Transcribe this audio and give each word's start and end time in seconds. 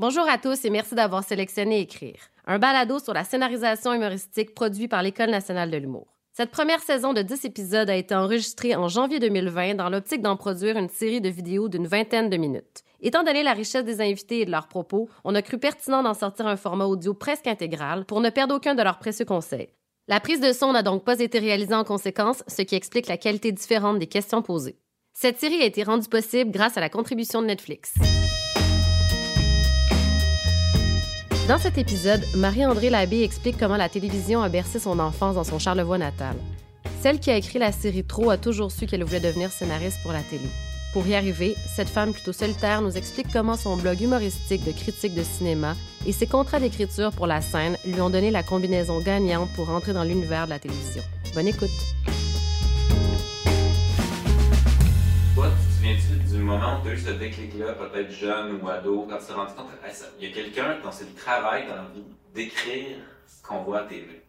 Bonjour 0.00 0.26
à 0.26 0.38
tous 0.38 0.64
et 0.64 0.70
merci 0.70 0.94
d'avoir 0.94 1.22
sélectionné 1.22 1.80
Écrire, 1.80 2.16
un 2.46 2.58
balado 2.58 2.98
sur 3.00 3.12
la 3.12 3.22
scénarisation 3.22 3.92
humoristique 3.92 4.54
produit 4.54 4.88
par 4.88 5.02
l'École 5.02 5.28
nationale 5.28 5.70
de 5.70 5.76
l'humour. 5.76 6.16
Cette 6.32 6.50
première 6.50 6.80
saison 6.80 7.12
de 7.12 7.20
10 7.20 7.44
épisodes 7.44 7.90
a 7.90 7.94
été 7.94 8.14
enregistrée 8.14 8.74
en 8.74 8.88
janvier 8.88 9.18
2020 9.18 9.74
dans 9.74 9.90
l'optique 9.90 10.22
d'en 10.22 10.38
produire 10.38 10.78
une 10.78 10.88
série 10.88 11.20
de 11.20 11.28
vidéos 11.28 11.68
d'une 11.68 11.86
vingtaine 11.86 12.30
de 12.30 12.38
minutes. 12.38 12.82
Étant 13.02 13.24
donné 13.24 13.42
la 13.42 13.52
richesse 13.52 13.84
des 13.84 14.00
invités 14.00 14.40
et 14.40 14.44
de 14.46 14.50
leurs 14.50 14.68
propos, 14.68 15.10
on 15.22 15.34
a 15.34 15.42
cru 15.42 15.58
pertinent 15.58 16.02
d'en 16.02 16.14
sortir 16.14 16.46
un 16.46 16.56
format 16.56 16.86
audio 16.86 17.12
presque 17.12 17.46
intégral 17.46 18.06
pour 18.06 18.22
ne 18.22 18.30
perdre 18.30 18.54
aucun 18.54 18.74
de 18.74 18.82
leurs 18.82 19.00
précieux 19.00 19.26
conseils. 19.26 19.68
La 20.08 20.18
prise 20.18 20.40
de 20.40 20.52
son 20.52 20.72
n'a 20.72 20.82
donc 20.82 21.04
pas 21.04 21.20
été 21.20 21.38
réalisée 21.38 21.74
en 21.74 21.84
conséquence, 21.84 22.42
ce 22.48 22.62
qui 22.62 22.74
explique 22.74 23.06
la 23.06 23.18
qualité 23.18 23.52
différente 23.52 23.98
des 23.98 24.06
questions 24.06 24.40
posées. 24.40 24.78
Cette 25.12 25.38
série 25.38 25.60
a 25.60 25.66
été 25.66 25.82
rendue 25.82 26.08
possible 26.08 26.52
grâce 26.52 26.78
à 26.78 26.80
la 26.80 26.88
contribution 26.88 27.42
de 27.42 27.48
Netflix. 27.48 27.92
Dans 31.48 31.58
cet 31.58 31.78
épisode, 31.78 32.24
Marie-André 32.36 32.90
Labbé 32.90 33.22
explique 33.22 33.58
comment 33.58 33.76
la 33.76 33.88
télévision 33.88 34.42
a 34.42 34.48
bercé 34.48 34.78
son 34.78 34.98
enfance 34.98 35.34
dans 35.34 35.44
son 35.44 35.58
Charlevoix 35.58 35.98
natal. 35.98 36.36
Celle 37.00 37.18
qui 37.18 37.30
a 37.30 37.36
écrit 37.36 37.58
la 37.58 37.72
série 37.72 38.04
Trop 38.04 38.30
a 38.30 38.36
toujours 38.36 38.70
su 38.70 38.86
qu'elle 38.86 39.04
voulait 39.04 39.20
devenir 39.20 39.50
scénariste 39.50 39.98
pour 40.02 40.12
la 40.12 40.22
télé. 40.22 40.44
Pour 40.92 41.06
y 41.06 41.14
arriver, 41.14 41.54
cette 41.74 41.88
femme 41.88 42.12
plutôt 42.12 42.32
solitaire 42.32 42.82
nous 42.82 42.96
explique 42.96 43.32
comment 43.32 43.56
son 43.56 43.76
blog 43.76 44.00
humoristique 44.00 44.64
de 44.64 44.72
critique 44.72 45.14
de 45.14 45.22
cinéma 45.22 45.76
et 46.06 46.12
ses 46.12 46.26
contrats 46.26 46.60
d'écriture 46.60 47.12
pour 47.12 47.26
la 47.26 47.40
scène 47.40 47.76
lui 47.86 48.00
ont 48.00 48.10
donné 48.10 48.30
la 48.30 48.42
combinaison 48.42 49.00
gagnante 49.00 49.50
pour 49.54 49.70
entrer 49.70 49.92
dans 49.92 50.04
l'univers 50.04 50.44
de 50.44 50.50
la 50.50 50.58
télévision. 50.58 51.02
Bonne 51.34 51.48
écoute. 51.48 51.70
Du 55.96 56.38
moment 56.38 56.78
où 56.78 56.82
tu 56.82 56.90
as 56.90 56.94
eu 56.94 56.98
ce 56.98 57.10
déclic-là, 57.10 57.72
peut-être 57.74 58.10
jeune 58.10 58.60
ou 58.62 58.68
ado, 58.68 59.06
quand 59.08 59.18
tu 59.18 59.26
t'es 59.26 59.32
rendu 59.32 59.52
compte 59.54 59.66
qu'il 60.18 60.28
y 60.28 60.30
a 60.30 60.34
quelqu'un 60.34 60.78
c'est 60.90 61.08
le 61.08 61.14
travail 61.14 61.66
dans 61.68 61.76
la 61.76 61.88
vie 61.94 62.04
d'écrire 62.34 62.98
ce 63.26 63.46
qu'on 63.46 63.62
voit 63.62 63.80
à 63.80 63.84
TV? 63.84 64.22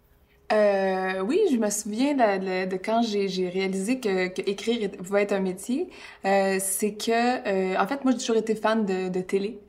Euh, 0.51 1.21
oui, 1.21 1.39
je 1.49 1.55
me 1.55 1.69
souviens 1.69 2.13
de, 2.13 2.75
quand 2.75 3.01
j'ai 3.03 3.47
réalisé 3.47 4.01
que, 4.01 4.27
que, 4.27 4.41
écrire 4.49 4.91
pouvait 4.91 5.21
être 5.21 5.31
un 5.31 5.39
métier. 5.39 5.89
Euh, 6.25 6.57
c'est 6.59 6.93
que, 6.93 7.11
euh, 7.47 7.79
en 7.79 7.87
fait, 7.87 8.03
moi, 8.03 8.11
j'ai 8.11 8.17
toujours 8.17 8.35
été 8.35 8.55
fan 8.55 8.85
de 8.85 9.21
télé. 9.21 9.61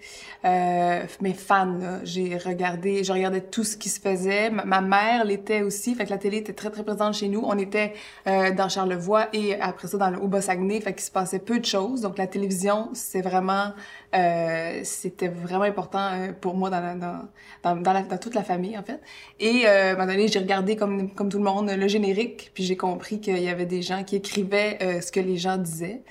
Euh, 0.45 1.05
mais 1.21 1.35
fan, 1.35 2.01
j'ai 2.03 2.37
regardé, 2.37 3.05
je 3.05 3.13
regardais 3.13 3.41
tout 3.41 3.63
ce 3.63 3.77
qui 3.77 3.89
se 3.89 4.01
faisait. 4.01 4.51
Ma, 4.51 4.81
mère 4.81 5.25
l'était 5.25 5.63
aussi, 5.63 5.95
fait 5.95 6.05
que 6.05 6.11
la 6.11 6.19
télé 6.19 6.39
était 6.39 6.53
très 6.53 6.71
très 6.71 6.83
présente 6.83 7.15
chez 7.15 7.29
nous. 7.29 7.43
On 7.45 7.57
était 7.59 7.93
euh, 8.27 8.53
dans 8.53 8.69
Charlevoix 8.69 9.29
et 9.33 9.61
après 9.61 9.89
ça 9.89 9.99
dans 9.99 10.11
le 10.11 10.19
Haut-Bas-Saguenay, 10.19 10.81
fait 10.81 10.95
qu'il 10.95 11.03
se 11.03 11.11
passait 11.13 11.39
peu 11.39 11.61
de 11.61 11.65
choses. 11.65 12.01
Donc 12.01 12.19
la 12.19 12.27
télévision, 12.27 12.89
c'est 12.93 13.23
vraiment, 13.23 13.73
euh, 14.17 14.81
c'était 14.83 15.29
vraiment 15.29 15.65
important 15.65 16.11
pour 16.41 16.57
moi 16.57 16.71
dans, 16.71 16.99
dans, 16.99 17.29
dans, 17.63 17.81
dans, 17.81 18.19
toute 18.19 18.35
la 18.35 18.43
famille 18.43 18.77
en 18.77 18.83
fait. 18.83 19.01
Et 19.39 19.67
à 19.67 19.91
un 19.91 19.93
moment 19.93 20.07
donné, 20.07 20.27
j'ai 20.27 20.41
regardé 20.41 20.75
comme 20.75 21.15
comme 21.15 21.29
tout 21.29 21.39
le 21.39 21.45
monde 21.45 21.71
le 21.71 21.89
générique, 21.89 22.51
puis 22.53 22.65
j'ai 22.65 22.77
compris 22.77 23.21
qu'il 23.21 23.39
y 23.39 23.49
avait 23.49 23.67
des 23.67 23.83
gens 23.83 24.03
qui 24.03 24.17
écrivaient 24.17 25.01
ce 25.01 25.13
que 25.13 25.21
les 25.21 25.37
gens 25.37 25.57
disaient. 25.57 26.03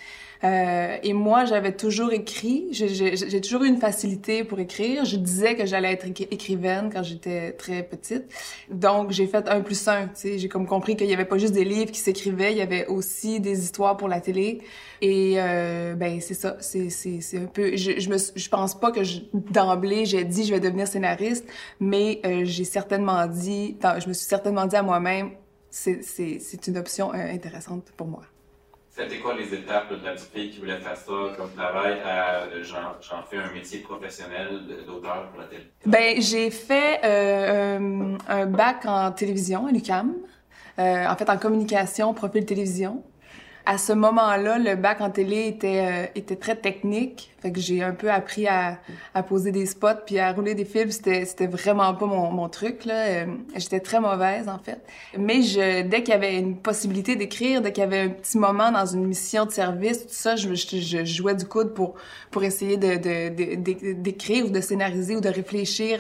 Euh, 0.44 0.98
et 1.04 1.14
moi, 1.14 1.46
j'avais 1.46 1.74
toujours 1.74 2.12
écrit. 2.12 2.68
J'ai 2.72 3.42
toujours 3.42 3.64
eu 3.64 3.68
une 3.68 3.78
facilité 3.78 4.44
pour 4.44 4.60
écrire. 4.60 5.06
Je 5.06 5.18
disais 5.18 5.56
que 5.56 5.66
j'allais 5.66 5.92
être 5.92 6.06
écrivaine 6.06 6.90
quand 6.92 7.04
j'étais 7.04 7.52
très 7.54 7.84
petite. 7.84 8.26
Donc, 8.70 9.12
j'ai 9.12 9.28
fait 9.28 9.48
un 9.48 9.62
plus 9.62 9.88
un. 9.88 10.10
J'ai 10.24 10.48
comme 10.48 10.68
compris 10.68 10.96
qu'il 10.96 11.08
y 11.08 11.14
avait 11.14 11.26
pas 11.26 11.38
juste 11.38 11.54
des 11.54 11.66
livres 11.66 11.92
qui 11.92 12.00
s'écrivaient, 12.00 12.52
il 12.52 12.58
y 12.58 12.62
avait 12.62 12.88
aussi 12.88 13.40
des 13.40 13.64
histoires 13.64 13.98
pour 13.98 14.08
la 14.08 14.20
télé. 14.20 14.62
Et 15.02 15.36
euh, 15.38 15.96
ben 15.96 16.22
c'est 16.22 16.34
ça. 16.34 16.58
C'est 16.60 17.38
un 17.38 17.46
peu. 17.46 17.76
Je 17.76 18.00
je 18.00 18.10
me 18.10 18.18
je 18.18 18.50
pense 18.50 18.80
pas 18.80 18.92
que 18.92 19.02
d'emblée 19.52 20.06
j'ai 20.06 20.24
dit 20.24 20.46
je 20.46 20.54
vais 20.54 20.60
devenir 20.60 20.88
scénariste, 20.88 21.46
mais 21.80 22.20
euh, 22.26 22.42
j'ai 22.46 22.64
certainement 22.64 23.26
dit. 23.28 23.78
Je 23.82 24.08
me 24.08 24.14
suis 24.14 24.26
certainement 24.26 24.66
dit 24.66 24.76
à 24.76 24.84
moi-même 24.84 25.32
c'est 25.72 26.68
une 26.68 26.78
option 26.78 27.14
euh, 27.14 27.34
intéressante 27.34 27.92
pour 27.96 28.08
moi. 28.08 28.24
C'était 28.94 29.20
quoi 29.20 29.36
les 29.36 29.54
étapes 29.54 29.90
de 29.90 30.06
la 30.06 30.12
petite 30.12 30.34
fille 30.34 30.50
qui 30.50 30.60
voulait 30.60 30.78
faire 30.78 30.98
ça 30.98 31.14
comme 31.38 31.50
travail 31.54 32.02
à 32.02 32.44
j'en 32.62 33.24
fais 33.24 33.38
un 33.38 33.52
métier 33.54 33.80
professionnel 33.80 34.64
d'auteur 34.86 35.30
pour 35.30 35.40
la 35.40 35.48
télé? 35.48 35.72
Ben 35.86 36.22
j'ai 36.22 36.52
fait 36.52 37.00
euh, 37.06 38.18
un 38.28 38.46
bac 38.48 38.86
en 38.86 39.14
télévision 39.14 39.68
à 39.68 39.72
l'UCAM, 39.72 40.14
euh, 40.78 41.08
en 41.08 41.16
fait 41.16 41.30
en 41.30 41.38
communication, 41.38 42.14
profil 42.14 42.46
télévision 42.46 43.02
à 43.66 43.78
ce 43.78 43.94
moment-là, 43.94 44.58
le 44.58 44.76
bac 44.76 45.02
en 45.02 45.10
télé 45.10 45.48
était 45.48 45.86
euh, 45.86 46.06
était 46.16 46.36
très 46.36 46.56
technique, 46.56 47.32
fait 47.42 47.52
que 47.52 47.60
j'ai 47.60 47.84
un 47.84 47.92
peu 47.92 48.12
appris 48.12 48.48
à, 48.48 48.80
à 49.14 49.24
poser 49.24 49.52
des 49.52 49.66
spots 49.66 50.04
puis 50.06 50.20
à 50.20 50.32
rouler 50.32 50.56
des 50.56 50.66
films. 50.66 50.92
C'était 50.92 51.26
c'était 51.26 51.48
vraiment 51.48 51.94
pas 51.94 52.06
mon, 52.06 52.32
mon 52.32 52.50
truc 52.50 52.86
là. 52.86 53.06
Euh, 53.06 53.26
j'étais 53.56 53.80
très 53.80 54.00
mauvaise 54.00 54.50
en 54.50 54.60
fait. 54.60 54.82
Mais 55.18 55.42
je 55.42 55.84
dès 55.84 56.04
qu'il 56.04 56.14
y 56.14 56.18
avait 56.18 56.38
une 56.38 56.58
possibilité 56.58 57.16
d'écrire, 57.16 57.62
dès 57.62 57.72
qu'il 57.72 57.84
y 57.84 57.88
avait 57.88 58.02
un 58.02 58.10
petit 58.10 58.38
moment 58.38 58.72
dans 58.72 58.86
une 58.86 59.06
mission 59.06 59.46
de 59.46 59.52
service, 59.52 60.08
tout 60.08 60.08
ça, 60.10 60.36
je, 60.36 60.54
je, 60.54 61.06
jouais 61.06 61.36
du 61.36 61.46
coude 61.46 61.74
pour 61.74 61.96
pour 62.32 62.44
essayer 62.44 62.78
de 62.78 62.98
d'écrire 63.94 64.46
de, 64.46 64.50
ou 64.50 64.52
de 64.52 64.62
scénariser 64.62 65.16
ou 65.16 65.22
de 65.22 65.30
réfléchir 65.30 66.00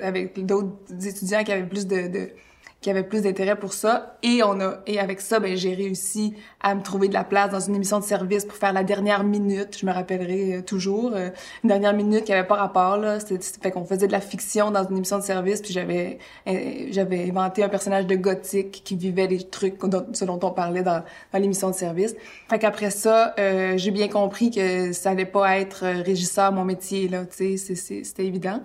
avec 0.00 0.44
d'autres 0.46 0.70
étudiants 1.04 1.42
qui 1.44 1.52
avaient 1.52 1.66
plus 1.66 1.86
de, 1.86 2.08
de 2.08 2.30
qui 2.80 2.88
avait 2.88 3.02
plus 3.02 3.22
d'intérêt 3.22 3.56
pour 3.56 3.74
ça. 3.74 4.16
Et 4.22 4.42
on 4.42 4.58
a 4.60 4.78
et 4.86 4.98
avec 4.98 5.20
ça 5.20 5.38
ben 5.38 5.56
j'ai 5.56 5.74
réussi 5.74 6.34
à 6.60 6.74
me 6.74 6.82
trouver 6.82 7.08
de 7.08 7.14
la 7.14 7.24
place 7.24 7.50
dans 7.50 7.60
une 7.60 7.74
émission 7.74 7.98
de 7.98 8.04
service 8.04 8.44
pour 8.44 8.56
faire 8.56 8.72
la 8.72 8.84
dernière 8.84 9.22
minute. 9.22 9.76
Je 9.78 9.84
me 9.84 9.92
rappellerai 9.92 10.56
euh, 10.56 10.62
toujours 10.62 11.12
euh, 11.14 11.28
une 11.62 11.68
dernière 11.68 11.92
minute 11.92 12.24
qui 12.24 12.32
avait 12.32 12.46
pas 12.46 12.56
rapport 12.56 12.96
là. 12.96 13.20
C'était 13.20 13.38
fait 13.62 13.70
qu'on 13.70 13.84
faisait 13.84 14.06
de 14.06 14.12
la 14.12 14.20
fiction 14.20 14.70
dans 14.70 14.84
une 14.88 14.96
émission 14.96 15.18
de 15.18 15.22
service 15.22 15.60
puis 15.60 15.72
j'avais 15.72 16.18
euh, 16.48 16.86
j'avais 16.90 17.28
inventé 17.28 17.62
un 17.62 17.68
personnage 17.68 18.06
de 18.06 18.14
gothique 18.14 18.82
qui 18.84 18.96
vivait 18.96 19.26
les 19.26 19.42
trucs 19.42 19.78
dont, 19.84 20.06
ce 20.14 20.24
dont 20.24 20.40
on 20.42 20.50
parlait 20.50 20.82
dans, 20.82 21.02
dans 21.32 21.38
l'émission 21.38 21.68
de 21.68 21.74
service. 21.74 22.14
Fait 22.48 22.58
qu'après 22.58 22.90
ça 22.90 23.34
j'ai 23.76 23.90
bien 23.90 24.08
compris 24.08 24.50
que 24.50 24.92
ça 24.92 25.10
allait 25.10 25.24
pas 25.24 25.58
être 25.58 25.84
régisseur 25.86 26.52
mon 26.52 26.64
métier 26.64 27.08
là 27.08 27.24
tu 27.24 27.58
sais 27.58 27.74
c'était 28.04 28.24
évident. 28.24 28.62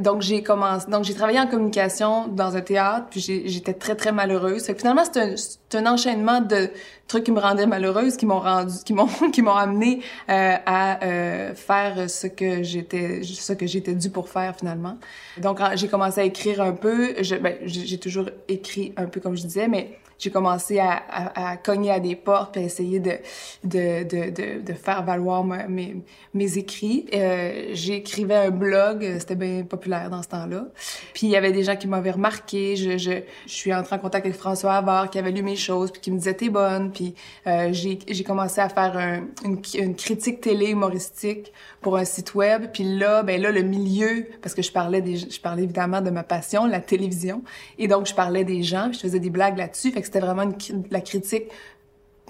Donc 0.00 0.22
j'ai 0.22 0.42
commencé 0.42 0.86
donc 0.88 1.04
j'ai 1.04 1.14
travaillé 1.14 1.40
en 1.40 1.46
communication 1.46 2.28
dans 2.28 2.56
un 2.56 2.60
théâtre 2.60 2.91
puis 3.00 3.20
j'étais 3.20 3.74
très 3.74 3.94
très 3.94 4.12
malheureuse. 4.12 4.72
Finalement 4.76 5.02
c'est 5.04 5.78
un, 5.78 5.86
enchaînement 5.86 6.40
de 6.40 6.70
trucs 7.08 7.24
qui 7.24 7.32
me 7.32 7.40
rendaient 7.40 7.66
malheureuse, 7.66 8.16
qui 8.16 8.26
m'ont 8.26 8.40
rendu, 8.40 8.74
qui 8.84 8.92
m'ont 8.92 9.06
qui 9.32 9.42
m'ont 9.42 9.54
amené 9.54 10.00
euh, 10.28 10.56
à 10.66 11.04
euh, 11.04 11.54
faire 11.54 12.08
ce 12.10 12.26
que 12.26 12.62
j'étais 12.62 13.22
ce 13.22 13.52
que 13.52 13.66
j'étais 13.66 13.94
due 13.94 14.10
pour 14.10 14.28
faire 14.28 14.56
finalement. 14.56 14.98
Donc 15.38 15.60
j'ai 15.74 15.88
commencé 15.88 16.20
à 16.20 16.24
écrire 16.24 16.60
un 16.60 16.72
peu. 16.72 17.14
Ben, 17.40 17.56
j'ai 17.64 17.98
toujours 17.98 18.28
écrit 18.48 18.92
un 18.96 19.06
peu 19.06 19.20
comme 19.20 19.36
je 19.36 19.42
disais, 19.42 19.68
mais 19.68 19.98
j'ai 20.22 20.30
commencé 20.30 20.78
à, 20.78 20.92
à, 20.92 21.50
à, 21.50 21.56
cogner 21.56 21.90
à 21.90 21.98
des 21.98 22.14
portes 22.14 22.52
puis 22.52 22.62
à 22.62 22.64
essayer 22.64 23.00
de, 23.00 23.14
de, 23.64 24.04
de, 24.04 24.30
de, 24.30 24.60
de 24.62 24.72
faire 24.72 25.02
valoir 25.02 25.42
mes, 25.42 25.96
mes 26.32 26.58
écrits. 26.58 27.06
Euh, 27.12 27.70
J'écrivais 27.72 28.36
un 28.36 28.50
blog, 28.50 29.16
c'était 29.18 29.34
bien 29.34 29.64
populaire 29.64 30.10
dans 30.10 30.22
ce 30.22 30.28
temps-là. 30.28 30.66
Puis 31.12 31.26
il 31.26 31.30
y 31.30 31.36
avait 31.36 31.50
des 31.50 31.64
gens 31.64 31.74
qui 31.74 31.88
m'avaient 31.88 32.12
remarqué. 32.12 32.76
Je, 32.76 32.98
je, 32.98 33.10
je 33.46 33.52
suis 33.52 33.74
entrée 33.74 33.96
en 33.96 33.98
contact 33.98 34.24
avec 34.24 34.38
François 34.38 34.74
Havard 34.74 35.10
qui 35.10 35.18
avait 35.18 35.32
lu 35.32 35.42
mes 35.42 35.56
choses 35.56 35.90
puis 35.90 36.00
qui 36.00 36.12
me 36.12 36.18
disait 36.18 36.34
t'es 36.34 36.50
bonne. 36.50 36.92
Puis 36.92 37.14
euh, 37.48 37.70
j'ai 37.72 38.24
commencé 38.24 38.60
à 38.60 38.68
faire 38.68 38.96
un, 38.96 39.24
une, 39.44 39.60
une 39.74 39.96
critique 39.96 40.40
télé 40.40 40.68
humoristique 40.70 41.52
pour 41.82 41.96
un 41.96 42.04
site 42.04 42.34
web. 42.34 42.66
Puis 42.72 42.84
là, 42.84 43.22
ben 43.22 43.40
là 43.40 43.50
le 43.50 43.62
milieu, 43.62 44.26
parce 44.40 44.54
que 44.54 44.62
je 44.62 44.72
parlais 44.72 45.02
des, 45.02 45.16
je 45.16 45.40
parlais 45.40 45.64
évidemment 45.64 46.00
de 46.00 46.10
ma 46.10 46.22
passion, 46.22 46.66
la 46.66 46.80
télévision, 46.80 47.42
et 47.78 47.88
donc 47.88 48.06
je 48.06 48.14
parlais 48.14 48.44
des 48.44 48.62
gens, 48.62 48.90
je 48.92 48.98
faisais 48.98 49.20
des 49.20 49.30
blagues 49.30 49.58
là-dessus. 49.58 49.90
Fait 49.90 50.00
que 50.00 50.06
c'était 50.06 50.20
vraiment 50.20 50.42
une, 50.42 50.84
la 50.90 51.00
critique 51.00 51.44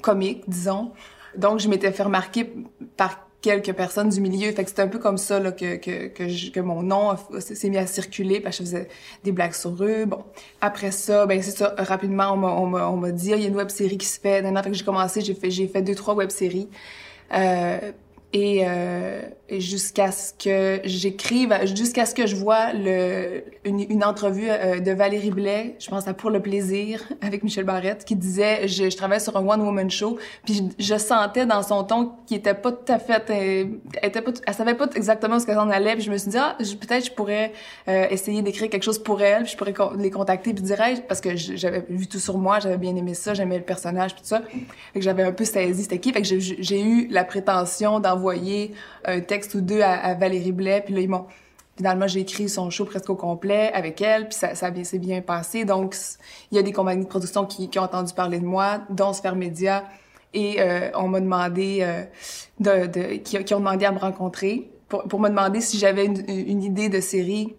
comique, 0.00 0.42
disons. 0.48 0.92
Donc, 1.36 1.60
je 1.60 1.68
m'étais 1.68 1.92
fait 1.92 2.02
remarquer 2.02 2.52
par 2.96 3.26
quelques 3.40 3.72
personnes 3.72 4.10
du 4.10 4.20
milieu. 4.20 4.52
Fait 4.52 4.62
que 4.64 4.70
c'était 4.70 4.82
un 4.82 4.88
peu 4.88 4.98
comme 4.98 5.18
ça 5.18 5.40
là, 5.40 5.52
que, 5.52 5.76
que, 5.76 6.50
que, 6.50 6.60
mon 6.60 6.82
nom 6.82 7.16
s'est 7.40 7.68
mis 7.70 7.78
à 7.78 7.86
circuler 7.86 8.40
parce 8.40 8.58
que 8.58 8.64
je 8.64 8.70
faisais 8.70 8.88
des 9.24 9.32
blagues 9.32 9.54
sur 9.54 9.74
eux. 9.82 10.04
Bon, 10.04 10.24
après 10.60 10.90
ça, 10.90 11.26
ben 11.26 11.42
c'est 11.42 11.56
ça, 11.56 11.74
rapidement, 11.78 12.32
on 12.32 12.96
m'a, 12.96 13.10
dit, 13.10 13.30
il 13.30 13.40
y 13.40 13.44
a 13.44 13.48
une 13.48 13.56
web-série 13.56 13.98
qui 13.98 14.06
se 14.06 14.20
fait. 14.20 14.42
Fait 14.42 14.70
que 14.70 14.74
j'ai 14.74 14.84
commencé, 14.84 15.20
j'ai 15.22 15.34
fait, 15.34 15.50
j'ai 15.50 15.66
fait 15.66 15.82
deux, 15.82 15.94
trois 15.94 16.14
web-séries. 16.14 16.68
Euh, 17.34 17.92
et, 18.32 18.62
euh, 18.66 19.20
jusqu'à 19.50 20.10
ce 20.10 20.32
que 20.32 20.80
j'écrive, 20.84 21.54
jusqu'à 21.74 22.06
ce 22.06 22.14
que 22.14 22.26
je 22.26 22.36
vois 22.36 22.72
le, 22.72 23.44
une, 23.64 23.80
une 23.80 24.04
entrevue 24.04 24.48
euh, 24.48 24.80
de 24.80 24.90
Valérie 24.92 25.30
Blais, 25.30 25.76
je 25.78 25.90
pense 25.90 26.08
à 26.08 26.14
Pour 26.14 26.30
le 26.30 26.40
plaisir, 26.40 27.02
avec 27.20 27.42
Michel 27.42 27.64
Barrette, 27.64 28.04
qui 28.04 28.16
disait, 28.16 28.66
je, 28.68 28.88
je 28.88 28.96
travaille 28.96 29.20
sur 29.20 29.36
un 29.36 29.46
one-woman 29.46 29.90
show, 29.90 30.18
puis 30.44 30.70
je, 30.78 30.96
sentais 30.96 31.46
dans 31.46 31.62
son 31.62 31.84
ton 31.84 32.12
qu'il 32.26 32.38
était 32.38 32.54
pas 32.54 32.72
tout 32.72 32.90
à 32.92 32.98
fait, 32.98 33.22
elle, 33.28 33.80
était 34.02 34.22
pas, 34.22 34.30
elle 34.46 34.54
savait 34.54 34.74
pas 34.74 34.86
exactement 34.94 35.38
ce 35.38 35.46
qu'elle 35.46 35.58
en 35.58 35.68
allait, 35.68 35.94
puis 35.94 36.04
je 36.04 36.10
me 36.10 36.16
suis 36.16 36.30
dit, 36.30 36.38
ah, 36.38 36.56
peut-être 36.58 37.06
je 37.06 37.12
pourrais 37.12 37.52
euh, 37.88 38.06
essayer 38.10 38.40
d'écrire 38.40 38.70
quelque 38.70 38.84
chose 38.84 39.02
pour 39.02 39.20
elle, 39.20 39.42
puis 39.42 39.52
je 39.52 39.56
pourrais 39.56 39.74
les 39.98 40.10
contacter, 40.10 40.54
puis 40.54 40.62
dire, 40.62 40.78
parce 41.08 41.20
que 41.20 41.36
j'avais 41.36 41.84
vu 41.88 42.06
tout 42.06 42.20
sur 42.20 42.38
moi, 42.38 42.60
j'avais 42.60 42.78
bien 42.78 42.96
aimé 42.96 43.14
ça, 43.14 43.34
j'aimais 43.34 43.58
le 43.58 43.64
personnage, 43.64 44.14
puis 44.14 44.22
tout 44.22 44.28
ça, 44.28 44.40
fait 44.42 45.00
que 45.00 45.04
j'avais 45.04 45.24
un 45.24 45.32
peu 45.32 45.44
saisi 45.44 45.82
c'était 45.82 45.98
qui, 45.98 46.12
fait 46.12 46.22
que 46.22 46.28
j'ai 46.28 46.80
eu 46.80 47.08
la 47.08 47.24
prétention 47.24 48.00
d'envoyer 48.00 48.21
un 49.04 49.20
texte 49.20 49.54
ou 49.54 49.60
deux 49.60 49.80
à, 49.80 50.14
Valérie 50.14 50.52
Blais, 50.52 50.82
puis 50.84 50.94
là, 50.94 51.00
ils 51.00 51.08
m'ont... 51.08 51.26
Finalement, 51.76 52.06
j'ai 52.06 52.20
écrit 52.20 52.50
son 52.50 52.68
show 52.68 52.84
presque 52.84 53.08
au 53.08 53.16
complet 53.16 53.72
avec 53.72 54.02
elle, 54.02 54.28
puis 54.28 54.36
ça, 54.36 54.54
ça 54.54 54.70
s'est 54.84 54.98
bien 54.98 55.22
passé. 55.22 55.64
Donc, 55.64 55.96
il 56.50 56.56
y 56.56 56.58
a 56.58 56.62
des 56.62 56.72
compagnies 56.72 57.04
de 57.04 57.08
production 57.08 57.46
qui, 57.46 57.70
ont 57.78 57.82
entendu 57.82 58.12
parler 58.12 58.38
de 58.40 58.44
moi, 58.44 58.82
dont 58.90 59.14
Sphère 59.14 59.36
Média, 59.36 59.84
et 60.34 60.60
euh, 60.60 60.90
on 60.94 61.08
m'a 61.08 61.20
demandé 61.20 61.78
euh, 61.80 62.04
qui, 63.24 63.54
ont 63.54 63.58
demandé 63.58 63.84
à 63.84 63.92
me 63.92 63.98
rencontrer 63.98 64.70
pour, 64.88 65.04
pour 65.04 65.20
me 65.20 65.28
demander 65.28 65.60
si 65.60 65.78
j'avais 65.78 66.04
une, 66.04 66.62
idée 66.62 66.88
de 66.88 67.00
série 67.00 67.54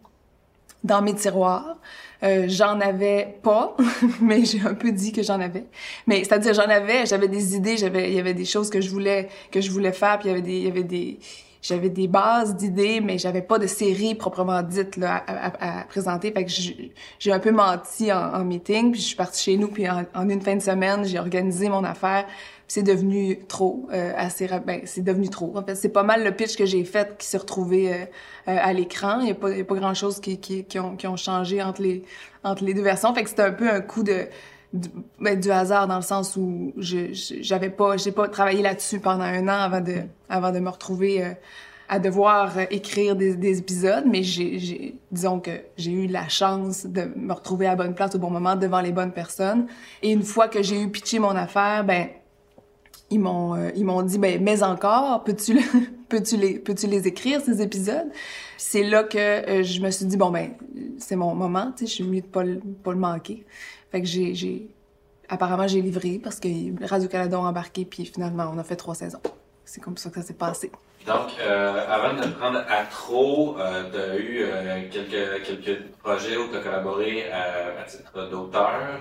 dans 0.84 1.02
mes 1.02 1.16
tiroirs. 1.16 1.78
Euh, 2.24 2.46
j'en 2.48 2.80
avais 2.80 3.38
pas, 3.44 3.76
mais 4.22 4.46
j'ai 4.46 4.62
un 4.62 4.74
peu 4.74 4.92
dit 4.92 5.12
que 5.12 5.24
j'en 5.24 5.40
avais. 5.40 5.66
Mais 6.08 6.24
c'est-à-dire 6.24 6.54
j'en 6.54 6.70
avais, 6.70 7.06
j'avais 7.06 7.28
des 7.28 7.56
idées, 7.56 7.76
j'avais 7.76 8.10
il 8.10 8.16
y 8.16 8.20
avait 8.20 8.34
des 8.34 8.46
choses 8.46 8.70
que 8.70 8.80
je 8.80 8.90
voulais 8.90 9.28
que 9.52 9.60
je 9.60 9.70
voulais 9.70 9.92
faire, 9.92 10.20
puis 10.20 10.30
il 10.30 10.32
y 10.32 10.34
avait 10.34 10.42
des 10.42 10.58
il 10.58 10.64
y 10.64 10.70
avait 10.70 10.84
des 10.84 11.20
j'avais 11.62 11.90
des 11.90 12.08
bases 12.08 12.56
d'idées, 12.56 13.00
mais 13.00 13.18
j'avais 13.18 13.42
pas 13.42 13.58
de 13.58 13.68
série 13.68 14.16
proprement 14.16 14.62
dite 14.62 14.98
là, 14.98 15.24
à, 15.26 15.48
à, 15.48 15.80
à 15.80 15.84
présenter. 15.86 16.32
Fait 16.32 16.44
que 16.44 16.52
j'ai 17.20 17.32
un 17.32 17.40
peu 17.40 17.52
menti 17.52 18.12
en, 18.12 18.34
en, 18.34 18.44
meeting, 18.44 18.92
puis 18.92 19.00
je 19.00 19.08
suis 19.08 19.16
partie 19.16 19.44
chez 19.44 19.58
nous, 19.58 19.70
puis 19.70 19.90
en, 19.90 20.04
en 20.14 20.28
une 20.28 20.42
fin 20.42 20.58
de 20.58 20.62
semaine, 20.62 21.06
j'ai 21.06 21.20
organisé 21.20 21.70
mon 21.70 21.86
affaire. 21.86 22.26
C'est 22.68 22.84
devenu 22.84 23.40
trop, 23.48 23.88
euh, 23.94 24.14
assez 24.16 24.48
ben, 24.66 24.82
c'est 24.86 25.04
devenu 25.04 25.30
trop. 25.30 25.52
En 25.56 25.64
fait, 25.64 25.76
c'est 25.76 25.90
pas 25.90 26.04
mal 26.04 26.24
le 26.24 26.32
pitch 26.32 26.56
que 26.56 26.66
j'ai 26.66 26.84
fait 26.86 27.18
qui 27.18 27.28
s'est 27.28 27.38
retrouvé 27.38 27.94
euh, 27.94 27.98
euh, 28.48 28.58
à 28.60 28.74
l'écran. 28.74 29.20
Il 29.20 29.28
y 29.28 29.32
a 29.32 29.36
pas, 29.36 29.52
y 29.52 29.62
a 29.62 29.66
pas 29.66 29.76
grand 29.76 29.94
chose 29.94 30.20
qui, 30.20 30.40
qui, 30.40 30.64
qui, 30.64 30.80
ont, 30.80 30.96
qui 30.96 31.08
ont 31.08 31.18
changé 31.18 31.62
entre 31.62 31.82
les 31.82 32.04
entre 32.44 32.64
les 32.64 32.74
deux 32.74 32.82
versions. 32.82 33.14
Fait 33.14 33.24
que 33.24 33.30
c'était 33.30 33.44
un 33.44 33.52
peu 33.52 33.70
un 33.70 33.82
coup 33.82 34.04
de 34.04 34.28
du, 34.74 34.90
ben, 35.20 35.40
du 35.40 35.52
hasard 35.52 35.88
dans 35.88 35.98
le 35.98 36.02
sens 36.02 36.36
où 36.36 36.74
je 36.78 37.14
j'avais 37.42 37.70
pas 37.70 37.96
j'ai 37.98 38.12
pas 38.12 38.28
travaillé 38.28 38.62
là-dessus 38.62 39.00
pendant 39.00 39.24
un 39.24 39.48
an 39.48 39.62
avant 39.62 39.82
de 39.82 40.02
avant 40.30 40.52
de 40.52 40.60
me 40.60 40.70
retrouver 40.70 41.24
euh, 41.24 41.34
à 41.90 42.00
devoir 42.00 42.58
euh, 42.58 42.66
écrire 42.72 43.16
des, 43.16 43.36
des 43.36 43.60
épisodes 43.60 44.06
mais 44.08 44.24
j'ai 44.24 44.96
disons 45.12 45.40
que 45.40 45.52
j'ai 45.78 45.92
eu 45.92 46.08
la 46.08 46.28
chance 46.28 46.88
de 46.88 47.04
me 47.16 47.34
retrouver 47.34 47.68
à 47.68 47.76
bonne 47.76 47.94
place 47.94 48.16
au 48.16 48.20
bon 48.20 48.32
moment 48.32 48.56
devant 48.56 48.82
les 48.82 48.92
bonnes 48.92 49.12
personnes 49.12 49.68
et 50.02 50.12
une 50.12 50.24
fois 50.24 50.48
que 50.48 50.64
j'ai 50.64 50.82
eu 50.82 50.90
pitché 50.90 51.20
mon 51.20 51.36
affaire 51.36 51.84
ben 51.84 52.08
ils 53.14 53.20
m'ont 53.20 53.56
euh, 53.56 53.70
ils 53.76 53.86
m'ont 53.86 54.02
dit 54.02 54.18
ben 54.18 54.42
mais 54.44 54.64
encore 54.64 55.24
peux-tu 55.24 55.60
peux-tu 56.10 56.38
les 56.38 56.60
peux-tu 56.60 56.88
les 56.88 57.08
écrire 57.08 57.42
ces 57.42 57.62
épisodes? 57.62 58.12
C'est 58.58 58.84
là 58.84 59.04
que 59.04 59.18
euh, 59.18 59.64
je 59.64 59.82
me 59.82 59.90
suis 59.90 60.06
dit 60.06 60.18
bon 60.18 60.32
ben 60.32 60.52
c'est 60.98 61.16
mon 61.16 61.34
moment 61.36 61.72
tu 61.76 61.86
sais 61.86 61.90
je 61.90 61.94
suis 61.94 62.04
mieux 62.04 62.22
de 62.22 62.28
pas 62.28 62.44
pas 62.84 62.92
le 62.92 63.00
manquer 63.00 63.46
fait 63.94 64.02
que 64.02 64.08
j'ai, 64.08 64.70
apparemment, 65.30 65.68
j'ai 65.68 65.80
livré 65.80 66.20
parce 66.22 66.40
que 66.40 66.48
Radio-Canada 66.84 67.38
a 67.38 67.42
embarqué, 67.42 67.86
puis 67.86 68.06
finalement, 68.06 68.52
on 68.52 68.58
a 68.58 68.64
fait 68.64 68.76
trois 68.76 68.96
saisons. 68.96 69.22
C'est 69.66 69.82
comme 69.82 69.98
ça 69.98 70.10
que 70.10 70.16
ça 70.16 70.24
s'est 70.24 70.34
passé. 70.34 70.72
Donc, 71.06 71.28
euh, 71.40 71.86
avant 71.88 72.16
de 72.16 72.24
te 72.24 72.28
prendre 72.30 72.58
à 72.68 72.86
trop, 72.86 73.56
euh, 73.60 73.84
tu 73.92 74.00
as 74.00 74.18
eu 74.18 74.90
quelques, 74.90 75.44
quelques 75.44 75.84
projets 76.04 76.38
où 76.38 76.48
tu 76.50 76.58
as 76.58 76.62
collaboré 76.62 77.32
à, 77.32 77.84
titre 77.84 78.30
d'auteur 78.32 79.00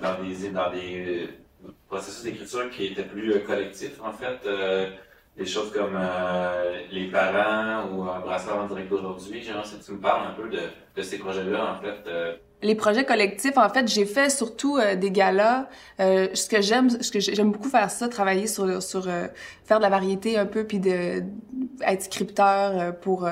dans 0.00 0.22
des, 0.22 0.50
dans 0.50 0.70
des 0.70 1.28
processus 1.92 2.24
d'écriture 2.24 2.70
qui 2.70 2.86
étaient 2.86 3.04
plus 3.04 3.40
collectifs, 3.44 4.00
en 4.02 4.12
fait. 4.12 4.40
des 5.36 5.46
choses 5.46 5.72
comme 5.72 5.98
Les 6.90 7.06
parents 7.08 7.88
ou 7.90 8.02
Un 8.02 8.20
brasseur 8.20 8.58
en 8.58 8.66
direct 8.66 8.88
d'aujourd'hui. 8.88 9.42
J'aimerais 9.42 9.62
que 9.62 9.84
tu 9.84 9.92
me 9.92 10.00
parles 10.00 10.26
un 10.28 10.34
peu 10.34 10.48
de, 10.48 10.62
de 10.96 11.02
ces 11.02 11.18
projets-là, 11.18 11.74
en 11.74 11.82
fait 11.82 12.38
les 12.62 12.74
projets 12.74 13.04
collectifs, 13.04 13.58
en 13.58 13.68
fait, 13.68 13.88
j'ai 13.88 14.06
fait 14.06 14.30
surtout 14.30 14.78
euh, 14.78 14.94
des 14.94 15.10
galas. 15.10 15.68
Euh, 16.00 16.28
ce 16.32 16.48
que 16.48 16.62
j'aime, 16.62 16.90
ce 16.90 17.10
que 17.10 17.20
j'aime 17.20 17.50
beaucoup 17.50 17.68
faire 17.68 17.90
ça, 17.90 18.08
travailler 18.08 18.46
sur 18.46 18.82
sur 18.82 19.08
euh, 19.08 19.26
faire 19.64 19.78
de 19.78 19.82
la 19.82 19.90
variété 19.90 20.38
un 20.38 20.46
peu, 20.46 20.64
puis 20.64 20.78
de 20.78 21.22
être 21.86 22.02
scripteur 22.02 22.78
euh, 22.78 22.92
pour 22.92 23.28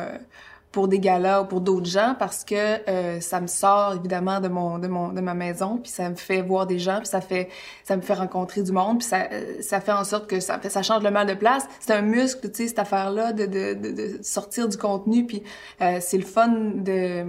pour 0.73 0.87
des 0.87 1.01
galas 1.01 1.43
ou 1.43 1.45
pour 1.47 1.61
d'autres 1.61 1.91
gens 1.91 2.15
parce 2.19 2.45
que 2.45 3.21
ça 3.21 3.41
me 3.41 3.49
sort 3.49 3.95
évidemment 3.95 4.41
de 4.41 4.49
mon 4.49 4.79
de 4.79 4.87
mon 4.87 5.09
de 5.09 5.21
ma 5.21 5.35
maison 5.35 5.79
puis 5.79 5.91
ça 5.91 6.09
me 6.09 6.15
fait 6.15 6.43
voir 6.43 6.67
des 6.67 6.79
gens 6.79 6.99
puis 6.99 7.09
ça 7.09 7.21
fait 7.21 7.49
ça 7.83 7.97
me 7.97 8.03
fait 8.03 8.15
rencontrer 8.15 8.63
du 8.63 8.71
monde 8.71 8.99
puis 8.99 9.09
ça 9.09 9.29
ça 9.61 9.81
fait 9.81 9.93
en 9.93 10.05
sorte 10.05 10.29
que 10.29 10.39
ça 10.39 10.61
ça 10.63 10.83
change 10.83 11.03
le 11.03 11.11
mal 11.11 11.27
de 11.27 11.35
place 11.35 11.67
c'est 11.81 11.93
un 11.93 12.03
muscle 12.03 12.49
tu 12.51 12.63
sais 12.63 12.69
cette 12.69 12.79
affaire 12.79 13.11
là 13.11 13.33
de 13.33 13.47
de 13.47 13.75
de, 13.75 13.91
de 13.91 14.23
sortir 14.23 14.69
du 14.69 14.77
contenu 14.77 15.27
puis 15.27 15.43
c'est 15.79 16.19
le 16.19 16.25
fun 16.25 16.49
de 16.49 17.27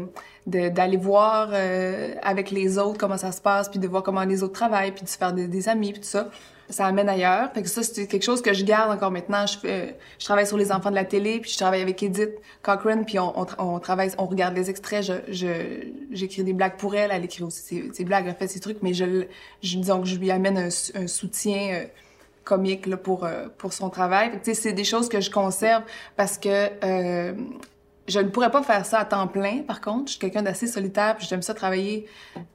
d'aller 0.48 0.98
voir 0.98 1.50
euh, 1.52 2.16
avec 2.22 2.52
les 2.52 2.78
autres 2.78 2.98
comment 2.98 3.18
ça 3.18 3.32
se 3.32 3.42
passe, 3.42 3.70
puis 3.70 3.80
de 3.80 3.88
voir 3.88 4.04
comment 4.04 4.24
les 4.24 4.44
autres 4.44 4.54
travaillent, 4.54 4.92
puis 4.92 5.04
de 5.04 5.10
se 5.10 5.18
faire 5.18 5.34
des, 5.34 5.48
des 5.48 5.70
amis, 5.70 5.92
puis 5.92 6.02
tout 6.02 6.08
ça. 6.08 6.30
Ça 6.72 6.88
amène 6.88 7.08
ailleurs. 7.08 7.52
Fait 7.54 7.66
ça, 7.68 7.84
c'est 7.84 8.08
quelque 8.08 8.24
chose 8.24 8.42
que 8.42 8.54
je 8.54 8.64
garde 8.64 8.92
encore 8.92 9.12
maintenant. 9.12 9.46
Je, 9.46 9.92
je 10.18 10.26
travaille 10.26 10.48
sur 10.48 10.58
les 10.58 10.72
enfants 10.72 10.90
de 10.90 10.96
la 10.96 11.06
télé, 11.06 11.40
puis 11.40 11.52
je 11.52 11.58
travaille 11.58 11.82
avec 11.82 12.02
Edith 12.02 12.32
Cochrane, 12.64 13.06
puis 13.06 13.20
on, 13.20 13.34
on, 13.60 13.80
travaille, 13.80 14.12
on 14.18 14.26
regarde 14.26 14.56
les 14.56 14.70
extraits. 14.70 15.12
Je, 15.28 15.54
j'écris 16.12 16.44
des 16.44 16.54
blagues 16.54 16.78
pour 16.78 16.96
elle, 16.96 17.12
elle 17.12 17.26
écrit 17.26 17.44
aussi 17.44 17.84
ses, 17.94 18.04
blagues, 18.04 18.26
elle 18.28 18.36
fait 18.36 18.48
ses 18.48 18.60
trucs, 18.60 18.82
mais 18.82 18.94
je, 18.94 19.26
je 19.62 19.78
disons 19.78 20.04
je 20.04 20.16
lui 20.16 20.32
amène 20.32 20.58
un, 20.58 20.70
un 20.96 21.08
soutien. 21.08 21.74
Euh, 21.74 21.86
comique 22.44 22.86
là, 22.88 22.98
pour 22.98 23.24
euh, 23.24 23.48
pour 23.58 23.74
son 23.74 23.90
travail. 23.90 24.32
c'est 24.44 24.74
des 24.74 24.84
choses 24.84 25.10
que 25.10 25.22
je 25.22 25.30
conserve 25.30 25.84
parce 26.16 26.38
que 26.38 26.70
euh, 26.84 27.34
je 28.12 28.20
ne 28.20 28.30
pourrais 28.30 28.52
pas 28.52 28.62
faire 28.62 28.86
ça 28.86 29.00
à 29.00 29.06
temps 29.06 29.28
plein, 29.28 29.64
par 29.64 29.82
contre. 29.82 30.08
Je 30.08 30.12
suis 30.12 30.20
quelqu'un 30.20 30.42
d'assez 30.42 30.68
solitaire, 30.68 31.16
puis 31.18 31.26
j'aime 31.28 31.42
ça 31.42 31.54
travailler 31.54 32.06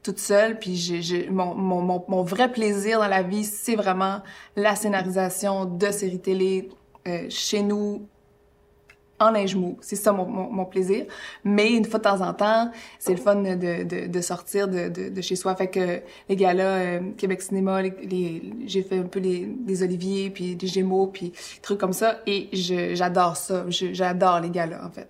toute 0.02 0.18
seule. 0.18 0.58
Puis 0.58 0.92
mon, 1.30 2.22
vrai 2.22 2.52
plaisir 2.52 3.00
dans 3.00 3.08
la 3.08 3.22
vie, 3.22 3.44
c'est 3.44 3.76
vraiment 3.76 4.22
la 4.54 4.76
scénarisation 4.76 5.64
de 5.64 5.90
séries 5.90 6.20
télé 6.20 6.68
euh, 7.08 7.26
chez 7.28 7.62
nous, 7.62 8.06
en 9.18 9.30
linge 9.30 9.54
mou. 9.54 9.76
C'est 9.80 9.96
ça 9.96 10.12
mon, 10.12 10.26
mon, 10.26 10.50
mon, 10.50 10.64
plaisir. 10.64 11.06
Mais 11.44 11.72
une 11.72 11.84
fois 11.84 11.98
de 11.98 12.04
temps 12.04 12.20
en 12.20 12.34
temps, 12.34 12.70
c'est 12.98 13.12
le 13.12 13.20
fun 13.20 13.36
de, 13.36 13.54
de, 13.54 14.06
de 14.06 14.20
sortir 14.20 14.68
de, 14.68 14.88
de, 14.88 15.20
chez 15.20 15.36
soi. 15.36 15.54
Fait 15.56 15.68
que 15.68 16.00
les 16.28 16.36
gars-là, 16.36 16.64
euh, 16.64 17.00
Québec 17.16 17.42
Cinéma, 17.42 17.82
les, 17.82 17.94
les, 18.02 18.42
j'ai 18.66 18.82
fait 18.82 18.98
un 18.98 19.04
peu 19.04 19.20
les, 19.20 19.46
des 19.46 19.82
Oliviers, 19.82 20.30
puis 20.30 20.56
des 20.56 20.66
Gémeaux, 20.66 21.06
puis 21.06 21.32
trucs 21.62 21.78
comme 21.78 21.92
ça. 21.92 22.20
Et 22.26 22.48
j'adore 22.52 23.36
ça. 23.36 23.64
j'adore 23.68 24.40
les 24.40 24.50
gars-là, 24.50 24.82
en 24.84 24.90
fait. 24.90 25.08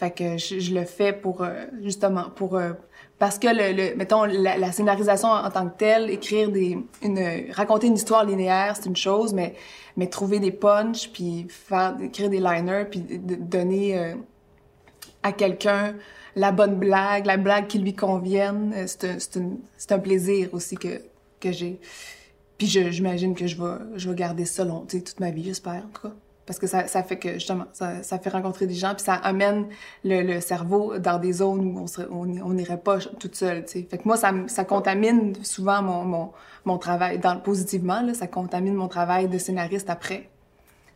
Fait 0.00 0.10
que 0.10 0.38
je, 0.38 0.72
le 0.72 0.86
fais 0.86 1.12
pour 1.12 1.42
euh, 1.42 1.66
justement 1.82 2.30
pour 2.34 2.56
euh, 2.56 2.72
parce 3.18 3.38
que 3.38 3.48
le, 3.48 3.76
le 3.76 3.96
mettons 3.96 4.24
la, 4.24 4.72
scénarisation 4.72 5.28
en 5.28 5.50
tant 5.50 5.68
que 5.68 5.76
telle, 5.76 6.08
écrire 6.08 6.50
des 6.50 6.78
une 7.02 7.52
raconter 7.52 7.88
une 7.88 7.96
histoire 7.96 8.24
linéaire, 8.24 8.76
c'est 8.76 8.86
une 8.86 8.96
chose, 8.96 9.34
mais 9.34 9.54
mais 9.98 10.06
trouver 10.06 10.40
des 10.40 10.52
punchs 10.52 11.10
puis 11.12 11.46
faire 11.50 11.98
écrire 12.00 12.30
des 12.30 12.40
liners 12.40 12.86
puis 12.90 13.00
donner 13.00 13.98
euh, 13.98 14.14
à 15.22 15.32
quelqu'un 15.32 15.94
la 16.34 16.50
bonne 16.50 16.76
blague, 16.76 17.26
la 17.26 17.36
blague 17.36 17.66
qui 17.66 17.78
lui 17.78 17.94
convienne, 17.94 18.72
c'est 18.86 19.20
c'est 19.20 19.42
c'est 19.76 19.92
un 19.92 19.98
plaisir 19.98 20.54
aussi 20.54 20.76
que 20.76 21.02
que 21.40 21.52
j'ai. 21.52 21.78
Puis 22.56 22.68
j'imagine 22.68 23.34
que 23.34 23.46
je 23.46 23.62
vais 23.62 23.76
je 23.96 24.08
vais 24.08 24.16
garder 24.16 24.46
ça 24.46 24.64
long, 24.64 24.86
toute 24.88 25.20
ma 25.20 25.30
vie, 25.30 25.44
j'espère 25.44 25.84
en 25.84 25.90
tout 25.92 26.08
cas 26.08 26.14
parce 26.50 26.58
que 26.58 26.66
ça, 26.66 26.82
fait 27.04 27.16
que 27.16 27.34
justement 27.34 27.66
ça, 27.72 28.18
fait 28.18 28.28
rencontrer 28.28 28.66
des 28.66 28.74
gens 28.74 28.92
puis 28.96 29.04
ça 29.04 29.14
amène 29.14 29.68
le, 30.02 30.40
cerveau 30.40 30.98
dans 30.98 31.20
des 31.20 31.34
zones 31.34 31.78
où 31.78 31.86
on 32.10 32.54
n'irait 32.54 32.80
pas 32.80 32.98
toute 32.98 33.36
seule 33.36 33.64
tu 33.64 33.70
sais. 33.70 33.86
Fait 33.88 33.98
que 33.98 34.02
moi 34.04 34.16
ça 34.16 34.64
contamine 34.64 35.32
souvent 35.44 36.32
mon 36.64 36.78
travail 36.78 37.20
dans 37.20 37.38
positivement 37.38 38.02
ça 38.14 38.26
contamine 38.26 38.74
mon 38.74 38.88
travail 38.88 39.28
de 39.28 39.38
scénariste 39.38 39.90
après. 39.90 40.28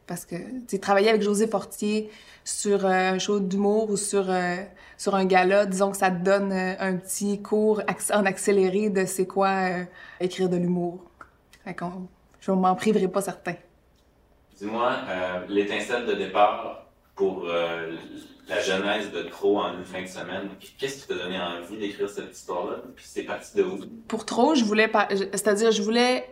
Parce 0.08 0.24
que 0.24 0.34
tu 0.66 0.80
travailler 0.80 1.08
avec 1.08 1.22
José 1.22 1.46
Fortier 1.46 2.10
sur 2.42 2.84
euh, 2.84 3.12
un 3.12 3.18
show 3.20 3.38
d'humour 3.38 3.90
ou 3.90 3.96
sur 3.96 4.28
euh, 4.28 4.56
sur 4.98 5.14
un 5.14 5.24
gala 5.24 5.66
disons 5.66 5.92
que 5.92 5.96
ça 5.96 6.10
te 6.10 6.20
donne 6.20 6.50
euh, 6.50 6.74
un 6.80 6.96
petit 6.96 7.40
cours 7.40 7.80
en 8.12 8.26
accéléré 8.26 8.90
de 8.90 9.04
c'est 9.04 9.28
quoi 9.28 9.68
écrire 10.18 10.48
de 10.48 10.56
l'humour. 10.56 11.04
Fait 11.64 11.74
qu'on 11.74 12.08
je 12.40 12.50
m'en 12.50 12.74
priverai 12.74 13.06
pas 13.06 13.22
certain 13.22 13.54
Dis-moi, 14.56 14.92
euh, 15.08 15.46
l'étincelle 15.48 16.06
de 16.06 16.14
départ 16.14 16.86
pour 17.16 17.44
euh, 17.46 17.92
la 18.48 18.60
genèse 18.60 19.10
de 19.10 19.22
Trop 19.22 19.60
en 19.60 19.78
une 19.78 19.84
fin 19.84 20.02
de 20.02 20.06
semaine, 20.06 20.48
qu'est-ce 20.78 21.02
qui 21.02 21.08
t'a 21.08 21.14
donné 21.14 21.38
envie 21.40 21.76
d'écrire 21.76 22.08
cette 22.08 22.36
histoire-là? 22.36 22.76
Puis 22.94 23.04
c'est 23.08 23.22
parti 23.22 23.56
de 23.56 23.62
où? 23.64 23.78
Pour 24.08 24.24
Trop, 24.24 24.54
je 24.54 24.64
voulais, 24.64 24.90
c'est-à-dire, 25.32 25.70
je 25.70 25.82
voulais 25.82 26.24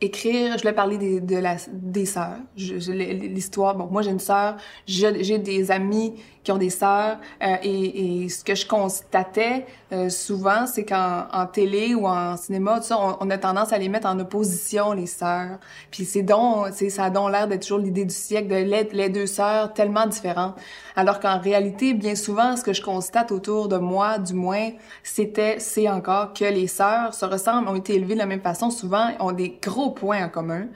écrire, 0.00 0.56
je 0.56 0.62
voulais 0.62 0.72
parler 0.72 0.98
des, 0.98 1.20
des 1.20 2.06
sœurs. 2.06 2.38
L'histoire, 2.56 3.74
bon, 3.74 3.86
moi 3.86 4.02
j'ai 4.02 4.10
une 4.10 4.20
sœur, 4.20 4.56
j'ai 4.86 5.38
des 5.38 5.70
amis 5.70 6.14
qui 6.42 6.52
ont 6.52 6.58
des 6.58 6.70
sœurs, 6.70 7.18
euh, 7.42 7.56
et, 7.62 8.24
et, 8.24 8.28
ce 8.28 8.44
que 8.44 8.54
je 8.54 8.66
constatais 8.66 9.66
euh, 9.92 10.08
souvent, 10.08 10.66
c'est 10.66 10.84
qu'en 10.84 11.26
en 11.32 11.46
télé 11.46 11.94
ou 11.94 12.06
en 12.06 12.36
cinéma, 12.36 12.78
tout 12.78 12.86
ça, 12.86 12.98
on, 12.98 13.16
on, 13.20 13.30
a 13.30 13.38
tendance 13.38 13.72
à 13.72 13.78
les 13.78 13.88
mettre 13.88 14.06
en 14.06 14.18
opposition, 14.18 14.92
les 14.92 15.06
sœurs. 15.06 15.58
Puis 15.90 16.04
c'est 16.04 16.22
donc, 16.22 16.68
ça 16.72 17.04
a 17.04 17.10
donc 17.10 17.30
l'air 17.32 17.48
d'être 17.48 17.62
toujours 17.62 17.78
l'idée 17.78 18.04
du 18.04 18.14
siècle, 18.14 18.48
de 18.48 18.56
les, 18.56 18.88
les 18.92 19.08
deux 19.08 19.26
sœurs 19.26 19.72
tellement 19.72 20.06
différentes. 20.06 20.56
Alors 20.96 21.20
qu'en 21.20 21.38
réalité, 21.38 21.94
bien 21.94 22.14
souvent, 22.14 22.56
ce 22.56 22.62
que 22.62 22.72
je 22.72 22.82
constate 22.82 23.32
autour 23.32 23.68
de 23.68 23.78
moi, 23.78 24.18
du 24.18 24.34
moins, 24.34 24.70
c'était, 25.02 25.58
c'est 25.58 25.88
encore 25.88 26.32
que 26.34 26.44
les 26.44 26.66
sœurs 26.66 27.14
se 27.14 27.24
ressemblent, 27.24 27.68
ont 27.68 27.76
été 27.76 27.94
élevées 27.94 28.14
de 28.14 28.18
la 28.18 28.26
même 28.26 28.42
façon, 28.42 28.70
souvent, 28.70 29.08
ont 29.20 29.32
des 29.32 29.58
gros 29.62 29.90
points 29.90 30.24
en 30.24 30.28
commun 30.28 30.66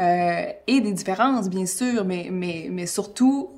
euh, 0.00 0.46
et 0.66 0.80
des 0.80 0.92
différences, 0.92 1.48
bien 1.50 1.66
sûr, 1.66 2.04
mais, 2.04 2.28
mais, 2.30 2.68
mais 2.70 2.86
surtout 2.86 3.50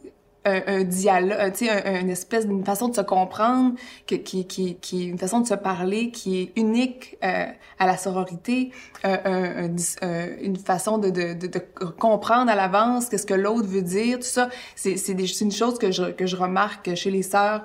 un, 0.45 0.63
un 0.67 0.85
dialogue, 0.85 1.53
tu 1.53 1.67
sais, 1.67 1.71
un, 1.71 2.01
une 2.01 2.11
espèce 2.11 2.47
d'une 2.47 2.65
façon 2.65 2.89
de 2.89 2.97
se 2.97 3.01
comprendre, 3.01 3.75
qui, 4.07 4.23
qui, 4.23 4.45
qui, 4.77 5.05
une 5.07 5.19
façon 5.19 5.41
de 5.41 5.47
se 5.47 5.55
parler 5.55 6.11
qui 6.11 6.41
est 6.43 6.53
unique 6.57 7.17
euh, 7.25 7.47
à 7.79 7.87
la 7.87 7.97
sororité, 7.97 8.71
euh, 9.05 9.17
un, 9.25 9.77
un, 10.03 10.27
une 10.41 10.57
façon 10.57 10.99
de, 10.99 11.11
de, 11.11 11.35
de, 11.35 11.47
de 11.47 11.59
comprendre 11.99 12.51
à 12.51 12.55
l'avance 12.55 13.09
qu'est-ce 13.09 13.27
que 13.27 13.35
l'autre 13.35 13.69
veut 13.69 13.83
dire, 13.83 14.19
tout 14.19 14.25
ça, 14.25 14.49
c'est 14.75 15.41
une 15.41 15.53
chose 15.53 15.79
que 15.79 15.91
je, 15.91 16.11
que 16.11 16.27
je 16.27 16.37
remarque 16.37 16.95
chez 16.95 17.11
les 17.11 17.23
sœurs. 17.23 17.65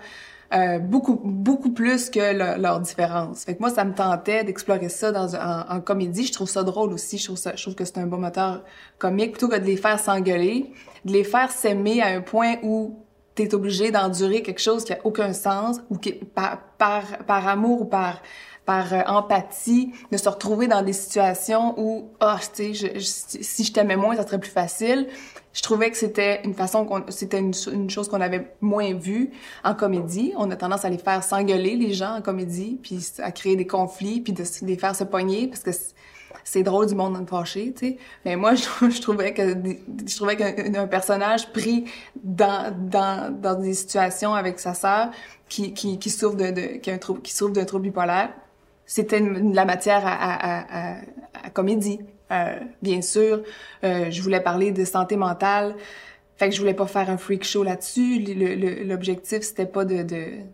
Euh, 0.54 0.80
beaucoup 0.80 1.20
beaucoup 1.22 1.72
plus 1.72 2.10
que 2.10 2.34
leurs 2.34 2.58
leur 2.58 2.80
différences. 2.80 3.44
Fait 3.44 3.56
que 3.56 3.60
moi 3.60 3.70
ça 3.70 3.84
me 3.84 3.94
tentait 3.94 4.46
d'explorer 4.46 4.88
ça 4.88 5.12
dans 5.12 5.36
en, 5.36 5.76
en, 5.76 5.82
comédie, 5.82 6.26
je 6.26 6.32
trouve 6.32 6.48
ça 6.48 6.64
drôle 6.64 6.94
aussi, 6.94 7.18
je 7.18 7.26
trouve 7.26 7.38
ça 7.38 7.54
je 7.54 7.62
trouve 7.62 7.76
que 7.76 7.84
c'est 7.84 7.98
un 7.98 8.08
bon 8.08 8.18
moteur 8.18 8.64
comique. 8.98 9.32
Plutôt 9.32 9.50
que 9.50 9.58
de 9.58 9.66
les 9.66 9.76
faire 9.76 10.00
s'engueuler, 10.00 10.72
de 11.04 11.12
les 11.12 11.26
faire 11.26 11.52
s'aimer 11.52 12.02
à 12.02 12.08
un 12.08 12.22
point 12.22 12.56
où 12.64 12.98
t'es 13.36 13.54
obligé 13.54 13.92
d'endurer 13.92 14.42
quelque 14.42 14.62
chose 14.62 14.86
qui 14.86 14.94
a 14.94 15.00
aucun 15.04 15.34
sens 15.34 15.82
ou 15.90 15.98
qui 15.98 16.14
par 16.14 16.62
par, 16.78 17.04
par 17.28 17.46
amour 17.46 17.82
ou 17.82 17.86
par 17.86 18.22
par 18.68 18.94
euh, 18.94 19.00
empathie, 19.08 19.94
de 20.12 20.18
se 20.18 20.28
retrouver 20.28 20.68
dans 20.68 20.82
des 20.82 20.92
situations 20.92 21.74
où, 21.80 22.10
ah, 22.20 22.38
oh, 22.38 22.46
tu 22.54 22.76
sais, 22.76 23.00
si 23.00 23.64
je 23.64 23.72
t'aimais 23.72 23.96
moins, 23.96 24.18
ça 24.18 24.28
serait 24.28 24.40
plus 24.40 24.52
facile. 24.52 25.08
Je 25.54 25.62
trouvais 25.62 25.90
que 25.90 25.96
c'était 25.96 26.42
une 26.44 26.54
façon 26.54 26.86
qu'on, 26.86 27.06
c'était 27.08 27.40
une, 27.40 27.90
chose 27.90 28.10
qu'on 28.10 28.20
avait 28.20 28.54
moins 28.60 28.94
vue 28.94 29.32
en 29.64 29.74
comédie. 29.74 30.34
On 30.36 30.52
a 30.52 30.58
tendance 30.58 30.84
à 30.84 30.90
les 30.90 30.98
faire 30.98 31.24
s'engueuler, 31.24 31.78
les 31.78 31.94
gens, 31.94 32.18
en 32.18 32.22
comédie, 32.22 32.78
puis 32.84 33.00
à 33.20 33.32
créer 33.32 33.56
des 33.56 33.66
conflits, 33.66 34.20
puis 34.20 34.34
de, 34.34 34.44
les 34.64 34.78
faire 34.78 34.98
se 34.98 35.06
pogner, 35.06 35.48
parce 35.48 35.64
que 35.64 35.72
c'est 36.44 36.64
drôle 36.64 36.88
du 36.88 36.96
monde 36.96 37.26
fâché, 37.30 37.74
tu 37.74 37.88
sais. 37.88 37.98
Mais 38.26 38.36
moi, 38.36 38.54
je, 38.56 39.02
trouvais 39.02 39.34
que 39.34 39.56
je 40.06 40.16
trouvais 40.18 40.36
qu'un 40.36 40.88
personnage 40.88 41.54
pris 41.54 41.86
dans, 42.22 42.76
dans, 42.78 43.34
dans 43.34 43.56
des 43.56 43.74
situations 43.74 44.34
avec 44.34 44.60
sa 44.60 44.74
sœur 44.74 45.12
qui, 45.48 45.74
qui, 45.74 46.10
souffre 46.10 46.36
de, 46.36 46.78
qui, 46.80 46.92
a 46.92 46.96
un 46.96 46.98
qui 46.98 47.34
souffre 47.34 47.54
d'un 47.54 47.64
trouble 47.64 47.84
bipolaire, 47.84 48.34
c'était 48.88 49.20
la 49.20 49.66
matière 49.66 50.02
à, 50.06 50.14
à, 50.14 50.96
à, 50.96 50.96
à 51.44 51.50
comédie. 51.52 52.00
Euh, 52.32 52.60
bien 52.82 53.02
sûr, 53.02 53.44
euh, 53.84 54.10
je 54.10 54.22
voulais 54.22 54.42
parler 54.42 54.72
de 54.72 54.84
santé 54.86 55.16
mentale. 55.16 55.76
Fait 56.38 56.50
que 56.50 56.56
je 56.56 56.60
voulais 56.60 56.74
pas 56.74 56.88
faire 56.88 57.10
un 57.10 57.18
freak 57.18 57.44
show 57.44 57.64
là-dessus. 57.64 58.20
L'objectif, 58.86 59.42
c'était 59.42 59.66
pas 59.66 59.86
de 59.86 60.06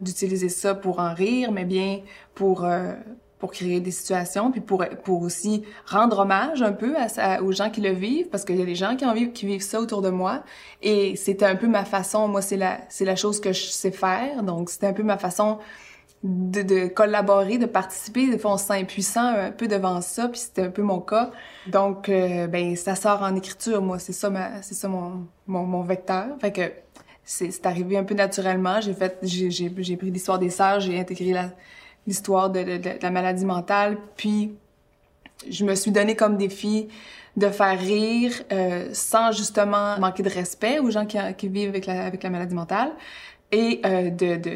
d'utiliser 0.02 0.50
ça 0.50 0.76
pour 0.76 1.00
en 1.00 1.14
rire, 1.14 1.52
mais 1.52 1.66
bien 1.66 2.02
pour 2.36 2.64
euh, 2.64 2.94
pour 3.38 3.52
créer 3.52 3.82
des 3.82 3.92
situations, 3.92 4.52
puis 4.52 4.62
pour 4.62 4.86
pour 5.04 5.22
aussi 5.24 5.64
rendre 5.86 6.20
hommage 6.20 6.62
un 6.62 6.72
peu 6.72 6.96
à, 7.18 7.42
aux 7.44 7.52
gens 7.52 7.70
qui 7.70 7.82
le 7.82 7.92
vivent, 7.92 8.30
parce 8.30 8.46
qu'il 8.46 8.58
y 8.58 8.62
a 8.62 8.66
des 8.66 8.76
gens 8.76 8.96
qui 8.96 9.06
en 9.06 9.14
vivent 9.14 9.34
qui 9.34 9.46
vivent 9.46 9.62
ça 9.62 9.82
autour 9.82 10.02
de 10.02 10.10
moi. 10.10 10.44
Et 10.82 11.18
c'était 11.18 11.46
un 11.46 11.58
peu 11.58 11.68
ma 11.68 11.84
façon. 11.84 12.30
Moi, 12.30 12.42
c'est 12.42 12.58
la 12.58 12.78
c'est 12.88 13.06
la 13.06 13.18
chose 13.18 13.42
que 13.42 13.52
je 13.52 13.64
sais 13.64 13.92
faire. 13.92 14.44
Donc 14.44 14.70
c'était 14.70 14.88
un 14.88 14.94
peu 14.94 15.04
ma 15.04 15.18
façon 15.18 15.60
de, 16.24 16.62
de, 16.62 16.88
collaborer, 16.88 17.58
de 17.58 17.66
participer. 17.66 18.30
Des 18.30 18.38
fois, 18.38 18.54
on 18.54 18.58
se 18.58 18.66
sent 18.66 18.80
impuissant 18.80 19.28
un 19.28 19.52
peu 19.52 19.68
devant 19.68 20.02
ça, 20.02 20.30
puis 20.30 20.40
c'était 20.40 20.64
un 20.64 20.70
peu 20.70 20.82
mon 20.82 21.00
cas. 21.00 21.32
Donc, 21.68 22.10
euh, 22.10 22.48
ben, 22.48 22.76
ça 22.76 22.96
sort 22.96 23.22
en 23.22 23.36
écriture, 23.36 23.82
moi. 23.82 24.00
C'est 24.00 24.14
ça, 24.14 24.32
c'est 24.62 24.74
ça 24.74 24.88
mon, 24.88 25.28
mon, 25.48 25.64
mon, 25.64 25.82
vecteur. 25.84 26.28
Fait 26.40 26.52
que 26.52 26.72
c'est, 27.26 27.66
arrivé 27.66 27.98
un 27.98 28.04
peu 28.04 28.16
naturellement. 28.16 28.80
J'ai 28.82 28.94
fait, 28.94 29.20
j'ai, 29.22 29.70
pris 29.70 30.12
l'histoire 30.12 30.40
des 30.40 30.50
sœurs, 30.50 30.80
j'ai 30.80 31.00
intégré 31.00 31.34
l'histoire 32.08 32.50
de, 32.50 32.64
de, 32.64 32.78
de, 32.78 32.90
la 33.02 33.12
maladie 33.12 33.46
mentale, 33.46 33.98
puis 34.16 34.56
je 35.50 35.66
me 35.66 35.76
suis 35.76 35.92
donné 35.92 36.16
comme 36.16 36.38
défi 36.38 36.88
de 37.36 37.50
faire 37.50 37.80
rire 37.80 38.32
euh, 38.52 38.90
sans 38.94 39.32
justement 39.32 39.98
manquer 40.00 40.22
de 40.22 40.30
respect 40.30 40.80
aux 40.80 40.92
gens 40.92 41.06
qui, 41.06 41.18
qui 41.38 41.48
vivent 41.48 41.70
avec 41.70 41.86
la, 41.88 42.06
avec 42.06 42.22
la 42.22 42.30
maladie 42.30 42.54
mentale, 42.54 42.92
et 43.54 43.82
euh, 43.86 44.10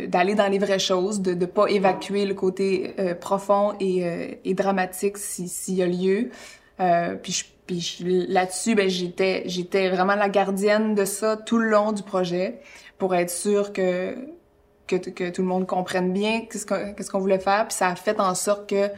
d'aller 0.07 0.33
dans 0.33 0.47
les 0.47 0.57
vraies 0.57 0.79
choses, 0.79 1.21
de 1.21 1.33
ne 1.33 1.45
pas 1.45 1.67
évacuer 1.67 2.25
le 2.25 2.33
côté 2.33 2.95
euh, 2.99 3.13
profond 3.13 3.73
et, 3.79 4.05
euh, 4.05 4.31
et 4.43 4.53
dramatique 4.55 5.17
s'il 5.17 5.75
y 5.75 5.83
a 5.83 5.87
lieu. 5.87 6.29
Puis 7.21 7.45
puis 7.65 8.25
là-dessus, 8.29 8.75
ben 8.75 8.89
j'étais 8.89 9.43
j'étais 9.45 9.89
vraiment 9.89 10.15
la 10.15 10.29
gardienne 10.29 10.95
de 10.95 11.03
ça 11.03 11.35
tout 11.35 11.57
le 11.57 11.69
long 11.69 11.91
du 11.91 12.01
projet 12.01 12.61
pour 12.97 13.13
être 13.13 13.29
sûre 13.29 13.73
que 13.73 14.15
que, 14.87 14.95
que 14.95 15.29
tout 15.29 15.41
le 15.41 15.47
monde 15.49 15.67
comprenne 15.67 16.13
bien 16.13 16.45
qu'est-ce 16.49 16.65
qu'on 16.65 16.93
qu'est-ce 16.93 17.11
qu'on 17.11 17.19
voulait 17.19 17.39
faire. 17.39 17.67
Puis 17.67 17.75
ça 17.75 17.89
a 17.89 17.95
fait 17.95 18.19
en 18.21 18.35
sorte 18.35 18.69
que 18.69 18.89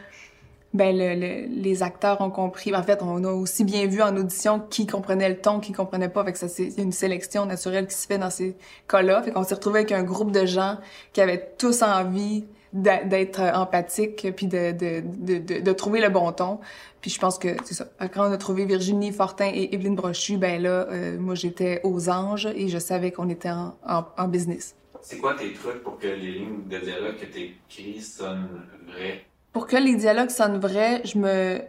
ben 0.72 0.96
le, 0.96 1.14
le, 1.14 1.46
les 1.48 1.82
acteurs 1.82 2.20
ont 2.20 2.30
compris. 2.30 2.74
En 2.74 2.82
fait, 2.82 3.02
on 3.02 3.24
a 3.24 3.32
aussi 3.32 3.64
bien 3.64 3.86
vu 3.86 4.02
en 4.02 4.16
audition 4.16 4.60
qui 4.60 4.86
comprenait 4.86 5.28
le 5.28 5.36
ton, 5.36 5.60
qui 5.60 5.72
comprenait 5.72 6.08
pas. 6.08 6.24
Fait 6.24 6.32
que 6.32 6.38
ça, 6.38 6.48
c'est 6.48 6.72
une 6.78 6.92
sélection 6.92 7.46
naturelle 7.46 7.86
qui 7.86 7.94
se 7.94 8.06
fait 8.06 8.18
dans 8.18 8.30
ces 8.30 8.56
cas-là. 8.88 9.22
Fait 9.22 9.32
qu'on 9.32 9.42
s'est 9.42 9.54
retrouvé 9.54 9.80
avec 9.80 9.92
un 9.92 10.04
groupe 10.04 10.30
de 10.30 10.46
gens 10.46 10.78
qui 11.12 11.20
avaient 11.20 11.54
tous 11.58 11.82
envie 11.82 12.44
d'être 12.72 13.40
empathiques 13.40 14.28
puis 14.36 14.46
de, 14.46 14.70
de, 14.70 15.02
de, 15.02 15.60
de, 15.60 15.72
trouver 15.72 16.00
le 16.00 16.08
bon 16.08 16.30
ton. 16.30 16.60
Puis 17.00 17.10
je 17.10 17.18
pense 17.18 17.36
que 17.36 17.48
c'est 17.64 17.74
ça. 17.74 17.86
Quand 18.14 18.28
on 18.28 18.32
a 18.32 18.36
trouvé 18.36 18.64
Virginie 18.64 19.10
Fortin 19.10 19.50
et 19.52 19.74
Evelyne 19.74 19.96
Brochu, 19.96 20.36
ben 20.36 20.62
là, 20.62 20.86
euh, 20.90 21.18
moi 21.18 21.34
j'étais 21.34 21.80
aux 21.82 22.08
anges 22.08 22.46
et 22.54 22.68
je 22.68 22.78
savais 22.78 23.10
qu'on 23.10 23.28
était 23.28 23.50
en, 23.50 23.76
en, 23.84 24.04
en 24.16 24.28
business. 24.28 24.76
C'est 25.02 25.18
quoi 25.18 25.34
tes 25.34 25.52
trucs 25.52 25.82
pour 25.82 25.98
que 25.98 26.06
les 26.06 26.32
lignes 26.32 26.68
de 26.68 26.78
dialogue 26.78 27.16
que 27.16 27.26
t'écris 27.26 28.00
sonnent 28.00 28.62
vraies? 28.86 29.24
Pour 29.52 29.66
que 29.66 29.76
les 29.76 29.96
dialogues 29.96 30.30
sonnent 30.30 30.58
vrais, 30.58 31.02
je 31.04 31.18
me, 31.18 31.60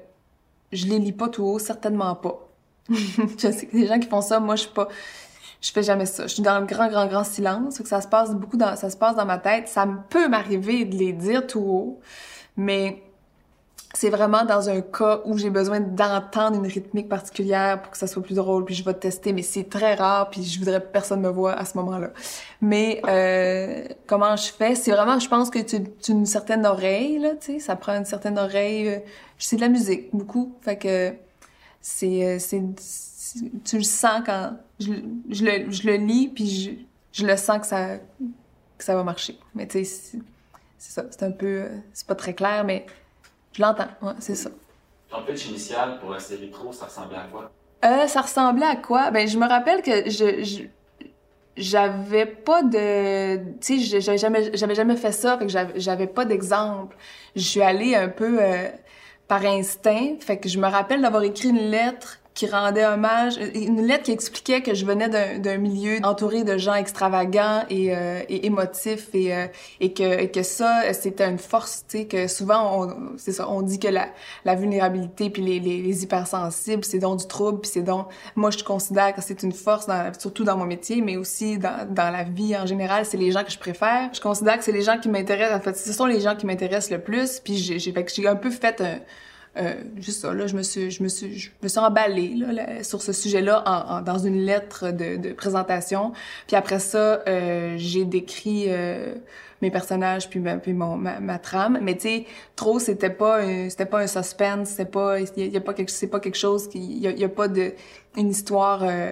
je 0.71 0.85
les 0.85 0.99
lis 0.99 1.11
pas 1.11 1.29
tout 1.29 1.43
haut, 1.43 1.59
certainement 1.59 2.15
pas. 2.15 2.47
je 2.89 3.51
sais 3.51 3.65
que 3.65 3.71
des 3.75 3.87
gens 3.87 3.99
qui 3.99 4.07
font 4.07 4.21
ça, 4.21 4.39
moi 4.39 4.55
je 4.55 4.63
suis 4.63 4.71
pas, 4.71 4.87
je 5.61 5.71
fais 5.71 5.83
jamais 5.83 6.05
ça. 6.05 6.27
Je 6.27 6.33
suis 6.33 6.43
dans 6.43 6.59
le 6.59 6.65
grand, 6.65 6.87
grand, 6.89 7.07
grand 7.07 7.23
silence, 7.23 7.79
que 7.79 7.87
ça 7.87 8.01
se 8.01 8.07
passe 8.07 8.33
beaucoup 8.33 8.57
dans, 8.57 8.75
ça 8.75 8.89
se 8.89 8.97
passe 8.97 9.15
dans 9.15 9.25
ma 9.25 9.37
tête. 9.37 9.67
Ça 9.67 9.87
peut 10.09 10.27
m'arriver 10.27 10.85
de 10.85 10.95
les 10.95 11.13
dire 11.13 11.45
tout 11.45 11.59
haut, 11.59 11.99
mais 12.57 13.03
c'est 13.93 14.09
vraiment 14.09 14.45
dans 14.45 14.69
un 14.69 14.81
cas 14.81 15.21
où 15.25 15.37
j'ai 15.37 15.49
besoin 15.49 15.79
d'entendre 15.79 16.57
une 16.57 16.67
rythmique 16.67 17.09
particulière 17.09 17.81
pour 17.81 17.91
que 17.91 17.97
ça 17.97 18.07
soit 18.07 18.23
plus 18.23 18.35
drôle, 18.35 18.65
puis 18.65 18.75
je 18.75 18.83
vais 18.83 18.93
tester, 18.93 19.33
mais 19.33 19.41
c'est 19.41 19.69
très 19.69 19.95
rare, 19.95 20.29
puis 20.29 20.43
je 20.43 20.59
voudrais 20.59 20.81
que 20.81 20.87
personne 20.87 21.21
me 21.21 21.29
voit 21.29 21.53
à 21.53 21.65
ce 21.65 21.77
moment-là. 21.77 22.11
Mais 22.61 23.01
euh, 23.07 23.85
comment 24.07 24.35
je 24.35 24.51
fais? 24.51 24.75
C'est 24.75 24.91
vraiment, 24.91 25.19
je 25.19 25.27
pense 25.27 25.49
que 25.49 25.59
tu, 25.59 25.83
tu 26.01 26.11
une 26.11 26.25
certaine 26.25 26.65
oreille 26.65 27.19
là, 27.19 27.31
tu 27.31 27.53
sais, 27.53 27.59
ça 27.59 27.75
prend 27.75 27.93
une 27.93 28.05
certaine 28.05 28.37
oreille. 28.39 28.87
Euh, 28.89 28.99
c'est 29.37 29.55
de 29.55 29.61
la 29.61 29.69
musique 29.69 30.09
beaucoup, 30.13 30.55
fait 30.61 30.77
que 30.77 31.13
c'est 31.81 32.25
euh, 32.25 32.37
c'est 32.39 32.61
tu 33.63 33.77
le 33.77 33.83
sens 33.83 34.21
quand 34.25 34.53
je, 34.79 34.93
je 35.29 35.45
le 35.45 35.71
je 35.71 35.87
le 35.87 35.95
lis, 35.95 36.27
puis 36.27 36.47
je, 36.49 36.71
je 37.21 37.25
le 37.25 37.37
sens 37.37 37.59
que 37.59 37.67
ça 37.67 37.97
que 38.77 38.83
ça 38.83 38.95
va 38.95 39.03
marcher. 39.03 39.37
Mais 39.55 39.67
tu 39.67 39.83
sais, 39.83 40.19
c'est 40.77 40.91
ça, 40.91 41.03
c'est 41.11 41.23
un 41.23 41.31
peu, 41.31 41.45
euh, 41.45 41.69
c'est 41.93 42.07
pas 42.07 42.15
très 42.15 42.33
clair, 42.33 42.63
mais 42.63 42.85
je 43.53 43.61
l'entends, 43.61 43.87
ouais, 44.01 44.13
c'est 44.19 44.35
ça. 44.35 44.49
Ton 45.09 45.23
pitch 45.23 45.47
initial 45.47 45.99
pour 45.99 46.11
la 46.11 46.19
série 46.19 46.49
Trop, 46.51 46.71
ça 46.71 46.85
ressemblait 46.85 47.17
à 47.17 47.27
quoi? 47.31 47.51
Euh, 47.83 48.07
ça 48.07 48.21
ressemblait 48.21 48.65
à 48.65 48.75
quoi? 48.75 49.11
Ben, 49.11 49.27
je 49.27 49.37
me 49.37 49.47
rappelle 49.47 49.81
que 49.81 50.09
je, 50.09 50.43
je 50.43 50.63
j'avais 51.57 52.25
pas 52.25 52.63
de 52.63 53.37
tu 53.59 53.79
sais 53.81 53.99
j'avais 53.99 54.17
jamais 54.17 54.51
j'avais 54.55 54.75
jamais 54.75 54.95
fait 54.95 55.11
ça 55.11 55.37
fait 55.37 55.47
que 55.47 55.79
j'avais 55.79 56.07
pas 56.07 56.23
d'exemple 56.23 56.95
je 57.35 57.41
suis 57.41 57.61
allée 57.61 57.93
un 57.93 58.07
peu 58.07 58.37
euh, 58.41 58.69
par 59.27 59.45
instinct 59.45 60.15
fait 60.21 60.37
que 60.37 60.47
je 60.47 60.57
me 60.57 60.67
rappelle 60.67 61.01
d'avoir 61.01 61.23
écrit 61.23 61.49
une 61.49 61.69
lettre 61.69 62.20
qui 62.33 62.47
rendait 62.47 62.85
hommage, 62.85 63.35
une 63.55 63.85
lettre 63.85 64.03
qui 64.03 64.11
expliquait 64.11 64.61
que 64.61 64.73
je 64.73 64.85
venais 64.85 65.09
d'un 65.39 65.57
milieu 65.57 65.99
entouré 66.03 66.43
de 66.43 66.57
gens 66.57 66.75
extravagants 66.75 67.63
et, 67.69 67.93
euh, 67.95 68.21
et 68.29 68.45
émotifs 68.45 69.09
et, 69.13 69.35
euh, 69.35 69.47
et, 69.81 69.91
que, 69.93 70.21
et 70.21 70.31
que 70.31 70.41
ça, 70.41 70.93
c'était 70.93 71.29
une 71.29 71.37
force, 71.37 71.83
tu 71.89 71.99
sais, 71.99 72.05
que 72.05 72.27
souvent, 72.27 72.89
c'est 73.17 73.33
ça, 73.33 73.49
on 73.49 73.61
dit 73.61 73.79
que 73.79 73.89
la, 73.89 74.07
la 74.45 74.55
vulnérabilité 74.55 75.29
puis 75.29 75.41
les, 75.41 75.59
les, 75.59 75.81
les 75.81 76.03
hypersensibles, 76.03 76.85
c'est 76.85 76.99
donc 76.99 77.19
du 77.19 77.27
trouble, 77.27 77.59
puis 77.59 77.71
c'est 77.73 77.81
donc, 77.81 78.07
moi, 78.35 78.49
je 78.49 78.63
considère 78.63 79.13
que 79.13 79.21
c'est 79.21 79.43
une 79.43 79.51
force, 79.51 79.87
dans, 79.87 80.11
surtout 80.17 80.45
dans 80.45 80.57
mon 80.57 80.65
métier, 80.65 81.01
mais 81.01 81.17
aussi 81.17 81.57
dans, 81.57 81.85
dans 81.89 82.11
la 82.11 82.23
vie 82.23 82.55
en 82.55 82.65
général, 82.65 83.05
c'est 83.05 83.17
les 83.17 83.31
gens 83.31 83.43
que 83.43 83.51
je 83.51 83.59
préfère. 83.59 84.09
Je 84.13 84.21
considère 84.21 84.57
que 84.57 84.63
c'est 84.63 84.71
les 84.71 84.83
gens 84.83 84.97
qui 84.97 85.09
m'intéressent, 85.09 85.57
en 85.57 85.61
fait, 85.61 85.77
ce 85.77 85.91
sont 85.91 86.05
les 86.05 86.21
gens 86.21 86.35
qui 86.35 86.45
m'intéressent 86.45 86.91
le 86.91 87.01
plus, 87.01 87.39
puis 87.39 87.57
j'ai, 87.57 87.77
j'ai, 87.77 87.93
j'ai 87.93 88.27
un 88.27 88.35
peu 88.37 88.51
fait 88.51 88.79
un 88.79 88.99
euh, 89.57 89.73
juste 89.97 90.21
ça, 90.21 90.33
là, 90.33 90.47
je 90.47 90.55
me 90.55 90.63
suis, 90.63 90.91
je 90.91 91.03
me 91.03 91.09
suis, 91.09 91.37
je 91.37 91.51
me 91.61 91.67
suis 91.67 91.79
emballée 91.79 92.35
là, 92.35 92.83
sur 92.83 93.01
ce 93.01 93.11
sujet-là 93.11 93.63
en, 93.65 93.97
en, 93.97 94.01
dans 94.01 94.17
une 94.17 94.37
lettre 94.37 94.91
de, 94.91 95.17
de, 95.17 95.33
présentation. 95.33 96.13
Puis 96.47 96.55
après 96.55 96.79
ça, 96.79 97.21
euh, 97.27 97.73
j'ai 97.77 98.05
décrit 98.05 98.65
euh, 98.67 99.15
mes 99.61 99.69
personnages 99.69 100.29
puis, 100.29 100.39
ma, 100.39 100.55
puis 100.55 100.71
mon, 100.71 100.95
ma, 100.95 101.19
ma 101.19 101.37
trame. 101.37 101.79
Mais 101.81 101.95
tu 101.95 102.01
sais, 102.01 102.25
trop, 102.55 102.79
c'était 102.79 103.09
pas, 103.09 103.41
c'était 103.69 103.85
pas 103.85 103.99
un 103.99 104.07
suspense, 104.07 104.69
c'était 104.69 104.85
pas, 104.85 105.19
il 105.19 105.47
y, 105.47 105.57
a 105.57 105.61
pas 105.61 105.73
quelque, 105.73 105.91
c'est 105.91 106.07
pas 106.07 106.21
quelque 106.21 106.37
chose 106.37 106.69
qui, 106.69 106.79
il 106.79 107.19
y 107.19 107.23
a, 107.23 107.29
pas 107.29 107.49
de 107.49 107.73
une 108.15 108.29
histoire. 108.29 108.83
Euh, 108.83 109.11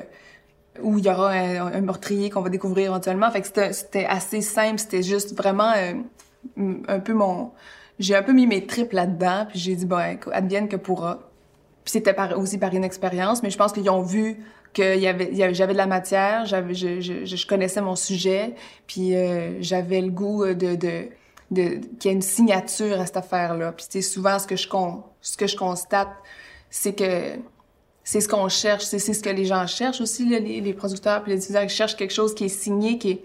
où 0.82 0.98
il 0.98 1.04
y 1.04 1.10
aura 1.10 1.32
un, 1.32 1.74
un 1.74 1.82
meurtrier 1.82 2.30
qu'on 2.30 2.42
va 2.42 2.48
découvrir 2.48 2.92
éventuellement. 2.92 3.30
Fait 3.32 3.42
que 3.42 3.74
c'était 3.74 4.06
assez 4.06 4.40
simple, 4.40 4.80
c'était 4.80 5.04
juste 5.04 5.36
vraiment 5.36 5.74
euh, 5.76 5.94
un 6.88 7.00
peu 7.00 7.14
mon 7.14 7.52
j'ai 8.00 8.16
un 8.16 8.24
peu 8.24 8.32
mis 8.32 8.48
mes 8.48 8.66
tripes 8.66 8.94
là-dedans, 8.94 9.46
puis 9.50 9.60
j'ai 9.60 9.76
dit, 9.76 9.86
bon, 9.86 10.18
advienne 10.32 10.70
que 10.70 10.78
pourra. 10.78 11.20
Puis 11.84 11.92
c'était 11.92 12.14
par, 12.14 12.38
aussi 12.38 12.58
par 12.58 12.74
inexpérience, 12.74 13.44
mais 13.44 13.50
je 13.50 13.58
pense 13.58 13.74
qu'ils 13.74 13.90
ont 13.90 14.02
vu 14.02 14.38
que 14.74 14.98
y 14.98 15.08
avait, 15.08 15.54
j'avais 15.54 15.74
de 15.74 15.78
la 15.78 15.88
matière, 15.88 16.46
je, 16.46 17.48
connaissais 17.48 17.82
mon 17.82 17.96
sujet, 17.96 18.56
puis 18.88 19.16
euh, 19.16 19.62
j'avais 19.62 20.02
le 20.02 20.12
goût 20.12 20.46
de, 20.46 20.76
qu'il 21.56 21.92
y 22.06 22.08
ait 22.08 22.12
une 22.12 22.22
signature 22.22 23.00
à 23.02 23.06
cette 23.06 23.18
affaire-là. 23.18 23.72
Puis 23.72 23.88
c'est 23.90 24.02
souvent 24.02 24.40
ce 24.40 24.48
que 24.48 24.56
je 24.56 24.68
con, 24.68 25.04
ce 25.22 25.36
que 25.36 25.48
je 25.48 25.58
constate, 25.58 26.10
c'est 26.70 26.94
que 26.94 27.38
c'est 28.04 28.22
ce 28.22 28.28
qu'on 28.28 28.50
cherche, 28.50 28.86
c'est 28.86 29.00
ce 29.00 29.22
que 29.22 29.30
les 29.30 29.46
gens 29.46 29.68
cherchent 29.68 30.02
aussi, 30.02 30.26
les, 30.26 30.62
les 30.62 30.74
producteurs 30.74 31.22
puis 31.24 31.32
les 31.32 31.38
diffuseurs 31.38 31.64
ils 31.64 31.70
cherchent 31.70 31.96
quelque 31.96 32.14
chose 32.14 32.34
qui 32.34 32.46
est 32.46 32.50
signé, 32.50 32.98
qui 32.98 33.12
est 33.12 33.22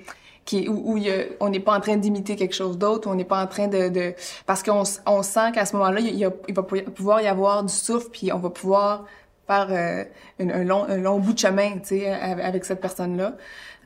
où, 0.68 0.98
on 1.40 1.48
n'est 1.48 1.60
pas 1.60 1.76
en 1.76 1.80
train 1.80 1.96
d'imiter 1.96 2.36
quelque 2.36 2.54
chose 2.54 2.78
d'autre, 2.78 3.08
on 3.08 3.14
n'est 3.14 3.24
pas 3.24 3.42
en 3.42 3.46
train 3.46 3.68
de, 3.68 4.14
parce 4.46 4.62
qu'on 4.62 4.82
on 5.06 5.22
sent 5.22 5.52
qu'à 5.54 5.64
ce 5.64 5.74
moment-là, 5.76 6.00
il, 6.00 6.54
va 6.54 6.62
pouvoir 6.62 7.20
y 7.20 7.26
avoir 7.26 7.64
du 7.64 7.72
souffle, 7.72 8.08
puis 8.10 8.32
on 8.32 8.38
va 8.38 8.50
pouvoir 8.50 9.04
faire 9.46 9.68
euh, 9.70 10.04
un, 10.40 10.64
long, 10.64 11.18
bout 11.18 11.32
de 11.32 11.38
chemin, 11.38 11.72
tu 11.78 12.00
sais, 12.00 12.10
avec 12.10 12.64
cette 12.64 12.80
personne-là. 12.80 13.34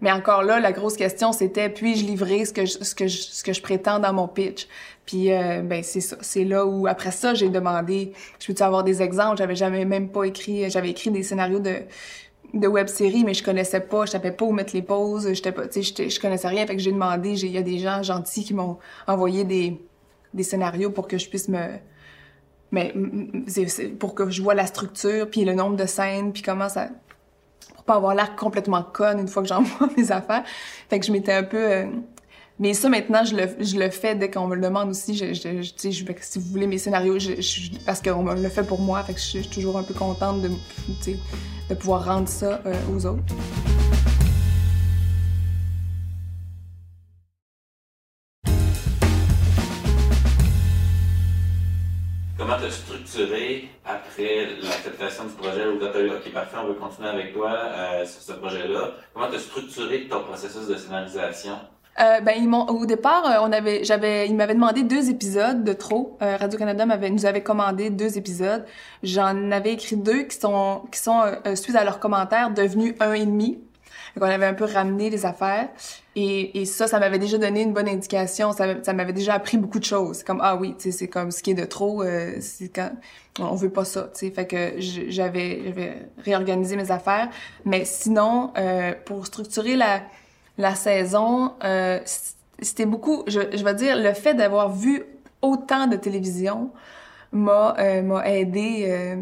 Mais 0.00 0.12
encore 0.12 0.42
là, 0.42 0.60
la 0.60 0.72
grosse 0.72 0.96
question, 0.96 1.32
c'était 1.32 1.68
puis-je 1.68 2.04
livrer 2.04 2.44
ce 2.44 2.52
que 2.52 2.64
je, 2.66 2.78
ce 2.78 3.42
que 3.42 3.60
prétends 3.60 3.98
dans 3.98 4.12
mon 4.12 4.28
pitch? 4.28 4.68
Puis 5.06 5.32
euh, 5.32 5.62
ben 5.62 5.82
c'est 5.82 6.00
c'est 6.00 6.44
là 6.44 6.66
où 6.66 6.86
après 6.86 7.10
ça, 7.10 7.34
j'ai 7.34 7.48
demandé, 7.48 8.12
je 8.38 8.46
peux-tu 8.46 8.62
avoir 8.62 8.84
des 8.84 9.02
exemples? 9.02 9.38
J'avais 9.38 9.56
jamais 9.56 9.84
même 9.84 10.08
pas 10.08 10.24
écrit, 10.24 10.70
j'avais 10.70 10.90
écrit 10.90 11.10
des 11.10 11.22
scénarios 11.22 11.60
de 11.60 11.76
de 12.54 12.66
web 12.66 12.88
série 12.88 13.24
mais 13.24 13.34
je 13.34 13.44
connaissais 13.44 13.80
pas, 13.80 14.06
je 14.06 14.12
savais 14.12 14.32
pas 14.32 14.44
où 14.44 14.52
mettre 14.52 14.74
les 14.74 14.82
pauses, 14.82 15.32
j'étais 15.32 15.52
pas, 15.52 15.68
tu 15.68 15.82
sais, 15.82 16.08
je 16.08 16.20
connaissais 16.20 16.48
rien, 16.48 16.66
fait 16.66 16.76
que 16.76 16.82
j'ai 16.82 16.92
demandé, 16.92 17.32
il 17.44 17.50
y 17.50 17.58
a 17.58 17.62
des 17.62 17.78
gens 17.78 18.02
gentils 18.02 18.44
qui 18.44 18.54
m'ont 18.54 18.78
envoyé 19.06 19.44
des 19.44 19.80
des 20.34 20.42
scénarios 20.42 20.90
pour 20.90 21.08
que 21.08 21.16
je 21.16 21.28
puisse 21.28 21.48
me 21.48 21.78
mais 22.70 22.94
c'est 23.46 23.88
pour 23.88 24.14
que 24.14 24.30
je 24.30 24.42
vois 24.42 24.54
la 24.54 24.66
structure, 24.66 25.28
puis 25.30 25.44
le 25.44 25.54
nombre 25.54 25.76
de 25.76 25.86
scènes, 25.86 26.32
puis 26.32 26.42
comment 26.42 26.68
ça... 26.68 26.88
Pour 27.74 27.84
pas 27.84 27.94
avoir 27.94 28.14
l'air 28.14 28.36
complètement 28.36 28.82
conne 28.82 29.20
une 29.20 29.28
fois 29.28 29.42
que 29.42 29.48
j'envoie 29.48 29.88
mes 29.96 30.12
affaires. 30.12 30.44
Fait 30.90 31.00
que 31.00 31.06
je 31.06 31.12
m'étais 31.12 31.32
un 31.32 31.44
peu... 31.44 31.56
Euh, 31.56 31.86
mais 32.58 32.74
ça, 32.74 32.88
maintenant, 32.88 33.24
je 33.24 33.36
le, 33.36 33.48
je 33.60 33.78
le 33.78 33.88
fais 33.90 34.16
dès 34.16 34.30
qu'on 34.30 34.48
me 34.48 34.56
le 34.56 34.62
demande 34.62 34.90
aussi. 34.90 35.16
Je, 35.16 35.32
je, 35.32 35.62
si 35.72 36.38
vous 36.38 36.50
voulez 36.50 36.66
mes 36.66 36.78
scénarios, 36.78 37.18
je, 37.18 37.32
parce 37.86 38.02
qu'on 38.02 38.22
me 38.22 38.34
le 38.34 38.48
fait 38.48 38.64
pour 38.64 38.80
moi, 38.80 39.02
fait 39.04 39.14
que 39.14 39.20
je, 39.20 39.26
suis 39.26 39.48
toujours 39.48 39.78
un 39.78 39.84
peu 39.84 39.94
contente 39.94 40.42
de, 40.42 40.50
de 41.68 41.74
pouvoir 41.74 42.04
rendre 42.04 42.28
ça 42.28 42.60
euh, 42.66 42.74
aux 42.92 43.06
autres. 43.06 43.34
comment 52.48 52.56
tu 52.64 52.70
structuré 52.70 53.68
après 53.84 54.46
l'acceptation 54.62 55.24
du 55.24 55.34
projet 55.34 55.66
ou 55.66 55.78
tu 55.78 55.84
as 55.84 56.16
OK, 56.16 56.32
parfait, 56.32 56.56
on 56.58 56.68
veut 56.68 56.74
continuer 56.74 57.08
avec 57.08 57.34
toi 57.34 57.50
euh, 57.50 58.06
sur 58.06 58.22
ce 58.22 58.32
projet-là. 58.32 58.92
Comment 59.12 59.28
tu 59.28 59.36
as 59.36 59.40
structuré 59.40 60.08
ton 60.08 60.24
processus 60.24 60.66
de 60.66 60.74
scénarisation? 60.74 61.58
Euh, 62.00 62.20
ben 62.20 62.34
ils 62.36 62.48
m'ont 62.48 62.66
au 62.66 62.86
départ 62.86 63.26
euh, 63.26 63.38
on 63.42 63.50
avait 63.50 63.82
j'avais 63.82 64.28
ils 64.28 64.36
m'avaient 64.36 64.54
demandé 64.54 64.84
deux 64.84 65.10
épisodes 65.10 65.64
de 65.64 65.72
trop. 65.72 66.16
Euh, 66.22 66.36
Radio 66.36 66.56
Canada 66.56 66.86
m'avait 66.86 67.10
nous 67.10 67.26
avait 67.26 67.42
commandé 67.42 67.90
deux 67.90 68.16
épisodes. 68.18 68.64
J'en 69.02 69.50
avais 69.50 69.72
écrit 69.72 69.96
deux 69.96 70.22
qui 70.22 70.36
sont 70.38 70.82
qui 70.92 71.00
sont 71.00 71.20
euh, 71.22 71.56
suite 71.56 71.74
à 71.74 71.82
leurs 71.82 71.98
commentaires 71.98 72.50
devenus 72.50 72.94
un 73.00 73.12
et 73.14 73.26
demi. 73.26 73.58
Donc 74.14 74.28
on 74.28 74.30
avait 74.30 74.46
un 74.46 74.54
peu 74.54 74.64
ramené 74.64 75.10
les 75.10 75.26
affaires. 75.26 75.68
Et, 76.14 76.60
et 76.60 76.64
ça 76.66 76.86
ça 76.86 77.00
m'avait 77.00 77.18
déjà 77.18 77.36
donné 77.36 77.62
une 77.62 77.72
bonne 77.72 77.88
indication. 77.88 78.52
Ça, 78.52 78.66
ça 78.82 78.92
m'avait 78.92 79.12
déjà 79.12 79.34
appris 79.34 79.56
beaucoup 79.56 79.80
de 79.80 79.84
choses. 79.84 80.22
Comme 80.22 80.40
ah 80.40 80.54
oui 80.54 80.76
c'est 80.78 81.08
comme 81.08 81.32
ce 81.32 81.42
qui 81.42 81.50
est 81.50 81.54
de 81.54 81.64
trop 81.64 82.04
c'est 82.40 82.68
quand 82.68 82.92
on 83.40 83.56
veut 83.56 83.70
pas 83.70 83.84
ça 83.84 84.10
tu 84.14 84.26
sais. 84.26 84.30
Fait 84.30 84.46
que 84.46 84.74
j'avais 84.78 85.62
j'avais 85.64 86.08
réorganisé 86.24 86.76
mes 86.76 86.92
affaires. 86.92 87.28
Mais 87.64 87.84
sinon 87.84 88.52
pour 89.04 89.26
structurer 89.26 89.74
la 89.74 90.02
la 90.58 90.74
saison, 90.74 91.52
euh, 91.64 92.00
c'était 92.60 92.86
beaucoup, 92.86 93.22
je, 93.26 93.40
je 93.56 93.64
vais 93.64 93.74
dire, 93.74 93.96
le 93.96 94.12
fait 94.12 94.34
d'avoir 94.34 94.70
vu 94.70 95.04
autant 95.40 95.86
de 95.86 95.96
télévision 95.96 96.70
m'a 97.32 97.76
euh, 97.78 98.02
m'a 98.02 98.26
aidé 98.28 98.86
euh, 98.88 99.16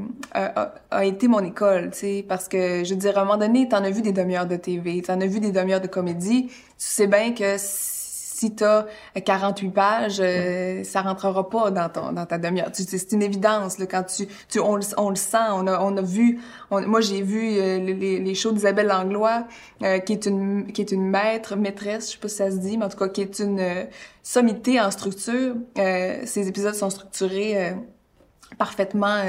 a, 0.90 1.04
été 1.04 1.26
mon 1.26 1.40
école 1.40 1.90
tu 1.90 1.98
sais 1.98 2.24
parce 2.26 2.46
que 2.46 2.84
je 2.84 2.90
veux 2.90 3.00
dire 3.00 3.18
à 3.18 3.22
un 3.22 3.24
moment 3.24 3.36
donné 3.36 3.68
t'en 3.68 3.82
as 3.82 3.90
vu 3.90 4.00
des 4.00 4.12
demi-heures 4.12 4.46
de 4.46 4.56
TV 4.56 5.02
t'en 5.02 5.20
as 5.20 5.26
vu 5.26 5.40
des 5.40 5.50
demi-heures 5.50 5.80
de 5.80 5.88
comédie 5.88 6.46
tu 6.46 6.52
sais 6.76 7.08
bien 7.08 7.34
que 7.34 7.56
si 7.58 7.95
t'as 8.56 8.86
48 9.24 9.70
pages, 9.70 10.20
euh, 10.20 10.84
ça 10.84 11.02
rentrera 11.02 11.48
pas 11.48 11.70
dans 11.70 11.88
ton 11.88 12.12
dans 12.12 12.26
ta 12.26 12.38
demi-heure. 12.38 12.70
C'est 12.72 13.12
une 13.12 13.22
évidence 13.22 13.78
là, 13.78 13.86
quand 13.86 14.04
tu, 14.04 14.26
tu 14.48 14.60
on, 14.60 14.78
on, 14.96 15.10
le 15.10 15.16
sent. 15.16 15.36
On 15.52 15.66
a 15.66 15.80
on 15.80 15.96
a 15.96 16.02
vu. 16.02 16.40
moi 16.70 17.00
j'ai 17.00 17.22
vu 17.22 17.58
euh, 17.58 17.78
les, 17.78 18.18
les 18.18 18.34
shows 18.34 18.52
d'Isabelle 18.52 18.86
Langlois, 18.88 19.44
euh, 19.82 19.98
qui 19.98 20.12
est 20.12 20.26
une 20.26 20.72
qui 20.72 20.80
est 20.80 20.92
une 20.92 21.08
maître 21.08 21.56
maîtresse, 21.56 22.08
je 22.08 22.12
sais 22.12 22.18
pas 22.18 22.28
si 22.28 22.36
ça 22.36 22.50
se 22.50 22.56
dit, 22.56 22.76
mais 22.78 22.84
en 22.84 22.88
tout 22.88 22.98
cas 22.98 23.08
qui 23.08 23.22
est 23.22 23.38
une 23.38 23.86
sommité 24.22 24.80
en 24.80 24.90
structure. 24.90 25.54
ces 25.76 26.48
épisodes 26.48 26.74
sont 26.74 26.90
structurés 26.90 27.74
parfaitement 28.58 29.22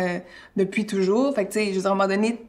depuis 0.56 0.86
toujours. 0.86 1.34
Fait 1.36 1.46
que 1.46 1.52
tu 1.52 1.60
sais, 1.60 1.66
je 1.68 1.76
veux 1.76 1.82
dire, 1.82 1.88
à 1.88 1.94
un 1.94 1.96
moment 1.96 2.10
donné 2.10 2.48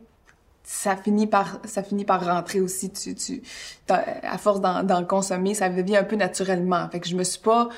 ça 0.70 0.96
finit 0.96 1.26
par 1.26 1.60
ça 1.64 1.82
finit 1.82 2.04
par 2.04 2.22
rentrer 2.22 2.60
aussi. 2.60 2.90
Tu 2.90 3.14
tu 3.14 3.42
à 3.88 4.36
force 4.36 4.60
d'en 4.60 5.04
consommer 5.04 5.54
ça 5.54 5.70
devient 5.70 5.96
un 5.96 6.04
peu 6.04 6.16
naturellement. 6.16 6.86
Fait 6.90 7.00
que 7.00 7.08
je 7.08 7.16
me 7.16 7.24
suis 7.24 7.40
pas 7.40 7.70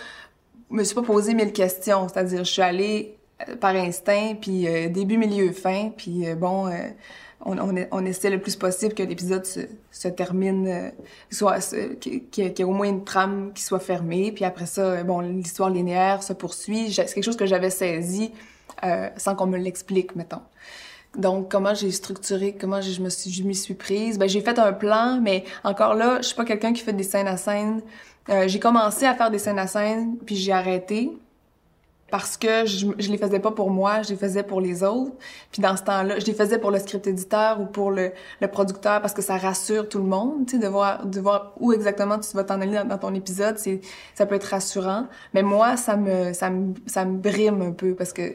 me 0.71 0.83
suis 0.83 0.97
pas 0.97 1.03
posé 1.03 1.35
mille 1.35 1.53
questions. 1.53 2.09
C'est-à-dire 2.09 2.41
je 2.41 2.51
suis 2.51 2.63
allée 2.63 3.17
euh, 3.49 3.55
par 3.55 3.77
instinct 3.77 4.35
puis 4.41 4.67
euh, 4.67 4.89
début 4.89 5.19
milieu 5.19 5.53
fin 5.53 5.91
puis 5.97 6.27
euh, 6.29 6.35
bon 6.35 6.69
on, 7.47 7.57
on, 7.93 8.05
essaie 8.05 8.29
le 8.29 8.41
plus 8.41 8.57
possible 8.57 8.93
que 8.93 9.05
l'épisode 9.05 9.47
se, 9.47 9.61
se, 9.93 10.09
termine 10.09 10.93
soit 11.31 11.75
qu'il 12.01 12.25
y, 12.37 12.41
ait 12.41 12.65
au 12.65 12.73
moins 12.73 12.89
une 12.89 13.05
trame 13.05 13.53
qui 13.55 13.63
soit 13.63 13.79
fermée. 13.79 14.33
Puis 14.33 14.45
après 14.45 14.67
ça 14.67 15.05
bon 15.05 15.21
l'histoire 15.21 15.71
linéaire 15.71 16.25
se 16.25 16.33
poursuit. 16.33 16.93
C'est 16.93 17.07
quelque 17.07 17.23
chose 17.23 17.37
que 17.37 17.47
j'avais 17.47 17.71
saisi 17.71 18.33
sans 19.17 19.37
qu'on 19.37 19.47
me 19.47 19.59
l'explique 19.59 20.17
mettons 20.17 20.43
donc, 21.17 21.51
comment 21.51 21.75
j'ai 21.75 21.91
structuré, 21.91 22.57
comment 22.59 22.81
je 22.81 23.01
me 23.01 23.09
suis, 23.09 23.31
je 23.31 23.43
m'y 23.43 23.55
suis 23.55 23.75
prise? 23.75 24.19
Ben, 24.19 24.29
j'ai 24.29 24.41
fait 24.41 24.59
un 24.59 24.73
plan, 24.73 25.21
mais 25.21 25.45
encore 25.65 25.95
là, 25.95 26.19
je 26.19 26.27
suis 26.27 26.37
pas 26.37 26.45
quelqu'un 26.45 26.73
qui 26.73 26.83
fait 26.83 26.93
des 26.93 27.03
scènes 27.03 27.27
à 27.27 27.37
scène. 27.37 27.83
Euh, 28.29 28.47
j'ai 28.47 28.61
commencé 28.61 29.07
à 29.07 29.15
faire 29.15 29.31
des 29.31 29.39
scènes 29.39 29.59
à 29.59 29.67
scène, 29.67 30.17
puis 30.25 30.37
j'ai 30.37 30.53
arrêté 30.53 31.11
parce 32.11 32.37
que 32.37 32.67
je, 32.67 32.87
je 32.99 33.11
les 33.11 33.19
faisais 33.19 33.39
pas 33.39 33.53
pour 33.53 33.71
moi, 33.71 34.03
je 34.03 34.11
les 34.11 34.17
faisais 34.17 34.43
pour 34.43 34.61
les 34.61 34.83
autres. 34.83 35.13
Puis 35.53 35.63
dans 35.63 35.77
ce 35.77 35.83
temps-là, 35.85 36.19
je 36.19 36.27
les 36.27 36.35
faisais 36.35 36.59
pour 36.59 36.71
le 36.71 36.79
script 36.79 37.07
éditeur 37.07 37.61
ou 37.61 37.67
pour 37.67 37.91
le, 37.91 38.13
le 38.41 38.49
producteur 38.49 39.01
parce 39.01 39.15
que 39.15 39.23
ça 39.23 39.37
rassure 39.37 39.89
tout 39.89 39.99
le 39.99 40.05
monde, 40.05 40.47
tu 40.47 40.57
sais, 40.57 40.63
de 40.63 40.69
voir, 40.69 41.07
de 41.07 41.21
voir 41.21 41.55
où 41.59 41.73
exactement 41.73 42.19
tu 42.19 42.37
vas 42.37 42.45
t'en 42.45 42.61
aller 42.61 42.75
dans, 42.75 42.85
dans, 42.85 42.99
ton 42.99 43.15
épisode, 43.15 43.59
c'est, 43.59 43.81
ça 44.15 44.27
peut 44.27 44.35
être 44.35 44.45
rassurant. 44.45 45.07
Mais 45.35 45.43
moi, 45.43 45.77
ça 45.77 45.97
me, 45.97 46.33
ça 46.33 46.51
me, 46.51 46.75
ça 46.87 47.05
me 47.05 47.19
brime 47.19 47.63
un 47.63 47.73
peu 47.73 47.95
parce 47.95 48.13
que 48.13 48.33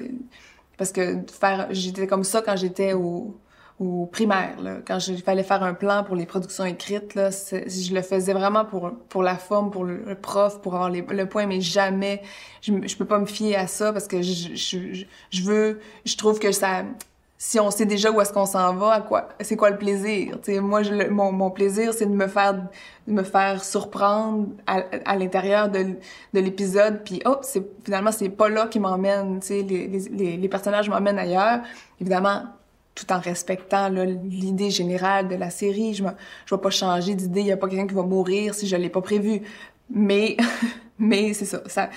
parce 0.77 0.91
que 0.91 1.17
faire, 1.31 1.67
j'étais 1.71 2.07
comme 2.07 2.23
ça 2.23 2.41
quand 2.41 2.55
j'étais 2.55 2.93
au, 2.93 3.39
au 3.79 4.05
primaire. 4.05 4.55
Quand 4.87 4.99
il 5.07 5.21
fallait 5.21 5.43
faire 5.43 5.63
un 5.63 5.73
plan 5.73 6.03
pour 6.03 6.15
les 6.15 6.25
productions 6.25 6.65
écrites, 6.65 7.15
là, 7.15 7.29
je 7.31 7.93
le 7.93 8.01
faisais 8.01 8.33
vraiment 8.33 8.65
pour, 8.65 8.91
pour 9.09 9.23
la 9.23 9.35
forme, 9.35 9.71
pour 9.71 9.83
le, 9.83 10.15
prof, 10.15 10.61
pour 10.61 10.75
avoir 10.75 10.89
les, 10.89 11.01
le 11.01 11.25
point, 11.27 11.45
mais 11.45 11.61
jamais, 11.61 12.21
je, 12.61 12.71
je 12.85 12.95
peux 12.95 13.05
pas 13.05 13.19
me 13.19 13.25
fier 13.25 13.55
à 13.55 13.67
ça 13.67 13.91
parce 13.91 14.07
que 14.07 14.21
je, 14.21 14.55
je, 14.55 15.05
je 15.29 15.43
veux, 15.43 15.79
je 16.05 16.15
trouve 16.15 16.39
que 16.39 16.51
ça, 16.51 16.83
si 17.37 17.59
on 17.59 17.69
sait 17.69 17.85
déjà 17.85 18.11
où 18.11 18.21
est-ce 18.21 18.31
qu'on 18.31 18.45
s'en 18.45 18.73
va, 18.75 18.93
à 18.93 19.01
quoi, 19.01 19.29
c'est 19.41 19.57
quoi 19.57 19.69
le 19.69 19.77
plaisir? 19.77 20.37
sais 20.41 20.59
moi, 20.61 20.81
mon, 21.09 21.51
plaisir, 21.51 21.93
c'est 21.93 22.05
de 22.05 22.13
me 22.15 22.27
faire, 22.27 22.53
de 22.53 23.11
me 23.11 23.23
faire 23.23 23.63
surprendre 23.63 24.47
à, 24.67 25.15
l'intérieur 25.17 25.69
de, 25.69 25.83
de 26.33 26.39
l'épisode, 26.39 27.01
puis 27.03 27.21
oh, 27.25 27.37
c'est 27.41 27.63
finalement 27.83 28.11
c'est 28.13 28.29
pas 28.29 28.47
là 28.47 28.67
qui 28.67 28.79
m'emmène, 28.79 29.41
tu 29.41 29.61
les, 29.61 30.49
personnages 30.49 30.89
m'emmènent 30.89 31.19
ailleurs, 31.19 31.59
évidemment, 31.99 32.43
tout 32.95 33.11
en 33.11 33.19
respectant 33.19 33.89
l'idée 33.89 34.69
générale 34.69 35.27
de 35.27 35.35
la 35.35 35.49
série. 35.49 35.93
Je, 35.93 36.03
me, 36.03 36.11
je 36.45 36.55
vais 36.55 36.61
pas 36.61 36.69
changer 36.69 37.15
d'idée, 37.15 37.41
il 37.41 37.47
y 37.47 37.51
a 37.51 37.57
pas 37.57 37.67
quelqu'un 37.67 37.87
qui 37.87 37.95
va 37.95 38.03
mourir 38.03 38.55
si 38.55 38.67
je 38.67 38.77
l'ai 38.77 38.89
pas 38.89 39.01
prévu. 39.01 39.41
Mais 39.89 40.37
mais 40.97 41.33
c'est 41.33 41.45
ça, 41.45 41.61
ça 41.65 41.89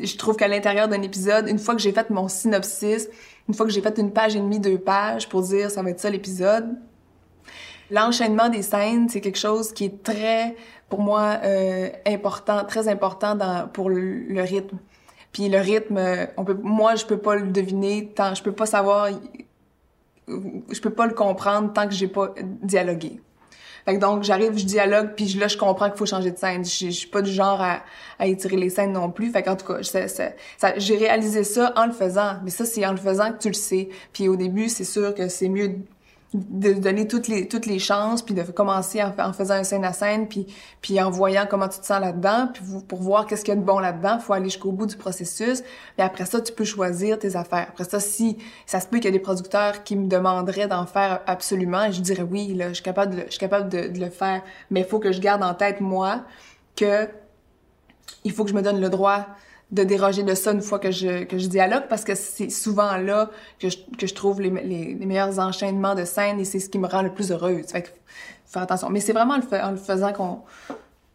je 0.00 0.16
trouve 0.16 0.36
qu'à 0.36 0.46
l'intérieur 0.48 0.88
d'un 0.88 1.02
épisode, 1.02 1.48
une 1.48 1.58
fois 1.58 1.74
que 1.74 1.80
j'ai 1.80 1.92
fait 1.92 2.10
mon 2.10 2.28
synopsis, 2.28 3.08
une 3.48 3.54
fois 3.54 3.66
que 3.66 3.72
j'ai 3.72 3.80
fait 3.80 3.98
une 3.98 4.12
page 4.12 4.36
et 4.36 4.40
demie, 4.40 4.58
deux 4.58 4.78
pages 4.78 5.28
pour 5.28 5.42
dire 5.42 5.70
ça 5.70 5.82
va 5.82 5.90
être 5.90 6.00
ça 6.00 6.10
l'épisode, 6.10 6.76
l'enchaînement 7.90 8.48
des 8.48 8.62
scènes, 8.62 9.08
c'est 9.08 9.20
quelque 9.20 9.38
chose 9.38 9.72
qui 9.72 9.84
est 9.84 10.02
très, 10.02 10.56
pour 10.88 11.00
moi, 11.00 11.38
euh, 11.44 11.88
important, 12.06 12.64
très 12.64 12.88
important 12.88 13.34
dans, 13.34 13.68
pour 13.68 13.90
le, 13.90 14.42
rythme. 14.42 14.78
Puis 15.32 15.48
le 15.48 15.58
rythme, 15.58 16.00
on 16.36 16.44
peut, 16.44 16.58
moi, 16.60 16.94
je 16.96 17.04
peux 17.04 17.18
pas 17.18 17.36
le 17.36 17.48
deviner 17.48 18.12
tant, 18.14 18.34
je 18.34 18.42
peux 18.42 18.52
pas 18.52 18.66
savoir, 18.66 19.10
je 20.28 20.80
peux 20.80 20.90
pas 20.90 21.06
le 21.06 21.14
comprendre 21.14 21.72
tant 21.72 21.86
que 21.86 21.94
j'ai 21.94 22.08
pas 22.08 22.34
dialogué. 22.62 23.20
Fait 23.86 23.94
que 23.94 24.00
donc, 24.00 24.24
j'arrive, 24.24 24.58
je 24.58 24.64
dialogue, 24.64 25.10
puis 25.14 25.26
là, 25.34 25.46
je 25.46 25.56
comprends 25.56 25.88
qu'il 25.88 25.96
faut 25.96 26.06
changer 26.06 26.32
de 26.32 26.36
scène. 26.36 26.64
Je, 26.64 26.90
suis 26.90 27.06
pas 27.06 27.22
du 27.22 27.30
genre 27.32 27.60
à, 27.60 27.82
à 28.18 28.26
étirer 28.26 28.56
les 28.56 28.68
scènes 28.68 28.92
non 28.92 29.10
plus. 29.10 29.30
Fait 29.30 29.44
qu'en 29.44 29.54
tout 29.54 29.64
cas, 29.64 29.78
j'ai 30.76 30.96
réalisé 30.96 31.44
ça 31.44 31.72
en 31.76 31.86
le 31.86 31.92
faisant. 31.92 32.38
Mais 32.42 32.50
ça, 32.50 32.64
c'est 32.64 32.84
en 32.84 32.90
le 32.90 32.96
faisant 32.96 33.32
que 33.32 33.38
tu 33.38 33.48
le 33.48 33.54
sais. 33.54 33.88
Puis 34.12 34.28
au 34.28 34.34
début, 34.34 34.68
c'est 34.68 34.84
sûr 34.84 35.14
que 35.14 35.28
c'est 35.28 35.48
mieux 35.48 35.76
de 36.34 36.72
donner 36.72 37.06
toutes 37.06 37.28
les 37.28 37.46
toutes 37.46 37.66
les 37.66 37.78
chances 37.78 38.20
puis 38.20 38.34
de 38.34 38.42
commencer 38.42 39.02
en, 39.02 39.32
faisant 39.32 39.54
un 39.54 39.64
scène 39.64 39.84
à 39.84 39.92
scène 39.92 40.26
puis 40.26 40.46
puis 40.82 41.00
en 41.00 41.10
voyant 41.10 41.46
comment 41.48 41.68
tu 41.68 41.78
te 41.78 41.86
sens 41.86 42.00
là-dedans 42.00 42.48
puis 42.52 42.62
pour 42.88 43.00
voir 43.00 43.26
qu'est-ce 43.26 43.44
qu'il 43.44 43.54
y 43.54 43.56
a 43.56 43.60
de 43.60 43.64
bon 43.64 43.78
là-dedans 43.78 44.18
faut 44.18 44.32
aller 44.32 44.46
jusqu'au 44.46 44.72
bout 44.72 44.86
du 44.86 44.96
processus 44.96 45.62
et 45.98 46.02
après 46.02 46.26
ça 46.26 46.40
tu 46.40 46.52
peux 46.52 46.64
choisir 46.64 47.18
tes 47.18 47.36
affaires. 47.36 47.66
Après 47.68 47.84
ça 47.84 48.00
si 48.00 48.38
ça 48.66 48.80
se 48.80 48.88
peut 48.88 48.96
qu'il 48.96 49.06
y 49.06 49.08
a 49.08 49.12
des 49.12 49.20
producteurs 49.20 49.84
qui 49.84 49.94
me 49.96 50.08
demanderaient 50.08 50.68
d'en 50.68 50.86
faire 50.86 51.20
absolument 51.26 51.84
et 51.84 51.92
je 51.92 52.00
dirais 52.00 52.26
oui 52.28 52.54
là 52.54 52.68
je 52.68 52.74
suis 52.74 52.84
capable 52.84 53.14
de, 53.14 53.22
je 53.26 53.30
suis 53.30 53.40
capable 53.40 53.68
de, 53.68 53.88
de 53.88 54.00
le 54.00 54.10
faire 54.10 54.42
mais 54.70 54.80
il 54.80 54.86
faut 54.86 54.98
que 54.98 55.12
je 55.12 55.20
garde 55.20 55.42
en 55.42 55.54
tête 55.54 55.80
moi 55.80 56.22
que 56.74 57.08
il 58.24 58.32
faut 58.32 58.44
que 58.44 58.50
je 58.50 58.56
me 58.56 58.62
donne 58.62 58.80
le 58.80 58.88
droit 58.88 59.26
de 59.72 59.82
déroger 59.82 60.22
de 60.22 60.34
ça 60.34 60.52
une 60.52 60.60
fois 60.62 60.78
que 60.78 60.90
je, 60.92 61.24
que 61.24 61.38
je 61.38 61.48
dialogue 61.48 61.84
parce 61.88 62.04
que 62.04 62.14
c'est 62.14 62.50
souvent 62.50 62.96
là 62.98 63.30
que 63.58 63.68
je, 63.68 63.78
que 63.98 64.06
je 64.06 64.14
trouve 64.14 64.40
les, 64.40 64.50
les, 64.50 64.94
les, 64.94 65.06
meilleurs 65.06 65.38
enchaînements 65.40 65.94
de 65.96 66.04
scènes 66.04 66.38
et 66.38 66.44
c'est 66.44 66.60
ce 66.60 66.68
qui 66.68 66.78
me 66.78 66.86
rend 66.86 67.02
le 67.02 67.12
plus 67.12 67.32
heureuse. 67.32 67.66
Fait 67.66 67.82
que 67.82 67.88
faut 67.88 67.94
faire 68.52 68.62
attention. 68.62 68.90
Mais 68.90 69.00
c'est 69.00 69.12
vraiment 69.12 69.34
en 69.34 69.38
le, 69.38 69.60
en 69.64 69.70
le 69.72 69.76
faisant 69.76 70.12
qu'on 70.12 70.42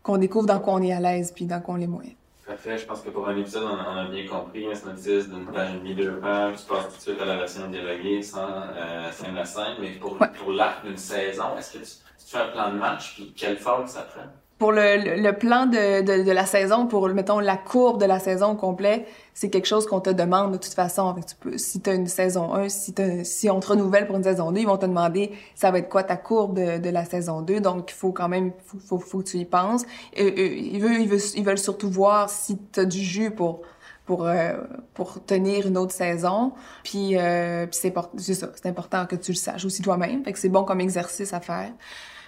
qu'on 0.03 0.17
découvre 0.17 0.47
dans 0.47 0.59
quoi 0.59 0.73
on 0.73 0.81
est 0.81 0.91
à 0.91 0.99
l'aise 0.99 1.31
puis 1.31 1.45
dans 1.45 1.61
quoi 1.61 1.75
on 1.75 1.79
est 1.79 1.87
moins. 1.87 2.03
Parfait. 2.45 2.77
Je 2.77 2.85
pense 2.85 2.99
que 3.01 3.09
pour 3.11 3.29
un 3.29 3.37
épisode, 3.37 3.63
on, 3.63 3.91
on 3.93 3.97
a 3.97 4.09
bien 4.09 4.27
compris. 4.27 4.65
Un 4.69 4.75
synopsis 4.75 5.29
d'une 5.29 5.45
page 5.45 5.69
et 5.75 5.77
demie, 5.77 5.95
deux 5.95 6.17
pages. 6.19 6.55
Tu 6.57 6.65
passes 6.73 6.87
tout 6.89 6.95
de 6.97 7.01
suite 7.01 7.21
à 7.21 7.25
la 7.25 7.37
version 7.37 7.67
dialoguée 7.69 8.21
sans 8.21 8.39
euh, 8.75 9.09
scène 9.13 9.37
à 9.37 9.45
scène. 9.45 9.75
Mais 9.79 9.91
pour, 9.91 10.19
Ouais. 10.19 10.27
pour 10.37 10.51
l'arc 10.51 10.83
d'une 10.85 10.97
saison, 10.97 11.55
est-ce 11.57 11.73
que 11.73 11.77
tu, 11.77 11.83
tu 11.85 12.25
fais 12.25 12.39
un 12.39 12.47
plan 12.47 12.71
de 12.73 12.77
match 12.77 13.13
puis 13.15 13.33
quelle 13.37 13.57
forme 13.57 13.87
ça 13.87 14.01
prend? 14.01 14.25
Pour 14.62 14.71
le, 14.71 15.19
le, 15.19 15.34
plan 15.34 15.65
de, 15.65 16.02
de, 16.04 16.21
de 16.21 16.32
la 16.32 16.45
saison, 16.45 16.86
pour, 16.86 17.10
mettons, 17.10 17.39
la 17.39 17.58
courbe 17.58 18.00
de 18.00 18.06
la 18.06 18.19
saison 18.19 18.52
au 18.52 18.56
complet, 18.56 19.08
c'est 19.34 19.50
quelque 19.50 19.65
chose 19.65 19.88
qu'on 19.88 20.02
te 20.02 20.12
demande 20.12 20.52
de 20.52 20.58
toute 20.58 20.76
façon. 20.76 21.15
Tu 21.15 21.36
peux, 21.36 21.58
si 21.58 21.82
tu 21.82 21.89
as 21.89 21.95
une 21.95 22.06
saison 22.06 22.54
1, 22.54 22.69
si, 22.69 22.93
si 23.24 23.50
on 23.50 23.60
te 23.60 23.69
renouvelle 23.69 24.06
pour 24.06 24.17
une 24.17 24.24
saison 24.24 24.52
2, 24.52 24.60
ils 24.60 24.67
vont 24.67 24.78
te 24.78 24.86
demander 24.86 25.32
ça 25.56 25.71
va 25.71 25.80
être 25.80 25.89
quoi 25.89 26.04
ta 26.04 26.15
courbe 26.15 26.60
de, 26.60 26.78
de 26.78 26.89
la 26.91 27.06
saison 27.06 27.41
2. 27.41 27.60
Donc, 27.60 27.89
il 27.89 27.95
faut 27.95 28.12
quand 28.12 28.30
même, 28.30 28.52
faut, 28.63 28.78
faut, 28.78 29.00
faut 29.00 29.17
que 29.17 29.30
tu 29.30 29.38
y 29.38 29.45
penses. 29.45 29.82
Et, 30.13 30.28
et, 30.28 30.76
ils, 30.76 30.80
veulent, 30.80 31.10
ils, 31.36 31.43
veulent, 31.43 31.58
surtout 31.58 31.89
voir 31.89 32.30
si 32.30 32.60
tu 32.71 32.82
as 32.82 32.86
du 32.86 33.00
jus 33.00 33.32
pour 33.32 33.62
pour 34.06 34.28
euh, 34.28 34.54
pour 34.93 35.26
tenir 35.26 35.65
une 35.65 35.78
autre 35.80 35.93
saison. 35.93 36.52
Puis, 36.84 37.17
euh, 37.17 37.65
puis 37.65 37.80
c'est 37.82 38.36
ça, 38.36 38.52
c'est 38.54 38.69
important 38.69 39.08
que 39.08 39.15
tu 39.15 39.32
le 39.32 39.38
saches 39.38 39.65
aussi 39.65 39.82
toi-même. 39.82 40.24
Fait 40.24 40.34
que 40.34 40.38
c'est 40.38 40.50
bon 40.50 40.63
comme 40.65 40.82
exercice 40.82 41.34
à 41.34 41.39
faire. 41.39 41.71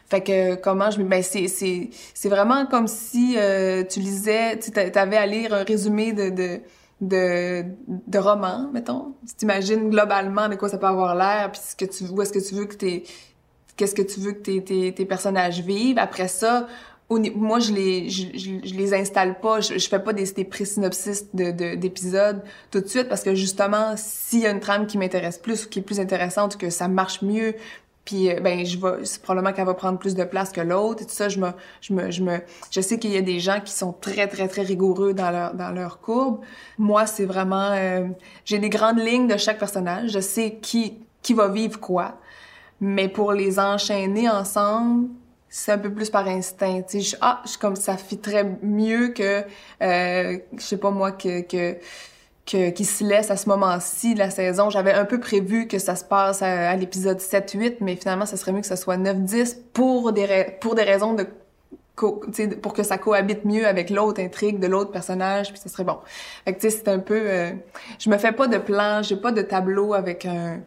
Fait 0.10 0.22
que 0.22 0.56
comment 0.56 0.92
je 0.92 1.02
ben 1.02 1.24
c'est 1.24 1.48
c'est 1.48 1.90
c'est 2.14 2.30
vraiment 2.30 2.66
comme 2.66 2.88
si 2.88 3.36
euh, 3.38 3.84
tu 3.84 4.00
lisais 4.00 4.58
tu 4.60 4.72
sais, 4.72 4.92
t'avais 4.92 5.18
à 5.18 5.26
lire 5.26 5.54
un 5.54 5.64
résumé 5.64 6.14
de 6.14 6.30
de 6.30 6.60
de, 7.02 7.64
de 8.08 8.18
roman 8.20 8.70
mettons. 8.72 9.16
Tu 9.28 9.36
t'imagines 9.36 9.90
globalement 9.90 10.48
de 10.50 10.56
quoi 10.56 10.70
ça 10.70 10.78
peut 10.78 10.88
avoir 10.88 11.16
l'air 11.16 11.52
puis 11.52 11.62
ce 11.66 11.76
que 11.76 11.86
tu 11.86 12.04
où 12.06 12.22
est-ce 12.22 12.32
que 12.34 12.40
tu 12.40 12.54
veux 12.56 12.66
que 12.66 12.76
tes 12.76 13.04
qu'est-ce 13.76 13.96
que 13.96 14.04
tu 14.04 14.20
veux 14.20 14.34
que 14.34 14.42
tes 14.42 14.94
tes, 14.94 15.06
personnages 15.06 15.62
vivent. 15.62 15.98
Après 15.98 16.28
ça 16.28 16.68
moi 17.36 17.60
je 17.60 17.72
les 17.74 18.10
je, 18.10 18.76
les 18.76 18.94
installe 18.94 19.40
pas. 19.40 19.62
Je, 19.62 19.78
je 19.78 19.88
fais 19.88 20.00
pas 20.00 20.14
des, 20.14 20.26
des 20.32 20.46
pré-synopsis 20.46 21.26
de 21.34 21.52
de- 21.52 21.76
d'épisodes 21.76 22.42
tout 22.72 22.80
de 22.82 22.88
suite 22.88 23.08
parce 23.10 23.24
que 23.24 23.36
justement 23.36 23.94
s'il 23.98 24.40
y 24.40 24.48
a 24.48 24.52
une 24.52 24.60
trame 24.60 24.88
qui 24.88 24.98
m'intéresse 24.98 25.38
plus 25.38 25.66
ou 25.66 25.70
qui 25.70 25.80
est 25.80 25.84
plus 25.84 26.00
intéressante 26.00 26.58
que 26.58 26.70
ça 26.70 26.88
marche 26.88 27.22
mieux 27.22 27.56
puis 28.06 28.30
euh, 28.30 28.40
ben 28.42 28.66
je 28.66 28.78
vais 28.78 29.06
c'est 29.06 29.22
probablement 29.22 29.54
qu'elle 29.54 29.66
va 29.66 29.74
prendre 29.74 29.98
plus 29.98 30.16
de 30.16 30.24
place 30.24 30.52
que 30.52 30.62
l'autre 30.62 31.04
et 31.04 31.06
tout 31.06 31.14
ça. 31.14 31.30
Je 31.30 31.40
me 31.40 31.52
je 31.82 31.94
me 31.94 32.12
je 32.12 32.22
me 32.24 32.40
je 32.72 32.82
sais 32.82 33.00
qu'il 33.00 33.12
y 33.12 33.18
a 33.18 33.22
des 33.22 33.40
gens 33.40 33.62
qui 33.62 33.72
sont 33.72 33.94
très 33.94 34.28
très 34.28 34.48
très 34.48 34.64
rigoureux 34.64 35.14
dans 35.14 35.32
leur 35.32 35.54
dans 35.54 35.72
leur 35.72 36.00
courbe. 36.00 36.40
Moi 36.78 37.06
c'est 37.06 37.26
vraiment 37.26 37.72
euh, 37.72 38.08
j'ai 38.46 38.60
des 38.60 38.70
grandes 38.70 39.00
lignes 39.00 39.28
de 39.28 39.38
chaque 39.38 39.60
personnage. 39.60 40.12
Je 40.12 40.20
sais 40.20 40.60
qui 40.62 40.98
qui 41.22 41.34
va 41.34 41.48
vivre 41.48 41.80
quoi. 41.80 42.18
Mais 42.82 43.08
pour 43.08 43.32
les 43.34 43.60
enchaîner 43.60 44.30
ensemble 44.30 45.10
c'est 45.50 45.72
un 45.72 45.78
peu 45.78 45.94
plus 45.94 46.10
par 46.10 46.28
instinct. 46.28 46.82
Tu 46.82 47.02
sais 47.02 47.12
je, 47.12 47.16
ah 47.22 47.42
je 47.46 47.58
comme 47.58 47.76
ça 47.76 47.96
fitterait 47.96 48.58
mieux 48.62 49.10
que 49.10 49.44
euh, 49.82 50.38
je 50.58 50.62
sais 50.62 50.78
pas 50.78 50.92
moi 50.92 51.12
que 51.14 51.42
que 51.42 51.78
que, 52.46 52.70
qui 52.72 52.86
se 52.86 53.04
laisse 53.04 53.32
à 53.32 53.38
ce 53.38 53.48
moment-ci 53.50 54.14
de 54.14 54.20
la 54.20 54.30
saison. 54.30 54.70
J'avais 54.70 54.94
un 54.94 55.06
peu 55.06 55.20
prévu 55.20 55.68
que 55.68 55.80
ça 55.80 55.96
se 55.96 56.04
passe 56.04 56.42
à, 56.42 56.76
l'épisode 56.76 57.20
7-8, 57.20 57.78
mais 57.82 57.96
finalement, 57.96 58.26
ça 58.26 58.38
serait 58.38 58.52
mieux 58.52 58.62
que 58.62 58.68
ça 58.68 58.76
soit 58.76 58.98
9-10 58.98 59.58
pour 59.74 60.12
des, 60.12 60.58
pour 60.60 60.76
des 60.76 60.84
raisons 60.84 61.14
de 61.14 61.28
pour 61.96 62.74
que 62.74 62.82
ça 62.82 62.98
cohabite 62.98 63.46
mieux 63.46 63.68
avec 63.68 63.92
l'autre 63.92 64.20
intrigue 64.20 64.60
de 64.60 64.66
l'autre 64.66 64.90
personnage, 64.90 65.52
puis 65.52 65.62
ça 65.62 65.70
serait 65.70 65.84
bon. 65.84 66.00
Fait 66.44 66.54
que 66.54 66.60
tu 66.60 66.72
sais, 66.72 66.76
c'est 66.76 66.88
un 66.88 66.98
peu... 66.98 67.22
euh, 67.24 67.52
je 68.00 68.10
me 68.10 68.18
fais 68.18 68.32
pas 68.32 68.48
de 68.48 68.58
plan, 68.58 69.04
j'ai 69.04 69.16
pas 69.16 69.32
de 69.32 69.44
tableau 69.44 69.94
avec 69.94 70.26
un 70.26 70.62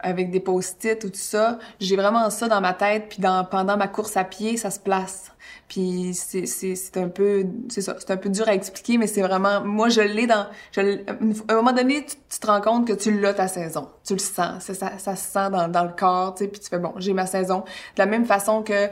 avec 0.00 0.30
des 0.30 0.40
post-it 0.40 1.02
ou 1.04 1.10
tout 1.10 1.16
ça. 1.16 1.58
J'ai 1.80 1.96
vraiment 1.96 2.30
ça 2.30 2.48
dans 2.48 2.60
ma 2.60 2.74
tête, 2.74 3.06
puis 3.08 3.20
dans 3.20 3.44
pendant 3.44 3.76
ma 3.76 3.88
course 3.88 4.16
à 4.16 4.24
pied, 4.24 4.56
ça 4.56 4.70
se 4.70 4.80
place. 4.80 5.32
Puis 5.68 6.14
c'est 6.14 6.96
un 6.96 7.08
peu 7.08 7.44
c'est 7.68 7.82
ça, 7.82 7.96
c'est 7.98 8.10
un 8.10 8.16
peu 8.16 8.30
dur 8.30 8.48
à 8.48 8.54
expliquer, 8.54 8.96
mais 8.96 9.06
c'est 9.06 9.20
vraiment 9.20 9.62
moi 9.62 9.90
je 9.90 10.00
l'ai 10.00 10.26
dans 10.26 10.46
je 10.72 10.80
à 10.80 11.52
un 11.52 11.54
moment 11.56 11.72
donné 11.72 12.06
tu, 12.06 12.38
te 12.38 12.46
rends 12.46 12.60
compte 12.62 12.86
que 12.86 12.94
tu 12.94 13.18
l'as 13.20 13.34
ta 13.34 13.48
saison, 13.48 13.88
tu 14.04 14.14
le 14.14 14.18
sens, 14.18 14.64
ça 14.64 14.98
ça, 14.98 15.16
se 15.16 15.30
sent 15.30 15.50
dans 15.50 15.68
dans 15.68 15.84
le 15.84 15.92
corps, 15.92 16.34
tu 16.34 16.44
sais, 16.44 16.50
puis 16.50 16.60
tu 16.60 16.68
fais 16.68 16.78
bon 16.78 16.94
j'ai 16.96 17.12
ma 17.12 17.26
saison. 17.26 17.60
De 17.60 17.98
la 17.98 18.06
même 18.06 18.24
façon 18.24 18.62
que 18.62 18.88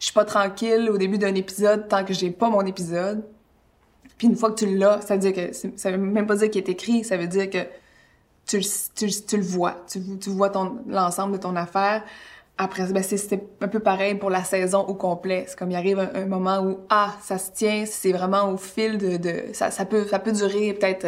je 0.00 0.06
suis 0.06 0.14
pas 0.14 0.24
tranquille 0.24 0.90
au 0.90 0.98
début 0.98 1.18
d'un 1.18 1.34
épisode 1.34 1.88
tant 1.88 2.04
que 2.04 2.12
j'ai 2.12 2.30
pas 2.30 2.50
mon 2.50 2.62
épisode. 2.62 3.24
Puis 4.16 4.26
une 4.26 4.36
fois 4.36 4.50
que 4.50 4.58
tu 4.58 4.76
l'as, 4.76 5.00
ça 5.00 5.14
veut 5.14 5.20
dire 5.20 5.32
que 5.32 5.52
ça 5.52 5.90
veut 5.92 5.98
même 5.98 6.26
pas 6.26 6.34
dire 6.34 6.50
qu'il 6.50 6.62
est 6.62 6.68
écrit, 6.68 7.04
ça 7.04 7.16
veut 7.16 7.28
dire 7.28 7.48
que 7.48 7.58
tu, 8.48 8.60
tu, 8.94 9.08
tu 9.10 9.36
le 9.36 9.42
vois, 9.42 9.76
tu, 9.88 10.00
tu 10.18 10.30
vois 10.30 10.50
l'ensemble 10.88 11.34
de 11.34 11.38
ton 11.38 11.54
affaire. 11.54 12.02
Après, 12.60 12.84
ben 12.92 13.04
c'est 13.04 13.40
un 13.60 13.68
peu 13.68 13.78
pareil 13.78 14.16
pour 14.16 14.30
la 14.30 14.42
saison 14.42 14.80
au 14.80 14.94
complet. 14.94 15.44
C'est 15.46 15.56
comme 15.56 15.70
il 15.70 15.76
arrive 15.76 16.00
un, 16.00 16.26
moment 16.26 16.58
où 16.60 16.78
ah 16.88 17.14
ça 17.22 17.38
se 17.38 17.52
tient, 17.52 17.84
c'est 17.86 18.10
vraiment 18.10 18.50
au 18.50 18.56
fil 18.56 18.98
de, 18.98 19.16
de 19.16 19.44
ça, 19.52 19.70
ça 19.70 19.84
peut 19.84 20.04
ça 20.08 20.18
peut 20.18 20.32
durer 20.32 20.72
peut-être 20.72 21.06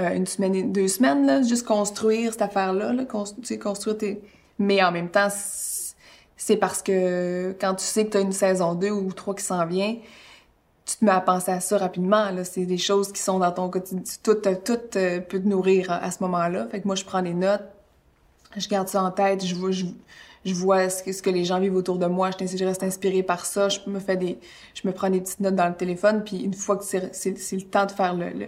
euh, 0.00 0.14
une 0.14 0.26
semaine, 0.26 0.72
deux 0.72 0.88
semaines 0.88 1.24
là, 1.24 1.42
juste 1.42 1.64
construire 1.64 2.32
cette 2.32 2.42
affaire 2.42 2.72
là, 2.72 2.92
là 2.92 3.04
cons- 3.04 3.22
tu 3.24 3.44
sais, 3.44 3.58
construire 3.58 3.96
tes. 3.98 4.20
Mais 4.58 4.82
en 4.82 4.90
même 4.90 5.08
temps, 5.08 5.28
c'est 6.36 6.56
parce 6.56 6.82
que 6.82 7.54
quand 7.60 7.74
tu 7.76 7.84
sais 7.84 8.06
que 8.06 8.10
tu 8.10 8.16
as 8.16 8.20
une 8.20 8.32
saison 8.32 8.74
2 8.74 8.90
ou 8.90 9.12
3 9.12 9.36
qui 9.36 9.44
s'en 9.44 9.64
vient, 9.66 9.94
tu 10.88 10.96
te 10.96 11.04
mets 11.04 11.10
à 11.10 11.20
penser 11.20 11.52
à 11.52 11.60
ça 11.60 11.76
rapidement. 11.76 12.30
Là. 12.30 12.44
C'est 12.44 12.64
des 12.64 12.78
choses 12.78 13.12
qui 13.12 13.20
sont 13.20 13.38
dans 13.38 13.52
ton 13.52 13.68
quotidien. 13.68 14.02
Tout, 14.22 14.30
euh, 14.46 14.54
euh, 14.96 15.20
peut 15.20 15.38
te 15.38 15.46
nourrir 15.46 15.92
à, 15.92 16.10
ce 16.10 16.22
moment-là. 16.22 16.66
Fait 16.70 16.80
que 16.80 16.86
moi, 16.86 16.96
je 16.96 17.04
prends 17.04 17.20
des 17.20 17.34
notes, 17.34 17.64
je 18.56 18.66
garde 18.68 18.88
ça 18.88 19.02
en 19.02 19.10
tête, 19.10 19.44
je 19.44 19.54
vois, 19.54 20.88
ce 20.88 21.22
que, 21.22 21.30
les 21.30 21.44
gens 21.44 21.60
vivent 21.60 21.76
autour 21.76 21.98
de 21.98 22.06
moi, 22.06 22.30
je, 22.30 22.64
reste 22.64 22.82
inspirée 22.82 23.22
par 23.22 23.44
ça, 23.44 23.68
je 23.68 23.80
me 23.86 24.00
fais 24.00 24.16
des, 24.16 24.38
je 24.72 24.88
me 24.88 24.92
prends 24.94 25.10
des 25.10 25.20
petites 25.20 25.40
notes 25.40 25.56
dans 25.56 25.68
le 25.68 25.74
téléphone, 25.74 26.22
puis 26.24 26.38
une 26.38 26.54
fois 26.54 26.78
que 26.78 26.84
c'est, 26.84 27.02
le 27.52 27.62
temps 27.62 27.84
de 27.84 27.92
faire 27.92 28.14
le, 28.14 28.46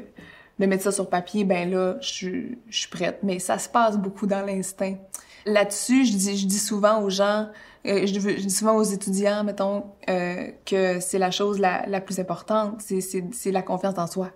de 0.59 0.67
mettre 0.67 0.85
ça 0.85 0.93
sur 0.93 1.11
papier, 1.11 1.45
ben 1.45 1.71
là, 1.71 1.97
je, 2.01 2.29
je 2.71 2.79
suis 2.79 2.89
prête. 2.89 3.19
Mais 3.23 3.39
ça 3.39 3.59
se 3.59 3.69
passe 3.69 3.99
beaucoup 3.99 4.27
dans 4.27 4.47
l'instinct. 4.47 4.97
Là-dessus, 5.45 6.07
je 6.07 6.13
dis, 6.13 6.39
je 6.39 6.47
dis 6.47 6.59
souvent 6.59 7.03
aux 7.03 7.11
gens, 7.11 7.49
euh, 7.87 8.07
je, 8.07 8.19
dis 8.19 8.51
souvent 8.51 8.77
aux 8.77 8.83
étudiants, 8.83 9.43
mettons, 9.45 9.85
euh, 10.09 10.49
que 10.67 11.01
c'est 11.01 11.19
la 11.19 11.31
chose 11.31 11.59
la, 11.59 12.01
plus 12.01 12.19
importante, 12.19 12.81
c'est, 12.81 13.51
la 13.51 13.63
confiance 13.63 13.99
en 13.99 14.07
soi. 14.07 14.31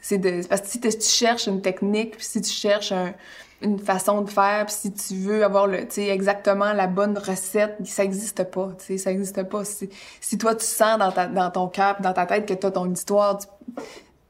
C'est 0.00 0.18
parce 0.48 0.60
que 0.60 0.68
si 0.68 0.80
tu 0.80 0.88
tu 0.90 1.08
cherches 1.08 1.46
une 1.46 1.62
technique, 1.62 2.16
puis 2.18 2.26
si 2.26 2.42
tu 2.42 2.50
cherches 2.50 2.92
un, 2.92 3.14
une 3.62 3.78
façon 3.78 4.20
de 4.20 4.28
faire, 4.28 4.66
puis 4.66 4.74
si 4.74 4.92
tu 4.92 5.14
veux 5.14 5.42
avoir 5.42 5.66
le, 5.66 5.88
tu 5.88 6.02
exactement 6.02 6.74
la 6.74 6.86
bonne 6.86 7.16
recette, 7.16 7.78
ça 7.86 8.04
existe 8.04 8.44
pas, 8.44 8.72
tu 8.84 8.98
ça 8.98 9.10
existe 9.10 9.42
pas. 9.44 9.62
Si, 9.64 10.38
toi 10.38 10.54
tu 10.54 10.66
sens 10.66 10.98
dans 10.98 11.10
ta, 11.10 11.26
dans 11.26 11.50
ton 11.50 11.68
cœur, 11.68 11.96
dans 12.02 12.12
ta 12.12 12.26
tête 12.26 12.46
que 12.46 12.52
t'as 12.52 12.70
ton 12.70 12.92
histoire, 12.92 13.38
tu, 13.38 13.46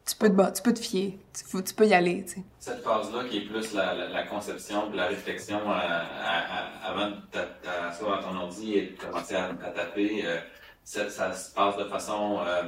tu 0.07 0.17
peux 0.17 0.29
te, 0.29 0.35
ba- 0.35 0.51
tu 0.53 0.61
peux 0.63 0.75
te 0.75 0.81
fier, 0.81 1.19
tu, 1.33 1.75
peux 1.75 1.87
y 1.87 1.95
aller, 1.95 2.25
tu 2.25 2.35
sais. 2.35 2.43
Cette 2.59 2.83
phase-là 2.83 3.25
qui 3.25 3.39
est 3.39 3.41
plus 3.43 3.73
la, 3.73 3.95
la, 3.95 4.09
la 4.09 4.23
conception 4.27 4.91
la 4.93 5.07
réflexion 5.07 5.59
euh, 5.59 5.73
à- 5.73 6.59
à- 6.85 6.91
avant 6.91 7.11
de 7.11 7.17
t'a- 7.33 7.49
t'asseoir 7.63 8.19
à 8.19 8.23
ton 8.23 8.37
ordi 8.37 8.75
et 8.75 8.83
de 8.89 9.01
commencer 9.03 9.35
à, 9.35 9.49
taper, 9.75 10.23
euh, 10.27 10.37
ça, 10.85 11.09
ça 11.09 11.33
se 11.33 11.55
passe 11.55 11.77
de 11.79 11.85
façon 11.85 12.39
euh, 12.47 12.63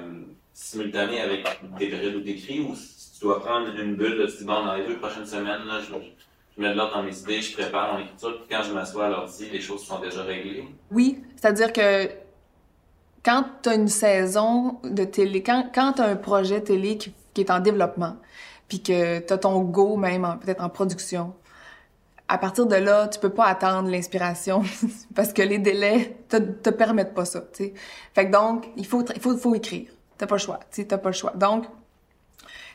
simultanée 0.55 1.20
avec 1.20 1.46
des 1.79 1.88
drills 1.90 2.16
ou 2.16 2.20
des 2.20 2.37
cris 2.37 2.61
ou 2.61 2.75
si 2.75 3.12
tu 3.12 3.20
dois 3.27 3.40
prendre 3.42 3.68
une 3.79 3.96
bulle, 3.96 4.16
là, 4.16 4.27
tu 4.27 4.38
dis 4.38 4.44
bon, 4.44 4.64
dans 4.64 4.75
les 4.75 4.87
deux 4.87 4.96
prochaines 4.99 5.27
semaines, 5.27 5.64
là, 5.66 5.81
je, 5.81 5.92
je 6.57 6.62
mets 6.62 6.70
de 6.70 6.75
l'ordre 6.75 6.94
dans 6.96 7.03
mes 7.03 7.18
idées, 7.18 7.42
je 7.42 7.53
prépare 7.53 7.92
mon 7.94 7.99
écriture, 8.01 8.38
puis 8.46 8.57
quand 8.57 8.62
je 8.62 8.72
m'assois 8.72 9.07
à 9.07 9.09
l'ordi, 9.11 9.51
les 9.51 9.61
choses 9.61 9.85
sont 9.85 9.99
déjà 9.99 10.22
réglées. 10.22 10.64
Oui, 10.90 11.22
c'est-à-dire 11.37 11.70
que 11.72 12.09
quand 13.22 13.44
tu 13.62 13.68
as 13.68 13.75
une 13.75 13.88
saison 13.88 14.79
de 14.85 15.05
télé, 15.05 15.42
quand, 15.42 15.68
quand 15.75 15.94
tu 15.94 16.03
as 16.03 16.07
un 16.07 16.16
projet 16.16 16.61
télé 16.62 16.96
qui, 16.96 17.12
qui 17.37 17.42
est 17.42 17.51
en 17.51 17.61
développement, 17.61 18.16
puis 18.66 18.83
que 18.83 19.18
tu 19.18 19.33
as 19.33 19.38
ton 19.38 19.61
go 19.61 19.96
même, 19.96 20.27
peut-être 20.40 20.64
en 20.64 20.70
production, 20.70 21.35
à 22.29 22.38
partir 22.38 22.66
de 22.66 22.75
là, 22.77 23.09
tu 23.09 23.20
peux 23.20 23.31
pas 23.31 23.44
attendre 23.44 23.90
l'inspiration 23.90 24.62
parce 25.14 25.33
que 25.35 25.42
les 25.42 25.59
délais 25.59 26.16
te, 26.29 26.38
te 26.38 26.70
permettent 26.70 27.14
pas 27.14 27.27
ça, 27.27 27.42
tu 27.53 27.64
sais. 27.64 27.75
Fait 28.14 28.27
que 28.27 28.33
donc, 28.33 28.68
il 28.77 28.87
faut, 28.87 29.05
il 29.14 29.20
faut, 29.20 29.37
faut 29.37 29.55
écrire. 29.55 29.90
T'as 30.16 30.27
pas 30.27 30.37
le 30.37 30.40
choix, 30.40 30.61
t'as 30.88 30.99
pas 30.99 31.11
le 31.11 31.14
choix. 31.14 31.33
Donc, 31.37 31.66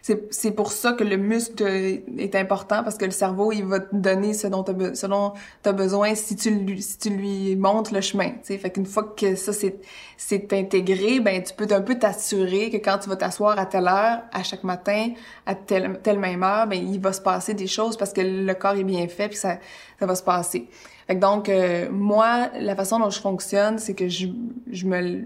c'est 0.02 0.52
pour 0.52 0.72
ça 0.72 0.94
que 0.94 1.04
le 1.04 1.18
muscle 1.18 1.64
est 1.64 2.36
important 2.36 2.84
parce 2.84 2.98
que 2.98 3.06
le 3.06 3.12
cerveau, 3.12 3.52
il 3.52 3.66
va 3.66 3.80
te 3.80 3.96
donner 3.96 4.34
ce 4.34 4.48
dont 4.48 4.64
tu 4.64 4.72
as, 4.72 5.74
besoin 5.74 6.16
si 6.16 6.36
tu 6.36 6.50
lui, 6.50 7.56
montres 7.56 7.94
le 7.94 8.02
chemin, 8.02 8.30
tu 8.30 8.38
sais. 8.44 8.58
Fait 8.58 8.72
qu'une 8.72 8.88
fois 8.88 9.14
que 9.16 9.36
ça 9.36 9.54
c'est 9.54 10.54
intégré, 10.54 11.20
ben 11.20 11.44
tu 11.44 11.54
peux 11.54 11.68
un 11.74 11.82
peu 11.82 12.00
t'assurer 12.00 12.72
que 12.72 12.78
quand 12.78 12.98
tu 12.98 13.10
vas 13.10 13.16
t'asseoir 13.16 13.60
à 13.60 13.66
telle 13.68 13.88
heure, 13.88 14.22
à 14.32 14.44
chaque 14.44 14.64
matin, 14.64 15.10
à 15.46 15.54
telle, 15.54 16.00
telle 16.02 16.20
même 16.20 16.42
heure, 16.42 16.66
ben 16.66 16.84
il 16.84 17.00
va 17.00 17.14
se 17.14 17.22
passer 17.22 17.54
des 17.54 17.68
choses 17.68 17.96
parce 17.96 18.14
que 18.14 18.22
le 18.22 18.54
corps 18.56 18.76
est 18.76 18.84
bien 18.84 19.08
fait 19.08 19.28
puis 19.28 19.38
ça, 19.38 19.60
ça 20.00 20.06
va 20.08 20.16
se 20.16 20.24
passer. 20.24 20.68
Fait 21.06 21.16
que 21.16 21.22
donc, 21.22 21.50
euh, 21.50 21.90
moi, 21.92 22.50
la 22.60 22.76
façon 22.76 22.98
dont 22.98 23.10
je 23.10 23.20
fonctionne, 23.20 23.78
c'est 23.78 23.94
que 23.94 24.08
je, 24.08 24.28
je 24.72 24.86
me... 24.86 25.26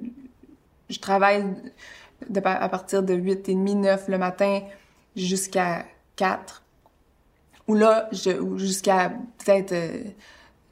Je 0.88 1.00
travaille 1.00 1.44
à 2.44 2.70
partir 2.70 3.04
de 3.04 3.14
8 3.14 3.50
et 3.50 3.54
demi, 3.54 3.76
9 3.76 4.08
le 4.08 4.18
matin 4.18 4.62
jusqu'à 5.16 5.86
4. 6.16 6.64
Ou 7.68 7.76
là, 7.76 8.10
jusqu'à 8.12 9.10
peut-être, 9.44 9.74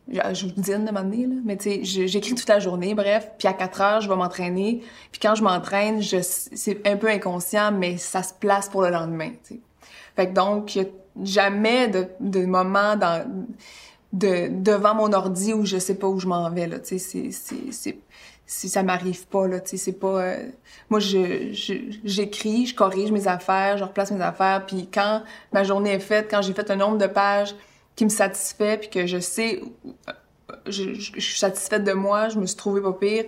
je 0.07 0.45
vous 0.45 0.51
dis 0.55 0.71
de 0.71 0.91
m'amener, 0.91 1.25
là, 1.25 1.35
mais 1.43 1.57
tu 1.57 1.85
sais, 1.85 2.07
j'écris 2.07 2.35
toute 2.35 2.47
la 2.47 2.59
journée, 2.59 2.93
bref, 2.93 3.31
puis 3.37 3.47
à 3.47 3.53
4 3.53 3.81
heures, 3.81 4.01
je 4.01 4.09
vais 4.09 4.15
m'entraîner. 4.15 4.83
Puis 5.11 5.19
quand 5.19 5.35
je 5.35 5.43
m'entraîne, 5.43 6.01
c'est 6.01 6.87
un 6.87 6.97
peu 6.97 7.09
inconscient, 7.09 7.71
mais 7.71 7.97
ça 7.97 8.21
se 8.21 8.33
place 8.33 8.69
pour 8.69 8.83
le 8.83 8.89
lendemain, 8.89 9.31
tu 9.43 9.55
sais. 9.55 9.59
Fait 10.15 10.29
que 10.29 10.33
donc, 10.33 10.77
jamais 11.23 11.87
de, 11.87 12.45
moment 12.45 12.95
devant 14.11 14.95
mon 14.95 15.11
ordi 15.13 15.53
où 15.53 15.65
je 15.65 15.77
sais 15.77 15.95
pas 15.95 16.07
où 16.07 16.19
je 16.19 16.27
m'en 16.27 16.49
vais, 16.51 16.67
là, 16.67 16.79
tu 16.79 16.99
sais, 16.99 17.31
c'est, 17.31 17.97
si 18.53 18.69
ça 18.69 18.83
m'arrive 18.83 19.25
pas 19.27 19.47
là 19.47 19.59
tu 19.59 19.71
sais 19.71 19.77
c'est 19.77 19.99
pas 19.99 20.21
euh, 20.21 20.47
moi 20.89 20.99
je 20.99 21.49
j'écris 22.03 22.67
je, 22.67 22.75
corrige 22.75 23.11
mes 23.11 23.27
affaires 23.27 23.77
je 23.77 23.83
replace 23.83 24.11
mes 24.11 24.21
affaires 24.21 24.65
puis 24.65 24.87
quand 24.93 25.23
ma 25.51 25.63
journée 25.63 25.93
est 25.93 25.99
faite 25.99 26.27
quand 26.29 26.41
j'ai 26.43 26.53
fait 26.53 26.69
un 26.69 26.75
nombre 26.75 26.99
de 26.99 27.07
pages 27.07 27.55
qui 27.95 28.05
me 28.05 28.09
satisfait 28.09 28.77
puis 28.77 28.89
que 28.89 29.07
je 29.07 29.17
sais 29.17 29.61
je, 30.67 30.93
suis 30.93 31.39
satisfaite 31.39 31.83
de 31.83 31.93
moi 31.93 32.29
je 32.29 32.37
me 32.37 32.45
suis 32.45 32.55
trouvée 32.55 32.81
pas 32.81 32.93
pire 32.93 33.25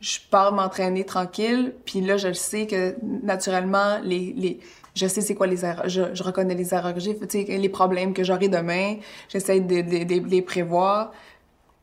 je 0.00 0.18
pars 0.28 0.52
m'entraîner 0.52 1.04
tranquille 1.04 1.72
puis 1.84 2.00
là 2.00 2.16
je 2.16 2.32
sais 2.32 2.66
que 2.66 2.96
naturellement 3.22 4.00
les 4.02 4.34
les 4.36 4.60
je 4.96 5.06
sais 5.06 5.20
c'est 5.20 5.36
quoi 5.36 5.46
les 5.46 5.64
erreurs 5.64 5.88
je, 5.88 6.22
reconnais 6.22 6.56
les 6.56 6.74
erreurs 6.74 6.94
que 6.94 7.00
j'ai 7.00 7.16
les 7.46 7.68
problèmes 7.68 8.12
que 8.12 8.24
j'aurai 8.24 8.48
demain 8.48 8.96
j'essaie 9.28 9.60
de, 9.60 9.82
de, 9.82 10.02
de, 10.02 10.28
les 10.28 10.42
prévoir 10.42 11.12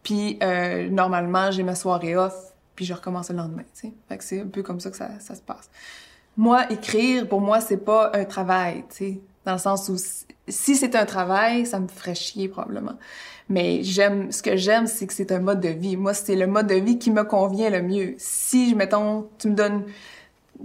puis 0.04 0.38
euh, 0.44 0.90
normalement 0.90 1.52
j'ai 1.52 1.64
ma 1.64 1.76
soirée 1.76 2.18
off 2.18 2.51
puis 2.76 2.86
je 2.86 2.94
recommence 2.94 3.30
le 3.30 3.38
lendemain, 3.38 3.64
tu 3.74 3.88
sais. 3.88 3.94
Fait 4.08 4.18
que 4.18 4.24
c'est 4.24 4.42
un 4.42 4.48
peu 4.48 4.64
comme 4.64 4.80
ça 4.80 4.90
que 4.92 4.98
ça, 4.98 5.10
ça 5.20 5.36
se 5.36 5.42
passe. 5.42 5.70
Moi, 6.38 6.72
écrire, 6.72 7.28
pour 7.28 7.42
moi, 7.42 7.60
c'est 7.60 7.78
pas 7.78 8.12
un 8.14 8.26
travail, 8.26 8.84
tu 8.90 8.96
sais. 8.96 9.20
Dans 9.46 9.54
le 9.54 9.60
sens 9.60 9.90
où, 9.90 9.98
si 10.48 10.76
c'est 10.76 10.96
un 10.96 11.06
travail, 11.06 11.66
ça 11.66 11.80
me 11.80 11.88
ferait 11.88 12.16
chier, 12.16 12.48
probablement. 12.48 12.98
Mais 13.50 13.84
j'aime, 13.84 14.32
ce 14.32 14.42
que 14.42 14.56
j'aime, 14.56 14.88
c'est 14.88 15.08
que 15.08 15.14
c'est 15.14 15.32
un 15.32 15.40
mode 15.40 15.60
de 15.60 15.70
vie. 15.70 15.98
Moi, 15.98 16.14
c'est 16.14 16.36
le 16.36 16.48
mode 16.48 16.68
de 16.68 16.76
vie 16.76 16.98
qui 17.00 17.12
me 17.12 17.24
convient 17.24 17.70
le 17.70 17.82
mieux. 17.82 18.16
Si, 18.18 18.76
mettons, 18.76 19.28
tu 19.40 19.50
me 19.50 19.56
donnes, 19.56 19.86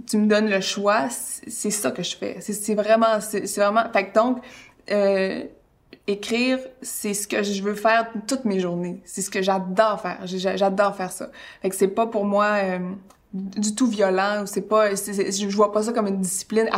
tu 0.07 0.17
me 0.17 0.27
donnes 0.27 0.49
le 0.49 0.61
choix, 0.61 1.09
c'est 1.09 1.71
ça 1.71 1.91
que 1.91 2.03
je 2.03 2.15
fais. 2.15 2.39
C'est 2.39 2.75
vraiment, 2.75 3.19
c'est 3.19 3.45
vraiment, 3.57 3.91
fait 3.91 4.09
que 4.09 4.13
donc, 4.13 4.43
euh, 4.91 5.43
écrire, 6.07 6.59
c'est 6.81 7.13
ce 7.13 7.27
que 7.27 7.43
je 7.43 7.61
veux 7.61 7.75
faire 7.75 8.09
toutes 8.27 8.45
mes 8.45 8.59
journées. 8.59 9.01
C'est 9.03 9.21
ce 9.21 9.29
que 9.29 9.41
j'adore 9.41 10.01
faire. 10.01 10.19
J'adore 10.25 10.95
faire 10.95 11.11
ça. 11.11 11.29
Fait 11.61 11.69
que 11.69 11.75
c'est 11.75 11.89
pas 11.89 12.07
pour 12.07 12.25
moi 12.25 12.53
euh, 12.63 12.79
du 13.33 13.75
tout 13.75 13.87
violent 13.87 14.43
ou 14.43 14.45
c'est 14.45 14.61
pas, 14.61 14.95
je 14.95 15.55
vois 15.55 15.71
pas 15.71 15.83
ça 15.83 15.91
comme 15.91 16.07
une 16.07 16.21
discipline, 16.21 16.69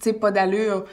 sais, 0.00 0.12
pas 0.12 0.32
d'allure. 0.32 0.84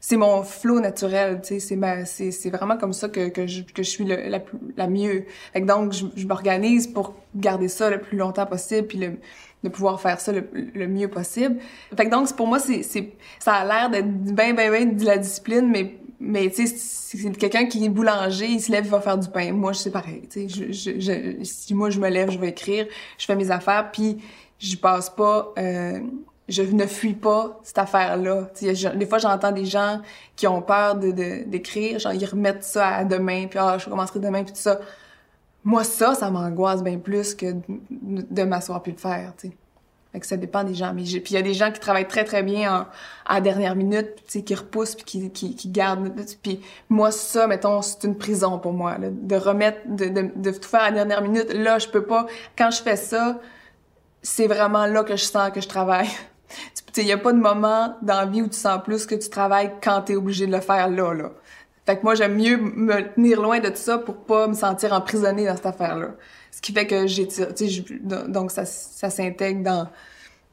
C'est 0.00 0.16
mon 0.16 0.44
flow 0.44 0.78
naturel, 0.78 1.40
tu 1.42 1.58
c'est 1.58 2.50
vraiment 2.50 2.76
comme 2.78 2.92
ça 2.92 3.08
que, 3.08 3.28
que, 3.30 3.48
je, 3.48 3.62
que 3.62 3.82
je 3.82 3.90
suis 3.90 4.04
la, 4.04 4.40
la 4.76 4.86
mieux. 4.86 5.24
Fait 5.52 5.60
que 5.60 5.66
donc, 5.66 5.92
je, 5.92 6.06
je 6.14 6.24
m'organise 6.24 6.86
pour 6.86 7.14
garder 7.34 7.66
ça 7.66 7.90
le 7.90 8.00
plus 8.00 8.16
longtemps 8.16 8.46
possible 8.46 8.86
puis 8.86 8.98
de 8.98 9.68
pouvoir 9.68 10.00
faire 10.00 10.20
ça 10.20 10.30
le, 10.30 10.48
le 10.52 10.86
mieux 10.86 11.08
possible. 11.08 11.56
Fait 11.96 12.06
que 12.06 12.10
donc, 12.12 12.32
pour 12.36 12.46
moi, 12.46 12.60
c'est, 12.60 12.82
ça 13.40 13.54
a 13.54 13.64
l'air 13.64 13.90
d'être 13.90 14.08
bien, 14.08 14.54
bien, 14.54 14.70
bien 14.70 14.86
de 14.86 15.04
la 15.04 15.18
discipline, 15.18 15.68
mais 15.68 15.98
mais 16.20 16.50
tu 16.50 16.66
sais, 16.66 16.74
c'est 16.76 17.36
quelqu'un 17.36 17.66
qui 17.66 17.84
est 17.84 17.88
boulanger, 17.88 18.46
il 18.46 18.60
se 18.60 18.72
lève, 18.72 18.84
il 18.84 18.90
va 18.90 19.00
faire 19.00 19.18
du 19.18 19.28
pain. 19.28 19.52
Moi, 19.52 19.72
c'est 19.74 19.90
pareil. 19.90 20.22
Tu 20.28 20.48
sais, 20.48 20.72
je, 20.72 20.98
je, 20.98 21.44
si 21.44 21.74
moi 21.74 21.90
je 21.90 22.00
me 22.00 22.08
lève, 22.08 22.30
je 22.30 22.38
vais 22.38 22.48
écrire, 22.48 22.86
je 23.18 23.24
fais 23.24 23.36
mes 23.36 23.50
affaires, 23.50 23.90
puis 23.92 24.18
je 24.58 24.76
passe 24.76 25.10
pas. 25.10 25.52
Euh, 25.58 26.00
je 26.48 26.62
ne 26.62 26.86
fuis 26.86 27.14
pas 27.14 27.60
cette 27.62 27.78
affaire-là. 27.78 28.48
Des 28.60 29.06
fois, 29.06 29.18
j'entends 29.18 29.52
des 29.52 29.66
gens 29.66 30.00
qui 30.34 30.46
ont 30.46 30.62
peur 30.62 30.96
de 30.96 31.10
d'écrire, 31.44 31.98
genre 31.98 32.14
ils 32.14 32.24
remettent 32.24 32.64
ça 32.64 32.88
à 32.88 33.04
demain, 33.04 33.46
puis 33.48 33.58
ah, 33.58 33.76
je 33.78 33.88
commencerai 33.88 34.18
demain, 34.18 34.44
puis 34.44 34.54
tout 34.54 34.60
ça. 34.60 34.80
Moi, 35.62 35.84
ça, 35.84 36.14
ça 36.14 36.30
m'angoisse 36.30 36.82
bien 36.82 36.98
plus 36.98 37.34
que 37.34 37.52
de, 37.52 37.62
de 37.90 38.42
m'asseoir 38.44 38.82
puis 38.82 38.92
le 38.92 38.98
faire. 38.98 39.34
Tu 39.36 39.48
sais. 39.48 39.56
Fait 40.12 40.20
que 40.20 40.26
ça 40.26 40.38
dépend 40.38 40.64
des 40.64 40.74
gens. 40.74 40.94
Mais 40.94 41.02
puis 41.02 41.22
il 41.30 41.34
y 41.34 41.36
a 41.36 41.42
des 41.42 41.52
gens 41.52 41.70
qui 41.70 41.80
travaillent 41.80 42.08
très, 42.08 42.24
très 42.24 42.42
bien 42.42 42.72
en, 42.72 42.86
à 43.26 43.34
la 43.34 43.40
dernière 43.40 43.76
minute, 43.76 44.08
tu 44.16 44.22
sais, 44.28 44.42
qui 44.42 44.54
repoussent 44.54 44.94
puis 44.94 45.04
qui, 45.04 45.30
qui, 45.30 45.54
qui 45.54 45.68
gardent. 45.68 46.10
Puis 46.42 46.60
moi, 46.88 47.10
ça, 47.10 47.46
mettons, 47.46 47.82
c'est 47.82 48.04
une 48.04 48.16
prison 48.16 48.58
pour 48.58 48.72
moi, 48.72 48.96
là, 48.96 49.08
de 49.10 49.36
remettre, 49.36 49.80
de, 49.86 50.08
de, 50.08 50.50
tout 50.50 50.68
faire 50.68 50.80
à 50.80 50.90
la 50.90 50.92
dernière 50.92 51.20
minute. 51.20 51.52
Là, 51.52 51.78
je 51.78 51.88
peux 51.88 52.04
pas. 52.04 52.26
Quand 52.56 52.70
je 52.70 52.82
fais 52.82 52.96
ça, 52.96 53.38
c'est 54.22 54.46
vraiment 54.46 54.86
là 54.86 55.04
que 55.04 55.16
je 55.16 55.24
sens 55.24 55.50
que 55.50 55.60
je 55.60 55.68
travaille. 55.68 56.08
tu 56.94 57.02
il 57.02 57.06
y 57.06 57.12
a 57.12 57.18
pas 57.18 57.32
de 57.32 57.38
moment 57.38 57.96
dans 58.00 58.20
la 58.20 58.26
vie 58.26 58.40
où 58.40 58.48
tu 58.48 58.56
sens 58.56 58.80
plus 58.82 59.04
que 59.04 59.14
tu 59.14 59.28
travailles 59.28 59.72
quand 59.82 60.02
tu 60.02 60.12
es 60.12 60.16
obligé 60.16 60.46
de 60.46 60.52
le 60.52 60.60
faire 60.60 60.88
là, 60.88 61.12
là. 61.12 61.30
Fait 61.84 61.96
que 61.96 62.02
moi, 62.02 62.14
j'aime 62.14 62.36
mieux 62.36 62.56
me 62.58 63.14
tenir 63.14 63.40
loin 63.40 63.60
de 63.60 63.68
tout 63.68 63.76
ça 63.76 63.96
pour 63.96 64.16
pas 64.16 64.46
me 64.46 64.52
sentir 64.52 64.92
emprisonnée 64.92 65.46
dans 65.46 65.56
cette 65.56 65.66
affaire-là. 65.66 66.08
Ce 66.50 66.60
qui 66.60 66.72
fait 66.72 66.86
que 66.86 67.06
j'étire, 67.06 67.54
tu 67.54 67.68
sais, 67.68 67.84
donc 68.28 68.50
ça, 68.50 68.64
ça 68.64 69.10
s'intègre 69.10 69.62
dans, 69.62 69.88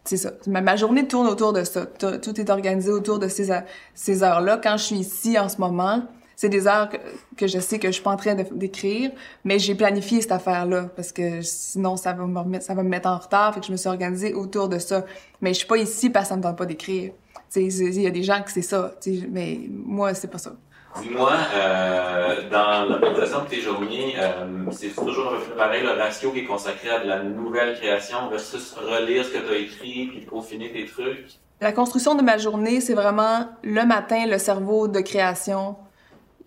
c'est 0.05 0.17
ça. 0.17 0.31
Ma, 0.47 0.75
journée 0.75 1.07
tourne 1.07 1.27
autour 1.27 1.51
de 1.51 1.63
ça. 1.63 1.85
Tout 1.85 2.39
est 2.39 2.49
organisé 2.49 2.91
autour 2.91 3.17
de 3.17 3.27
ces, 3.27 3.49
ces 3.95 4.23
heures-là. 4.23 4.59
Quand 4.63 4.77
je 4.77 4.83
suis 4.83 4.95
ici 4.97 5.37
en 5.39 5.49
ce 5.49 5.57
moment, 5.57 6.03
c'est 6.35 6.49
des 6.49 6.67
heures 6.67 6.89
que, 7.37 7.47
je 7.47 7.59
sais 7.59 7.79
que 7.79 7.87
je 7.87 7.93
suis 7.93 8.03
pas 8.03 8.11
en 8.11 8.17
train 8.17 8.35
d'écrire, 8.35 9.11
mais 9.43 9.57
j'ai 9.57 9.73
planifié 9.73 10.21
cette 10.21 10.31
affaire-là 10.33 10.89
parce 10.95 11.11
que 11.11 11.41
sinon 11.41 11.97
ça 11.97 12.13
va 12.13 12.25
me 12.25 12.37
remettre, 12.37 12.65
ça 12.65 12.73
va 12.73 12.83
me 12.83 12.89
mettre 12.89 13.07
en 13.07 13.17
retard, 13.17 13.53
fait 13.53 13.61
que 13.61 13.65
je 13.65 13.71
me 13.71 13.77
suis 13.77 13.89
organisée 13.89 14.33
autour 14.33 14.69
de 14.69 14.77
ça. 14.77 15.05
Mais 15.41 15.53
je 15.53 15.59
suis 15.59 15.67
pas 15.67 15.77
ici 15.77 16.09
parce 16.09 16.25
que 16.25 16.29
ça 16.29 16.37
me 16.37 16.43
tente 16.43 16.57
pas 16.57 16.65
d'écrire. 16.65 17.13
Tu 17.51 17.71
sais, 17.71 17.85
il 17.85 18.01
y 18.01 18.07
a 18.07 18.11
des 18.11 18.23
gens 18.23 18.41
que 18.43 18.51
c'est 18.51 18.61
ça, 18.61 18.93
mais 19.31 19.59
moi 19.69 20.13
c'est 20.13 20.27
pas 20.27 20.37
ça. 20.37 20.53
Dis-moi, 21.01 21.33
euh, 21.53 22.49
dans 22.49 22.85
l'organisation 22.85 23.43
de 23.43 23.49
tes 23.49 23.61
journées, 23.61 24.15
euh, 24.17 24.65
c'est 24.71 24.95
toujours 24.95 25.33
pareil 25.57 25.83
le 25.83 25.91
ratio 25.91 26.31
qui 26.31 26.39
est 26.39 26.45
consacré 26.45 26.89
à 26.89 26.99
de 26.99 27.07
la 27.07 27.23
nouvelle 27.23 27.75
création 27.75 28.29
versus 28.29 28.73
relire 28.73 29.25
ce 29.25 29.31
que 29.31 29.37
tu 29.39 29.53
as 29.53 29.57
écrit 29.57 30.07
puis 30.07 30.21
peaufiner 30.21 30.71
tes 30.71 30.85
trucs? 30.85 31.37
La 31.61 31.71
construction 31.71 32.15
de 32.15 32.21
ma 32.21 32.37
journée, 32.37 32.81
c'est 32.81 32.93
vraiment 32.93 33.49
le 33.63 33.85
matin, 33.85 34.25
le 34.25 34.37
cerveau 34.37 34.87
de 34.87 34.99
création, 35.01 35.75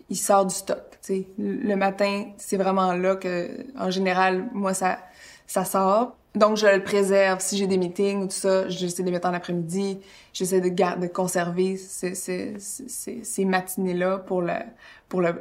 il 0.09 0.17
sort 0.17 0.45
du 0.45 0.55
stock. 0.55 0.97
sais. 1.01 1.27
Le 1.37 1.75
matin, 1.75 2.25
c'est 2.37 2.57
vraiment 2.57 2.93
là 2.93 3.15
que, 3.15 3.49
en 3.77 3.91
général, 3.91 4.49
moi, 4.53 4.73
ça, 4.73 4.99
ça 5.45 5.65
sort. 5.65 6.15
Donc, 6.35 6.57
je 6.57 6.67
le 6.67 6.83
préserve. 6.83 7.39
Si 7.39 7.57
j'ai 7.57 7.67
des 7.67 7.77
meetings 7.77 8.23
ou 8.23 8.25
tout 8.27 8.33
ça, 8.33 8.69
j'essaie 8.69 9.01
de 9.01 9.07
les 9.07 9.13
mettre 9.13 9.27
en 9.27 9.33
après-midi. 9.33 9.99
J'essaie 10.31 10.61
de, 10.61 10.69
de 10.69 11.07
conserver 11.07 11.75
ces, 11.77 13.45
matinées-là 13.45 14.19
pour, 14.19 14.41
le, 14.41 14.53
pour, 15.07 15.21
le, 15.21 15.33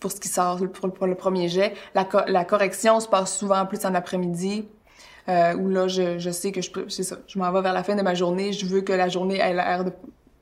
pour 0.00 0.12
ce 0.12 0.20
qui 0.20 0.28
sort, 0.28 0.60
pour, 0.72 1.06
le 1.06 1.14
premier 1.14 1.48
jet. 1.48 1.74
La, 1.94 2.06
la 2.28 2.44
correction 2.44 3.00
se 3.00 3.08
passe 3.08 3.36
souvent 3.36 3.64
plus 3.66 3.84
en 3.86 3.94
après-midi. 3.94 4.68
Euh, 5.26 5.54
où 5.54 5.70
là, 5.70 5.88
je, 5.88 6.18
je 6.18 6.30
sais 6.30 6.52
que 6.52 6.60
je 6.60 6.70
ça. 6.88 7.16
Je 7.26 7.38
m'en 7.38 7.50
vais 7.50 7.62
vers 7.62 7.72
la 7.72 7.82
fin 7.82 7.96
de 7.96 8.02
ma 8.02 8.14
journée. 8.14 8.52
Je 8.52 8.66
veux 8.66 8.82
que 8.82 8.92
la 8.92 9.08
journée 9.08 9.38
ait 9.38 9.54
l'air 9.54 9.84
de, 9.84 9.92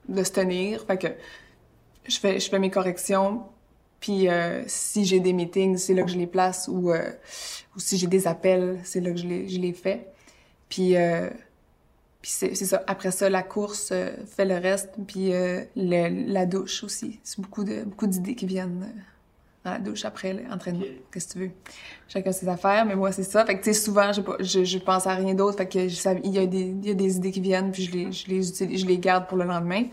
de 0.08 0.24
se 0.24 0.32
tenir. 0.32 0.84
Fait 0.84 0.98
que 0.98 1.06
je 2.08 2.18
fais, 2.18 2.40
je 2.40 2.50
fais 2.50 2.58
mes 2.58 2.70
corrections. 2.70 3.44
Puis 4.02 4.28
euh, 4.28 4.64
si 4.66 5.04
j'ai 5.04 5.20
des 5.20 5.32
meetings, 5.32 5.78
c'est 5.78 5.94
là 5.94 6.02
que 6.02 6.10
je 6.10 6.18
les 6.18 6.26
place. 6.26 6.68
Ou 6.68 6.90
euh, 6.90 7.08
ou 7.76 7.78
si 7.78 7.96
j'ai 7.96 8.08
des 8.08 8.26
appels, 8.26 8.80
c'est 8.82 9.00
là 9.00 9.12
que 9.12 9.16
je 9.16 9.26
les, 9.26 9.48
je 9.48 9.60
les 9.60 9.72
fais. 9.72 10.08
Puis, 10.68 10.96
euh, 10.96 11.30
puis 12.20 12.30
c'est, 12.32 12.54
ça. 12.56 12.82
Après 12.88 13.12
ça, 13.12 13.30
la 13.30 13.44
course 13.44 13.90
fait 13.90 14.44
le 14.44 14.56
reste. 14.56 14.90
Puis 15.06 15.30
la 15.76 16.46
douche 16.46 16.82
aussi. 16.82 17.20
C'est 17.22 17.40
beaucoup 17.40 17.62
de 17.62 17.84
beaucoup 17.84 18.08
d'idées 18.08 18.34
qui 18.34 18.46
viennent 18.46 18.92
dans 19.64 19.70
la 19.70 19.78
douche 19.78 20.04
après 20.04 20.32
l'entraînement. 20.32 20.84
Qu'est-ce 21.12 21.28
que 21.28 21.32
tu 21.34 21.38
veux? 21.38 21.50
Chacun 22.08 22.32
ses 22.32 22.48
affaires, 22.48 22.84
mais 22.84 22.96
moi, 22.96 23.12
c'est 23.12 23.22
ça. 23.22 23.46
Fait 23.46 23.56
que, 23.56 23.62
tu 23.62 23.72
sais, 23.72 23.80
souvent, 23.80 24.10
je, 24.12 24.64
je, 24.64 24.78
pense 24.78 25.06
à 25.06 25.14
rien 25.14 25.34
d'autre. 25.34 25.58
Fait 25.58 25.68
que 25.68 25.78
il 25.78 26.32
y, 26.32 26.38
a 26.40 26.46
des, 26.46 26.74
y 26.82 26.90
a 26.90 26.94
des 26.94 27.16
idées 27.16 27.30
qui 27.30 27.40
viennent, 27.40 27.70
puis 27.70 27.84
je 27.84 27.92
les, 27.92 28.10
je 28.10 28.26
les 28.26 28.48
utilise, 28.48 28.80
je 28.80 28.86
les 28.86 28.98
garde 28.98 29.28
pour 29.28 29.38
le 29.38 29.44
lendemain. 29.44 29.84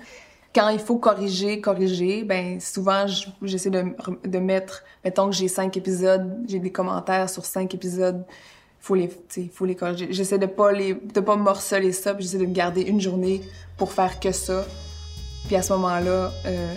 Quand 0.53 0.69
il 0.69 0.79
faut 0.79 0.97
corriger, 0.97 1.61
corriger, 1.61 2.23
ben 2.23 2.59
souvent 2.59 3.05
j'essaie 3.41 3.69
de, 3.69 3.83
de 4.25 4.39
mettre, 4.39 4.83
mettons 5.03 5.29
que 5.29 5.35
j'ai 5.35 5.47
cinq 5.47 5.77
épisodes, 5.77 6.43
j'ai 6.47 6.59
des 6.59 6.71
commentaires 6.71 7.29
sur 7.29 7.45
cinq 7.45 7.75
épisodes, 7.75 8.25
faut 8.79 8.95
les, 8.95 9.09
faut 9.53 9.65
les 9.65 9.75
corriger. 9.75 10.07
J'essaie 10.11 10.39
de 10.39 10.47
pas 10.47 10.71
les, 10.71 10.95
de 10.95 11.19
pas 11.19 11.35
morceler 11.35 11.91
ça, 11.91 12.13
puis 12.15 12.23
j'essaie 12.23 12.39
de 12.39 12.45
me 12.45 12.53
garder 12.53 12.81
une 12.81 12.99
journée 12.99 13.41
pour 13.77 13.91
faire 13.91 14.19
que 14.19 14.31
ça. 14.31 14.65
Puis 15.47 15.55
à 15.55 15.61
ce 15.61 15.73
moment-là, 15.73 16.31
euh, 16.45 16.75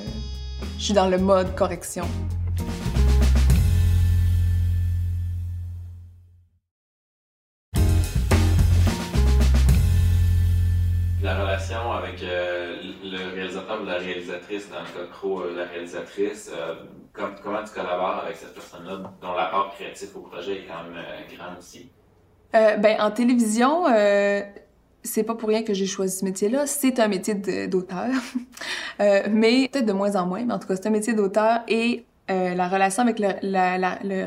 je 0.79 0.85
suis 0.85 0.95
dans 0.95 1.09
le 1.09 1.19
mode 1.19 1.55
correction. 1.55 2.05
La 11.23 11.41
relation 11.41 11.93
avec 11.93 12.23
euh, 12.25 12.62
le 13.13 13.35
réalisateur 13.35 13.83
ou 13.83 13.85
la 13.85 13.99
réalisatrice, 13.99 14.69
dans 14.71 14.81
le 14.81 14.87
cas 14.87 15.11
pro, 15.11 15.43
euh, 15.43 15.57
la 15.57 15.65
réalisatrice, 15.65 16.51
euh, 16.53 16.75
comment 17.13 17.63
tu 17.65 17.73
collabores 17.75 18.23
avec 18.25 18.37
cette 18.37 18.55
personne-là 18.55 18.97
dont 19.21 19.35
l'apport 19.35 19.75
créatif 19.75 20.17
au 20.17 20.21
projet 20.21 20.61
est 20.61 20.67
quand 20.67 20.83
même 20.85 21.05
grand 21.37 21.59
aussi? 21.59 21.91
ben, 22.53 23.01
en 23.01 23.11
télévision, 23.11 23.87
c'est 25.03 25.23
pas 25.23 25.35
pour 25.35 25.49
rien 25.49 25.63
que 25.63 25.73
j'ai 25.73 25.87
choisi 25.87 26.19
ce 26.19 26.25
métier-là. 26.25 26.67
C'est 26.67 27.01
un 27.01 27.09
métier 27.09 27.35
d'auteur, 27.67 28.11
mais 29.31 29.69
peut-être 29.73 29.87
de 29.87 29.93
moins 29.93 30.17
en 30.17 30.27
moins, 30.27 30.45
mais 30.45 30.53
en 30.53 30.59
tout 30.59 30.69
cas, 30.69 30.77
c'est 30.77 30.87
un 30.87 30.91
métier 30.91 31.15
d'auteur 31.15 31.61
et 31.67 32.05
la 32.29 32.69
relation 32.69 33.03
avec 33.03 33.19
le, 33.19 33.29
la, 33.43 33.79
la, 33.79 33.99
le 34.05 34.27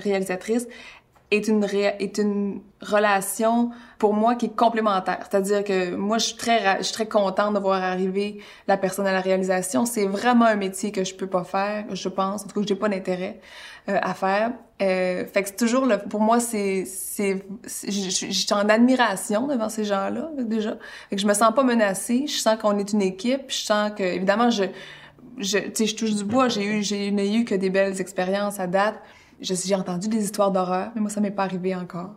réalisatrice, 0.00 0.68
est 1.30 1.48
une, 1.48 1.64
est 1.64 2.18
une 2.18 2.60
relation 2.80 3.70
pour 3.98 4.14
moi 4.14 4.34
qui 4.34 4.46
est 4.46 4.56
complémentaire. 4.56 5.26
C'est-à-dire 5.28 5.62
que 5.62 5.94
moi, 5.94 6.18
je 6.18 6.26
suis 6.26 6.36
très, 6.36 6.78
je 6.78 6.84
suis 6.84 6.94
très 6.94 7.06
contente 7.06 7.54
de 7.54 7.58
voir 7.58 7.82
arriver 7.82 8.38
la 8.66 8.76
personne 8.76 9.06
à 9.06 9.12
la 9.12 9.20
réalisation. 9.20 9.84
C'est 9.84 10.06
vraiment 10.06 10.46
un 10.46 10.54
métier 10.56 10.90
que 10.90 11.04
je 11.04 11.14
peux 11.14 11.26
pas 11.26 11.44
faire, 11.44 11.84
je 11.94 12.08
pense. 12.08 12.44
En 12.44 12.46
tout 12.46 12.60
cas, 12.60 12.66
j'ai 12.66 12.76
pas 12.76 12.88
d'intérêt 12.88 13.40
euh, 13.88 13.98
à 14.00 14.14
faire. 14.14 14.52
Euh, 14.80 15.26
fait 15.26 15.42
que 15.42 15.48
c'est 15.48 15.56
toujours 15.56 15.84
le, 15.84 15.98
pour 15.98 16.20
moi, 16.20 16.40
c'est, 16.40 16.84
c'est, 16.86 17.44
je, 17.66 18.08
suis 18.08 18.52
en 18.52 18.68
admiration 18.68 19.48
devant 19.48 19.68
ces 19.68 19.84
gens-là 19.84 20.30
déjà. 20.38 20.78
Fait 21.10 21.16
que 21.16 21.22
je 21.22 21.26
me 21.26 21.34
sens 21.34 21.52
pas 21.54 21.64
menacée. 21.64 22.24
Je 22.26 22.38
sens 22.38 22.56
qu'on 22.58 22.78
est 22.78 22.92
une 22.92 23.02
équipe. 23.02 23.42
Je 23.48 23.64
sens 23.64 23.90
que, 23.94 24.02
évidemment, 24.02 24.48
je, 24.48 24.64
je, 25.36 25.58
je 25.58 25.94
touche 25.94 26.14
du 26.14 26.24
bois. 26.24 26.48
J'ai 26.48 26.64
eu, 26.64 26.82
j'ai 26.82 27.08
eu 27.08 27.44
que 27.44 27.54
des 27.54 27.68
belles 27.68 28.00
expériences 28.00 28.60
à 28.60 28.66
date. 28.66 28.98
J'ai 29.40 29.74
entendu 29.74 30.08
des 30.08 30.24
histoires 30.24 30.50
d'horreur, 30.50 30.90
mais 30.94 31.00
moi, 31.00 31.10
ça 31.10 31.20
m'est 31.20 31.30
pas 31.30 31.44
arrivé 31.44 31.74
encore. 31.74 32.14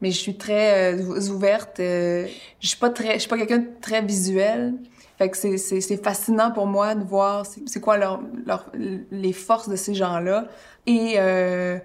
Mais 0.00 0.10
je 0.10 0.18
suis 0.18 0.36
très 0.36 0.94
euh, 0.94 1.30
ouverte. 1.30 1.80
Euh, 1.80 2.26
je 2.60 2.68
suis 2.68 2.76
pas 2.76 2.90
très, 2.90 3.14
je 3.14 3.20
suis 3.20 3.28
pas 3.28 3.38
quelqu'un 3.38 3.58
de 3.58 3.68
très 3.80 4.02
visuel. 4.02 4.74
Fait 5.18 5.30
que 5.30 5.36
c'est, 5.36 6.02
fascinant 6.02 6.50
pour 6.50 6.66
moi 6.66 6.94
de 6.94 7.02
voir 7.02 7.46
c'est, 7.46 7.80
quoi 7.80 7.96
leur, 7.96 8.20
leur, 8.44 8.70
les 8.74 9.32
forces 9.32 9.68
de 9.68 9.76
ces 9.76 9.94
gens-là. 9.94 10.46
Et, 10.86 11.14
euh, 11.16 11.78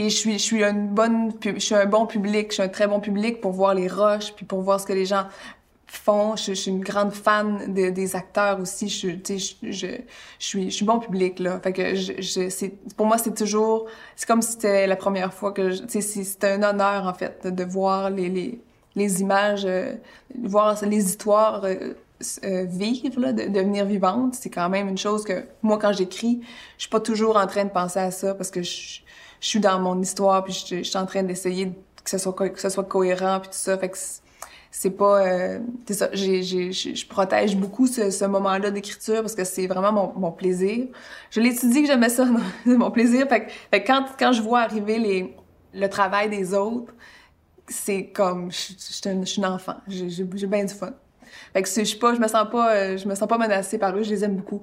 et 0.00 0.10
je 0.10 0.16
suis, 0.16 0.32
je 0.32 0.38
suis 0.38 0.64
une 0.64 0.88
bonne, 0.88 1.32
je 1.44 1.58
suis 1.60 1.74
un 1.76 1.86
bon 1.86 2.06
public, 2.06 2.48
je 2.48 2.54
suis 2.54 2.62
un 2.62 2.68
très 2.68 2.88
bon 2.88 2.98
public 2.98 3.40
pour 3.40 3.52
voir 3.52 3.74
les 3.74 3.86
rushs, 3.86 4.32
puis 4.34 4.44
pour 4.44 4.62
voir 4.62 4.80
ce 4.80 4.86
que 4.86 4.92
les 4.92 5.06
gens 5.06 5.26
Je, 6.36 6.52
suis 6.52 6.70
une 6.70 6.82
grande 6.82 7.12
fan 7.12 7.72
des 7.72 8.16
acteurs 8.16 8.60
aussi. 8.60 8.88
Je, 8.88 9.10
je, 9.10 9.38
je, 9.62 9.70
je, 9.70 9.96
suis, 10.38 10.70
je 10.70 10.74
suis 10.76 10.84
bon 10.84 10.98
public 10.98 11.38
là. 11.38 11.60
Fait 11.60 11.72
que 11.72 11.94
je, 11.94 12.12
je 12.20 12.66
pour 12.96 13.06
moi 13.06 13.18
c'est 13.18 13.34
toujours, 13.34 13.86
c'est 14.16 14.26
comme 14.26 14.42
si 14.42 14.52
c'était 14.52 14.86
la 14.86 14.96
première 14.96 15.32
fois 15.32 15.52
que, 15.52 15.86
tu 15.86 16.02
c'est 16.02 16.44
un 16.44 16.62
honneur 16.62 17.06
en 17.06 17.14
fait 17.14 17.46
de, 17.46 17.64
voir 17.64 18.10
les, 18.10 18.28
les, 18.28 18.60
les 18.94 19.20
images, 19.20 19.64
euh, 19.64 19.94
voir 20.42 20.76
les 20.84 21.04
histoires. 21.04 21.64
Euh, 21.64 21.94
euh, 22.44 22.64
vivre, 22.64 23.20
là, 23.20 23.32
de, 23.32 23.48
devenir 23.48 23.84
vivante, 23.84 24.34
c'est 24.34 24.48
quand 24.48 24.70
même 24.70 24.88
une 24.88 24.96
chose 24.96 25.24
que 25.24 25.44
moi, 25.62 25.78
quand 25.78 25.92
j'écris, 25.92 26.40
je 26.78 26.82
suis 26.82 26.88
pas 26.88 27.00
toujours 27.00 27.36
en 27.36 27.46
train 27.46 27.64
de 27.64 27.70
penser 27.70 27.98
à 27.98 28.10
ça 28.10 28.34
parce 28.34 28.50
que 28.50 28.62
je, 28.62 29.00
je 29.40 29.46
suis 29.46 29.60
dans 29.60 29.78
mon 29.80 30.00
histoire 30.00 30.42
puis 30.42 30.54
je, 30.54 30.76
je 30.76 30.82
suis 30.84 30.96
en 30.96 31.04
train 31.04 31.22
d'essayer 31.22 31.72
que 32.02 32.08
ce 32.08 32.16
soit 32.16 32.32
que 32.32 32.60
ce 32.60 32.68
soit 32.68 32.84
cohérent 32.84 33.40
puis 33.40 33.50
tout 33.50 33.58
ça. 33.58 33.76
Fait 33.76 33.90
que 33.90 33.98
c'est 34.76 34.90
pas 34.90 35.24
euh, 35.24 35.60
c'est 35.86 35.94
ça. 35.94 36.08
Je 36.12 37.06
protège 37.06 37.56
beaucoup 37.56 37.86
ce, 37.86 38.10
ce 38.10 38.24
moment-là 38.24 38.72
d'écriture 38.72 39.20
parce 39.20 39.36
que 39.36 39.44
c'est 39.44 39.68
vraiment 39.68 39.92
mon, 39.92 40.12
mon 40.18 40.32
plaisir. 40.32 40.88
Je 41.30 41.40
dit 41.40 41.82
que 41.82 41.86
j'aimais 41.86 42.08
ça 42.08 42.26
c'est 42.66 42.76
mon 42.76 42.90
plaisir. 42.90 43.28
Fait, 43.28 43.46
fait 43.70 43.84
quand 43.84 44.04
quand 44.18 44.32
je 44.32 44.42
vois 44.42 44.62
arriver 44.62 44.98
les 44.98 45.36
le 45.74 45.86
travail 45.86 46.28
des 46.28 46.54
autres 46.54 46.92
c'est 47.68 48.06
comme 48.06 48.50
je, 48.50 48.72
je, 48.76 49.24
suis 49.24 49.38
une 49.38 49.46
enfant. 49.46 49.76
J'ai 49.86 50.10
j'ai 50.10 50.24
bien 50.24 50.64
du 50.64 50.74
fun. 50.74 50.92
Fait 51.52 51.62
que 51.62 51.68
je 51.68 51.84
suis 51.84 51.98
pas 51.98 52.12
je 52.14 52.20
me 52.20 52.26
sens 52.26 52.50
pas 52.50 52.74
euh, 52.74 52.96
je 52.96 53.06
me 53.06 53.14
sens 53.14 53.28
pas 53.28 53.38
menacée 53.38 53.78
par 53.78 53.96
eux. 53.96 54.02
Je 54.02 54.10
les 54.10 54.24
aime 54.24 54.34
beaucoup 54.34 54.62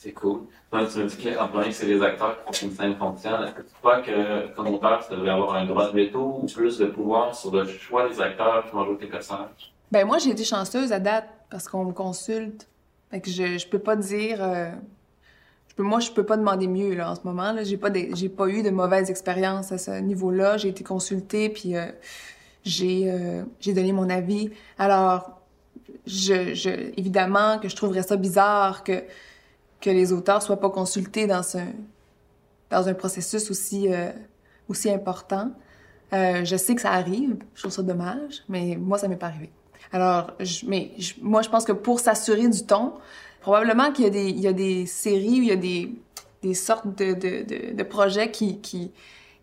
c'est 0.00 0.12
cool. 0.12 0.46
Toi, 0.70 0.86
tu 0.90 0.98
me 0.98 1.04
dis 1.04 1.16
que, 1.18 1.38
en 1.38 1.48
premier, 1.48 1.66
que 1.66 1.72
c'est 1.72 1.84
les 1.84 2.00
acteurs 2.00 2.38
qui 2.38 2.44
font 2.44 2.68
qu'une 2.68 2.74
scène 2.74 2.96
fonctionne. 2.96 3.44
Est-ce 3.44 3.52
que 3.52 3.60
tu 3.60 3.74
crois 3.80 4.00
que, 4.00 4.48
comme 4.56 4.68
auteur, 4.68 5.06
tu 5.06 5.14
devrais 5.14 5.28
avoir 5.28 5.54
un 5.56 5.66
droit 5.66 5.90
de 5.90 5.94
veto 5.94 6.40
ou 6.42 6.46
plus 6.46 6.78
de 6.78 6.86
pouvoir 6.86 7.34
sur 7.34 7.54
le 7.54 7.66
choix 7.66 8.08
des 8.08 8.18
acteurs 8.18 8.64
qui 8.64 8.74
vont 8.74 8.86
jouer 8.86 8.96
tes 8.96 9.08
personnages? 9.08 9.74
Ben, 9.92 10.06
moi, 10.06 10.16
j'ai 10.16 10.30
été 10.30 10.42
chanceuse 10.42 10.90
à 10.92 11.00
date 11.00 11.28
parce 11.50 11.68
qu'on 11.68 11.84
me 11.84 11.92
consulte. 11.92 12.66
Fait 13.10 13.20
que 13.20 13.30
je, 13.30 13.58
je 13.58 13.68
peux 13.68 13.78
pas 13.78 13.94
dire, 13.94 14.42
euh, 14.42 14.70
moi, 15.76 16.00
je 16.00 16.10
peux 16.10 16.24
pas 16.24 16.38
demander 16.38 16.66
mieux, 16.66 16.94
là, 16.94 17.10
en 17.10 17.14
ce 17.14 17.20
moment, 17.24 17.52
là. 17.52 17.62
J'ai 17.62 17.76
pas 17.76 17.90
pas 17.90 18.48
eu 18.48 18.62
de 18.62 18.70
mauvaises 18.70 19.10
expériences 19.10 19.70
à 19.70 19.76
ce 19.76 20.00
niveau-là. 20.00 20.56
J'ai 20.56 20.68
été 20.68 20.82
consultée 20.82 21.50
puis, 21.50 21.76
euh, 21.76 21.84
j'ai, 22.64 23.12
euh, 23.12 23.42
j'ai 23.60 23.74
donné 23.74 23.92
mon 23.92 24.08
avis. 24.08 24.50
Alors, 24.78 25.42
je, 26.06 26.54
je, 26.54 26.70
évidemment 26.96 27.58
que 27.58 27.68
je 27.68 27.76
trouverais 27.76 28.02
ça 28.02 28.16
bizarre 28.16 28.82
que, 28.82 29.02
que 29.80 29.90
les 29.90 30.12
auteurs 30.12 30.42
soient 30.42 30.60
pas 30.60 30.70
consultés 30.70 31.26
dans 31.26 31.56
un, 31.56 31.68
dans 32.70 32.88
un 32.88 32.94
processus 32.94 33.50
aussi, 33.50 33.92
euh, 33.92 34.10
aussi 34.68 34.90
important. 34.90 35.50
Euh, 36.12 36.44
je 36.44 36.56
sais 36.56 36.74
que 36.74 36.80
ça 36.82 36.92
arrive, 36.92 37.36
je 37.54 37.62
trouve 37.62 37.72
ça 37.72 37.82
dommage, 37.82 38.42
mais 38.48 38.76
moi, 38.76 38.98
ça 38.98 39.08
m'est 39.08 39.16
pas 39.16 39.26
arrivé. 39.26 39.50
Alors, 39.92 40.32
mais 40.66 40.92
moi, 41.20 41.42
je 41.42 41.48
pense 41.48 41.64
que 41.64 41.72
pour 41.72 42.00
s'assurer 42.00 42.48
du 42.48 42.64
ton, 42.64 42.94
probablement 43.40 43.92
qu'il 43.92 44.04
y 44.04 44.08
a 44.08 44.10
des, 44.10 44.28
il 44.28 44.40
y 44.40 44.46
a 44.46 44.52
des 44.52 44.86
séries, 44.86 45.26
il 45.26 45.44
y 45.44 45.52
a 45.52 45.56
des, 45.56 45.92
des 46.42 46.54
sortes 46.54 46.86
de, 46.96 47.14
de, 47.14 47.74
de, 47.74 47.82
projets 47.82 48.30
qui, 48.30 48.60
qui, 48.60 48.92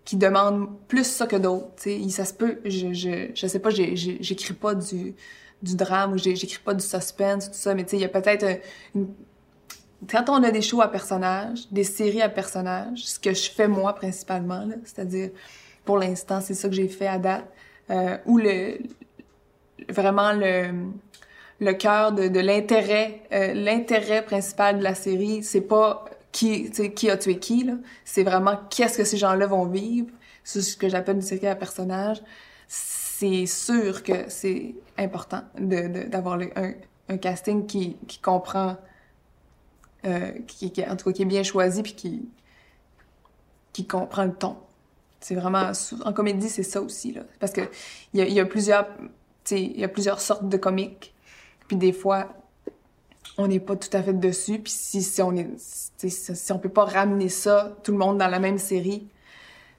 qui 0.05 0.15
demandent 0.15 0.69
plus 0.87 1.05
ça 1.05 1.25
que 1.25 1.35
d'autres. 1.35 1.67
Ça 2.09 2.25
se 2.25 2.33
peut, 2.33 2.59
je, 2.65 2.93
je, 2.93 3.31
je 3.33 3.47
sais 3.47 3.59
pas, 3.59 3.69
j'écris 3.69 4.53
pas 4.53 4.75
du, 4.75 5.15
du 5.61 5.75
drame 5.75 6.13
ou 6.13 6.17
j'écris 6.17 6.59
pas 6.63 6.73
du 6.73 6.83
suspense, 6.83 7.47
tout 7.47 7.57
ça, 7.57 7.73
mais 7.73 7.83
il 7.91 7.99
y 7.99 8.05
a 8.05 8.09
peut-être 8.09 8.45
une, 8.95 9.07
quand 10.09 10.29
on 10.29 10.43
a 10.43 10.51
des 10.51 10.61
shows 10.61 10.81
à 10.81 10.89
personnages, 10.89 11.67
des 11.71 11.83
séries 11.83 12.21
à 12.21 12.29
personnages, 12.29 13.05
ce 13.05 13.19
que 13.19 13.33
je 13.33 13.49
fais 13.49 13.67
moi 13.67 13.93
principalement, 13.93 14.67
c'est-à-dire 14.83 15.31
pour 15.85 15.97
l'instant, 15.97 16.41
c'est 16.41 16.53
ça 16.53 16.67
que 16.67 16.75
j'ai 16.75 16.87
fait 16.87 17.07
à 17.07 17.17
date, 17.17 17.45
euh, 17.89 18.17
où 18.25 18.37
le 18.37 18.79
vraiment 19.89 20.33
le 20.33 20.91
le 21.59 21.73
cœur 21.73 22.11
de, 22.11 22.27
de 22.27 22.39
l'intérêt, 22.39 23.23
euh, 23.33 23.53
l'intérêt 23.53 24.23
principal 24.23 24.77
de 24.77 24.83
la 24.83 24.93
série, 24.93 25.41
c'est 25.41 25.61
pas 25.61 26.05
qui, 26.31 26.69
qui 26.69 27.09
a 27.09 27.17
tué 27.17 27.39
qui 27.39 27.67
c'est 28.05 28.21
vraiment 28.21 28.59
qu'est-ce 28.69 28.99
que 28.99 29.03
ces 29.03 29.17
gens-là 29.17 29.47
vont 29.47 29.65
vivre, 29.65 30.11
c'est 30.43 30.61
ce 30.61 30.77
que 30.77 30.87
j'appelle 30.87 31.15
une 31.15 31.21
série 31.23 31.47
à 31.47 31.55
personnages. 31.55 32.21
C'est 32.67 33.47
sûr 33.47 34.03
que 34.03 34.25
c'est 34.27 34.75
important 34.97 35.41
d'avoir 35.57 36.39
un, 36.55 36.73
un 37.09 37.17
casting 37.17 37.65
qui 37.65 37.97
qui 38.07 38.19
comprend 38.19 38.75
euh, 40.07 40.31
qui, 40.47 40.71
en 40.87 40.95
tout 40.95 41.05
cas, 41.05 41.11
qui 41.11 41.21
est 41.21 41.25
bien 41.25 41.43
choisi 41.43 41.83
puis 41.83 41.93
qui, 43.73 43.85
comprend 43.87 44.23
le 44.25 44.33
ton. 44.33 44.57
C'est 45.19 45.35
vraiment, 45.35 45.71
en 46.03 46.13
comédie, 46.13 46.49
c'est 46.49 46.63
ça 46.63 46.81
aussi, 46.81 47.11
là. 47.11 47.21
Parce 47.39 47.51
que 47.51 47.61
il 48.13 48.19
y 48.19 48.23
a, 48.23 48.27
y 48.27 48.39
a 48.39 48.45
plusieurs, 48.45 48.87
y 49.51 49.83
a 49.83 49.87
plusieurs 49.87 50.19
sortes 50.19 50.49
de 50.49 50.57
comiques. 50.57 51.13
Puis 51.67 51.77
des 51.77 51.91
fois, 51.91 52.29
on 53.37 53.47
n'est 53.47 53.59
pas 53.59 53.75
tout 53.75 53.89
à 53.93 54.01
fait 54.01 54.13
dessus. 54.13 54.59
Puis 54.59 54.71
si, 54.73 55.21
on 55.21 55.35
est, 55.35 55.47
peut 56.61 56.69
pas 56.69 56.85
ramener 56.85 57.29
ça, 57.29 57.75
tout 57.83 57.91
le 57.91 57.97
monde 57.97 58.17
dans 58.17 58.27
la 58.27 58.39
même 58.39 58.57
série, 58.57 59.07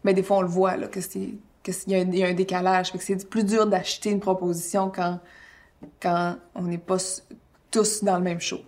mais 0.05 0.14
des 0.14 0.23
fois, 0.23 0.38
on 0.38 0.43
le 0.43 0.49
voit, 0.49 0.77
là, 0.77 0.87
que 0.87 1.01
c'est, 1.01 1.35
qu'il 1.62 1.75
y, 1.88 2.23
a 2.23 2.29
un, 2.29 2.35
décalage. 2.35 2.93
Fait 2.93 2.99
que 2.99 3.05
c'est 3.05 3.29
plus 3.29 3.45
dur 3.45 3.67
d'acheter 3.67 4.11
une 4.11 4.21
proposition 4.21 4.91
quand 4.91 6.37
on 6.55 6.62
n'est 6.62 6.79
pas 6.79 6.99
tous 7.71 8.05
dans 8.05 8.17
le 8.17 8.23
même 8.23 8.41
show. 8.41 8.61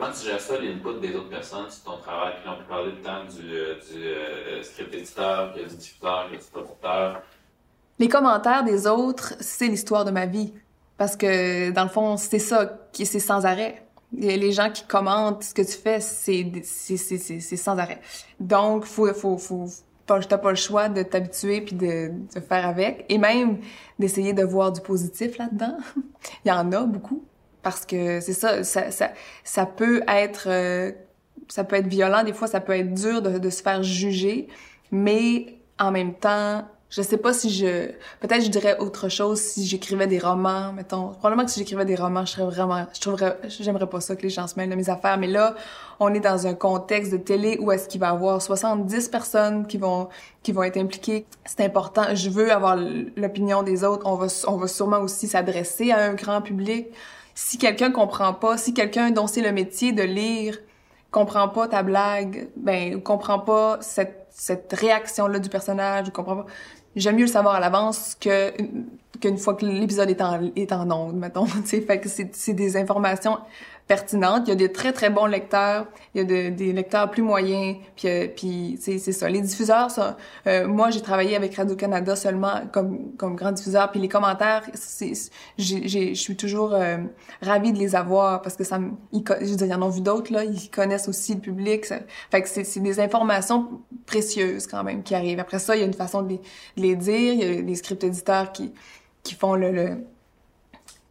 Comment 0.00 0.12
tu 0.12 0.24
gères 0.24 0.40
ça, 0.40 0.54
l'input 0.58 0.98
des 0.98 1.14
autres 1.14 1.28
personnes 1.28 1.68
sur 1.68 1.84
ton 1.84 1.98
travail? 1.98 2.32
Puis 2.40 2.50
on 2.50 2.56
peut 2.56 2.68
parler 2.70 2.92
temps 3.02 3.24
du, 3.24 3.54
euh, 3.54 3.74
euh, 3.96 4.62
script 4.62 4.94
éditeur, 4.94 5.52
du 5.52 5.76
diffuseur, 5.76 6.30
du 6.30 6.38
producteur. 6.50 7.20
Les 7.98 8.08
commentaires 8.08 8.64
des 8.64 8.86
autres, 8.86 9.34
c'est 9.40 9.66
l'histoire 9.66 10.06
de 10.06 10.10
ma 10.10 10.24
vie. 10.24 10.54
Parce 10.96 11.16
que, 11.16 11.70
dans 11.72 11.82
le 11.82 11.90
fond, 11.90 12.16
c'est 12.16 12.38
ça, 12.38 12.78
c'est 12.94 13.20
sans 13.20 13.44
arrêt. 13.44 13.84
Les 14.14 14.52
gens 14.52 14.70
qui 14.70 14.86
commentent 14.86 15.42
ce 15.42 15.52
que 15.52 15.62
tu 15.62 15.76
fais, 15.76 16.00
c'est, 16.00 16.50
c'est, 16.64 17.56
sans 17.56 17.76
arrêt. 17.76 18.00
Donc, 18.38 18.86
faut, 18.86 19.12
faut, 19.12 19.36
faut, 19.36 19.66
t'as 20.06 20.38
pas 20.38 20.50
le 20.50 20.56
choix 20.56 20.88
de 20.88 21.02
t'habituer 21.02 21.60
puis 21.60 21.76
de 21.76 22.10
faire 22.48 22.66
avec. 22.66 23.04
Et 23.10 23.18
même 23.18 23.58
d'essayer 23.98 24.32
de 24.32 24.44
voir 24.44 24.72
du 24.72 24.80
positif 24.80 25.36
là-dedans. 25.36 25.76
Il 26.46 26.48
y 26.48 26.52
en 26.52 26.72
a 26.72 26.84
beaucoup 26.84 27.22
parce 27.62 27.86
que 27.86 28.20
c'est 28.20 28.32
ça, 28.32 28.64
ça, 28.64 28.90
ça, 28.90 29.10
ça 29.44 29.66
peut 29.66 30.02
être, 30.08 30.48
euh, 30.48 30.92
ça 31.48 31.64
peut 31.64 31.76
être 31.76 31.86
violent, 31.86 32.22
des 32.24 32.32
fois 32.32 32.48
ça 32.48 32.60
peut 32.60 32.76
être 32.76 32.94
dur 32.94 33.22
de, 33.22 33.38
de 33.38 33.50
se 33.50 33.62
faire 33.62 33.82
juger, 33.82 34.48
mais 34.90 35.58
en 35.78 35.90
même 35.90 36.14
temps, 36.14 36.64
je 36.90 37.02
sais 37.02 37.18
pas 37.18 37.32
si 37.32 37.50
je 37.50 37.92
peut-être 38.18 38.42
je 38.42 38.50
dirais 38.50 38.76
autre 38.78 39.08
chose 39.08 39.40
si 39.40 39.64
j'écrivais 39.64 40.08
des 40.08 40.18
romans 40.18 40.72
mettons. 40.72 41.10
Probablement 41.10 41.44
que 41.44 41.52
si 41.52 41.60
j'écrivais 41.60 41.84
des 41.84 41.94
romans 41.94 42.26
je 42.26 42.32
serais 42.32 42.44
vraiment 42.44 42.84
je 42.92 43.00
trouverais 43.00 43.38
j'aimerais 43.48 43.88
pas 43.88 44.00
ça 44.00 44.16
que 44.16 44.22
les 44.22 44.28
gens 44.28 44.48
se 44.48 44.56
mêlent 44.56 44.70
de 44.70 44.74
mes 44.74 44.90
affaires 44.90 45.16
mais 45.16 45.28
là 45.28 45.54
on 46.00 46.12
est 46.12 46.20
dans 46.20 46.48
un 46.48 46.54
contexte 46.54 47.12
de 47.12 47.16
télé 47.16 47.58
où 47.60 47.70
est-ce 47.70 47.88
qu'il 47.88 48.00
va 48.00 48.08
y 48.08 48.10
avoir 48.10 48.42
70 48.42 49.08
personnes 49.08 49.66
qui 49.68 49.78
vont 49.78 50.08
qui 50.42 50.50
vont 50.52 50.64
être 50.64 50.78
impliquées. 50.78 51.26
C'est 51.44 51.60
important. 51.60 52.14
Je 52.14 52.28
veux 52.28 52.50
avoir 52.50 52.76
l'opinion 52.76 53.62
des 53.62 53.84
autres. 53.84 54.04
On 54.06 54.16
va 54.16 54.26
on 54.48 54.56
va 54.56 54.66
sûrement 54.66 54.98
aussi 54.98 55.28
s'adresser 55.28 55.92
à 55.92 55.98
un 55.98 56.14
grand 56.14 56.42
public 56.42 56.88
si 57.42 57.56
quelqu'un 57.56 57.90
comprend 57.90 58.34
pas 58.34 58.58
si 58.58 58.74
quelqu'un 58.74 59.10
dont 59.10 59.26
c'est 59.26 59.40
le 59.40 59.50
métier 59.50 59.92
de 59.92 60.02
lire 60.02 60.58
comprend 61.10 61.48
pas 61.48 61.68
ta 61.68 61.82
blague 61.82 62.48
ben 62.54 63.02
comprend 63.02 63.38
pas 63.38 63.78
cette 63.80 64.26
cette 64.30 64.70
réaction 64.74 65.26
là 65.26 65.38
du 65.38 65.48
personnage 65.48 66.10
comprend 66.10 66.36
pas 66.36 66.46
j'aime 66.96 67.16
mieux 67.16 67.24
le 67.24 67.30
savoir 67.30 67.54
à 67.54 67.60
l'avance 67.60 68.14
que 68.20 68.52
qu'une 69.20 69.38
fois 69.38 69.54
que 69.54 69.64
l'épisode 69.64 70.10
est 70.10 70.20
en 70.20 70.50
est 70.54 70.70
en 70.70 70.90
onde 70.90 71.16
mettons 71.16 71.46
fait 71.64 71.98
que 71.98 72.10
c'est 72.10 72.52
des 72.52 72.76
informations 72.76 73.38
pertinentes. 73.90 74.44
Il 74.46 74.50
y 74.50 74.52
a 74.52 74.54
des 74.54 74.70
très 74.70 74.92
très 74.92 75.10
bons 75.10 75.26
lecteurs. 75.26 75.88
Il 76.14 76.18
y 76.18 76.20
a 76.20 76.24
de, 76.24 76.54
des 76.54 76.72
lecteurs 76.72 77.10
plus 77.10 77.24
moyens. 77.24 77.76
Puis 77.96 78.08
euh, 78.08 78.28
puis 78.28 78.78
c'est 78.80 79.00
ça. 79.00 79.28
Les 79.28 79.40
diffuseurs 79.40 79.90
ça 79.90 80.16
euh, 80.46 80.68
moi 80.68 80.90
j'ai 80.90 81.00
travaillé 81.02 81.34
avec 81.34 81.56
Radio 81.56 81.74
Canada 81.74 82.14
seulement 82.14 82.68
comme 82.72 83.16
comme 83.16 83.34
grand 83.34 83.50
diffuseur. 83.50 83.90
Puis 83.90 83.98
les 83.98 84.08
commentaires 84.08 84.62
je 85.58 86.14
suis 86.14 86.36
toujours 86.36 86.72
euh, 86.72 86.98
ravie 87.42 87.72
de 87.72 87.78
les 87.78 87.96
avoir 87.96 88.42
parce 88.42 88.54
que 88.54 88.62
ça 88.62 88.78
me 88.78 88.92
je 89.12 89.56
veux 89.56 89.66
ils 89.66 89.74
en 89.74 89.82
ont 89.82 89.88
vu 89.88 90.02
d'autres 90.02 90.32
là. 90.32 90.44
Ils 90.44 90.70
connaissent 90.70 91.08
aussi 91.08 91.34
le 91.34 91.40
public. 91.40 91.84
Ça, 91.84 91.98
fait 92.30 92.42
que 92.42 92.48
c'est 92.48 92.80
des 92.80 93.00
informations 93.00 93.80
précieuses 94.06 94.68
quand 94.68 94.84
même 94.84 95.02
qui 95.02 95.16
arrivent. 95.16 95.40
Après 95.40 95.58
ça 95.58 95.74
il 95.74 95.80
y 95.80 95.82
a 95.82 95.86
une 95.86 95.94
façon 95.94 96.22
de 96.22 96.28
les, 96.28 96.40
de 96.76 96.82
les 96.82 96.94
dire. 96.94 97.32
Il 97.32 97.56
y 97.56 97.58
a 97.58 97.62
des 97.62 97.74
script 97.74 98.04
éditeurs 98.04 98.52
qui 98.52 98.72
qui 99.24 99.34
font 99.34 99.54
le, 99.54 99.70
le 99.72 99.98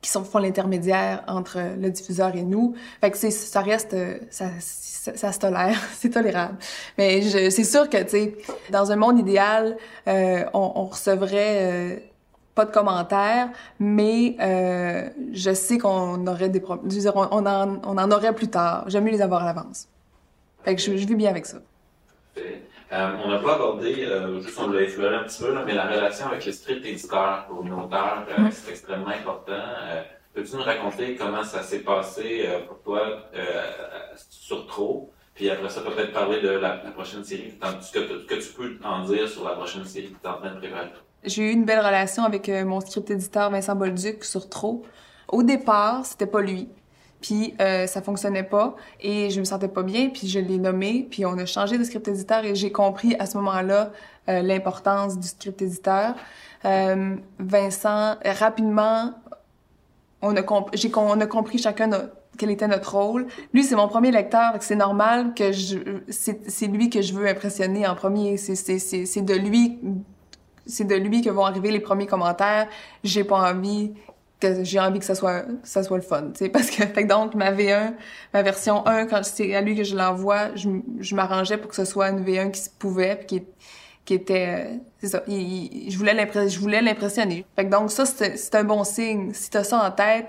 qui 0.01 0.09
sont, 0.09 0.23
font 0.23 0.39
l'intermédiaire 0.39 1.23
entre 1.27 1.59
le 1.79 1.89
diffuseur 1.89 2.35
et 2.35 2.43
nous. 2.43 2.75
Fait 3.01 3.11
que 3.11 3.17
ça 3.17 3.61
reste, 3.61 3.95
ça, 4.29 4.45
ça, 4.59 5.15
ça 5.15 5.31
se 5.31 5.39
tolère, 5.39 5.79
c'est 5.93 6.09
tolérable. 6.09 6.57
Mais 6.97 7.21
c'est 7.49 7.63
sûr 7.63 7.89
que, 7.89 8.01
tu 8.03 8.09
sais, 8.09 8.37
dans 8.71 8.91
un 8.91 8.95
monde 8.95 9.19
idéal, 9.19 9.77
euh, 10.07 10.43
on, 10.53 10.71
on, 10.75 10.85
recevrait 10.85 11.57
euh, 11.61 11.95
pas 12.55 12.65
de 12.65 12.71
commentaires, 12.71 13.49
mais 13.79 14.35
euh, 14.39 15.09
je 15.33 15.53
sais 15.53 15.77
qu'on 15.77 16.25
aurait 16.27 16.49
des 16.49 16.59
problèmes. 16.59 16.89
On, 17.15 17.27
on, 17.31 17.45
en, 17.45 17.81
on 17.85 17.97
en 17.97 18.11
aurait 18.11 18.33
plus 18.33 18.49
tard. 18.49 18.85
J'aime 18.87 19.05
mieux 19.05 19.11
les 19.11 19.21
avoir 19.21 19.43
à 19.43 19.45
l'avance. 19.45 19.87
Fait 20.63 20.75
que 20.75 20.81
je, 20.81 20.97
je 20.97 21.05
vis 21.05 21.15
bien 21.15 21.29
avec 21.29 21.45
ça. 21.45 21.57
Euh, 22.91 23.11
on 23.23 23.29
n'a 23.29 23.37
pas 23.37 23.55
abordé, 23.55 24.03
euh, 24.05 24.41
juste 24.41 24.57
on 24.59 24.71
l'a 24.71 24.81
effleuré 24.81 25.15
un 25.15 25.23
petit 25.23 25.43
peu, 25.43 25.53
là, 25.53 25.63
mais 25.65 25.75
la 25.75 25.85
relation 25.85 26.25
avec 26.27 26.43
le 26.45 26.51
script 26.51 26.83
éditeur 26.85 27.45
pour 27.47 27.63
une 27.63 27.73
auteur, 27.73 28.25
euh, 28.29 28.41
mm. 28.41 28.51
c'est 28.51 28.71
extrêmement 28.71 29.09
important. 29.09 29.51
Euh, 29.53 30.01
peux-tu 30.33 30.55
nous 30.55 30.63
raconter 30.63 31.15
comment 31.15 31.43
ça 31.43 31.61
s'est 31.61 31.79
passé 31.79 32.45
euh, 32.47 32.65
pour 32.65 32.81
toi 32.81 33.29
sur 34.29 34.65
Trop? 34.65 35.11
Puis 35.35 35.49
après 35.51 35.69
ça, 35.69 35.81
peut-être 35.81 36.11
parler 36.13 36.41
de 36.41 36.49
la, 36.49 36.81
la 36.83 36.91
prochaine 36.91 37.23
série, 37.23 37.53
ce 37.81 37.91
que, 37.91 38.25
que, 38.25 38.35
tu 38.35 38.53
peux 38.53 38.77
en 38.83 39.05
dire 39.05 39.29
sur 39.29 39.47
la 39.47 39.55
prochaine 39.55 39.85
série 39.85 40.09
que 40.09 40.19
tu 40.19 40.25
es 40.25 40.27
en 40.27 40.37
train 40.37 40.53
de 40.55 40.59
préparer? 40.59 40.89
J'ai 41.23 41.43
eu 41.43 41.51
une 41.51 41.65
belle 41.65 41.79
relation 41.79 42.23
avec 42.23 42.49
mon 42.49 42.81
script 42.81 43.11
éditeur 43.11 43.51
Vincent 43.51 43.75
Bolduc 43.75 44.23
sur 44.23 44.49
Trop. 44.49 44.83
Au 45.27 45.43
départ, 45.43 46.05
c'était 46.05 46.25
pas 46.25 46.41
lui 46.41 46.69
puis 47.21 47.53
euh, 47.59 47.85
ça 47.87 48.01
fonctionnait 48.01 48.43
pas 48.43 48.75
et 49.01 49.29
je 49.29 49.39
me 49.39 49.45
sentais 49.45 49.67
pas 49.67 49.83
bien 49.83 50.09
puis 50.09 50.27
je 50.27 50.39
l'ai 50.39 50.57
nommé 50.57 51.07
puis 51.09 51.25
on 51.25 51.37
a 51.37 51.45
changé 51.45 51.77
de 51.77 51.83
script 51.83 52.07
éditeur 52.07 52.45
et 52.45 52.55
j'ai 52.55 52.71
compris 52.71 53.15
à 53.19 53.25
ce 53.25 53.37
moment-là 53.37 53.91
euh, 54.29 54.41
l'importance 54.41 55.17
du 55.19 55.27
script 55.27 55.61
éditeur. 55.61 56.15
Euh, 56.65 57.15
Vincent 57.39 58.15
rapidement 58.23 59.13
on 60.21 60.35
a 60.35 60.41
j'ai 60.73 60.91
on 60.95 61.19
a 61.19 61.25
compris 61.25 61.57
chacun 61.57 61.89
quel 62.37 62.51
était 62.51 62.67
notre 62.69 62.95
rôle. 62.95 63.27
Lui 63.53 63.63
c'est 63.63 63.75
mon 63.75 63.87
premier 63.89 64.11
lecteur 64.11 64.53
c'est 64.61 64.75
normal 64.75 65.33
que 65.33 65.51
je 65.51 65.77
c'est 66.09 66.67
lui 66.67 66.89
que 66.89 67.01
je 67.01 67.13
veux 67.13 67.27
impressionner 67.27 67.85
en 67.85 67.95
premier. 67.95 68.37
C'est 68.37 69.21
de 69.21 69.33
lui 69.33 69.77
c'est 70.65 70.85
de 70.85 70.95
lui 70.95 71.21
que 71.21 71.29
vont 71.29 71.45
arriver 71.45 71.71
les 71.71 71.79
premiers 71.79 72.07
commentaires. 72.07 72.67
J'ai 73.03 73.23
pas 73.23 73.51
envie 73.51 73.93
que 74.39 74.63
j'ai 74.63 74.79
envie 74.79 74.99
que 74.99 75.05
ça 75.05 75.15
soit 75.15 75.43
ça 75.63 75.83
soit 75.83 75.97
le 75.97 76.03
fun, 76.03 76.31
tu 76.31 76.39
sais 76.45 76.49
parce 76.49 76.69
que 76.69 76.85
fait 76.93 77.03
donc 77.03 77.35
ma 77.35 77.51
V1, 77.51 77.93
ma 78.33 78.41
version 78.41 78.85
1 78.85 79.07
quand 79.07 79.23
c'est 79.23 79.55
à 79.55 79.61
lui 79.61 79.75
que 79.75 79.83
je 79.83 79.95
l'envoie, 79.95 80.55
je, 80.55 80.69
je 80.99 81.15
m'arrangeais 81.15 81.57
pour 81.57 81.69
que 81.69 81.75
ce 81.75 81.85
soit 81.85 82.09
une 82.09 82.23
V1 82.23 82.51
qui 82.51 82.61
se 82.61 82.69
pouvait 82.69 83.15
puis 83.15 83.25
qui 83.27 83.43
qui 84.05 84.13
était 84.15 84.79
c'est 84.99 85.09
ça, 85.09 85.23
je 85.27 85.97
voulais 85.97 86.15
l'impressionner, 86.15 86.49
je 86.49 86.59
voulais 86.59 86.81
l'impressionner. 86.81 87.45
Fait 87.55 87.65
que 87.65 87.69
donc 87.69 87.91
ça 87.91 88.05
c'est 88.05 88.55
un 88.55 88.63
bon 88.63 88.83
signe 88.83 89.33
si 89.33 89.49
tu 89.49 89.57
as 89.57 89.63
ça 89.63 89.85
en 89.85 89.91
tête 89.91 90.27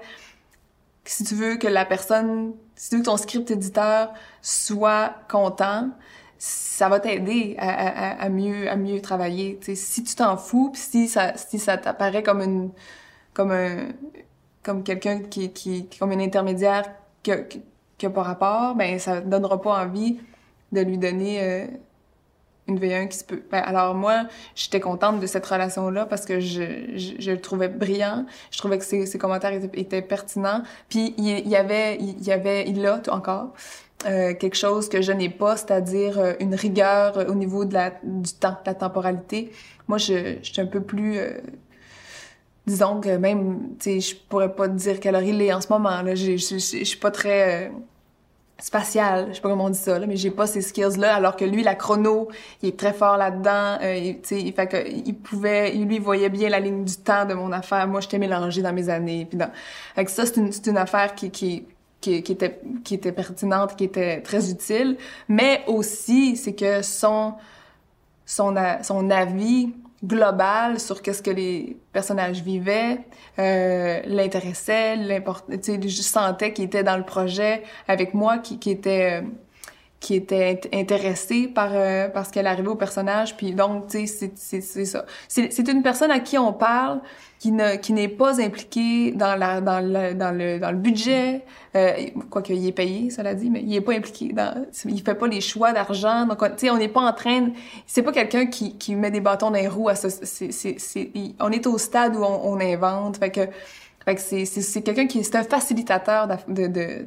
si 1.05 1.25
tu 1.25 1.35
veux 1.35 1.57
que 1.57 1.67
la 1.67 1.85
personne 1.85 2.53
si 2.77 2.91
tu 2.91 2.97
veux 2.97 3.03
que 3.03 3.07
ton 3.07 3.17
script 3.17 3.51
éditeur 3.51 4.13
soit 4.43 5.15
content, 5.29 5.91
ça 6.39 6.89
va 6.89 7.01
t'aider 7.01 7.57
à, 7.59 8.23
à, 8.23 8.29
mieux 8.29 8.71
à 8.71 8.77
mieux 8.77 9.01
travailler, 9.01 9.59
si 9.75 10.03
tu 10.03 10.15
t'en 10.15 10.37
fous 10.37 10.71
puis 10.73 10.81
si 10.81 11.09
ça 11.09 11.37
si 11.37 11.59
ça 11.59 11.77
t'apparaît 11.77 12.23
comme 12.23 12.41
une 12.43 12.71
comme 13.41 13.53
comme 14.63 14.83
quelqu'un 14.83 15.21
qui, 15.21 15.53
qui, 15.53 15.89
comme 15.99 16.13
un 16.13 16.21
intermédiaire 16.21 16.85
qui 17.23 17.33
a, 17.33 17.39
qui 17.99 18.07
a 18.07 18.11
pas 18.11 18.23
rapport, 18.23 18.75
ben 18.75 18.99
ça 18.99 19.21
donnera 19.21 19.61
pas 19.61 19.83
envie 19.83 20.21
de 20.73 20.81
lui 20.81 20.99
donner 20.99 21.43
euh, 21.43 21.67
une 22.69 22.79
V1 22.79 23.09
qui 23.09 23.19
se 23.19 23.25
peut. 23.25 23.43
Ben, 23.51 23.59
alors 23.59 23.95
moi, 23.95 24.27
j'étais 24.55 24.81
contente 24.81 25.21
de 25.21 25.27
cette 25.27 25.47
relation-là 25.47 26.07
parce 26.07 26.25
que 26.27 26.41
je, 26.41 26.97
je, 26.97 27.31
le 27.31 27.41
trouvais 27.41 27.69
brillant. 27.69 28.27
Je 28.51 28.59
trouvais 28.59 28.79
que 28.79 28.85
ses, 28.85 29.19
commentaires 29.19 29.53
étaient, 29.75 30.03
pertinents. 30.03 30.63
Puis 30.89 31.15
il, 31.19 31.49
y 31.49 31.57
avait, 31.57 31.97
il 31.97 32.23
y 32.23 32.33
avait, 32.33 32.69
il 32.69 32.87
a 32.87 33.01
encore 33.11 33.53
euh, 34.07 34.35
quelque 34.35 34.57
chose 34.57 34.89
que 34.89 35.03
je 35.03 35.13
n'ai 35.13 35.31
pas, 35.31 35.57
c'est-à-dire 35.57 36.19
euh, 36.19 36.35
une 36.39 36.55
rigueur 36.55 37.29
au 37.29 37.35
niveau 37.35 37.65
de 37.65 37.75
la, 37.75 37.91
du 38.05 38.33
temps, 38.33 38.53
de 38.53 38.67
la 38.67 38.75
temporalité. 38.75 39.53
Moi, 39.89 39.99
je, 39.99 40.37
je 40.43 40.53
suis 40.53 40.61
un 40.61 40.67
peu 40.67 40.81
plus 40.81 41.19
disons 42.67 43.01
que 43.01 43.17
même, 43.17 43.77
tu 43.79 44.01
sais, 44.01 44.01
je 44.01 44.17
pourrais 44.29 44.55
pas 44.55 44.69
te 44.69 44.75
dire 44.75 45.01
quelle 45.01 45.15
heure 45.15 45.23
il 45.23 45.41
est 45.43 45.53
en 45.53 45.61
ce 45.61 45.69
moment, 45.69 46.03
là. 46.03 46.15
Je 46.15 46.37
suis 46.37 46.97
pas 46.99 47.11
très 47.11 47.67
euh, 47.67 47.71
spatial, 48.59 49.29
je 49.31 49.35
sais 49.35 49.41
pas 49.41 49.49
comment 49.49 49.65
on 49.65 49.71
dit 49.71 49.79
ça, 49.79 49.99
là, 49.99 50.07
mais 50.07 50.17
j'ai 50.17 50.31
pas 50.31 50.47
ces 50.47 50.61
skills-là, 50.61 51.15
alors 51.15 51.37
que 51.37 51.45
lui, 51.45 51.63
la 51.63 51.75
chrono, 51.75 52.29
il 52.63 52.69
est 52.71 52.79
très 52.79 52.93
fort 52.93 53.17
là-dedans, 53.17 53.79
euh, 53.83 54.13
tu 54.23 54.43
sais, 54.43 54.53
fait 54.53 54.67
que, 54.67 54.89
il 54.89 55.15
pouvait, 55.15 55.73
lui, 55.73 55.99
voyait 55.99 56.29
bien 56.29 56.49
la 56.49 56.61
ligne 56.61 56.85
du 56.85 56.97
temps 56.97 57.25
de 57.25 57.35
mon 57.35 57.53
affaire. 57.53 57.87
Moi, 57.89 58.01
j'étais 58.01 58.19
mélangée 58.19 58.63
dans 58.63 58.73
mes 58.73 58.89
années, 58.89 59.27
puis 59.29 59.39
dans... 59.39 59.51
Fait 59.95 60.05
que 60.05 60.11
ça, 60.11 60.27
c'est 60.27 60.37
une, 60.37 60.51
une 60.67 60.79
affaire 60.79 61.15
qui, 61.15 61.31
qui, 61.31 61.65
qui, 62.01 62.23
qui, 62.23 62.33
était, 62.33 62.61
qui 62.85 62.95
était 62.95 63.13
pertinente, 63.13 63.77
qui 63.77 63.85
était 63.85 64.21
très 64.21 64.51
utile, 64.51 64.97
mais 65.29 65.63
aussi, 65.67 66.37
c'est 66.37 66.55
que 66.55 66.83
son, 66.83 67.35
son, 68.27 68.55
son 68.83 69.11
avis 69.11 69.71
global 70.05 70.81
sur 70.81 71.03
qu'est-ce 71.03 71.23
que 71.23 71.31
les 71.31 71.77
personnages 71.93 72.43
vivaient, 72.43 73.01
euh, 73.39 74.01
l'intéressait, 74.07 74.97
sais, 75.63 75.81
je 75.83 76.03
sentais 76.03 76.53
qu'il 76.53 76.65
était 76.65 76.83
dans 76.83 76.97
le 76.97 77.05
projet 77.05 77.63
avec 77.87 78.15
moi, 78.15 78.39
qui, 78.39 78.59
qui 78.59 78.71
était 78.71 79.21
euh, 79.21 79.27
qui 80.01 80.15
était 80.15 80.63
intéressé 80.73 81.47
par 81.47 81.71
euh, 81.73 82.09
par 82.09 82.25
ce 82.25 82.33
qu'elle 82.33 82.47
arrivait 82.47 82.69
au 82.69 82.77
personnage, 82.77 83.37
puis 83.37 83.53
donc 83.53 83.89
tu 83.89 84.07
sais 84.07 84.33
c'est 84.37 84.63
c'est 84.63 84.85
ça. 84.87 85.05
C'est 85.29 85.53
c'est 85.53 85.69
une 85.69 85.83
personne 85.83 86.11
à 86.11 86.21
qui 86.21 86.39
on 86.39 86.55
parle 86.55 87.03
qui 87.41 87.53
ne 87.53 87.77
qui 87.77 87.95
n'est 87.95 88.09
pas 88.09 88.39
impliqué 88.41 89.13
dans 89.13 89.35
la 89.35 89.63
dans 89.63 89.81
le 89.81 90.15
dans 90.15 90.31
le 90.31 90.59
dans 90.59 90.71
le 90.71 90.77
budget 90.77 91.43
euh, 91.75 91.93
quoi 92.29 92.43
qu'il 92.43 92.65
est 92.67 92.73
payé 92.73 93.09
cela 93.09 93.35
dit 93.35 93.49
mais 93.49 93.63
il 93.63 93.75
est 93.75 93.81
pas 93.81 93.95
impliqué 93.95 94.35
dans 94.35 94.67
il 94.85 95.01
fait 95.03 95.15
pas 95.15 95.27
les 95.27 95.41
choix 95.41 95.73
d'argent. 95.73 96.27
Donc 96.27 96.39
tu 96.39 96.67
sais 96.67 96.71
on 96.71 96.77
n'est 96.77 96.89
pas 96.89 97.01
en 97.01 97.15
train 97.15 97.49
c'est 97.87 98.03
pas 98.03 98.13
quelqu'un 98.13 98.45
qui 98.47 98.77
qui 98.77 98.95
met 98.95 99.11
des 99.11 99.23
bâtons 99.23 99.51
dans 99.51 99.57
les 99.57 99.69
roues 99.69 99.89
à 99.89 99.95
c'est 99.95 100.53
c'est 100.53 100.79
c'est 100.79 101.11
on 101.41 101.51
est 101.51 101.67
au 101.67 101.79
stade 101.79 102.15
où 102.15 102.23
on, 102.23 102.53
on 102.53 102.61
invente. 102.61 103.17
Fait 103.17 103.31
que 103.31 103.49
fait 104.05 104.15
que 104.15 104.21
c'est, 104.21 104.47
c'est, 104.47 104.83
quelqu'un 104.83 105.07
qui 105.07 105.19
est 105.19 105.37
un 105.37 105.43
facilitateur 105.43 106.27
de, 106.27 106.67
de, 106.67 106.67
de 106.69 107.07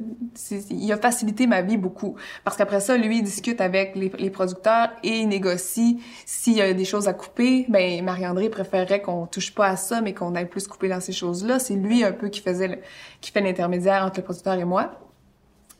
il 0.70 0.92
a 0.92 0.96
facilité 0.96 1.48
ma 1.48 1.60
vie 1.60 1.76
beaucoup. 1.76 2.14
Parce 2.44 2.56
qu'après 2.56 2.80
ça 2.80 2.96
lui 2.96 3.18
il 3.18 3.22
discute 3.24 3.60
avec 3.60 3.96
les, 3.96 4.12
les 4.16 4.30
producteurs 4.30 4.90
et 5.02 5.18
il 5.18 5.28
négocie. 5.28 6.00
S'il 6.24 6.54
y 6.54 6.62
a 6.62 6.72
des 6.72 6.84
choses 6.84 7.08
à 7.08 7.12
couper 7.12 7.66
ben 7.68 8.04
Marie-André 8.04 8.48
préférerait 8.48 9.02
qu'on 9.02 9.26
touche 9.26 9.52
pas 9.54 9.66
à 9.66 9.76
ça 9.76 10.00
mais 10.02 10.14
qu'on 10.14 10.36
aille 10.36 10.48
plus 10.48 10.68
couper 10.68 10.88
dans 10.88 11.00
ces 11.00 11.12
choses-là. 11.12 11.58
C'est 11.58 11.74
lui 11.74 12.04
un 12.04 12.12
peu 12.12 12.28
qui 12.28 12.40
faisait 12.40 12.68
le, 12.68 12.78
qui 13.20 13.32
fait 13.32 13.40
l'intermédiaire 13.40 14.04
entre 14.04 14.20
le 14.20 14.24
producteur 14.24 14.54
et 14.54 14.64
moi. 14.64 14.92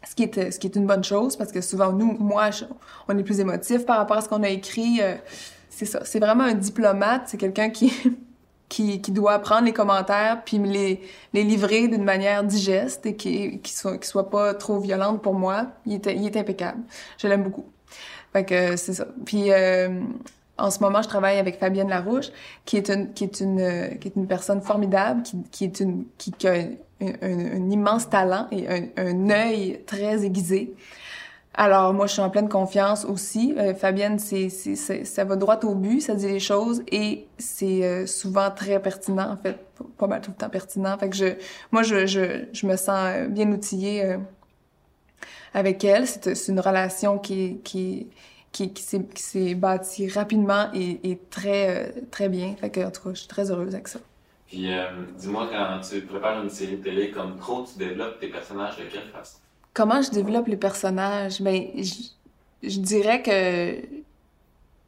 Ce 0.08 0.16
qui 0.16 0.24
est 0.24 0.50
ce 0.50 0.58
qui 0.58 0.66
est 0.66 0.74
une 0.76 0.86
bonne 0.86 1.04
chose 1.04 1.36
parce 1.36 1.52
que 1.52 1.60
souvent 1.60 1.92
nous 1.92 2.16
moi 2.18 2.50
on 3.06 3.16
est 3.16 3.22
plus 3.22 3.38
émotif 3.38 3.86
par 3.86 3.98
rapport 3.98 4.16
à 4.16 4.20
ce 4.20 4.28
qu'on 4.28 4.42
a 4.42 4.48
écrit 4.48 4.98
euh, 5.00 5.14
c'est 5.70 5.86
ça. 5.86 6.04
C'est 6.04 6.18
vraiment 6.18 6.44
un 6.44 6.54
diplomate 6.54 7.22
c'est 7.26 7.38
quelqu'un 7.38 7.70
qui 7.70 7.92
qui, 8.74 9.12
doit 9.12 9.38
prendre 9.38 9.66
les 9.66 9.72
commentaires 9.72 10.42
puis 10.44 10.58
me 10.58 10.68
les, 10.68 11.00
les 11.32 11.44
livrer 11.44 11.86
d'une 11.86 12.02
manière 12.02 12.42
digeste 12.42 13.06
et 13.06 13.14
qui, 13.14 13.60
qui 13.60 13.72
soit, 13.72 13.98
qui 13.98 14.08
soit 14.08 14.30
pas 14.30 14.54
trop 14.54 14.80
violente 14.80 15.22
pour 15.22 15.34
moi. 15.34 15.68
Il 15.86 15.94
est, 15.94 16.06
il 16.14 16.26
est 16.26 16.36
impeccable. 16.36 16.80
Je 17.18 17.28
l'aime 17.28 17.44
beaucoup. 17.44 17.66
Fait 18.32 18.44
que 18.44 18.76
c'est 18.76 18.94
ça. 18.94 19.06
Puis 19.24 19.52
euh, 19.52 20.00
en 20.58 20.70
ce 20.70 20.80
moment, 20.80 21.02
je 21.02 21.08
travaille 21.08 21.38
avec 21.38 21.58
Fabienne 21.60 21.88
Larouche, 21.88 22.30
qui 22.64 22.76
est 22.76 22.88
une, 22.88 23.12
qui 23.12 23.24
est 23.24 23.40
une, 23.40 23.60
euh, 23.60 23.88
qui 23.94 24.08
est 24.08 24.16
une 24.16 24.26
personne 24.26 24.60
formidable, 24.60 25.22
qui, 25.22 25.36
qui 25.52 25.64
est 25.64 25.78
une, 25.78 26.06
qui, 26.18 26.32
a 26.44 26.52
un, 26.52 26.70
un, 27.00 27.12
un, 27.22 27.70
immense 27.70 28.10
talent 28.10 28.48
et 28.50 28.68
un, 28.68 28.86
un 28.96 29.30
œil 29.30 29.82
très 29.86 30.24
aiguisé. 30.24 30.74
Alors 31.56 31.94
moi, 31.94 32.06
je 32.06 32.12
suis 32.12 32.20
en 32.20 32.30
pleine 32.30 32.48
confiance 32.48 33.04
aussi. 33.04 33.54
Euh, 33.56 33.74
Fabienne, 33.74 34.18
c'est, 34.18 34.48
ça 34.48 35.24
va 35.24 35.36
droit 35.36 35.58
au 35.62 35.76
but, 35.76 36.00
ça 36.00 36.14
dit 36.16 36.26
les 36.26 36.40
choses 36.40 36.82
et 36.90 37.28
c'est 37.38 37.84
euh, 37.84 38.06
souvent 38.06 38.50
très 38.50 38.80
pertinent, 38.82 39.30
en 39.30 39.36
fait, 39.36 39.64
pas 39.96 40.08
mal 40.08 40.20
tout 40.20 40.32
le 40.32 40.36
temps 40.36 40.48
pertinent. 40.48 40.98
Fait 40.98 41.08
que 41.08 41.16
je, 41.16 41.26
moi, 41.70 41.84
je, 41.84 42.06
je, 42.06 42.46
je 42.52 42.66
me 42.66 42.76
sens 42.76 43.28
bien 43.28 43.52
outillée 43.52 44.04
euh, 44.04 44.18
avec 45.54 45.84
elle. 45.84 46.08
C'est, 46.08 46.48
une 46.48 46.58
relation 46.58 47.18
qui, 47.18 47.60
qui, 47.62 48.08
qui, 48.50 48.72
qui, 48.72 48.82
s'est, 49.22 49.54
bâtie 49.54 50.08
rapidement 50.08 50.70
et, 50.74 51.08
et 51.08 51.20
très, 51.30 51.92
très 52.10 52.28
bien. 52.28 52.56
Fait 52.60 52.70
que, 52.70 52.80
en 52.80 52.90
tout 52.90 53.02
cas, 53.02 53.10
je 53.10 53.20
suis 53.20 53.28
très 53.28 53.52
heureuse 53.52 53.74
avec 53.74 53.86
ça. 53.86 54.00
Puis, 54.48 54.68
dis-moi, 55.18 55.48
quand 55.52 55.80
tu 55.88 56.00
prépares 56.00 56.42
une 56.42 56.50
série 56.50 56.80
télé 56.80 57.12
comme 57.12 57.36
Trop, 57.36 57.64
tu 57.64 57.78
développes 57.78 58.18
tes 58.18 58.28
personnages 58.28 58.76
de 58.76 58.84
quelle 58.84 59.08
façon? 59.10 59.38
Comment 59.74 60.00
je 60.00 60.10
développe 60.10 60.46
les 60.46 60.56
personnages? 60.56 61.42
Ben, 61.42 61.66
je, 62.62 62.78
dirais 62.80 63.22
que, 63.22 63.80
tu 63.80 64.04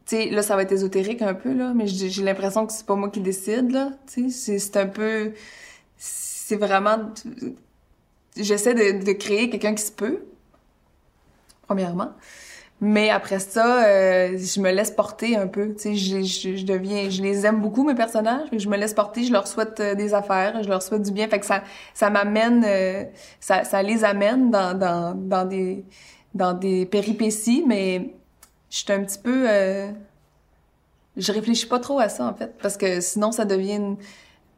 sais, 0.07 0.31
là, 0.31 0.43
ça 0.43 0.55
va 0.55 0.63
être 0.63 0.73
ésotérique 0.73 1.23
un 1.23 1.35
peu, 1.35 1.53
là, 1.53 1.73
mais 1.75 1.89
j'ai 1.89 2.23
l'impression 2.23 2.67
que 2.67 2.73
c'est 2.73 2.87
pas 2.87 2.95
moi 2.95 3.11
qui 3.11 3.21
décide, 3.21 3.73
là, 3.73 3.91
tu 4.07 4.31
sais, 4.31 4.59
c'est 4.59 4.77
un 4.77 4.87
peu, 4.87 5.33
c'est 5.99 6.57
vraiment, 6.57 7.13
j'essaie 8.37 8.75
de, 8.75 9.05
de 9.05 9.13
créer 9.13 9.51
quelqu'un 9.51 9.75
qui 9.75 9.83
se 9.83 9.93
peut, 9.93 10.25
premièrement. 11.63 12.13
Mais 12.81 13.09
après 13.09 13.39
ça, 13.39 13.87
euh, 13.87 14.37
je 14.37 14.61
me 14.61 14.71
laisse 14.71 14.91
porter 14.91 15.37
un 15.37 15.47
peu. 15.47 15.75
Tu 15.75 15.79
sais, 15.79 15.95
je, 15.95 16.23
je, 16.23 16.57
je, 16.57 16.65
deviens, 16.65 17.09
je 17.09 17.23
les 17.23 17.47
aime 17.47 17.61
beaucoup 17.61 17.85
mes 17.85 17.95
personnages. 17.95 18.49
Je 18.53 18.69
me 18.69 18.77
laisse 18.77 18.93
porter. 18.93 19.25
Je 19.25 19.33
leur 19.33 19.47
souhaite 19.47 19.81
euh, 19.81 19.95
des 19.95 20.13
affaires. 20.13 20.63
Je 20.63 20.69
leur 20.69 20.83
souhaite 20.83 21.03
du 21.03 21.11
bien. 21.11 21.27
Fait 21.29 21.41
que 21.41 21.47
ça, 21.47 21.63
ça 21.95 22.11
m'amène, 22.11 22.65
euh, 22.67 23.05
ça, 23.41 23.65
ça 23.65 23.83
les 23.83 24.05
amène 24.05 24.51
dans, 24.51 24.79
dans, 24.79 25.15
dans 25.15 25.47
des, 25.47 25.85
dans 26.35 26.53
des 26.53 26.85
péripéties. 26.85 27.65
Mais 27.67 28.11
je 28.71 28.79
suis 28.79 28.93
un 28.93 29.03
petit 29.05 29.19
peu, 29.19 29.47
euh, 29.49 29.89
je 31.17 31.33
réfléchis 31.33 31.67
pas 31.67 31.79
trop 31.79 31.99
à 31.99 32.09
ça 32.09 32.27
en 32.27 32.35
fait, 32.35 32.53
parce 32.61 32.77
que 32.77 33.01
sinon 33.01 33.33
ça 33.33 33.45
devient 33.45 33.77
une, 33.77 33.97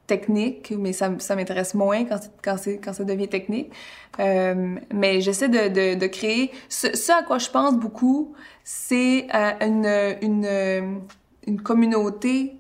technique, 0.08 0.72
mais 0.76 0.92
ça, 0.92 1.10
m'intéresse 1.36 1.74
moins 1.74 2.04
quand, 2.04 2.18
quand, 2.42 2.56
quand 2.82 2.92
ça 2.92 3.04
devient 3.04 3.28
technique. 3.28 3.70
Euh, 4.18 4.74
mais 4.92 5.20
j'essaie 5.20 5.48
de, 5.48 5.68
de, 5.68 5.98
de, 5.98 6.06
créer... 6.08 6.50
Ce, 6.68 6.96
ce, 6.96 7.12
à 7.12 7.22
quoi 7.22 7.38
je 7.38 7.48
pense 7.48 7.76
beaucoup, 7.76 8.34
c'est 8.64 9.28
euh, 9.32 9.52
une, 9.60 10.16
une, 10.22 11.00
une 11.46 11.60
communauté 11.60 12.56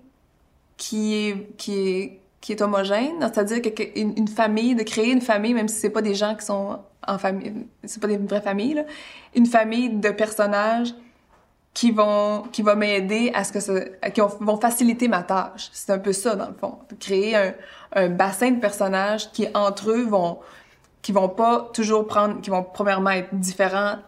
qui 0.76 1.14
est, 1.14 1.56
qui 1.56 1.72
est, 1.88 2.20
qui 2.40 2.52
est 2.52 2.62
homogène, 2.62 3.18
c'est-à-dire 3.20 3.60
que, 3.62 3.98
une, 3.98 4.14
une, 4.16 4.28
famille, 4.28 4.76
de 4.76 4.84
créer 4.84 5.10
une 5.10 5.20
famille, 5.20 5.54
même 5.54 5.68
si 5.68 5.80
c'est 5.80 5.90
pas 5.90 6.02
des 6.02 6.14
gens 6.14 6.36
qui 6.36 6.44
sont 6.44 6.78
en 7.06 7.18
famille, 7.18 7.66
c'est 7.84 8.00
pas 8.00 8.08
des 8.08 8.18
vraies 8.18 8.42
familles, 8.42 8.74
là, 8.74 8.84
une 9.34 9.46
famille 9.46 9.88
de 9.90 10.10
personnages 10.10 10.94
qui 11.78 11.92
vont 11.92 12.42
qui 12.50 12.62
va 12.62 12.74
m'aider 12.74 13.30
à 13.34 13.44
ce 13.44 13.52
que 13.52 13.60
ça 13.60 13.78
qui 14.12 14.20
vont 14.20 14.60
faciliter 14.60 15.06
ma 15.06 15.22
tâche. 15.22 15.70
C'est 15.72 15.92
un 15.92 16.00
peu 16.00 16.12
ça 16.12 16.34
dans 16.34 16.48
le 16.48 16.54
fond, 16.54 16.78
créer 16.98 17.36
un, 17.94 18.08
bassin 18.08 18.50
de 18.50 18.58
personnages 18.58 19.30
qui 19.30 19.46
entre 19.54 19.92
eux 19.92 20.02
vont 20.02 20.40
qui 21.02 21.12
vont 21.12 21.28
pas 21.28 21.70
toujours 21.72 22.08
prendre 22.08 22.40
qui 22.40 22.50
vont 22.50 22.64
premièrement 22.64 23.10
être 23.10 23.32
différents 23.32 23.98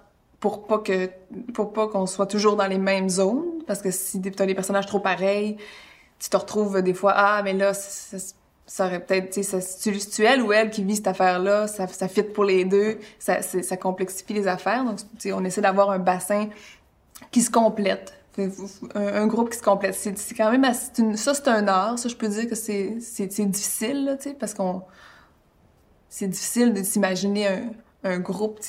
pour 0.41 0.66
pas 0.66 0.79
que 0.79 1.11
pour 1.55 1.73
pas 1.73 1.87
qu'on 1.87 2.07
soit 2.07 2.27
toujours 2.27 2.57
dans 2.57 2.66
les 2.66 2.79
mêmes 2.79 3.09
zones 3.09 3.62
parce 3.68 3.83
que 3.83 3.93
si 3.93 4.21
tu 4.21 4.33
as 4.43 4.47
des 4.47 4.55
personnages 4.57 4.87
trop 4.87 4.99
pareils, 4.99 5.57
tu 6.18 6.29
te 6.29 6.37
retrouves 6.37 6.83
des 6.83 6.95
fois 6.95 7.12
ah 7.14 7.41
mais 7.45 7.53
là 7.53 7.73
ça, 7.73 8.18
ça 8.66 8.87
aurait 8.87 9.01
peut-être, 9.01 9.31
tu 9.31 9.43
sais, 9.43 9.61
c'est 9.61 10.11
tu 10.11 10.25
elle 10.25 10.43
ou 10.43 10.53
elle 10.53 10.71
qui 10.71 10.85
vit 10.85 10.95
cette 10.95 11.09
affaire-là, 11.09 11.66
ça, 11.66 11.89
ça 11.89 12.07
fit 12.07 12.23
pour 12.23 12.45
les 12.45 12.64
deux, 12.64 12.99
ça, 13.18 13.43
ça 13.43 13.77
complexifie 13.77 14.33
les 14.33 14.47
affaires. 14.47 14.85
Donc, 14.85 15.01
on 15.35 15.45
essaie 15.45 15.61
d'avoir 15.61 15.91
un 15.91 15.99
bassin 15.99 16.49
qui 17.31 17.43
se 17.43 17.51
complètent. 17.51 18.14
Un, 18.95 19.26
groupe 19.26 19.51
qui 19.51 19.59
se 19.59 19.62
complète. 19.62 19.95
C'est 19.95 20.35
quand 20.35 20.51
même 20.51 20.64
ça 21.16 21.35
c'est 21.35 21.49
un 21.49 21.68
art. 21.68 21.99
Ça 21.99 22.09
je 22.09 22.16
peux 22.16 22.28
dire 22.28 22.49
que 22.49 22.55
c'est 22.55 23.47
difficile 23.47 24.05
là, 24.05 24.16
parce 24.39 24.55
qu'on 24.55 24.83
c'est 26.09 26.28
difficile 26.28 26.72
de 26.72 26.83
s'imaginer 26.83 27.49
un, 27.49 27.62
un 28.05 28.18
groupe. 28.18 28.61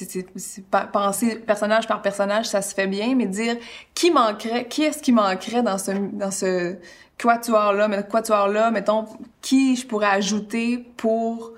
Penser 0.92 1.36
personnage 1.36 1.88
par 1.88 2.02
personnage, 2.02 2.48
ça 2.48 2.62
se 2.62 2.74
fait 2.74 2.88
bien, 2.88 3.16
mais 3.16 3.28
dire 3.28 3.56
qui 3.94 4.12
manquerait, 4.12 4.68
qui 4.68 4.84
est-ce 4.84 5.02
qui 5.02 5.12
manquerait 5.12 5.64
dans 5.64 5.78
ce 5.78 5.92
dans 5.92 6.32
ce 6.32 6.76
quatuor 7.18 7.74
là, 7.74 7.88
mais 7.88 8.06
quatuor 8.06 8.48
là, 8.48 8.72
mettons 8.72 9.06
qui 9.42 9.76
je 9.76 9.86
pourrais 9.88 10.08
ajouter 10.08 10.80
pour 10.98 11.54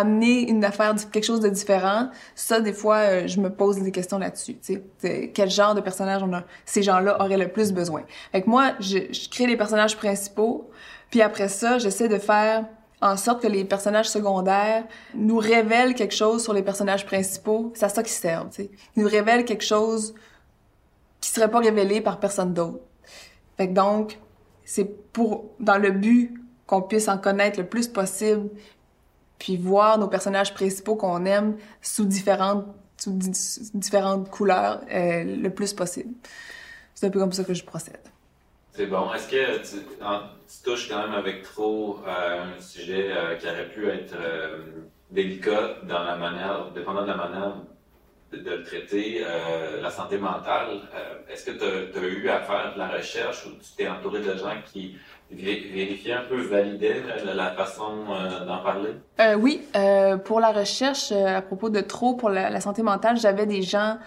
amener 0.00 0.48
une 0.48 0.64
affaire, 0.64 0.94
quelque 1.10 1.24
chose 1.24 1.40
de 1.40 1.48
différent, 1.48 2.10
ça, 2.34 2.60
des 2.60 2.72
fois, 2.72 2.96
euh, 2.96 3.26
je 3.26 3.40
me 3.40 3.50
pose 3.50 3.80
des 3.80 3.92
questions 3.92 4.18
là-dessus. 4.18 4.58
Quel 5.00 5.50
genre 5.50 5.74
de 5.74 5.80
personnage 5.80 6.22
on 6.22 6.32
a, 6.32 6.44
ces 6.64 6.82
gens-là 6.82 7.20
auraient 7.22 7.38
le 7.38 7.48
plus 7.48 7.72
besoin. 7.72 8.02
Fait 8.32 8.46
moi, 8.46 8.72
je, 8.80 8.98
crée 9.30 9.46
les 9.46 9.56
personnages 9.56 9.96
principaux, 9.96 10.70
puis 11.10 11.22
après 11.22 11.48
ça, 11.48 11.78
j'essaie 11.78 12.08
de 12.08 12.18
faire 12.18 12.64
en 13.00 13.16
sorte 13.16 13.42
que 13.42 13.46
les 13.46 13.64
personnages 13.64 14.08
secondaires 14.08 14.84
nous 15.14 15.38
révèlent 15.38 15.94
quelque 15.94 16.14
chose 16.14 16.42
sur 16.42 16.52
les 16.52 16.62
personnages 16.62 17.06
principaux. 17.06 17.72
C'est 17.74 17.88
ça 17.88 18.02
qu'ils 18.02 18.12
servent, 18.12 18.50
tu 18.50 18.62
sais. 18.62 18.70
Ils 18.96 19.02
nous 19.02 19.08
révèlent 19.08 19.44
quelque 19.44 19.64
chose 19.64 20.14
qui 21.20 21.30
serait 21.30 21.50
pas 21.50 21.60
révélé 21.60 22.00
par 22.00 22.18
personne 22.18 22.54
d'autre. 22.54 22.80
Donc, 23.58 24.18
c'est 24.64 24.84
pour, 25.12 25.46
dans 25.60 25.78
le 25.78 25.90
but 25.90 26.34
qu'on 26.66 26.82
puisse 26.82 27.08
en 27.08 27.18
connaître 27.18 27.58
le 27.58 27.66
plus 27.66 27.88
possible, 27.88 28.50
puis 29.38 29.56
voir 29.56 29.98
nos 29.98 30.08
personnages 30.08 30.52
principaux 30.54 30.96
qu'on 30.96 31.24
aime 31.24 31.56
sous 31.80 32.04
différentes 32.04 32.66
couleurs 34.30 34.80
euh, 34.90 35.24
le 35.24 35.50
plus 35.50 35.72
possible. 35.72 36.14
C'est 36.94 37.06
un 37.06 37.10
peu 37.10 37.20
comme 37.20 37.32
ça 37.32 37.44
que 37.44 37.54
je 37.54 37.64
procède. 37.64 38.00
C'est 38.72 38.86
bon. 38.86 39.12
Est-ce 39.12 39.28
que 39.28 39.58
tu, 39.58 39.76
touches 40.64 40.88
quand 40.88 41.02
même 41.02 41.14
avec 41.14 41.42
trop 41.42 41.98
un 42.06 42.60
sujet 42.60 43.10
euh, 43.10 43.36
qui 43.36 43.46
aurait 43.46 43.68
pu 43.68 43.88
être 43.88 44.14
euh, 44.18 44.58
délicat 45.10 45.76
dans 45.84 46.02
la 46.02 46.16
manière, 46.16 46.70
dépendant 46.74 47.02
de 47.02 47.08
la 47.08 47.16
manière 47.16 47.54
de, 48.32 48.38
le 48.38 48.62
traiter, 48.62 49.24
la 49.80 49.90
santé 49.90 50.18
mentale? 50.18 50.80
Est-ce 51.30 51.46
que 51.46 51.52
tu 51.52 51.98
as, 51.98 52.02
eu 52.02 52.28
à 52.28 52.40
faire 52.40 52.74
de 52.74 52.78
la 52.78 52.88
recherche 52.88 53.46
ou 53.46 53.50
tu 53.52 53.70
t'es 53.76 53.88
entouré 53.88 54.20
de 54.20 54.36
gens 54.36 54.60
qui 54.66 54.98
vérifier 55.30 56.14
un 56.14 56.22
peu, 56.22 56.40
valider 56.40 57.02
la 57.34 57.50
façon 57.52 58.04
euh, 58.10 58.44
d'en 58.46 58.58
parler? 58.58 58.90
Euh, 59.20 59.34
oui, 59.34 59.62
euh, 59.76 60.16
pour 60.16 60.40
la 60.40 60.52
recherche 60.52 61.12
à 61.12 61.42
propos 61.42 61.70
de 61.70 61.80
trop 61.80 62.14
pour 62.14 62.30
la, 62.30 62.60
santé 62.60 62.82
mentale, 62.82 63.18
j'avais 63.18 63.46
des 63.46 63.62
gens, 63.62 63.98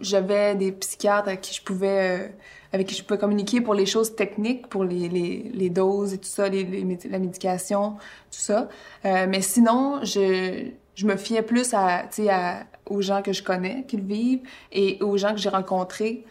j'avais 0.00 0.54
des 0.54 0.72
psychiatres 0.72 1.28
avec 1.28 1.40
qui 1.40 1.54
je 1.54 1.62
pouvais 1.62 3.18
communiquer 3.18 3.60
pour 3.60 3.74
les 3.74 3.86
choses 3.86 4.14
techniques, 4.14 4.68
pour 4.68 4.84
les, 4.84 5.70
doses 5.70 6.14
et 6.14 6.18
tout 6.18 6.28
ça, 6.28 6.48
la 6.48 7.18
médication, 7.18 7.92
tout 8.30 8.40
ça. 8.40 8.68
mais 9.04 9.40
sinon, 9.40 10.00
je, 10.02 10.70
me 11.04 11.16
fiais 11.16 11.42
plus 11.42 11.72
à, 11.72 12.08
à, 12.28 12.54
aux 12.86 13.00
gens 13.00 13.22
que 13.22 13.32
je 13.32 13.42
connais, 13.42 13.84
qui 13.88 13.96
le 13.96 14.04
vivent, 14.04 14.42
et 14.72 14.98
aux 15.00 15.16
gens 15.16 15.32
que 15.32 15.38
j'ai 15.38 15.48
rencontrés 15.48 16.24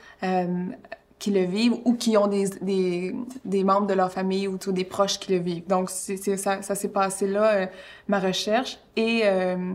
qui 1.19 1.31
le 1.31 1.43
vivent 1.43 1.75
ou 1.83 1.93
qui 1.93 2.15
ont 2.17 2.27
des, 2.27 2.47
des, 2.61 3.13
des 3.43 3.63
membres 3.65 3.87
de 3.87 3.93
leur 3.93 4.11
famille 4.11 4.47
ou 4.47 4.57
des 4.57 4.85
proches 4.85 5.19
qui 5.19 5.33
le 5.33 5.39
vivent. 5.39 5.67
Donc, 5.67 5.89
c'est, 5.89 6.17
ça, 6.37 6.61
ça 6.61 6.75
s'est 6.75 6.89
passé 6.89 7.27
là, 7.27 7.53
euh, 7.53 7.65
ma 8.07 8.19
recherche. 8.19 8.79
Et, 8.95 9.21
euh, 9.25 9.73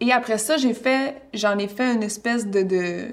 et 0.00 0.12
après 0.12 0.38
ça, 0.38 0.56
j'ai 0.56 0.72
fait, 0.72 1.20
j'en 1.34 1.58
ai 1.58 1.66
fait 1.66 1.92
une 1.92 2.04
espèce 2.04 2.46
de, 2.46 2.62
de 2.62 3.08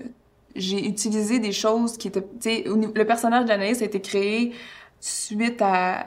j'ai 0.55 0.85
utilisé 0.85 1.39
des 1.39 1.51
choses 1.51 1.97
qui 1.97 2.07
étaient, 2.07 2.65
le 2.67 3.03
personnage 3.03 3.45
d'Anaïs 3.45 3.81
a 3.81 3.85
été 3.85 3.99
créé 3.99 4.53
suite 4.99 5.59
à, 5.61 6.05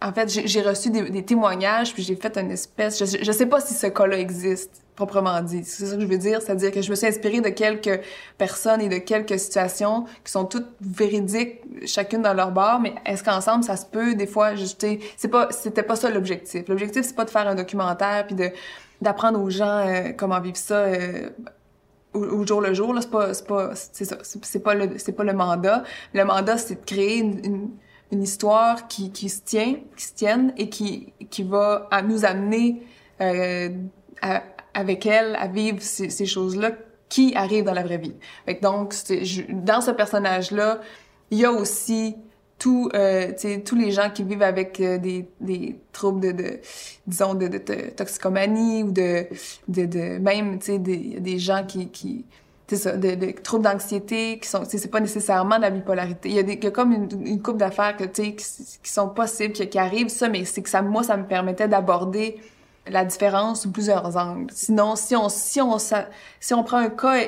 en 0.00 0.12
fait, 0.12 0.28
j'ai 0.28 0.62
reçu 0.62 0.90
des, 0.90 1.10
des, 1.10 1.24
témoignages, 1.24 1.92
puis 1.92 2.04
j'ai 2.04 2.14
fait 2.14 2.38
une 2.38 2.52
espèce, 2.52 2.98
je, 2.98 3.24
je 3.24 3.32
sais 3.32 3.46
pas 3.46 3.60
si 3.60 3.74
ce 3.74 3.88
cas-là 3.88 4.18
existe, 4.18 4.85
proprement 4.96 5.40
dit. 5.42 5.62
C'est 5.64 5.86
ça 5.86 5.94
que 5.94 6.02
je 6.02 6.06
veux 6.06 6.18
dire, 6.18 6.42
c'est-à-dire 6.42 6.72
que 6.72 6.82
je 6.82 6.90
me 6.90 6.96
suis 6.96 7.06
inspirée 7.06 7.40
de 7.40 7.50
quelques 7.50 8.00
personnes 8.38 8.80
et 8.80 8.88
de 8.88 8.98
quelques 8.98 9.38
situations 9.38 10.04
qui 10.24 10.32
sont 10.32 10.44
toutes 10.44 10.68
véridiques, 10.80 11.60
chacune 11.86 12.22
dans 12.22 12.34
leur 12.34 12.50
bord, 12.50 12.80
mais 12.80 12.94
est-ce 13.04 13.22
qu'ensemble 13.22 13.62
ça 13.62 13.76
se 13.76 13.86
peut 13.86 14.14
des 14.14 14.26
fois 14.26 14.46
ajuster 14.46 15.00
C'est 15.16 15.28
pas, 15.28 15.48
c'était 15.50 15.82
pas 15.82 15.96
ça 15.96 16.10
l'objectif. 16.10 16.68
L'objectif 16.68 17.04
c'est 17.04 17.16
pas 17.16 17.24
de 17.24 17.30
faire 17.30 17.46
un 17.46 17.54
documentaire 17.54 18.26
puis 18.26 18.34
de 18.34 18.50
d'apprendre 19.02 19.40
aux 19.40 19.50
gens 19.50 19.86
euh, 19.86 20.12
comment 20.16 20.40
vivre 20.40 20.56
ça. 20.56 20.76
Euh, 20.76 21.28
au, 22.14 22.20
au, 22.20 22.46
jour 22.46 22.62
le 22.62 22.72
jour 22.72 22.94
là 22.94 23.02
c'est 23.02 23.10
pas 23.10 23.34
c'est 23.34 23.46
pas 23.46 23.70
c'est 23.74 24.06
ça 24.06 24.16
c'est 24.22 24.62
pas 24.62 24.74
le 24.74 24.96
c'est 24.96 25.12
pas 25.12 25.24
le 25.24 25.34
mandat 25.34 25.84
le 26.14 26.24
mandat 26.24 26.56
c'est 26.56 26.76
de 26.76 26.84
créer 26.86 27.18
une, 27.18 27.68
une 28.12 28.22
histoire 28.22 28.88
qui, 28.88 29.10
qui 29.10 29.28
se 29.28 29.42
tient, 29.42 29.76
qui 29.96 30.04
se 30.04 30.14
tienne 30.14 30.52
et 30.56 30.68
qui, 30.68 31.12
qui 31.30 31.42
va 31.42 31.88
nous 32.06 32.24
amener 32.24 32.82
euh, 33.20 33.70
à, 34.22 34.42
avec 34.76 35.06
elle 35.06 35.36
à 35.36 35.48
vivre 35.48 35.78
ces, 35.80 36.10
ces 36.10 36.26
choses-là 36.26 36.72
qui 37.08 37.34
arrivent 37.34 37.64
dans 37.64 37.72
la 37.72 37.82
vraie 37.82 37.98
vie. 37.98 38.14
Fait 38.44 38.56
que 38.56 38.62
donc, 38.62 38.94
je, 39.08 39.42
dans 39.50 39.80
ce 39.80 39.90
personnage-là, 39.90 40.80
il 41.30 41.38
y 41.38 41.44
a 41.44 41.52
aussi 41.52 42.16
tous 42.58 42.88
euh, 42.94 43.32
tous 43.64 43.76
les 43.76 43.90
gens 43.90 44.10
qui 44.10 44.22
vivent 44.22 44.42
avec 44.42 44.80
euh, 44.80 44.96
des, 44.98 45.28
des 45.40 45.76
troubles 45.92 46.20
de, 46.20 46.32
de 46.32 46.60
disons 47.06 47.34
de, 47.34 47.48
de, 47.48 47.58
toxicomanie 47.58 48.82
ou 48.82 48.92
de 48.92 49.26
de, 49.68 49.84
de 49.84 50.18
même 50.18 50.58
tu 50.58 50.66
sais 50.66 50.78
des, 50.78 51.20
des 51.20 51.38
gens 51.38 51.64
qui 51.66 51.90
qui 51.90 52.24
c'est 52.68 52.76
ça, 52.76 52.96
de, 52.96 53.14
de 53.14 53.30
troubles 53.30 53.64
d'anxiété 53.64 54.38
qui 54.40 54.48
sont, 54.48 54.62
c'est 54.66 54.90
pas 54.90 55.00
nécessairement 55.00 55.56
de 55.56 55.62
la 55.62 55.70
bipolarité. 55.70 56.28
Il 56.28 56.34
y 56.34 56.38
a, 56.40 56.42
des, 56.42 56.54
il 56.54 56.64
y 56.64 56.66
a 56.66 56.70
comme 56.72 56.92
une, 56.92 57.08
une 57.24 57.40
couple 57.40 57.58
d'affaires 57.58 57.96
que 57.96 58.02
tu 58.04 58.24
sais 58.24 58.34
qui, 58.34 58.44
qui, 58.82 58.90
sont 58.90 59.08
possibles, 59.08 59.52
qui, 59.52 59.68
qui 59.68 59.78
arrivent, 59.78 60.08
ça, 60.08 60.28
mais 60.28 60.44
c'est 60.44 60.62
que 60.62 60.68
ça, 60.68 60.82
moi, 60.82 61.04
ça 61.04 61.16
me 61.16 61.26
permettait 61.26 61.68
d'aborder 61.68 62.40
la 62.88 63.04
différence 63.04 63.62
sous 63.62 63.70
plusieurs 63.70 64.16
angles. 64.16 64.50
Sinon, 64.52 64.96
si 64.96 65.16
on, 65.16 65.28
si 65.28 65.60
on, 65.60 65.78
si 65.78 66.54
on 66.54 66.62
prend 66.62 66.78
un 66.78 66.90
cas 66.90 67.20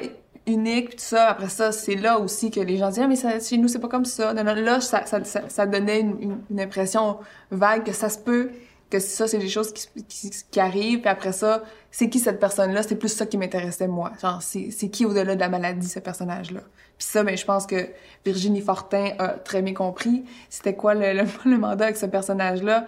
unique, 0.46 0.90
tout 0.96 1.04
ça, 1.04 1.28
après 1.28 1.48
ça, 1.48 1.72
c'est 1.72 1.94
là 1.94 2.18
aussi 2.18 2.50
que 2.50 2.61
les 2.61 2.76
gens 2.76 2.88
disent, 2.88 3.00
ah, 3.02 3.09
mais 3.09 3.16
ça, 3.16 3.38
chez 3.40 3.59
nous, 3.59 3.68
c'est 3.68 3.78
pas 3.78 3.88
comme 3.88 4.04
ça. 4.04 4.32
Là, 4.32 4.80
ça, 4.80 5.04
ça, 5.06 5.22
ça, 5.24 5.66
donnait 5.66 6.00
une, 6.00 6.40
une, 6.50 6.61
impression 6.61 7.18
vague 7.50 7.84
que 7.84 7.92
ça 7.92 8.09
se 8.09 8.18
peut, 8.18 8.50
que 8.91 8.99
ça, 8.99 9.28
c'est 9.28 9.39
des 9.39 9.49
choses 9.49 9.72
qui, 9.72 10.30
qui, 10.51 10.61
arrivent, 10.61 11.01
puis 11.01 11.09
après 11.09 11.32
ça, 11.32 11.62
c'est 11.91 12.09
qui 12.09 12.18
cette 12.18 12.41
personne-là? 12.41 12.82
C'est 12.82 12.97
plus 12.97 13.09
ça 13.09 13.26
qui 13.26 13.36
m'intéressait, 13.36 13.89
moi. 13.89 14.12
Genre, 14.20 14.41
c'est, 14.43 14.70
c'est 14.70 14.89
qui 14.89 15.05
au-delà 15.05 15.34
de 15.34 15.41
la 15.41 15.49
maladie, 15.49 15.89
ce 15.89 15.99
personnage-là? 15.99 16.61
Puis 16.97 17.07
ça, 17.07 17.22
ben, 17.22 17.36
je 17.36 17.45
pense 17.45 17.66
que 17.66 17.89
Virginie 18.24 18.61
Fortin 18.61 19.12
a 19.18 19.28
très 19.28 19.62
bien 19.62 19.74
compris 19.74 20.24
c'était 20.49 20.74
quoi 20.74 20.95
le, 20.95 21.12
le, 21.12 21.24
le 21.51 21.59
mandat 21.59 21.84
avec 21.84 21.97
ce 21.97 22.07
personnage-là? 22.07 22.86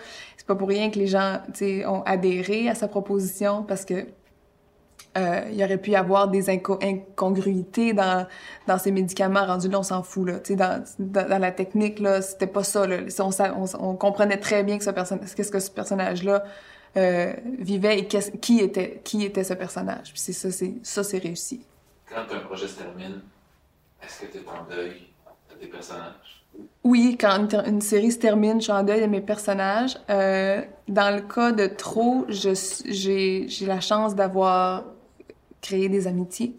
Pas 0.51 0.57
pour 0.57 0.67
rien 0.67 0.91
que 0.91 0.99
les 0.99 1.07
gens 1.07 1.39
ont 1.87 2.03
adhéré 2.03 2.69
à 2.69 2.75
sa 2.75 2.89
proposition 2.89 3.63
parce 3.63 3.85
que 3.85 4.09
euh, 5.19 5.43
il 5.53 5.63
aurait 5.65 5.79
pu 5.79 5.91
y 5.91 5.97
avoir 5.97 6.29
des 6.29 6.51
incongruités 6.51 7.93
dans, 7.93 8.27
dans 8.67 8.79
ces 8.79 8.93
médicaments 8.93 9.45
rendus 9.45 9.69
là, 9.69 9.81
on 9.81 9.83
s'en 9.83 10.03
fout. 10.03 10.29
Là. 10.29 10.39
Dans, 10.51 10.85
dans, 10.99 11.29
dans 11.29 11.39
la 11.39 11.51
technique, 11.51 11.99
là, 11.99 12.23
c'était 12.23 12.47
pas 12.47 12.63
ça. 12.63 12.87
Là. 12.87 12.99
On, 13.19 13.31
on, 13.31 13.89
on, 13.91 13.97
comprenait 13.97 14.39
très 14.39 14.63
bien 14.63 14.79
que 14.79 14.85
ce 14.85 14.91
qu'est-ce 14.91 15.51
que 15.51 15.59
ce 15.59 15.71
personnage-là 15.71 16.45
euh, 16.97 17.33
vivait 17.59 18.01
et 18.01 18.07
qui 18.07 18.59
était, 18.59 19.01
qui 19.05 19.25
était 19.25 19.45
ce 19.45 19.55
personnage. 19.55 20.13
Puis 20.13 20.21
c'est 20.21 20.33
ça, 20.33 20.51
c'est, 20.51 20.75
ça, 20.83 21.03
c'est 21.03 21.19
réussi. 21.19 21.65
Quand 22.09 22.35
un 22.35 22.41
projet 22.41 22.69
se 22.69 22.79
termine, 22.79 23.21
est-ce 24.03 24.23
que 24.23 24.33
tu 24.33 24.39
es 24.39 24.49
en 24.49 24.69
deuil 24.69 25.09
de 25.51 25.55
tes 25.57 25.67
personnages? 25.67 26.45
Oui, 26.83 27.17
quand 27.21 27.55
une, 27.67 27.81
série 27.81 28.11
se 28.11 28.19
termine, 28.19 28.59
je 28.59 28.65
suis 28.65 28.73
en 28.73 28.83
deuil 28.83 29.01
de 29.01 29.07
mes 29.07 29.21
personnages. 29.21 29.99
Euh, 30.09 30.63
dans 30.89 31.15
le 31.15 31.23
cas 31.23 31.53
de 31.53 31.67
Trop, 31.67 32.27
j'ai 32.29 33.47
la 33.63 33.81
chance 33.81 34.15
d'avoir 34.15 34.85
créé 35.61 35.89
des 35.89 36.07
amitiés 36.07 36.57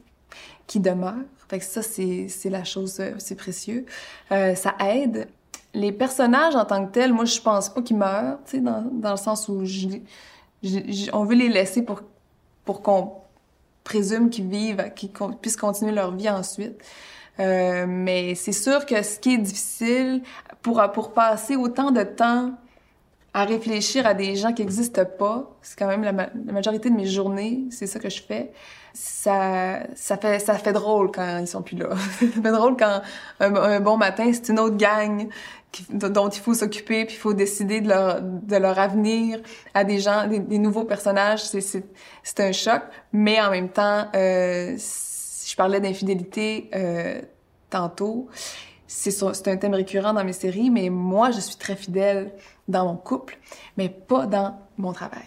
qui 0.67 0.79
demeurent. 0.79 1.25
Fait 1.49 1.59
que 1.59 1.65
ça, 1.65 1.81
c'est 1.81 2.49
la 2.49 2.63
chose, 2.63 2.99
euh, 2.99 3.13
c'est 3.17 3.35
précieux. 3.35 3.85
Euh, 4.31 4.55
ça 4.55 4.75
aide. 4.79 5.27
Les 5.73 5.91
personnages 5.91 6.55
en 6.55 6.65
tant 6.65 6.85
que 6.85 6.91
tels, 6.91 7.13
moi, 7.13 7.25
je 7.25 7.39
pense 7.39 7.69
pas 7.69 7.81
qu'ils 7.81 7.97
meurent, 7.97 8.37
tu 8.45 8.51
sais, 8.51 8.61
dans, 8.61 8.83
dans 8.91 9.11
le 9.11 9.17
sens 9.17 9.47
où 9.49 9.65
je, 9.65 9.87
on 11.13 11.23
veut 11.25 11.35
les 11.35 11.49
laisser 11.49 11.81
pour, 11.81 12.01
pour 12.65 12.81
qu'on 12.81 13.13
présume 13.83 14.29
qu'ils 14.29 14.47
vivent, 14.47 14.91
qu'ils 14.95 15.11
puissent 15.41 15.57
continuer 15.57 15.91
leur 15.91 16.15
vie 16.15 16.29
ensuite. 16.29 16.81
Euh, 17.39 17.85
mais 17.87 18.35
c'est 18.35 18.51
sûr 18.51 18.85
que 18.85 19.01
ce 19.01 19.19
qui 19.19 19.33
est 19.33 19.37
difficile 19.37 20.21
pour, 20.61 20.81
pour 20.93 21.13
passer 21.13 21.55
autant 21.55 21.91
de 21.91 22.03
temps 22.03 22.53
à 23.33 23.45
réfléchir 23.45 24.05
à 24.05 24.13
des 24.13 24.35
gens 24.35 24.51
qui 24.51 24.61
n'existent 24.61 25.05
pas, 25.05 25.49
c'est 25.61 25.79
quand 25.79 25.87
même 25.87 26.03
la, 26.03 26.11
majorité 26.11 26.89
de 26.89 26.95
mes 26.95 27.05
journées, 27.05 27.63
c'est 27.69 27.87
ça 27.87 27.99
que 27.99 28.09
je 28.09 28.21
fais. 28.21 28.51
Ça, 28.93 29.83
ça 29.95 30.17
fait, 30.17 30.39
ça 30.39 30.55
fait 30.55 30.73
drôle 30.73 31.11
quand 31.11 31.37
ils 31.39 31.47
sont 31.47 31.61
plus 31.61 31.77
là. 31.77 31.89
ça 32.19 32.41
fait 32.41 32.51
drôle 32.51 32.75
quand 32.75 33.01
un, 33.39 33.79
bon 33.79 33.95
matin, 33.95 34.29
c'est 34.33 34.49
une 34.49 34.59
autre 34.59 34.75
gang 34.75 35.29
dont 35.89 36.27
il 36.27 36.41
faut 36.41 36.53
s'occuper, 36.53 37.05
puis 37.05 37.15
il 37.15 37.19
faut 37.19 37.33
décider 37.33 37.79
de 37.79 37.87
leur, 37.87 38.21
de 38.21 38.57
leur 38.57 38.77
avenir 38.77 39.39
à 39.73 39.85
des 39.85 39.99
gens, 39.99 40.27
des, 40.27 40.57
nouveaux 40.57 40.83
personnages. 40.83 41.43
C'est, 41.43 42.39
un 42.39 42.51
choc, 42.51 42.81
mais 43.13 43.39
en 43.39 43.49
même 43.49 43.69
temps, 43.69 44.07
euh, 44.13 44.75
je 44.75 45.55
parlais 45.55 45.79
d'infidélité 45.79 46.69
euh, 46.75 47.21
tantôt. 47.69 48.27
C'est 48.93 49.47
un 49.47 49.57
thème 49.57 49.73
récurrent 49.73 50.13
dans 50.13 50.23
mes 50.25 50.33
séries, 50.33 50.69
mais 50.69 50.89
moi, 50.89 51.31
je 51.31 51.39
suis 51.39 51.55
très 51.55 51.77
fidèle 51.77 52.33
dans 52.67 52.85
mon 52.85 52.97
couple, 52.97 53.37
mais 53.77 53.87
pas 53.87 54.25
dans 54.25 54.59
mon 54.77 54.91
travail. 54.91 55.23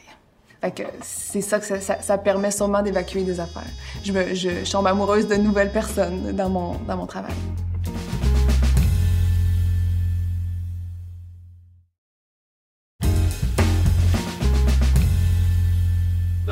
Fait 0.61 0.71
que 0.71 0.83
c'est 1.03 1.41
ça 1.41 1.59
que 1.59 1.81
ça, 1.81 2.19
permet 2.19 2.51
sûrement 2.51 2.83
d'évacuer 2.83 3.23
des 3.23 3.41
affaires. 3.41 3.63
Je, 4.05 4.13
je 4.35 4.71
tombe 4.71 4.87
amoureuse 4.87 5.27
de 5.29 5.37
nouvelles 5.37 5.73
personnes 5.73 6.33
dans 6.33 6.51
mon, 6.51 6.75
dans 6.87 6.97
mon 6.99 7.07
travail. 7.07 7.35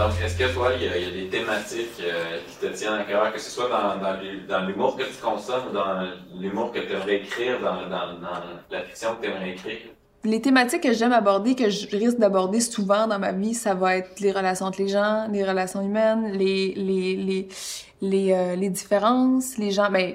Donc, 0.03 0.20
est-ce 0.20 0.36
que 0.36 0.53
toi, 0.53 0.70
il 0.74 0.82
y, 0.82 0.88
a, 0.88 1.11
des 1.11 1.28
thématiques 1.28 2.00
euh, 2.00 2.38
qui 2.48 2.66
te 2.66 2.72
tiennent 2.72 2.94
à 2.94 3.05
cœur, 3.05 3.32
que 3.32 3.38
ce 3.38 3.50
soit 3.50 3.68
dans, 3.68 4.66
l'humour 4.66 4.96
que 4.96 5.05
tu 5.05 5.22
consommes 5.22 5.68
ou 5.70 5.72
dans 5.72 6.09
l'humour 6.40 6.72
que 6.72 6.80
tu 6.80 6.92
aimerais 6.92 7.16
écrire, 7.16 7.61
dans, 7.61 7.76
la 8.70 8.82
fiction 8.82 9.14
que 9.14 9.26
tu 9.26 9.30
aimerais 9.30 9.50
écrire? 9.50 9.78
Les 10.24 10.40
thématiques 10.40 10.82
que 10.82 10.92
j'aime 10.92 11.12
aborder, 11.12 11.55
que 11.55 11.70
je 11.70 11.86
risque 11.96 12.18
d'aborder 12.18 12.61
souvent 12.61 13.07
dans 13.07 13.20
ma 13.20 13.30
vie, 13.30 13.55
ça 13.55 13.74
va 13.74 13.96
être 13.96 14.18
les 14.18 14.32
relations 14.32 14.66
entre 14.66 14.80
les 14.80 14.88
gens, 14.88 15.28
les 15.30 15.44
relations 15.44 15.80
humaines, 15.82 16.32
les 16.32 16.74
les 16.74 17.16
les 17.16 17.48
les, 18.00 18.32
euh, 18.32 18.68
différences, 18.68 19.57
les 19.59 19.70
gens. 19.70 19.88
Ben, 19.90 20.14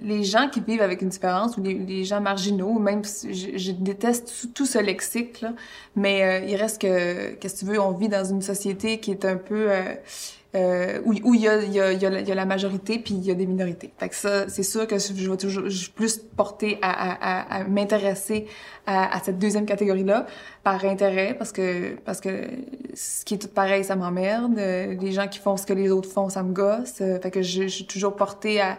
les 0.00 0.22
gens 0.22 0.48
qui 0.48 0.60
vivent 0.60 0.82
avec 0.82 1.02
une 1.02 1.08
différence 1.08 1.56
ou 1.56 1.62
les, 1.62 2.04
gens 2.04 2.20
marginaux, 2.20 2.78
même 2.78 3.04
si 3.04 3.34
je, 3.34 3.72
déteste 3.72 4.48
tout, 4.54 4.66
ce 4.66 4.78
lexique, 4.78 5.40
là, 5.40 5.52
mais 5.96 6.22
euh, 6.22 6.46
il 6.46 6.56
reste 6.56 6.80
que, 6.80 7.34
qu'est-ce 7.34 7.54
que 7.54 7.58
tu 7.60 7.64
veux, 7.66 7.80
on 7.80 7.92
vit 7.92 8.08
dans 8.08 8.24
une 8.24 8.42
société 8.42 8.98
qui 9.00 9.10
est 9.10 9.24
un 9.24 9.36
peu... 9.36 9.70
Euh, 9.70 9.94
euh, 10.56 11.02
où, 11.04 11.34
il, 11.34 11.42
y 11.42 11.46
a, 11.46 11.62
y 11.62 11.78
a, 11.78 11.92
il, 11.92 12.00
y 12.00 12.06
a, 12.06 12.34
la 12.34 12.46
majorité 12.46 12.98
puis 12.98 13.12
il 13.12 13.22
y 13.22 13.30
a 13.30 13.34
des 13.34 13.44
minorités. 13.44 13.92
Fait 13.98 14.08
que 14.08 14.14
ça, 14.14 14.48
c'est 14.48 14.62
sûr 14.62 14.86
que 14.86 14.98
je 14.98 15.30
vais 15.30 15.36
toujours 15.36 15.68
je 15.68 15.76
suis 15.76 15.90
plus 15.90 16.16
portée 16.16 16.78
à, 16.80 16.90
à, 16.90 17.58
à, 17.60 17.64
m'intéresser 17.64 18.46
à, 18.86 19.20
cette 19.22 19.38
deuxième 19.38 19.66
catégorie-là 19.66 20.26
par 20.64 20.82
intérêt 20.86 21.34
parce 21.34 21.52
que 21.52 21.96
parce 21.96 22.22
que 22.22 22.48
ce 22.94 23.26
qui 23.26 23.34
est 23.34 23.38
tout 23.38 23.48
pareil, 23.48 23.84
ça 23.84 23.94
m'emmerde. 23.94 24.56
Les 24.56 25.12
gens 25.12 25.28
qui 25.28 25.38
font 25.38 25.58
ce 25.58 25.66
que 25.66 25.74
les 25.74 25.90
autres 25.90 26.10
font, 26.10 26.30
ça 26.30 26.42
me 26.42 26.54
gosse. 26.54 26.94
Fait 26.94 27.30
que 27.30 27.42
je, 27.42 27.64
je 27.64 27.68
suis 27.68 27.86
toujours 27.86 28.16
portée 28.16 28.62
à, 28.62 28.78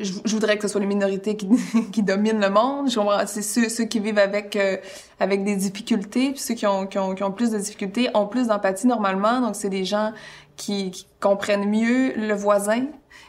je, 0.00 0.34
voudrais 0.34 0.56
que 0.56 0.62
ce 0.62 0.68
soit 0.68 0.80
les 0.80 0.86
minorités 0.86 1.36
qui, 1.36 1.46
dominent 2.02 2.40
le 2.40 2.50
monde. 2.50 2.88
C'est 3.26 3.42
ceux, 3.42 3.84
qui 3.84 4.00
vivent 4.00 4.18
avec 4.18 4.56
euh, 4.56 4.76
avec 5.18 5.44
des 5.44 5.56
difficultés, 5.56 6.30
puis 6.30 6.40
ceux 6.40 6.54
qui 6.54 6.66
ont, 6.66 6.86
qui 6.86 6.98
ont, 6.98 7.14
qui 7.14 7.22
ont 7.22 7.32
plus 7.32 7.50
de 7.50 7.58
difficultés 7.58 8.08
ont 8.14 8.26
plus 8.26 8.48
d'empathie 8.48 8.86
normalement. 8.86 9.40
Donc 9.40 9.56
c'est 9.56 9.70
des 9.70 9.84
gens 9.84 10.12
qui, 10.56 10.90
qui, 10.90 11.06
comprennent 11.20 11.68
mieux 11.68 12.14
le 12.16 12.34
voisin. 12.34 12.86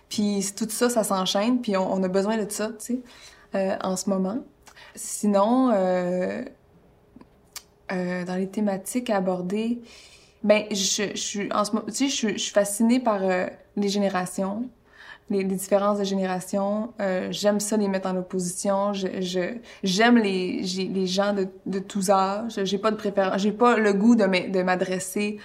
Puis 0.10 0.46
tout 0.56 0.68
ça, 0.70 0.90
ça 0.90 1.04
s'enchaîne. 1.04 1.62
Puis 1.62 1.78
on, 1.78 2.04
a 2.04 2.08
besoin 2.08 2.38
de 2.38 2.50
ça, 2.50 2.68
tu 2.68 2.74
sais, 2.80 3.00
euh, 3.56 3.76
en 3.82 3.96
ce 3.96 4.10
moment. 4.10 4.40
Sinon, 4.96 5.72
euh, 5.74 6.44
euh, 7.92 8.24
dans 8.26 8.36
les 8.36 8.48
thématiques 8.48 9.10
à 9.10 9.18
aborder, 9.18 9.82
ben 10.44 10.64
je, 10.72 11.12
je 11.14 11.18
suis 11.18 11.54
en 11.54 11.66
ce 11.66 11.72
moment, 11.74 11.86
tu 11.88 12.10
sais, 12.10 12.30
je, 12.30 12.34
je 12.34 12.42
suis 12.42 12.54
fascinée 12.54 13.00
par 13.00 13.22
euh, 13.24 13.48
les 13.76 13.90
générations 13.90 14.70
les, 15.32 15.44
différences 15.44 16.00
de 16.00 16.04
génération. 16.04 16.94
Euh, 17.00 17.30
j'aime 17.32 17.60
ça 17.60 17.78
les 17.78 17.88
mettre 17.88 18.10
en 18.10 18.18
opposition. 18.18 18.94
J'aime 18.94 20.18
les, 20.18 21.08
gens 21.08 21.34
de, 21.66 21.80
tous 21.80 22.10
âges. 22.10 22.60
J'ai 22.64 22.78
pas 22.78 22.92
de 22.92 22.98
préférence. 22.98 23.42
J'ai 23.42 23.52
pas 23.52 23.78
le 23.78 23.94
goût 23.94 24.16
de, 24.16 24.26
m'adresser 24.62 25.40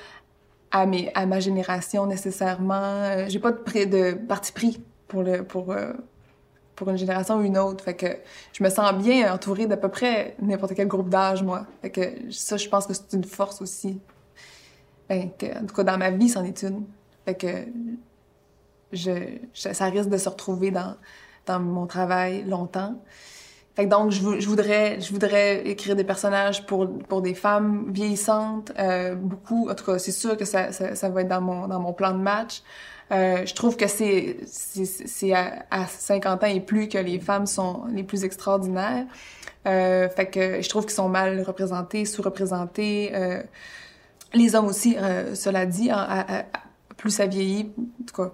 à 0.73 0.87
ma 1.27 1.41
génération 1.41 2.07
nécessairement. 2.07 2.75
Euh, 2.75 3.27
j'ai 3.29 3.39
pas 3.39 3.53
de, 3.53 4.13
parti 4.13 4.53
pris 4.53 4.81
euh, 5.15 5.43
pour 5.45 6.91
une 6.91 6.99
génération 6.99 7.37
ou 7.37 7.43
une 7.43 7.57
autre. 7.57 7.85
Fait 7.85 7.95
que 7.95 8.19
je 8.53 8.63
me 8.63 8.69
sens 8.69 8.93
bien 8.95 9.33
entourée 9.33 9.67
d'à 9.67 9.77
peu 9.77 9.89
près 9.89 10.37
n'importe 10.43 10.75
quel 10.75 10.89
groupe 10.89 11.09
d'âge, 11.09 11.43
moi. 11.43 11.67
Fait 11.81 11.91
que 11.91 12.31
ça, 12.31 12.57
je 12.57 12.69
pense 12.69 12.87
que 12.87 12.93
c'est 12.93 13.13
une 13.15 13.25
force 13.25 13.63
aussi. 13.63 14.01
Ben, 15.09 15.31
en 15.61 15.67
tout 15.67 15.75
cas, 15.75 15.85
dans 15.85 15.97
ma 15.97 16.11
vie, 16.11 16.29
c'en 16.29 16.45
est 16.45 16.63
une. 16.63 16.85
Fait 17.25 17.35
que 17.35 17.47
ça 18.93 19.85
risque 19.87 20.09
de 20.09 20.17
se 20.17 20.29
retrouver 20.29 20.71
dans, 20.71 20.97
mon 21.61 21.87
travail 21.87 22.45
longtemps. 22.45 22.95
Donc, 23.85 24.11
je, 24.11 24.23
vou- 24.23 24.41
je 24.41 24.49
voudrais, 24.49 25.69
écrire 25.69 25.97
des 25.97 26.05
personnages 26.05 26.65
pour, 26.65 26.87
des 27.21 27.35
femmes 27.35 27.93
vieillissantes, 27.93 28.73
euh, 28.79 29.15
beaucoup. 29.15 29.69
En 29.69 29.75
tout 29.75 29.85
cas, 29.85 29.99
c'est 29.99 30.13
sûr 30.13 30.37
que 30.37 30.47
ça, 30.47 30.71
va 30.71 31.21
être 31.21 31.29
dans 31.29 31.43
mon, 31.43 31.93
plan 31.93 32.13
de 32.13 32.19
match. 32.23 32.63
Euh, 33.13 33.45
je 33.45 33.55
trouve 33.55 33.77
que 33.77 33.87
c'est, 33.87 34.39
à, 35.33 35.67
à 35.71 35.87
50 35.87 36.43
ans 36.43 36.47
et 36.47 36.61
plus 36.61 36.89
que 36.89 36.99
les 36.99 37.21
femmes 37.21 37.47
sont 37.47 37.85
les 37.93 38.03
plus 38.03 38.25
extraordinaires. 38.25 39.05
Euh, 39.67 40.09
je 40.17 40.69
trouve 40.69 40.85
qu'ils 40.85 40.95
sont 40.95 41.09
mal 41.11 41.43
représentés, 41.43 42.07
sous-représentés. 42.07 43.13
Les 44.33 44.55
hommes 44.55 44.67
aussi, 44.67 44.97
cela 45.35 45.67
dit, 45.67 45.91
à- 45.91 46.39
à- 46.39 46.45
plus 46.97 47.11
ça 47.11 47.27
vieillit, 47.27 47.73
en 47.79 48.05
tout 48.07 48.23
cas, 48.23 48.33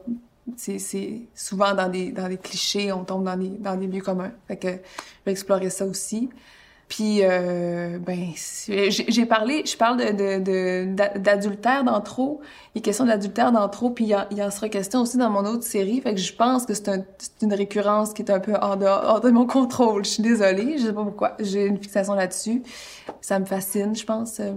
c'est, 0.56 1.22
souvent 1.34 1.74
dans 1.74 1.88
des, 1.88 2.10
dans 2.12 2.28
des 2.28 2.36
clichés, 2.38 2.92
on 2.92 3.04
tombe 3.04 3.24
dans 3.24 3.36
des, 3.36 3.48
dans 3.48 3.76
des 3.76 3.86
lieux 3.86 4.02
communs. 4.02 4.32
Fait 4.48 4.58
je 4.62 4.68
vais 5.26 5.32
explorer 5.32 5.70
ça 5.70 5.84
aussi. 5.86 6.28
Puis, 6.88 7.20
euh, 7.22 7.98
ben, 7.98 8.32
j'ai 8.68 9.24
parlé, 9.24 9.62
je 9.64 9.76
parle 9.78 9.96
de, 9.96 10.10
de, 10.12 10.94
de- 10.94 11.18
d'adultère 11.20 11.84
dans 11.84 12.02
trop. 12.02 12.42
Il 12.74 12.80
est 12.80 12.82
question 12.82 13.06
d'adultère 13.06 13.50
dans 13.50 13.66
trop, 13.70 13.88
puis 13.88 14.04
il 14.04 14.36
y, 14.36 14.42
en- 14.42 14.50
sera 14.50 14.68
question 14.68 15.00
aussi 15.00 15.16
dans 15.16 15.30
mon 15.30 15.46
autre 15.46 15.62
série. 15.62 16.02
Fait 16.02 16.14
je 16.18 16.34
pense 16.34 16.66
que 16.66 16.74
c'est 16.74 16.90
un, 16.90 17.02
c'est 17.16 17.40
une 17.46 17.54
récurrence 17.54 18.12
qui 18.12 18.20
est 18.20 18.30
un 18.30 18.40
peu 18.40 18.52
hors 18.60 18.76
de, 18.76 18.84
de 19.26 19.30
mon 19.30 19.46
contrôle. 19.46 20.04
Je 20.04 20.10
suis 20.10 20.22
désolée, 20.22 20.76
je 20.76 20.86
sais 20.88 20.92
pas 20.92 21.02
pourquoi. 21.04 21.34
J'ai 21.40 21.64
une 21.64 21.78
fixation 21.78 22.12
là-dessus. 22.12 22.62
Ça 23.22 23.38
me 23.38 23.46
fascine, 23.46 23.96
je 23.96 24.04
pense. 24.04 24.38
Euh, 24.40 24.52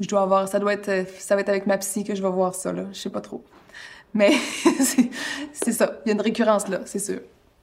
Je 0.00 0.08
dois 0.08 0.22
avoir, 0.22 0.46
ça 0.46 0.58
doit 0.58 0.74
être, 0.74 1.06
ça 1.18 1.36
va 1.36 1.40
être 1.40 1.48
avec 1.48 1.66
ma 1.66 1.78
psy 1.78 2.04
que 2.04 2.14
je 2.14 2.22
vais 2.22 2.28
voir 2.30 2.54
ça, 2.54 2.70
là. 2.70 2.82
Je 2.92 2.98
sais 3.00 3.10
pas 3.10 3.22
trop. 3.22 3.42
Mais 4.18 4.32
c'est 5.52 5.72
ça. 5.72 6.00
Il 6.04 6.08
y 6.08 6.10
a 6.10 6.14
une 6.14 6.20
récurrence 6.20 6.66
là, 6.68 6.80
c'est 6.84 6.98
sûr. 6.98 7.20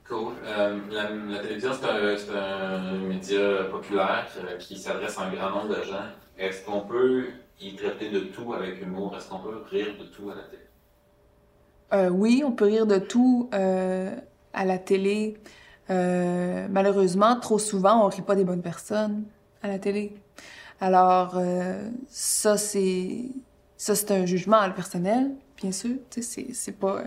Cool. 0.08 0.32
Euh, 0.44 0.78
la, 0.90 1.10
la 1.10 1.38
télévision, 1.40 1.72
c'est 1.74 2.34
un, 2.34 2.92
média 3.06 3.64
populaire 3.70 4.26
euh, 4.38 4.56
qui 4.56 4.78
s'adresse 4.78 5.18
à 5.18 5.24
un 5.24 5.34
grand 5.34 5.50
nombre 5.50 5.76
de 5.76 5.82
gens. 5.82 6.06
Est-ce 6.38 6.64
qu'on 6.64 6.80
peut 6.80 7.26
y 7.60 7.74
traiter 7.74 8.08
de 8.08 8.20
tout 8.20 8.54
avec 8.54 8.80
humour? 8.80 9.14
Est-ce 9.16 9.28
qu'on 9.28 9.40
peut 9.40 9.62
rire 9.70 9.94
de 10.00 10.04
tout 10.04 10.30
à 10.30 10.34
la 10.34 10.42
télé? 10.44 10.62
Euh, 11.92 12.08
oui, 12.08 12.42
on 12.44 12.52
peut 12.52 12.64
rire 12.64 12.86
de 12.86 12.98
tout 12.98 13.50
euh, 13.52 14.14
à 14.54 14.64
la 14.64 14.78
télé. 14.78 15.36
Euh, 15.90 16.68
malheureusement, 16.70 17.38
trop 17.38 17.58
souvent, 17.58 18.06
on 18.06 18.08
rit 18.08 18.22
pas 18.22 18.34
des 18.34 18.44
bonnes 18.44 18.62
personnes 18.62 19.24
à 19.62 19.68
la 19.68 19.78
télé. 19.78 20.14
Alors, 20.80 21.34
euh, 21.36 21.90
ça, 22.08 22.56
c'est 22.56 23.26
ça, 23.76 23.94
c'est 23.94 24.10
un 24.10 24.24
jugement 24.24 24.66
le 24.66 24.72
personnel, 24.72 25.32
bien 25.56 25.72
sûr. 25.72 25.96
Tu 26.10 26.22
sais, 26.22 26.48
c'est 26.52 26.78
pas. 26.78 27.04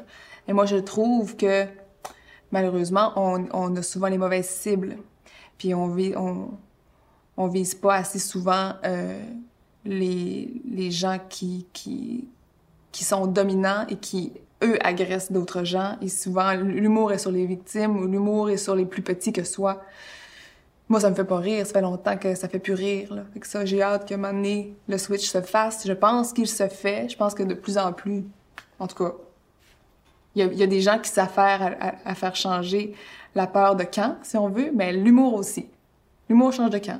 Et 0.48 0.54
moi, 0.54 0.66
je 0.66 0.78
trouve 0.78 1.36
que 1.36 1.66
malheureusement, 2.52 3.14
on, 3.16 3.48
on 3.54 3.76
a 3.76 3.82
souvent 3.82 4.08
les 4.08 4.18
mauvaises 4.18 4.50
cibles. 4.50 4.98
Puis 5.58 5.74
on 5.74 5.96
on, 6.16 6.52
on 7.38 7.48
vise 7.48 7.76
pas 7.76 7.96
assez 7.96 8.20
souvent 8.20 8.74
euh, 8.86 9.20
les, 9.86 10.62
les 10.70 10.92
gens 10.92 11.20
qui, 11.30 11.68
qui, 11.74 12.28
qui 12.92 13.04
sont 13.04 13.28
dominants 13.28 13.86
et 13.90 13.98
qui, 13.98 14.34
eux, 14.64 14.78
agressent 14.82 15.32
d'autres 15.32 15.64
gens. 15.64 15.98
Et 16.02 16.10
souvent, 16.10 16.54
l'humour 16.54 17.12
est 17.12 17.18
sur 17.18 17.32
les 17.32 17.46
victimes 17.46 17.98
ou 17.98 18.08
l'humour 18.08 18.50
est 18.50 18.58
sur 18.58 18.76
les 18.76 18.86
plus 18.86 19.02
petits 19.02 19.34
que 19.34 19.44
soi. 19.44 19.82
Moi, 20.88 21.00
ça 21.02 21.10
me 21.10 21.16
fait 21.16 21.26
pas 21.26 21.38
rire. 21.38 21.66
Ça 21.68 21.74
fait 21.74 21.82
longtemps 21.82 22.18
que 22.18 22.34
ça 22.36 22.50
fait 22.50 22.60
plus 22.60 22.74
rire. 22.74 23.14
Là. 23.14 23.24
Fait 23.34 23.40
que 23.40 23.48
ça, 23.48 23.64
j'ai 23.64 23.82
hâte 23.82 24.08
qu'à 24.08 24.16
un 24.16 24.18
moment 24.18 24.34
donné, 24.34 24.76
le 24.88 24.98
switch 24.98 25.30
se 25.30 25.42
fasse. 25.42 25.86
Je 25.86 25.94
pense 25.94 26.34
qu'il 26.34 26.48
se 26.48 26.68
fait. 26.68 27.10
Je 27.10 27.18
pense 27.18 27.36
que 27.36 27.44
de 27.44 27.54
plus 27.54 27.78
en 27.78 27.94
plus, 27.94 28.24
en 28.80 28.88
tout 28.88 28.96
cas, 29.04 29.14
il 30.36 30.44
y 30.44 30.46
a, 30.48 30.52
il 30.52 30.58
y 30.58 30.64
a 30.64 30.68
des 30.68 30.82
gens 30.82 31.00
qui 31.00 31.10
s'affairent 31.10 31.62
à, 31.62 31.88
à- 31.88 31.96
à 32.12 32.16
faire 32.16 32.36
changer 32.36 32.94
la 33.36 33.48
peur 33.48 33.76
de 33.76 33.84
camp, 33.84 34.18
si 34.24 34.38
on 34.38 34.50
veut, 34.50 34.72
mais 34.74 34.92
l'humour 34.94 35.34
aussi. 35.36 35.68
L'humour 36.30 36.54
change 36.54 36.70
de 36.72 36.78
camp. 36.80 37.00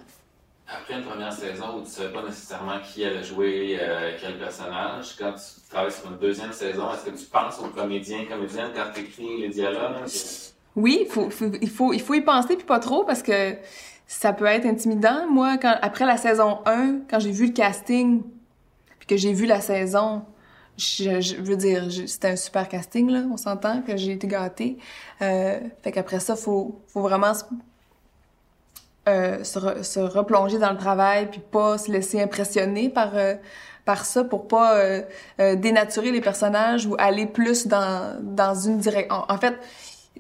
Après 0.68 0.96
une 1.00 1.04
première 1.04 1.34
saison 1.34 1.66
où 1.78 1.78
tu 1.78 1.86
ne 1.86 1.86
savais 1.86 2.14
pas 2.14 2.22
nécessairement 2.24 2.80
qui 2.94 3.04
allait 3.04 3.24
jouer 3.24 3.78
euh, 3.82 4.12
quel 4.22 4.38
personnage, 4.38 5.16
quand 5.18 5.34
tu 5.34 5.70
travailles 5.70 5.92
sur 5.92 6.12
une 6.12 6.18
deuxième 6.18 6.54
saison, 6.54 6.92
est-ce 6.94 7.06
que 7.10 7.18
tu 7.18 7.26
penses 7.26 7.60
aux 7.60 7.70
comédiens, 7.70 8.26
comédiennes 8.26 8.70
quand 8.76 8.92
tu 8.94 9.02
écris 9.02 9.42
les 9.42 9.50
dialogues? 9.50 10.06
Oui, 10.76 11.08
faut, 11.10 11.30
faut- 11.32 11.52
il, 11.60 11.70
faut, 11.70 11.92
il 11.94 12.02
faut 12.02 12.14
y 12.14 12.22
penser, 12.22 12.56
puis 12.56 12.66
pas 12.66 12.80
trop, 12.80 13.04
parce 13.04 13.24
que 13.24 13.56
ça 14.06 14.32
peut 14.34 14.46
être 14.46 14.66
intimidant. 14.68 15.28
Moi, 15.30 15.58
quand, 15.58 15.76
après 15.82 16.06
la 16.06 16.18
saison 16.18 16.60
1, 16.68 17.00
quand 17.10 17.20
j'ai 17.20 17.32
vu 17.32 17.48
le 17.48 17.54
casting, 17.54 18.22
puis 19.00 19.08
que 19.08 19.18
j'ai 19.18 19.34
vu 19.34 19.48
la 19.48 19.62
saison, 19.62 20.24
je, 20.80 21.22
je 21.22 21.36
veux 21.36 21.58
dire, 21.58 21.84
c'était 22.08 22.30
un 22.30 22.36
super 22.36 22.68
casting, 22.68 23.10
là, 23.12 23.22
on 23.32 23.38
s'entend, 23.38 23.82
que 23.82 23.96
j'ai 23.98 24.14
été 24.14 24.28
gâtée. 24.28 24.78
Euh, 25.22 25.60
fait 25.84 25.92
qu'après 25.92 26.20
ça, 26.20 26.36
faut, 26.36 26.82
faut 26.88 27.02
vraiment 27.02 27.34
se, 27.34 27.44
euh, 29.08 29.44
se, 29.44 29.60
re- 29.60 29.84
se 29.84 30.00
replonger 30.00 30.58
dans 30.58 30.72
le 30.72 30.78
travail, 30.78 31.30
puis 31.30 31.42
pas 31.42 31.78
se 31.78 31.92
laisser 31.92 32.22
impressionner 32.22 32.90
par... 32.90 33.12
euh, 33.16 33.36
par 33.86 34.06
ça 34.06 34.24
pour 34.24 34.48
pas 34.48 34.76
euh, 34.76 35.02
euh, 35.40 35.56
dénaturer 35.56 36.12
les 36.12 36.22
personnages 36.22 36.86
ou 36.86 36.96
aller 37.00 37.26
plus 37.26 37.66
dans, 37.66 38.20
dans 38.22 38.54
une 38.54 38.78
direction. 38.78 39.16
En, 39.16 39.34
en 39.34 39.38
fait, 39.40 39.56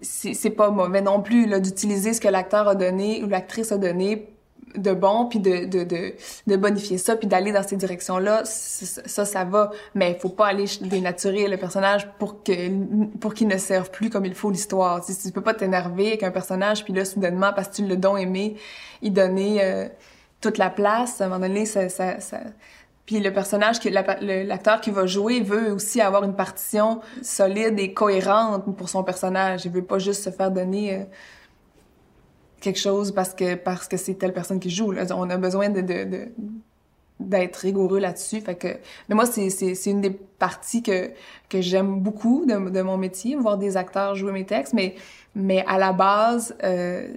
c'est 0.01 0.49
pas 0.49 0.72
mauvais 0.72 1.01
non 1.01 1.22
plus 1.22 1.45
d'utiliser 1.62 2.14
ce 2.14 2.22
que 2.22 2.30
l'acteur 2.30 2.68
a 2.68 2.74
donné 2.74 3.24
ou 3.24 3.28
l'actrice 3.28 3.72
a 3.72 3.78
donné 3.78 4.28
de 4.76 4.93
bon 4.93 5.26
puis 5.26 5.39
de, 5.39 5.65
de, 5.65 5.84
de, 5.84 6.13
de 6.47 6.55
bonifier 6.55 6.97
ça 6.97 7.15
puis 7.15 7.28
d'aller 7.28 7.51
dans 7.51 7.63
ces 7.67 7.76
directions 7.76 8.17
là 8.17 8.43
ça 8.45 9.26
ça, 9.26 9.43
va. 9.43 9.72
Mais 9.95 10.11
il 10.11 10.20
faut 10.20 10.30
pas 10.30 10.47
aller 10.47 10.65
dénaturer 10.82 11.47
le 11.47 11.57
personnage 11.57 12.07
pour 12.20 12.43
que 12.43 12.70
pour 13.20 13.34
qu'il 13.34 13.47
ne 13.47 13.57
serve 13.57 13.89
plus 13.91 14.09
comme 14.09 14.26
il 14.26 14.36
faut 14.36 14.51
l'histoire. 14.51 15.03
Tu, 15.05 15.13
tu 15.15 15.32
peux 15.32 15.41
pas 15.41 15.53
t'énerver 15.53 16.07
avec 16.09 16.24
un 16.24 16.32
personnage 16.32 16.84
puis 16.84 16.93
là 16.93 17.05
soudainement 17.05 17.51
parce 17.53 17.70
que 17.70 17.76
tu 17.76 17.88
l'as 17.88 17.95
donc 17.95 18.20
aimé 18.20 18.55
y 19.01 19.11
donner 19.11 19.63
euh, 19.63 19.88
toute 20.41 20.57
la 20.57 20.70
place. 20.70 21.20
À 21.22 21.26
un 21.26 21.28
moment 21.30 21.47
donné 21.47 21.65
ça, 21.65 21.89
ça, 21.89 22.20
ça 22.20 22.39
puis 23.05 23.20
le 23.20 23.34
personnage, 23.34 23.80
qui- 23.80 23.89
l'acteur 23.89 24.82
qui 24.82 24.91
va 24.91 25.07
jouer 25.07 25.39
veut 25.39 25.72
aussi 25.74 25.99
avoir 25.99 26.24
une 26.24 26.36
partition 26.36 27.01
solide 27.24 27.80
et 27.80 27.91
cohérente 27.91 28.78
pour 28.78 28.88
son 28.88 29.03
personnage. 29.03 29.65
Il 29.65 29.72
veut 29.72 29.84
pas 29.84 29.97
juste 29.97 30.24
se 30.24 30.30
faire 30.30 30.51
donner 30.51 30.93
euh, 30.93 31.03
quelque 32.60 32.80
chose 32.80 33.12
parce 33.12 33.34
que 33.34 33.55
parce 33.55 33.88
que 33.88 33.97
c'est 33.97 34.16
telle 34.16 34.34
personne 34.34 34.60
qui 34.60 34.70
joue. 34.70 34.93
On 35.14 35.30
a 35.30 35.38
besoin 35.38 35.70
de, 35.70 35.82
de, 35.82 36.03
de- 36.03 36.28
d'être 37.20 37.57
rigoureux 37.57 37.99
là-dessus. 37.99 38.39
Fait 38.41 38.55
que, 38.55 38.68
mais 39.07 39.16
moi, 39.16 39.26
c'est, 39.26 39.49
c'est, 39.49 39.76
c'est 39.76 39.89
une 39.91 40.01
des 40.01 40.12
parties 40.12 40.82
que, 40.82 41.12
que 41.49 41.60
j'aime 41.62 41.99
beaucoup 41.99 42.45
de, 42.45 42.70
de 42.70 42.82
mon 42.82 42.97
métier, 42.97 43.36
voir 43.36 43.57
des 43.57 43.76
acteurs 43.76 44.16
jouer 44.16 44.32
mes 44.32 44.45
textes. 44.45 44.74
Mais, 44.74 44.95
mais 45.36 45.64
à 45.68 45.78
la 45.78 45.91
base, 45.91 46.55
euh, 46.64 47.07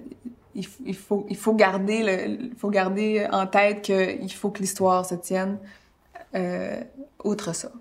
il, 0.55 0.67
il, 0.85 0.95
faut, 0.95 1.25
il 1.29 1.37
faut 1.37 1.53
garder 1.53 2.03
le, 2.03 2.27
il 2.51 2.55
faut 2.57 2.69
garder 2.69 3.25
en 3.31 3.47
tête 3.47 3.81
qu'il 3.81 4.33
faut 4.33 4.49
que 4.49 4.59
l'histoire 4.59 5.05
se 5.05 5.15
tienne. 5.15 5.57
Euh, 6.35 6.81
outre 7.23 7.53
ça. 7.53 7.71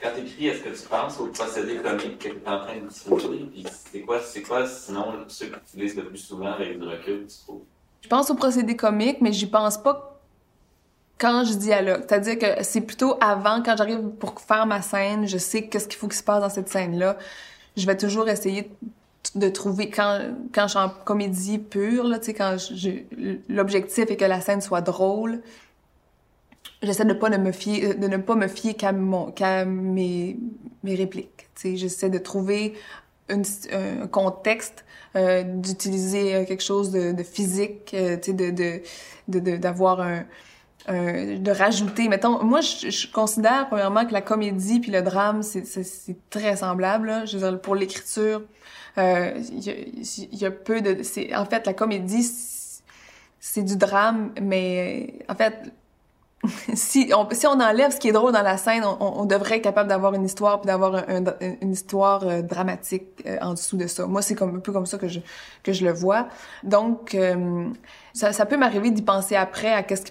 Quand 0.00 0.10
tu 0.14 0.20
écris, 0.22 0.46
est-ce 0.48 0.62
que 0.62 0.68
tu 0.82 0.88
penses 0.88 1.18
au 1.18 1.26
procédé 1.26 1.76
comique 1.76 2.18
que 2.18 2.28
tu 2.28 2.36
es 2.36 2.48
en 2.48 2.60
train 2.60 2.74
d'utiliser? 2.76 3.44
Puis 3.52 3.66
c'est 3.92 4.00
quoi, 4.02 4.20
c'est 4.20 4.42
quoi, 4.42 4.66
sinon, 4.66 5.06
ceux 5.26 5.46
que 5.46 5.54
tu 5.56 5.60
utilises 5.76 5.96
le 5.96 6.04
plus 6.04 6.18
souvent 6.18 6.52
avec 6.52 6.78
du 6.78 6.86
recul, 6.86 7.26
tu 7.26 7.36
trouves? 7.44 7.62
Je 8.02 8.08
pense 8.08 8.30
au 8.30 8.34
procédé 8.36 8.76
comique, 8.76 9.20
mais 9.20 9.32
j'y 9.32 9.46
pense 9.46 9.76
pas 9.76 10.20
quand 11.18 11.44
je 11.44 11.54
dialogue. 11.54 12.04
C'est-à-dire 12.08 12.38
que 12.38 12.62
c'est 12.62 12.80
plutôt 12.82 13.16
avant, 13.20 13.60
quand 13.60 13.76
j'arrive 13.76 14.08
pour 14.20 14.40
faire 14.40 14.66
ma 14.66 14.82
scène, 14.82 15.26
je 15.26 15.36
sais 15.36 15.66
qu'est-ce 15.66 15.88
qu'il 15.88 15.98
faut 15.98 16.06
qu'il 16.06 16.16
se 16.18 16.22
passe 16.22 16.42
dans 16.42 16.48
cette 16.50 16.68
scène-là. 16.68 17.16
Je 17.76 17.84
vais 17.84 17.96
toujours 17.96 18.28
essayer 18.28 18.70
de 19.34 19.48
trouver, 19.48 19.90
quand, 19.90 20.20
quand 20.54 20.64
je 20.64 20.68
suis 20.70 20.78
en 20.78 20.90
comédie 20.90 21.58
pure, 21.58 22.04
là, 22.04 22.20
tu 22.20 22.32
quand 22.34 22.56
je- 22.56 22.74
je- 22.76 23.36
l'objectif 23.48 24.08
est 24.08 24.16
que 24.16 24.24
la 24.24 24.40
scène 24.40 24.60
soit 24.60 24.80
drôle, 24.80 25.40
j'essaie 26.82 27.04
de 27.04 27.12
pas 27.14 27.28
me 27.36 27.52
fier, 27.52 27.94
de 27.96 28.06
ne 28.08 28.16
pas 28.16 28.34
me 28.34 28.48
fier 28.48 28.74
qu'à 28.74 28.92
mon, 28.92 29.30
qu'à 29.32 29.64
mes, 29.64 30.38
mes 30.82 30.94
répliques. 30.94 31.48
Tu 31.54 31.62
sais, 31.72 31.76
j'essaie 31.76 32.10
de 32.10 32.18
trouver 32.18 32.74
une- 33.28 33.44
un 33.72 34.06
contexte, 34.06 34.84
euh, 35.16 35.42
d'utiliser 35.44 36.34
euh, 36.34 36.44
quelque 36.44 36.62
chose 36.62 36.90
de, 36.90 37.12
de 37.12 37.22
physique, 37.22 37.92
euh, 37.94 38.16
de, 38.16 38.80
de, 39.28 39.56
d'avoir 39.56 40.00
un, 40.00 40.24
un- 40.88 41.38
de 41.38 41.50
rajouter. 41.50 42.08
Mettons, 42.08 42.42
moi, 42.44 42.60
je, 42.60 42.90
je 42.90 43.12
considère 43.12 43.68
premièrement 43.68 44.06
que 44.06 44.12
la 44.12 44.22
comédie 44.22 44.80
puis 44.80 44.90
le 44.92 45.02
drame, 45.02 45.42
c'est, 45.42 45.66
c'est, 45.66 45.84
très 46.30 46.56
semblable. 46.56 47.08
Là. 47.08 47.24
Je 47.26 47.38
veux 47.38 47.50
dire, 47.50 47.60
pour 47.60 47.74
l'écriture, 47.74 48.42
euh, 48.98 49.32
il 49.52 49.68
y, 49.68 50.36
y 50.36 50.46
a 50.46 50.50
peu 50.50 50.80
de, 50.80 51.02
c'est, 51.02 51.34
en 51.34 51.44
fait, 51.46 51.66
la 51.66 51.74
comédie, 51.74 52.24
c'est 53.40 53.62
du 53.62 53.76
drame, 53.76 54.32
mais 54.40 55.18
en 55.28 55.34
fait, 55.34 55.54
si 56.74 57.10
on, 57.16 57.26
si 57.32 57.46
on 57.46 57.60
enlève 57.60 57.90
ce 57.92 57.98
qui 57.98 58.08
est 58.08 58.12
drôle 58.12 58.32
dans 58.32 58.42
la 58.42 58.56
scène, 58.56 58.84
on, 58.84 59.24
devrait 59.24 59.56
être 59.56 59.64
capable 59.64 59.88
d'avoir 59.88 60.14
une 60.14 60.24
histoire 60.24 60.60
puis 60.60 60.68
d'avoir 60.68 60.94
un- 60.94 61.26
un- 61.26 61.54
une 61.60 61.72
histoire 61.72 62.22
euh, 62.26 62.42
dramatique 62.42 63.06
euh, 63.26 63.38
en 63.40 63.54
dessous 63.54 63.76
de 63.76 63.86
ça. 63.88 64.06
Moi, 64.06 64.22
c'est 64.22 64.36
comme 64.36 64.56
un 64.56 64.60
peu 64.60 64.72
comme 64.72 64.86
ça 64.86 64.98
que 64.98 65.08
je 65.08 65.18
que 65.64 65.72
je 65.72 65.84
le 65.84 65.92
vois. 65.92 66.28
Donc, 66.62 67.14
euh, 67.14 67.68
ça, 68.14 68.46
peut 68.46 68.56
m'arriver 68.56 68.90
d'y 68.90 69.02
penser 69.02 69.34
après 69.34 69.72
à 69.72 69.82
qu'est-ce 69.82 70.04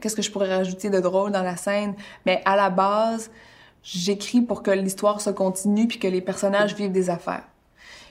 qu'est-ce 0.00 0.16
que 0.16 0.22
je 0.22 0.30
pourrais 0.30 0.54
rajouter 0.56 0.88
de 0.88 1.00
drôle 1.00 1.32
dans 1.32 1.42
la 1.42 1.56
scène. 1.56 1.94
Mais 2.26 2.42
à 2.44 2.54
la 2.56 2.70
base, 2.70 3.30
j'écris 3.82 4.42
pour 4.42 4.62
que 4.62 4.70
l'histoire 4.70 5.20
se 5.20 5.30
continue 5.30 5.88
puis 5.88 5.98
que 5.98 6.08
les 6.08 6.20
personnages 6.20 6.74
vivent 6.76 6.92
des 6.92 7.10
affaires. 7.10 7.44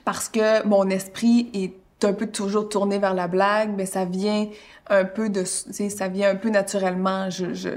Parce 0.04 0.28
que 0.30 0.66
mon 0.66 0.90
esprit 0.90 1.50
est 1.54 1.74
un 2.04 2.14
peu 2.14 2.28
toujours 2.28 2.70
tourné 2.70 2.98
vers 3.00 3.14
la 3.14 3.28
blague, 3.28 3.72
mais 3.76 3.86
ça 3.86 4.06
vient 4.06 4.48
un 4.88 5.06
peu 5.06 5.30
de, 5.30 5.44
ça 5.46 6.08
vient 6.08 6.32
un 6.32 6.36
peu 6.36 6.50
naturellement. 6.50 7.30
Je, 7.30 7.54
je, 7.54 7.70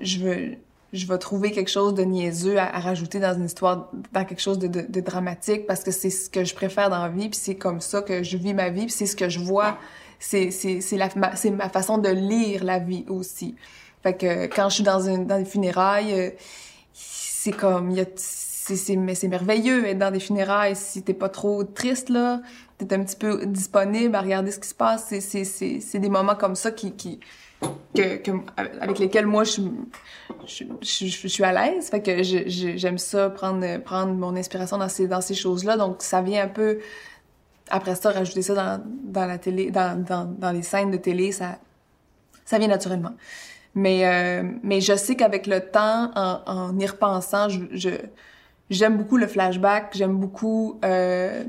je 0.00 0.18
veux, 0.18 0.56
je 0.92 1.06
vais 1.06 1.18
trouver 1.18 1.50
quelque 1.50 1.70
chose 1.70 1.94
de 1.94 2.02
niaiseux 2.02 2.58
à, 2.58 2.66
rajouter 2.78 3.20
dans 3.20 3.34
une 3.34 3.44
histoire, 3.44 3.90
dans 4.12 4.24
quelque 4.24 4.40
chose 4.40 4.58
de, 4.58 4.66
de, 4.66 5.00
dramatique, 5.00 5.66
parce 5.66 5.82
que 5.82 5.90
c'est 5.90 6.10
ce 6.10 6.30
que 6.30 6.44
je 6.44 6.54
préfère 6.54 6.90
dans 6.90 7.02
la 7.02 7.08
vie, 7.08 7.28
puis 7.28 7.38
c'est 7.38 7.56
comme 7.56 7.80
ça 7.80 8.02
que 8.02 8.22
je 8.22 8.36
vis 8.36 8.54
ma 8.54 8.70
vie, 8.70 8.82
puis 8.82 8.92
c'est 8.92 9.06
ce 9.06 9.16
que 9.16 9.28
je 9.28 9.40
vois, 9.40 9.78
c'est 10.18 10.50
c'est 10.50 10.80
c'est 10.80 10.96
la 10.96 11.08
c'est 11.34 11.50
ma 11.50 11.68
façon 11.68 11.98
de 11.98 12.08
lire 12.08 12.64
la 12.64 12.78
vie 12.78 13.04
aussi. 13.08 13.54
Fait 14.02 14.14
que 14.14 14.46
quand 14.46 14.68
je 14.68 14.76
suis 14.76 14.84
dans 14.84 15.00
une 15.00 15.26
dans 15.26 15.38
des 15.38 15.44
funérailles, 15.44 16.12
euh, 16.12 16.30
c'est 16.92 17.52
comme 17.52 17.90
il 17.90 17.98
y 17.98 18.00
a 18.00 18.06
c'est 18.16 18.76
c'est 18.76 19.28
merveilleux 19.28 19.86
être 19.86 19.98
dans 19.98 20.10
des 20.10 20.20
funérailles 20.20 20.74
si 20.74 21.02
t'es 21.02 21.14
pas 21.14 21.28
trop 21.28 21.62
triste 21.64 22.08
là, 22.08 22.40
t'es 22.78 22.94
un 22.94 23.04
petit 23.04 23.16
peu 23.16 23.46
disponible 23.46 24.14
à 24.14 24.20
regarder 24.20 24.50
ce 24.50 24.58
qui 24.58 24.68
se 24.68 24.74
passe, 24.74 25.06
c'est 25.08 25.20
c'est 25.20 25.44
c'est 25.44 25.80
c'est 25.80 25.98
des 25.98 26.08
moments 26.08 26.34
comme 26.36 26.54
ça 26.54 26.70
qui 26.70 26.92
qui 26.92 27.20
que, 27.94 28.16
que, 28.16 28.30
avec 28.80 28.98
lesquels 28.98 29.26
moi 29.26 29.44
je, 29.44 29.62
je, 30.46 30.64
je, 30.82 31.06
je 31.06 31.28
suis 31.28 31.44
à 31.44 31.52
l'aise. 31.52 31.88
Fait 31.88 32.02
que 32.02 32.22
j'aime 32.22 32.98
ça 32.98 33.30
prendre 33.30 33.78
prendre 33.78 34.12
mon 34.12 34.36
inspiration 34.36 34.76
dans 34.78 34.88
ces 34.90 35.08
dans 35.08 35.22
ces 35.22 35.34
choses-là. 35.34 35.76
Donc 35.76 36.02
ça 36.02 36.20
vient 36.20 36.44
un 36.44 36.48
peu 36.48 36.78
après 37.70 37.94
ça 37.94 38.10
rajouter 38.10 38.42
ça 38.42 38.54
dans, 38.54 38.84
dans 39.04 39.26
la 39.26 39.38
télé, 39.38 39.70
dans, 39.70 40.00
dans, 40.04 40.24
dans 40.24 40.52
les 40.52 40.62
scènes 40.62 40.90
de 40.90 40.98
télé, 40.98 41.32
ça 41.32 41.58
ça 42.44 42.58
vient 42.58 42.68
naturellement. 42.68 43.12
Mais 43.74 44.06
euh, 44.06 44.42
mais 44.62 44.80
je 44.80 44.94
sais 44.94 45.16
qu'avec 45.16 45.46
le 45.46 45.60
temps, 45.60 46.10
en, 46.14 46.40
en 46.46 46.78
y 46.78 46.86
repensant, 46.86 47.48
je 47.48 47.90
j'aime 48.70 48.96
beaucoup 48.96 49.16
le 49.16 49.26
flashback, 49.26 49.92
j'aime 49.94 50.16
beaucoup 50.16 50.78
euh, 50.84 51.44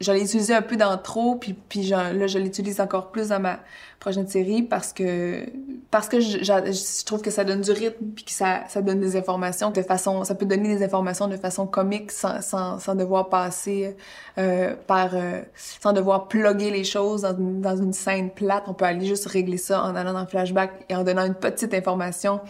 je 0.00 0.12
l'ai 0.12 0.22
utilisé 0.22 0.54
un 0.54 0.62
peu 0.62 0.76
dans 0.76 0.96
trop, 0.96 1.34
puis, 1.36 1.54
puis 1.54 1.82
là, 1.88 2.26
je 2.26 2.38
l'utilise 2.38 2.80
encore 2.80 3.10
plus 3.10 3.28
dans 3.28 3.40
ma 3.40 3.58
prochaine 3.98 4.28
série 4.28 4.62
parce 4.62 4.92
que 4.92 5.44
parce 5.90 6.08
que 6.08 6.20
je, 6.20 6.38
je, 6.44 7.04
trouve 7.04 7.20
que 7.20 7.30
ça 7.30 7.44
donne 7.44 7.62
du 7.62 7.72
rythme, 7.72 8.04
puis 8.14 8.24
que 8.24 8.30
ça, 8.30 8.62
ça 8.68 8.82
donne 8.82 9.00
des 9.00 9.16
informations 9.16 9.70
de 9.70 9.82
façon... 9.82 10.22
Ça 10.24 10.34
peut 10.34 10.44
donner 10.46 10.76
des 10.76 10.84
informations 10.84 11.26
de 11.26 11.36
façon 11.36 11.66
comique 11.66 12.12
sans, 12.12 12.42
sans, 12.42 12.78
sans 12.78 12.94
devoir 12.94 13.28
passer 13.28 13.96
euh, 14.36 14.74
par... 14.86 15.14
Euh, 15.14 15.40
sans 15.80 15.92
devoir 15.92 16.28
plugger 16.28 16.70
les 16.70 16.84
choses 16.84 17.22
dans 17.22 17.36
une, 17.36 17.60
dans 17.60 17.76
une 17.76 17.92
scène 17.92 18.30
plate. 18.30 18.64
On 18.66 18.74
peut 18.74 18.84
aller 18.84 19.06
juste 19.06 19.26
régler 19.26 19.56
ça 19.56 19.82
en 19.82 19.96
allant 19.96 20.12
dans 20.12 20.20
le 20.20 20.26
flashback 20.26 20.72
et 20.88 20.94
en 20.94 21.04
donnant 21.04 21.24
une 21.24 21.34
petite 21.34 21.72
information, 21.72 22.40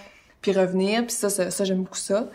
puis 0.42 0.52
revenir. 0.52 1.06
Puis 1.06 1.14
ça, 1.14 1.30
ça, 1.30 1.50
ça 1.50 1.64
j'aime 1.64 1.82
beaucoup 1.82 1.96
ça. 1.96 2.26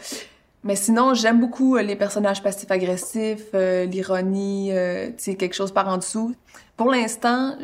Mais 0.64 0.78
sinon, 0.78 1.14
j'aime 1.14 1.40
beaucoup 1.40 1.76
euh, 1.76 1.82
les 1.82 1.96
personnages 1.96 2.42
passifs-agressifs, 2.42 3.50
euh, 3.54 3.86
l'ironie, 3.86 4.70
euh, 4.72 5.10
tu 5.18 5.36
quelque 5.36 5.56
chose 5.56 5.74
par 5.74 5.90
en 5.90 5.98
dessous. 5.98 6.36
Pour 6.78 6.90
l'instant, 6.90 7.56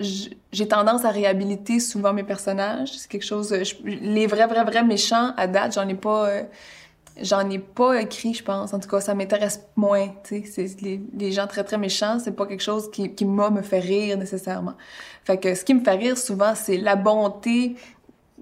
j'ai 0.51 0.67
tendance 0.67 1.05
à 1.05 1.09
réhabiliter 1.09 1.79
souvent 1.79 2.13
mes 2.13 2.23
personnages. 2.23 2.91
C'est 2.91 3.09
quelque 3.09 3.25
chose... 3.25 3.55
Les 3.83 4.27
vrais, 4.27 4.47
vrais, 4.47 4.63
vrais 4.65 4.83
méchants, 4.83 5.33
à 5.35 5.47
date, 5.47 5.73
j'en 5.73 5.87
ai 5.87 5.95
pas... 5.95 6.29
j'en 7.19 7.49
ai 7.49 7.57
pas 7.57 7.99
écrit, 8.01 8.35
je 8.35 8.43
pense. 8.43 8.71
En 8.71 8.79
tout 8.79 8.87
cas, 8.87 9.01
ça 9.01 9.15
m'intéresse 9.15 9.61
moins, 9.75 10.09
tu 10.23 10.45
sais. 10.45 10.67
Les, 10.81 11.31
gens 11.31 11.47
très, 11.47 11.63
très 11.63 11.79
méchants, 11.79 12.19
c'est 12.19 12.35
pas 12.35 12.45
quelque 12.45 12.61
chose 12.61 12.91
qui, 12.91 13.15
qui 13.15 13.25
moi, 13.25 13.49
me 13.49 13.63
fait 13.63 13.79
rire 13.79 14.15
nécessairement. 14.15 14.75
Fait 15.23 15.39
que 15.39 15.55
ce 15.55 15.65
qui 15.65 15.73
me 15.73 15.83
fait 15.83 15.95
rire 15.95 16.17
souvent, 16.17 16.53
c'est 16.53 16.77
la 16.77 16.95
bonté 16.95 17.77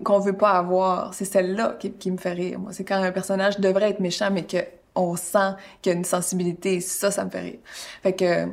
qu'on 0.03 0.19
veut 0.19 0.37
pas 0.37 0.51
avoir. 0.51 1.13
C'est 1.13 1.25
celle-là 1.25 1.75
qui, 1.79 1.91
qui, 1.91 2.11
me 2.11 2.17
fait 2.17 2.33
rire. 2.33 2.59
Moi, 2.59 2.71
c'est 2.73 2.83
quand 2.83 3.01
un 3.01 3.11
personnage 3.11 3.59
devrait 3.59 3.91
être 3.91 3.99
méchant, 3.99 4.29
mais 4.31 4.45
que 4.45 4.57
on 4.95 5.15
sent 5.15 5.53
qu'il 5.81 5.91
y 5.91 5.95
a 5.95 5.97
une 5.97 6.05
sensibilité. 6.05 6.81
Ça, 6.81 7.11
ça 7.11 7.25
me 7.25 7.29
fait 7.29 7.41
rire. 7.41 7.59
Fait 8.03 8.13
que, 8.13 8.47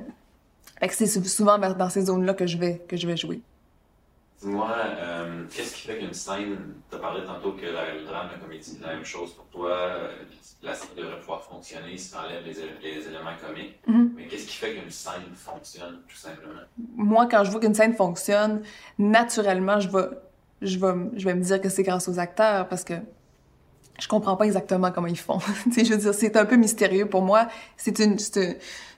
fait 0.78 0.88
que 0.88 0.94
c'est 0.94 1.06
souvent 1.06 1.58
dans 1.58 1.88
ces 1.88 2.06
zones-là 2.06 2.34
que 2.34 2.46
je 2.46 2.58
vais 2.58 2.78
que 2.86 2.96
je 2.96 3.06
vais 3.06 3.16
jouer. 3.16 3.40
Dis-moi, 4.44 4.70
euh, 4.76 5.44
qu'est-ce 5.50 5.74
qui 5.74 5.86
fait 5.86 5.98
qu'une 5.98 6.12
scène, 6.12 6.74
tu 6.90 6.96
as 6.96 6.98
parlé 6.98 7.24
tantôt 7.24 7.52
que 7.52 7.64
la, 7.64 7.94
le 7.94 8.04
drame, 8.04 8.28
la 8.30 8.38
comédie, 8.38 8.78
la 8.82 8.94
même 8.94 9.04
chose 9.04 9.32
pour 9.32 9.46
toi, 9.46 9.70
euh, 9.70 10.08
la 10.62 10.74
scène 10.74 10.90
devrait 10.96 11.18
pouvoir 11.20 11.42
fonctionner 11.42 11.96
si 11.96 12.10
tu 12.10 12.16
enlèves 12.18 12.44
les, 12.44 12.52
les, 12.52 13.06
éléments 13.06 13.36
comiques, 13.40 13.78
mm-hmm. 13.88 14.10
mais 14.14 14.26
qu'est-ce 14.26 14.46
qui 14.46 14.56
fait 14.56 14.74
qu'une 14.74 14.90
scène 14.90 15.34
fonctionne, 15.34 16.00
tout 16.06 16.16
simplement? 16.16 16.60
Moi, 16.94 17.26
quand 17.30 17.44
je 17.44 17.50
vois 17.52 17.60
qu'une 17.60 17.74
scène 17.74 17.94
fonctionne, 17.94 18.62
naturellement, 18.98 19.80
je 19.80 19.88
vais 19.88 20.08
je 20.62 20.78
vais, 20.78 21.34
me 21.34 21.40
dire 21.40 21.60
que 21.60 21.68
c'est 21.68 21.82
grâce 21.82 22.08
aux 22.08 22.18
acteurs 22.18 22.68
parce 22.68 22.84
que 22.84 22.94
je 24.00 24.08
comprends 24.08 24.36
pas 24.36 24.44
exactement 24.44 24.90
comment 24.90 25.06
ils 25.06 25.18
font. 25.18 25.38
je 25.76 25.90
veux 25.90 25.96
dire, 25.96 26.14
c'est 26.14 26.36
un 26.36 26.44
peu 26.44 26.56
mystérieux 26.56 27.06
pour 27.06 27.22
moi. 27.22 27.48
C'est 27.76 27.98
une, 27.98 28.18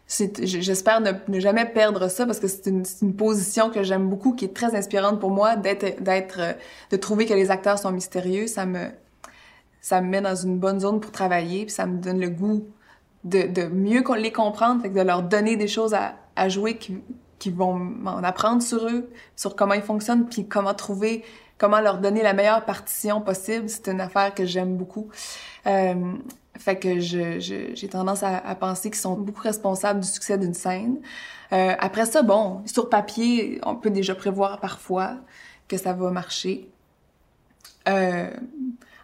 j'espère 0.09 1.01
ne, 1.01 1.41
jamais 1.41 1.67
perdre 1.67 2.09
ça 2.09 2.27
parce 2.27 2.39
que 2.39 2.49
c'est 2.49 2.67
une, 2.67 3.15
position 3.15 3.71
que 3.71 3.83
j'aime 3.83 4.09
beaucoup, 4.09 4.35
qui 4.35 4.45
est 4.45 4.55
très 4.55 4.75
inspirante 4.75 5.21
pour 5.21 5.31
moi 5.31 5.57
d'être, 5.57 6.57
de 6.91 6.97
trouver 6.97 7.27
que 7.27 7.35
les 7.35 7.51
acteurs 7.51 7.79
sont 7.79 7.91
mystérieux. 7.91 8.47
Ça 8.47 8.67
me, 8.67 8.89
ça 9.81 10.01
me 10.01 10.09
met 10.09 10.21
dans 10.21 10.37
une 10.37 10.59
bonne 10.59 10.81
zone 10.81 11.01
pour 11.01 11.13
travailler, 11.13 11.67
puis 11.67 11.75
ça 11.75 11.87
me 11.87 11.99
donne 11.99 12.21
le 12.21 12.31
goût 12.31 12.67
de, 13.25 13.67
mieux 13.67 14.05
les 14.17 14.33
comprendre, 14.33 14.89
de 14.89 15.01
leur 15.01 15.23
donner 15.23 15.57
des 15.57 15.69
choses 15.69 15.95
à, 15.95 16.15
à 16.37 16.49
jouer 16.49 16.79
qui, 16.79 16.99
qui 17.39 17.51
vont 17.51 17.93
en 18.05 18.25
apprendre 18.25 18.63
sur 18.63 18.87
eux, 18.89 19.11
sur 19.35 19.57
comment 19.57 19.75
ils 19.75 19.83
fonctionnent, 19.83 20.27
puis 20.27 20.47
comment 20.47 20.75
trouver 20.75 21.25
comment 21.59 21.81
leur 21.81 21.99
donner 21.99 22.23
la 22.23 22.33
meilleure 22.33 22.65
partition 22.65 23.21
possible. 23.21 23.69
C'est 23.69 23.89
une 23.89 24.01
affaire 24.01 24.35
que 24.35 24.45
j'aime 24.45 24.77
beaucoup. 24.77 25.09
Euh, 25.67 26.15
fait 26.59 26.77
que 26.77 27.01
je, 27.01 27.39
j'ai 27.39 27.89
tendance 27.89 28.23
à, 28.23 28.39
à 28.39 28.55
penser 28.55 28.91
qu'ils 28.91 29.01
sont 29.01 29.15
beaucoup 29.15 29.43
responsables 29.43 30.01
du 30.01 30.09
succès 30.09 30.39
d'une 30.39 30.55
scène. 30.55 30.99
Euh, 31.53 31.75
après 31.79 32.07
ça, 32.07 32.23
bon, 32.23 32.63
sur 32.67 32.89
papier, 32.89 33.61
on 33.65 33.77
peut 33.77 33.91
déjà 33.91 34.15
prévoir 34.15 34.61
parfois 34.61 35.17
que 35.69 35.77
ça 35.77 35.93
va 35.93 36.11
marcher. 36.11 36.71
Euh, 37.89 38.31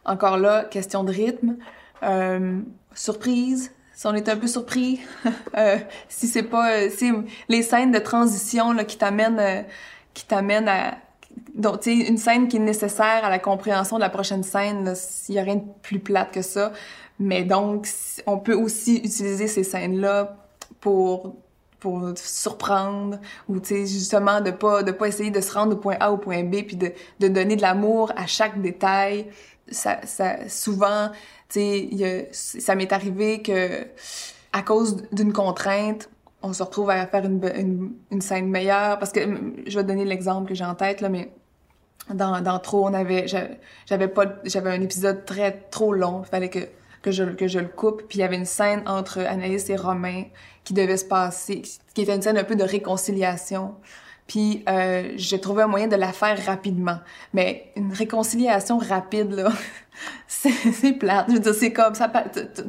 encore 0.04 0.38
là, 0.38 0.64
question 0.64 1.04
de 1.04 1.12
rythme. 1.12 1.56
Euh, 2.02 2.60
surprise, 2.94 3.72
si 3.94 4.06
on 4.06 4.14
est 4.14 4.28
un 4.28 4.36
peu 4.36 4.48
surpris, 4.48 5.00
euh, 5.56 5.78
si 6.08 6.26
c'est 6.26 6.42
pas, 6.42 6.90
si 6.90 7.12
les 7.48 7.62
scènes 7.62 7.92
de 7.92 7.98
transition 7.98 8.72
là, 8.72 8.84
qui 8.84 8.98
t'amènent, 8.98 9.38
euh, 9.38 9.62
qui 10.14 10.26
t'amènent 10.26 10.68
à, 10.68 10.96
donc, 11.54 11.80
tu 11.80 12.02
sais, 12.02 12.08
une 12.08 12.18
scène 12.18 12.48
qui 12.48 12.56
est 12.56 12.60
nécessaire 12.60 13.24
à 13.24 13.30
la 13.30 13.38
compréhension 13.38 13.96
de 13.96 14.00
la 14.00 14.08
prochaine 14.08 14.42
scène, 14.42 14.94
il 15.28 15.34
y 15.34 15.38
a 15.38 15.42
rien 15.42 15.56
de 15.56 15.64
plus 15.82 15.98
plate 15.98 16.32
que 16.32 16.42
ça. 16.42 16.72
Mais 17.18 17.44
donc, 17.44 17.86
on 18.26 18.38
peut 18.38 18.54
aussi 18.54 18.96
utiliser 18.96 19.48
ces 19.48 19.64
scènes-là 19.64 20.36
pour 20.80 21.36
pour 21.78 22.12
surprendre 22.14 23.18
ou 23.48 23.58
tu 23.58 23.68
sais 23.68 23.86
justement 23.86 24.40
de 24.40 24.52
pas 24.52 24.84
de 24.84 24.92
pas 24.92 25.08
essayer 25.08 25.32
de 25.32 25.40
se 25.40 25.52
rendre 25.52 25.74
au 25.74 25.76
point 25.76 25.96
A 25.98 26.12
au 26.12 26.16
point 26.16 26.44
B 26.44 26.62
puis 26.64 26.76
de, 26.76 26.92
de 27.18 27.26
donner 27.26 27.56
de 27.56 27.62
l'amour 27.62 28.12
à 28.14 28.28
chaque 28.28 28.62
détail 28.62 29.26
ça, 29.68 29.98
ça 30.04 30.48
souvent 30.48 31.10
tu 31.48 31.58
sais 31.90 32.28
ça 32.30 32.76
m'est 32.76 32.92
arrivé 32.92 33.42
que 33.42 33.84
à 34.52 34.62
cause 34.62 35.02
d'une 35.10 35.32
contrainte 35.32 36.08
on 36.42 36.52
se 36.52 36.62
retrouve 36.62 36.90
à 36.90 37.06
faire 37.06 37.24
une, 37.24 37.40
une, 37.56 37.92
une, 38.10 38.20
scène 38.20 38.48
meilleure. 38.48 38.98
Parce 38.98 39.12
que 39.12 39.20
je 39.66 39.78
vais 39.78 39.84
donner 39.84 40.04
l'exemple 40.04 40.48
que 40.48 40.54
j'ai 40.54 40.64
en 40.64 40.74
tête 40.74 41.00
là 41.00 41.08
mais 41.08 41.32
dans, 42.12 42.40
dans 42.40 42.58
trop 42.58 42.84
on 42.84 42.94
avait 42.94 43.26
j'avais 43.86 44.08
pas 44.08 44.26
j'avais 44.44 44.70
un 44.70 44.80
épisode 44.80 45.24
très 45.24 45.52
trop 45.70 45.92
long. 45.92 46.22
Il 46.24 46.28
fallait 46.28 46.50
que 46.50 46.60
que 47.02 47.10
je 47.10 47.24
que 47.24 47.48
je 47.48 47.58
le 47.58 47.68
coupe. 47.68 48.02
Puis 48.08 48.18
il 48.18 48.22
y 48.22 48.24
avait 48.24 48.36
une 48.36 48.44
scène 48.44 48.82
entre 48.86 49.20
Anaïs 49.20 49.68
et 49.70 49.76
Romain 49.76 50.24
qui 50.64 50.74
devait 50.74 50.96
se 50.96 51.04
passer 51.04 51.62
qui 51.94 52.02
était 52.02 52.14
une 52.14 52.22
scène 52.22 52.38
un 52.38 52.44
peu 52.44 52.56
de 52.56 52.64
réconciliation. 52.64 53.74
Puis 54.26 54.64
euh, 54.68 55.12
j'ai 55.16 55.40
trouvé 55.40 55.64
un 55.64 55.66
moyen 55.66 55.88
de 55.88 55.96
la 55.96 56.12
faire 56.12 56.38
rapidement. 56.46 56.98
Mais 57.34 57.72
une 57.76 57.92
réconciliation 57.92 58.78
rapide 58.78 59.32
là 59.32 59.52
c'est 60.26 60.92
plate. 60.94 61.26
Je 61.28 61.34
veux 61.34 61.40
dire 61.40 61.54
c'est 61.54 61.72
comme 61.72 61.94
ça 61.94 62.10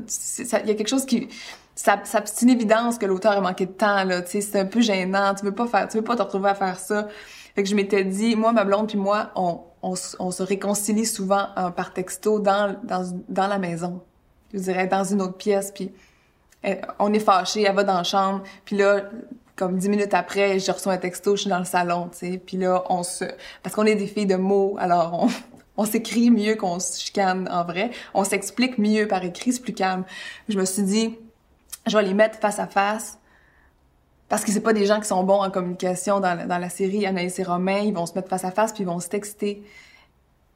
il 0.08 0.68
y 0.68 0.72
a 0.72 0.76
quelque 0.76 0.90
chose 0.90 1.06
qui 1.06 1.30
ça, 1.76 2.02
c'est 2.04 2.42
une 2.42 2.50
évidence 2.50 2.98
que 2.98 3.06
l'auteur 3.06 3.34
a 3.34 3.42
manqué 3.42 3.66
de 3.66 3.72
temps 3.72 4.04
là, 4.04 4.22
tu 4.22 4.32
sais, 4.32 4.42
c'est 4.42 4.60
un 4.60 4.66
peu 4.66 4.82
gênant, 4.82 5.34
tu 5.34 5.46
veux 5.46 5.54
pas 5.54 5.68
faire, 5.68 5.88
tu 5.88 5.98
veux 5.98 6.04
pas 6.04 6.16
te 6.16 6.22
retrouver 6.22 6.50
à 6.50 6.56
faire 6.56 6.80
ça. 6.80 7.08
Fait 7.56 7.64
que 7.64 7.70
je 7.70 7.76
m'étais 7.76 8.04
dit, 8.04 8.36
moi, 8.36 8.52
ma 8.52 8.64
blonde 8.64 8.88
puis 8.88 8.98
moi, 8.98 9.32
on, 9.36 9.62
on, 9.82 9.94
on, 10.20 10.32
se 10.32 10.44
réconcilie 10.44 11.06
souvent 11.06 11.48
euh, 11.58 11.70
par 11.70 11.94
texto 11.94 12.40
dans, 12.40 12.76
dans, 12.84 13.04
dans 13.30 13.48
la 13.48 13.60
maison. 13.60 14.02
Je 14.54 14.60
dirais 14.60 14.88
dans 14.88 15.04
une 15.04 15.22
autre 15.22 15.38
pièce, 15.38 15.72
puis 15.72 15.92
on 17.00 17.14
est 17.14 17.20
fâché, 17.20 17.64
elle 17.64 17.76
va 17.76 17.84
dans 17.84 17.98
la 17.98 18.04
chambre, 18.04 18.44
puis 18.66 18.78
là, 18.78 19.02
comme 19.56 19.78
dix 19.78 19.90
minutes 19.90 20.14
après, 20.14 20.60
je 20.60 20.72
reçois 20.72 20.94
un 20.94 20.98
texto, 20.98 21.36
je 21.36 21.42
suis 21.42 21.50
dans 21.50 21.60
le 21.60 21.66
salon, 21.66 22.10
tu 22.12 22.20
sais, 22.20 22.38
puis 22.38 22.58
là, 22.58 22.84
on 22.90 23.04
se... 23.04 23.26
Parce 23.62 23.76
qu'on 23.76 23.86
est 23.86 23.96
des 23.96 24.08
filles 24.08 24.26
de 24.26 24.36
mots, 24.36 24.76
alors 24.80 25.24
on, 25.24 25.28
on 25.78 25.86
s'écrit 25.86 26.32
mieux 26.32 26.56
qu'on 26.56 26.80
se 26.80 27.00
chicane 27.00 27.48
en 27.52 27.64
vrai, 27.64 27.92
on 28.14 28.24
s'explique 28.24 28.78
mieux 28.78 29.08
par 29.08 29.24
écrit, 29.24 29.54
c'est 29.54 29.62
plus 29.62 29.74
calme. 29.74 30.06
Je 30.50 30.58
me 30.58 30.66
suis 30.66 30.84
dit, 30.84 31.18
je 31.88 31.98
vais 31.98 32.04
les 32.04 32.14
mettre 32.14 32.40
face 32.40 32.60
à 32.60 32.68
face 32.68 33.20
parce 34.30 34.44
que 34.44 34.52
c'est 34.52 34.62
pas 34.62 34.74
des 34.74 34.86
gens 34.86 35.00
qui 35.00 35.08
sont 35.08 35.24
bons 35.24 35.44
en 35.44 35.52
communication 35.52 36.20
dans, 36.20 36.48
dans 36.48 36.58
la 36.58 36.70
série 36.70 37.06
Anaïs 37.06 37.38
et 37.40 37.44
Romain, 37.44 37.80
ils 37.80 37.94
vont 37.94 38.06
se 38.06 38.14
mettre 38.16 38.30
face 38.30 38.46
à 38.46 38.52
face 38.52 38.74
puis 38.74 38.84
ils 38.84 38.88
vont 38.88 39.00
se 39.00 39.10
texter. 39.10 39.64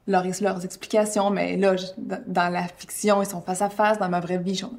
leurs, 0.07 0.25
leurs 0.41 0.65
explications, 0.65 1.29
mais 1.29 1.57
là, 1.57 1.75
dans 1.97 2.51
la 2.51 2.67
fiction, 2.67 3.21
ils 3.21 3.27
sont 3.27 3.41
face 3.41 3.61
à 3.61 3.69
face. 3.69 3.99
Dans 3.99 4.09
ma 4.09 4.19
vraie 4.19 4.37
vie, 4.37 4.61
on, 4.63 4.71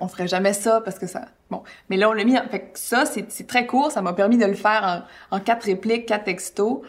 on 0.00 0.08
ferait 0.08 0.28
jamais 0.28 0.52
ça 0.52 0.80
parce 0.82 0.98
que 0.98 1.06
ça... 1.06 1.26
Bon, 1.50 1.62
mais 1.88 1.96
là, 1.96 2.10
on 2.10 2.12
l'a 2.12 2.24
mis... 2.24 2.36
Ça, 2.74 3.04
c'est 3.06 3.46
très 3.46 3.66
court. 3.66 3.90
Ça 3.90 4.02
m'a 4.02 4.12
permis 4.12 4.36
de 4.36 4.44
le 4.44 4.54
faire 4.54 5.06
en, 5.30 5.36
en 5.36 5.40
quatre 5.40 5.64
répliques, 5.64 6.06
quatre 6.06 6.24
textos. 6.24 6.82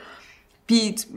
Puis 0.67 0.95
tu, 0.95 1.07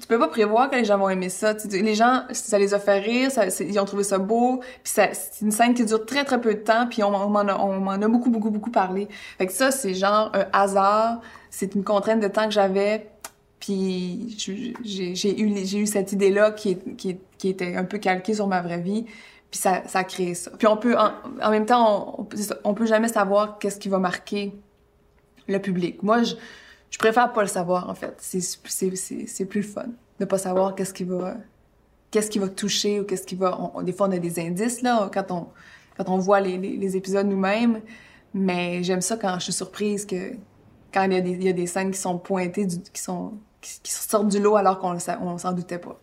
tu, 0.00 0.06
peux 0.06 0.20
pas 0.20 0.28
prévoir 0.28 0.70
que 0.70 0.76
les 0.76 0.84
gens 0.84 0.96
vont 0.96 1.08
aimer 1.08 1.28
ça. 1.28 1.54
les 1.68 1.94
gens, 1.96 2.22
ça 2.30 2.58
les 2.60 2.74
a 2.74 2.78
fait 2.78 3.00
rire, 3.00 3.30
ça, 3.30 3.46
ils 3.60 3.78
ont 3.80 3.84
trouvé 3.84 4.04
ça 4.04 4.18
beau. 4.18 4.60
Puis 4.84 4.94
c'est 4.94 5.42
une 5.42 5.50
scène 5.50 5.74
qui 5.74 5.84
dure 5.84 6.06
très 6.06 6.24
très 6.24 6.40
peu 6.40 6.54
de 6.54 6.60
temps. 6.60 6.86
Puis 6.86 7.02
on, 7.02 7.10
m'en 7.10 7.40
a, 7.40 7.56
on 7.58 7.86
a 7.88 8.08
beaucoup 8.08 8.30
beaucoup 8.30 8.50
beaucoup 8.50 8.70
parlé. 8.70 9.08
Fait 9.36 9.46
que 9.46 9.52
ça, 9.52 9.72
c'est 9.72 9.94
genre 9.94 10.30
un 10.32 10.46
hasard. 10.52 11.20
C'est 11.50 11.74
une 11.74 11.82
contrainte 11.82 12.20
de 12.20 12.28
temps 12.28 12.44
que 12.44 12.52
j'avais. 12.52 13.08
Puis 13.58 14.36
j'ai 14.38 15.40
eu 15.40 15.50
eu 15.50 15.86
cette 15.86 16.12
idée 16.12 16.30
là 16.30 16.52
qui, 16.52 16.76
qui, 16.96 17.16
qui 17.36 17.48
était 17.48 17.74
un 17.76 17.84
peu 17.84 17.98
calquée 17.98 18.34
sur 18.34 18.46
ma 18.46 18.60
vraie 18.62 18.80
vie. 18.80 19.06
Puis 19.50 19.60
ça, 19.60 19.82
ça 19.86 20.00
a 20.00 20.04
créé 20.04 20.34
ça. 20.34 20.52
Puis 20.56 20.68
on 20.68 20.76
peut 20.76 20.96
en, 20.96 21.12
en 21.42 21.50
même 21.50 21.66
temps 21.66 22.16
on, 22.18 22.28
on 22.64 22.74
peut 22.74 22.86
jamais 22.86 23.08
savoir 23.08 23.58
qu'est-ce 23.58 23.80
qui 23.80 23.88
va 23.88 23.98
marquer 23.98 24.52
le 25.48 25.58
public. 25.58 26.02
Moi 26.02 26.22
je 26.22 26.34
je 26.94 26.98
préfère 27.00 27.32
pas 27.32 27.42
le 27.42 27.48
savoir, 27.48 27.90
en 27.90 27.94
fait. 27.96 28.14
C'est 28.20 29.44
plus 29.46 29.64
fun 29.64 29.86
de 30.20 30.24
pas 30.24 30.38
savoir 30.38 30.76
qu'est-ce 30.76 30.94
qui 30.94 31.02
va 31.02 31.34
qu'est-ce 32.12 32.30
qui 32.30 32.38
va 32.38 32.46
toucher 32.48 33.00
ou 33.00 33.04
qu'est-ce 33.04 33.26
qui 33.26 33.34
va... 33.34 33.72
des 33.82 33.92
fois, 33.92 34.06
on 34.06 34.12
a 34.12 34.18
des 34.18 34.38
indices, 34.38 34.80
là, 34.82 35.10
quand 35.12 35.32
on, 35.32 35.48
quand 35.96 36.08
on 36.08 36.18
voit 36.18 36.38
les, 36.40 36.56
les, 36.56 36.96
épisodes 36.96 37.26
nous-mêmes, 37.26 37.80
mais 38.32 38.84
j'aime 38.84 39.00
ça 39.00 39.16
quand 39.16 39.34
je 39.40 39.46
suis 39.46 39.52
surprise 39.52 40.06
que 40.06 40.34
quand 40.92 41.02
il 41.02 41.14
y 41.14 41.16
a 41.16 41.20
des, 41.20 41.30
il 41.30 41.42
y 41.42 41.48
a 41.48 41.52
des 41.52 41.66
scènes 41.66 41.90
qui 41.90 41.98
sont 41.98 42.16
pointées, 42.16 42.68
qui, 42.68 43.02
sont, 43.02 43.32
qui, 43.60 43.90
sortent 43.90 44.28
du 44.28 44.38
lot 44.38 44.54
alors 44.54 44.78
qu'on 44.78 44.96
on 45.22 45.38
s'en 45.38 45.52
doutait 45.52 45.78
pas. 45.78 46.00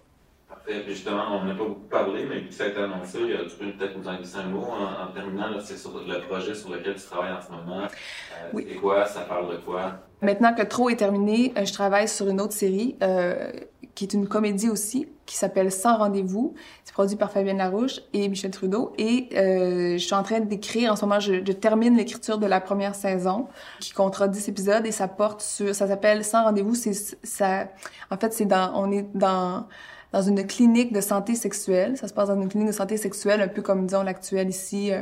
Parfait. 0.66 0.84
Justement, 0.88 1.24
on 1.32 1.45
n'a 1.45 1.53
pas 1.53 1.64
beaucoup 1.64 1.88
parlé, 1.89 2.26
mais 2.26 2.39
vu 2.39 2.51
ça 2.51 2.66
a 2.66 2.68
été 2.68 2.80
annoncé, 2.80 3.20
tu 3.49 3.55
peux 3.57 3.72
peut-être 3.72 3.97
nous 3.97 4.07
en 4.07 4.16
glisser 4.16 4.38
un 4.38 4.47
mot 4.47 4.64
en, 4.66 5.09
en 5.09 5.12
terminant. 5.14 5.47
C'est 5.59 5.78
sur 5.78 5.91
le 5.99 6.22
projet 6.28 6.53
sur 6.53 6.70
lequel 6.70 6.95
tu 6.95 7.03
travailles 7.03 7.34
en 7.34 7.41
ce 7.41 7.51
moment. 7.51 7.84
Euh, 7.84 8.49
oui. 8.53 8.66
C'est 8.70 8.76
quoi? 8.76 9.05
Ça 9.05 9.22
parle 9.22 9.51
de 9.51 9.57
quoi? 9.57 9.99
Maintenant 10.22 10.53
que 10.53 10.62
Trop 10.62 10.89
est 10.89 10.97
terminé, 10.97 11.53
euh, 11.57 11.66
je 11.66 11.74
travaille 11.74 12.07
sur 12.07 12.28
une 12.30 12.39
autre 12.39 12.53
série 12.53 12.95
euh, 13.01 13.51
qui 13.95 14.05
est 14.05 14.14
une 14.14 14.28
comédie 14.28 14.70
aussi, 14.70 15.07
qui 15.26 15.36
s'appelle 15.36 15.72
Sans 15.72 15.97
rendez-vous. 15.97 16.53
C'est 16.84 16.93
produit 16.93 17.16
par 17.16 17.32
Fabienne 17.32 17.57
Larouche 17.57 18.01
et 18.14 18.28
Michel 18.28 18.51
Trudeau. 18.51 18.93
Et 18.97 19.30
euh, 19.36 19.93
je 19.93 19.97
suis 19.97 20.14
en 20.14 20.24
train 20.24 20.39
d'écrire, 20.41 20.91
en 20.91 20.95
ce 20.95 21.05
moment, 21.05 21.20
je, 21.20 21.34
je 21.45 21.51
termine 21.51 21.97
l'écriture 21.97 22.38
de 22.38 22.45
la 22.45 22.62
première 22.62 22.93
saison, 22.93 23.47
qui 23.80 23.93
comptera 23.93 24.28
10 24.28 24.49
épisodes 24.49 24.86
et 24.86 24.91
ça 24.91 25.07
porte 25.07 25.41
sur... 25.41 25.74
Ça 25.74 25.88
s'appelle 25.88 26.24
Sans 26.24 26.43
rendez-vous. 26.43 26.76
C'est 26.76 26.93
ça... 27.24 27.68
En 28.12 28.18
fait, 28.18 28.32
c'est 28.32 28.45
dans... 28.45 28.72
On 28.76 28.91
est 28.91 29.07
dans 29.16 29.68
dans 30.12 30.22
une 30.22 30.45
clinique 30.45 30.93
de 30.93 31.01
santé 31.01 31.36
sexuelle. 31.36 31.97
Ça 31.97 32.07
se 32.07 32.14
passe 32.14 32.30
dans 32.30 32.41
une 32.41 32.49
clinique 32.49 32.68
de 32.70 32.74
santé 32.74 32.97
sexuelle, 32.97 33.41
un 33.41 33.47
peu 33.47 33.62
comme, 33.62 33.86
disons, 33.86 34.03
l'actuelle 34.03 34.49
ici 34.49 34.91
euh, 34.91 35.01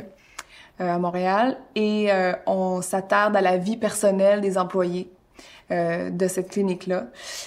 euh, 0.80 0.94
à 0.94 0.98
Montréal. 0.98 1.58
Et 1.74 2.12
euh, 2.12 2.32
on 2.46 2.80
s'attarde 2.82 3.36
à 3.36 3.40
la 3.40 3.56
vie 3.56 3.76
personnelle 3.76 4.40
des 4.40 4.58
employés. 4.58 5.10
Euh, 5.72 6.10
de 6.10 6.26
cette 6.26 6.50
clinique-là. 6.50 7.06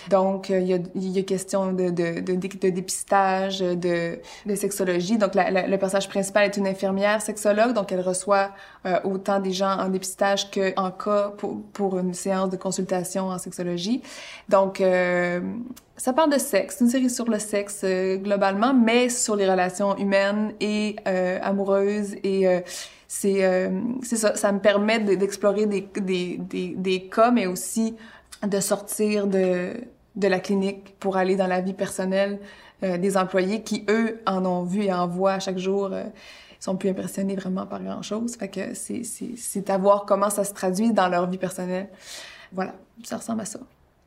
Donc, 0.10 0.48
il 0.48 0.64
y, 0.64 0.74
a, 0.74 0.78
y 0.96 1.20
a 1.20 1.24
question 1.24 1.74
de, 1.74 1.90
de, 1.90 2.22
de, 2.22 2.36
de 2.36 2.70
dépistage, 2.70 3.60
de, 3.60 4.20
de 4.46 4.56
sexologie. 4.56 5.18
Donc, 5.18 5.36
la, 5.36 5.52
la, 5.52 5.68
le 5.68 5.78
personnage 5.78 6.08
principal 6.08 6.46
est 6.46 6.56
une 6.56 6.66
infirmière 6.66 7.22
sexologue, 7.22 7.74
donc 7.74 7.92
elle 7.92 8.00
reçoit 8.00 8.52
euh, 8.86 8.98
autant 9.04 9.42
des 9.42 9.52
gens 9.52 9.78
en 9.78 9.90
dépistage 9.90 10.50
qu'en 10.52 10.92
cas 10.92 11.34
pour, 11.38 11.64
pour 11.74 12.00
une 12.00 12.14
séance 12.14 12.50
de 12.50 12.56
consultation 12.56 13.28
en 13.28 13.38
sexologie. 13.38 14.02
Donc, 14.48 14.80
euh, 14.80 15.42
ça 15.98 16.14
parle 16.14 16.32
de 16.32 16.40
sexe, 16.40 16.78
une 16.80 16.90
série 16.90 17.10
sur 17.10 17.30
le 17.30 17.40
sexe 17.40 17.84
globalement, 17.84 18.74
mais 18.74 19.10
sur 19.10 19.36
les 19.36 19.50
relations 19.50 19.98
humaines 19.98 20.54
et 20.62 20.96
amoureuses 21.42 22.16
et 22.24 22.48
c'est 23.16 23.46
euh, 23.46 23.70
ça, 24.02 24.36
ça 24.36 24.52
me 24.52 24.60
permet 24.60 25.00
d'explorer 25.00 25.68
des, 25.68 25.88
des, 26.02 26.38
des, 26.40 26.74
des, 26.76 27.10
cas, 27.10 27.30
mais 27.30 27.46
aussi 27.46 27.96
de 28.42 28.60
sortir 28.60 29.28
de, 29.28 29.74
de 30.16 30.28
la 30.28 30.40
clinique 30.40 30.96
pour 31.00 31.16
aller 31.16 31.36
dans 31.36 31.46
la 31.46 31.62
vie 31.62 31.76
personnelle 31.76 32.40
euh, 32.82 32.98
des 32.98 33.16
employés 33.16 33.62
qui, 33.62 33.86
eux, 33.88 34.20
en 34.26 34.44
ont 34.48 34.64
vu 34.64 34.86
et 34.86 34.94
en 34.94 35.08
voient 35.08 35.38
chaque 35.38 35.60
jour. 35.60 35.90
Euh, 35.94 36.06
sont 36.60 36.76
plus 36.76 36.90
impressionnés 36.90 37.36
vraiment 37.36 37.68
par 37.68 37.84
grand-chose. 37.84 38.36
Fait 38.36 38.48
que 38.48 38.74
c'est 38.74 39.70
à 39.70 39.78
voir 39.78 40.06
comment 40.06 40.30
ça 40.30 40.46
se 40.46 40.54
traduit 40.54 40.94
dans 40.94 41.10
leur 41.10 41.30
vie 41.30 41.38
personnelle. 41.38 41.90
Voilà, 42.52 42.74
ça 43.04 43.18
ressemble 43.18 43.42
à 43.42 43.46
ça 43.46 43.60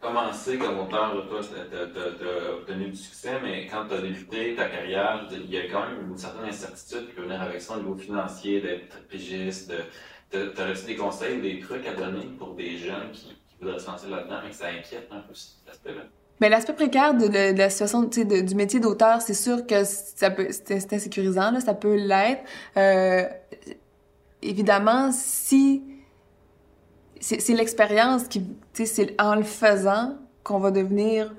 commencé 0.07 0.59
comme 0.59 0.79
auteur, 0.79 1.27
toi, 1.29 1.41
tu 1.41 1.77
as, 1.77 2.53
obtenu 2.53 2.89
du 2.89 2.97
succès, 2.97 3.33
mais 3.43 3.67
quand 3.67 3.87
tu 3.89 3.95
as 3.95 4.01
débuté 4.01 4.55
ta 4.55 4.69
carrière, 4.69 5.27
il 5.31 5.51
y 5.51 5.59
a 5.59 5.69
quand 5.71 5.89
même 5.89 6.11
une 6.11 6.17
certaine 6.17 6.49
incertitude 6.49 7.09
qui 7.09 7.15
peut 7.15 7.23
venir 7.23 7.41
avec 7.41 7.61
ça 7.61 7.75
au 7.75 7.79
niveau 7.79 7.97
financier, 7.97 8.61
d'être 8.61 9.07
pigiste. 9.09 9.71
De, 9.71 10.47
T'aurais-tu 10.49 10.87
des 10.87 10.97
conseils 10.97 11.41
des 11.41 11.61
trucs 11.61 11.87
à 11.87 11.95
donner 11.95 12.27
pour 12.39 12.55
des 12.55 12.77
jeunes 12.77 13.11
qui, 13.13 13.37
voudraient 13.61 13.79
se 13.79 13.87
lancer 13.87 14.09
là-dedans 14.09 14.41
et 14.45 14.51
que 14.51 14.55
ça 14.55 14.67
inquiète 14.67 15.09
un 15.11 15.21
peu 15.21 15.33
cet 15.33 15.69
aspect-là? 15.71 16.03
Mais 16.41 16.51
l'aspect 16.51 16.75
précaire 16.75 17.15
de, 17.15 17.29
de, 17.29 17.57
la 17.57 17.71
situation 17.71 18.03
de, 18.03 18.41
du 18.43 18.55
métier 18.55 18.81
d'auteur, 18.81 19.23
c'est 19.23 19.35
sûr 19.35 19.67
que 19.67 19.85
ça 19.85 20.31
peut 20.31 20.49
c'est 20.51 20.93
insécurisant, 20.93 21.53
là, 21.53 21.61
ça 21.61 21.73
peut 21.73 21.97
l'être. 21.97 22.43
Euh, 22.77 23.25
évidemment, 24.43 25.11
si 25.13 25.83
c'est 27.21 27.49
l'expérience 27.55 28.25
qui, 28.25 28.43
tu 28.43 28.57
sais, 28.73 28.87
c'est 28.87 29.21
en 29.21 29.35
le 29.35 29.43
faisant 29.43 30.17
qu'on 30.43 30.59
va 30.59 30.71
devenir 30.71 31.35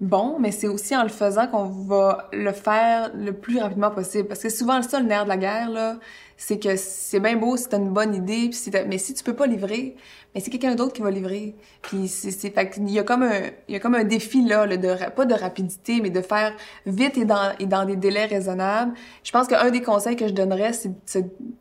bon, 0.00 0.36
mais 0.38 0.50
c'est 0.50 0.68
aussi 0.68 0.94
en 0.96 1.04
le 1.04 1.08
faisant 1.08 1.46
qu'on 1.46 1.64
va 1.64 2.28
le 2.32 2.52
faire 2.52 3.10
le 3.14 3.32
plus 3.32 3.60
rapidement 3.60 3.90
possible. 3.90 4.28
Parce 4.28 4.42
que 4.42 4.48
souvent, 4.48 4.76
le 4.76 4.82
seul 4.82 5.04
nerf 5.04 5.24
de 5.24 5.28
la 5.28 5.36
guerre, 5.36 5.70
là, 5.70 5.96
c'est 6.44 6.58
que 6.58 6.74
c'est 6.74 7.20
bien 7.20 7.36
beau 7.36 7.56
si 7.56 7.68
t'as 7.68 7.78
une 7.78 7.90
bonne 7.90 8.16
idée, 8.16 8.48
puis 8.48 8.54
si 8.54 8.70
mais 8.88 8.98
si 8.98 9.14
tu 9.14 9.22
peux 9.22 9.34
pas 9.34 9.46
livrer, 9.46 9.94
mais 10.34 10.40
c'est 10.40 10.50
quelqu'un 10.50 10.74
d'autre 10.74 10.92
qui 10.92 11.00
va 11.00 11.12
livrer. 11.12 11.54
Puis 11.82 12.08
c'est, 12.08 12.32
fait 12.32 12.74
il 12.78 12.90
y 12.90 12.98
a 12.98 13.04
comme 13.04 13.22
un, 13.22 13.42
il 13.68 13.74
y 13.74 13.76
a 13.76 13.78
comme 13.78 13.94
un 13.94 14.02
défi 14.02 14.44
là, 14.44 14.66
là, 14.66 14.76
de 14.76 15.10
pas 15.14 15.24
de 15.24 15.34
rapidité, 15.34 16.00
mais 16.00 16.10
de 16.10 16.20
faire 16.20 16.52
vite 16.84 17.16
et 17.16 17.24
dans 17.24 17.52
et 17.60 17.66
dans 17.66 17.84
des 17.84 17.94
délais 17.94 18.24
raisonnables. 18.24 18.92
Je 19.22 19.30
pense 19.30 19.46
qu'un 19.46 19.70
des 19.70 19.82
conseils 19.82 20.16
que 20.16 20.26
je 20.26 20.32
donnerais, 20.32 20.72
c'est 20.72 20.90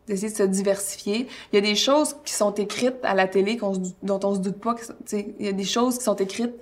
d'essayer 0.08 0.32
de 0.32 0.36
se 0.36 0.44
diversifier. 0.44 1.28
Il 1.54 1.58
y 1.58 1.60
a 1.60 1.62
des 1.62 1.76
choses 1.76 2.16
qui 2.26 2.34
sont 2.34 2.54
écrites 2.56 2.98
à 3.04 3.14
la 3.14 3.28
télé 3.28 3.58
qu'on 3.58 3.74
dont 4.02 4.20
on 4.24 4.34
se 4.34 4.40
doute 4.40 4.60
pas. 4.60 4.76
Sais, 5.06 5.36
il 5.40 5.46
y 5.46 5.50
a 5.50 5.54
des 5.54 5.64
choses 5.64 6.00
qui 6.00 6.06
sont 6.06 6.16
écrites 6.16 6.56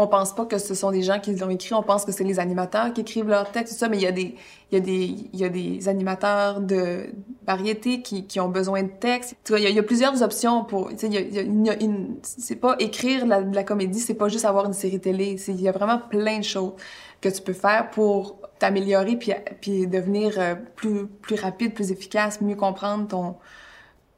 on 0.00 0.06
pense 0.06 0.34
pas 0.34 0.46
que 0.46 0.56
ce 0.56 0.74
sont 0.74 0.90
des 0.90 1.02
gens 1.02 1.20
qui 1.20 1.34
l'ont 1.34 1.50
écrit, 1.50 1.74
on 1.74 1.82
pense 1.82 2.06
que 2.06 2.12
c'est 2.12 2.24
les 2.24 2.40
animateurs 2.40 2.94
qui 2.94 3.02
écrivent 3.02 3.28
leurs 3.28 3.52
textes, 3.52 3.74
tout 3.74 3.78
ça, 3.78 3.88
mais 3.90 3.98
il 3.98 4.02
y 4.02 4.06
a 4.06 4.12
des, 4.12 4.34
il 4.72 4.74
y 4.74 4.76
a 4.76 4.80
des, 4.80 5.14
il 5.34 5.38
y 5.38 5.44
a 5.44 5.50
des 5.50 5.88
animateurs 5.90 6.60
de 6.60 7.10
variété 7.46 8.00
qui, 8.00 8.40
ont 8.40 8.48
besoin 8.48 8.82
de 8.82 8.88
textes. 8.88 9.36
Tu 9.44 9.52
vois, 9.52 9.60
il 9.60 9.70
y 9.70 9.78
a, 9.78 9.82
plusieurs 9.82 10.22
options 10.22 10.64
pour, 10.64 10.88
tu 10.96 11.04
il 11.04 11.12
y 11.12 11.18
a, 11.18 11.20
il 11.20 11.66
y 11.66 11.70
a 11.70 11.82
une, 11.82 12.16
c'est 12.22 12.56
pas 12.56 12.76
écrire 12.78 13.26
la, 13.26 13.42
la 13.42 13.62
comédie, 13.62 14.00
c'est 14.00 14.14
pas 14.14 14.28
juste 14.28 14.46
avoir 14.46 14.64
une 14.64 14.72
série 14.72 15.00
télé, 15.00 15.36
c'est, 15.36 15.52
il 15.52 15.60
y 15.60 15.68
a 15.68 15.72
vraiment 15.72 15.98
plein 15.98 16.38
de 16.38 16.44
choses 16.44 16.72
que 17.20 17.28
tu 17.28 17.42
peux 17.42 17.52
faire 17.52 17.90
pour 17.90 18.38
t'améliorer 18.58 19.16
puis, 19.16 19.32
puis 19.60 19.86
devenir 19.86 20.34
euh, 20.38 20.54
plus, 20.76 21.06
plus 21.06 21.36
rapide, 21.36 21.74
plus 21.74 21.92
efficace, 21.92 22.40
mieux 22.40 22.56
comprendre 22.56 23.06
ton, 23.06 23.36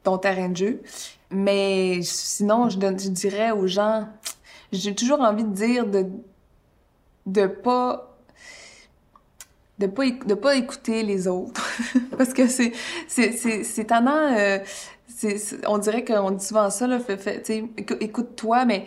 ton 0.03 0.17
terrain 0.17 0.47
de 0.47 0.55
jeu. 0.55 0.81
Mais 1.29 1.99
sinon, 2.03 2.69
je, 2.69 2.79
je 2.79 3.09
dirais 3.09 3.51
aux 3.51 3.67
gens, 3.67 4.07
j'ai 4.73 4.95
toujours 4.95 5.21
envie 5.21 5.43
de 5.43 5.53
dire 5.53 5.85
de 5.87 6.07
de 7.25 7.47
pas 7.47 8.17
de 9.79 9.87
pas 9.87 10.03
de 10.05 10.33
pas 10.33 10.55
écouter 10.55 11.03
les 11.03 11.27
autres. 11.27 11.65
Parce 12.17 12.33
que 12.33 12.47
c'est 12.47 12.73
c'est 13.07 13.31
c'est 13.31 13.63
c'est 13.63 13.85
tannant 13.85 14.35
euh, 14.37 14.59
c'est 15.07 15.37
on 15.67 15.77
dirait 15.77 16.03
qu'on 16.03 16.31
dit 16.31 16.45
souvent 16.45 16.69
ça 16.69 16.87
là 16.87 16.99
fait, 16.99 17.17
fait 17.17 17.49
écoute-toi 17.77 18.65
mais 18.65 18.85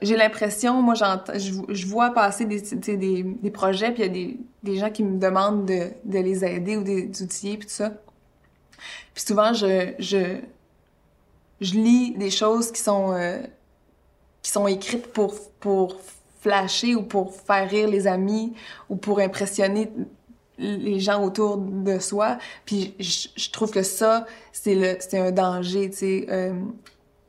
j'ai 0.00 0.16
l'impression 0.16 0.80
moi 0.80 0.94
j'entends 0.94 1.32
je, 1.36 1.86
vois 1.86 2.10
passer 2.10 2.44
des, 2.44 2.60
des 2.96 3.22
des 3.22 3.50
projets 3.50 3.92
puis 3.92 4.02
il 4.02 4.06
y 4.06 4.08
a 4.08 4.12
des 4.12 4.40
des 4.62 4.78
gens 4.78 4.90
qui 4.90 5.02
me 5.02 5.18
demandent 5.18 5.66
de 5.66 5.90
de 6.04 6.18
les 6.18 6.44
aider 6.44 6.76
ou 6.76 6.82
outils 6.82 7.56
puis 7.56 7.66
tout 7.66 7.74
ça. 7.74 7.92
Puis 9.14 9.24
souvent 9.24 9.52
je 9.52 9.92
je 9.98 10.40
je 11.60 11.74
lis 11.74 12.12
des 12.16 12.30
choses 12.30 12.70
qui 12.70 12.80
sont 12.80 13.12
euh, 13.12 13.38
sont 14.50 14.66
écrites 14.66 15.08
pour, 15.08 15.34
pour 15.60 15.96
flasher 16.40 16.94
ou 16.94 17.02
pour 17.02 17.34
faire 17.34 17.68
rire 17.68 17.88
les 17.88 18.06
amis 18.06 18.54
ou 18.88 18.96
pour 18.96 19.20
impressionner 19.20 19.90
les 20.58 21.00
gens 21.00 21.24
autour 21.24 21.56
de 21.56 21.98
soi. 21.98 22.38
Puis 22.64 22.94
je, 22.98 23.50
trouve 23.50 23.70
que 23.70 23.82
ça, 23.82 24.26
c'est 24.52 25.14
un 25.14 25.30
danger, 25.30 25.90
tu 25.90 25.96
sais, 25.96 26.26
euh, 26.30 26.52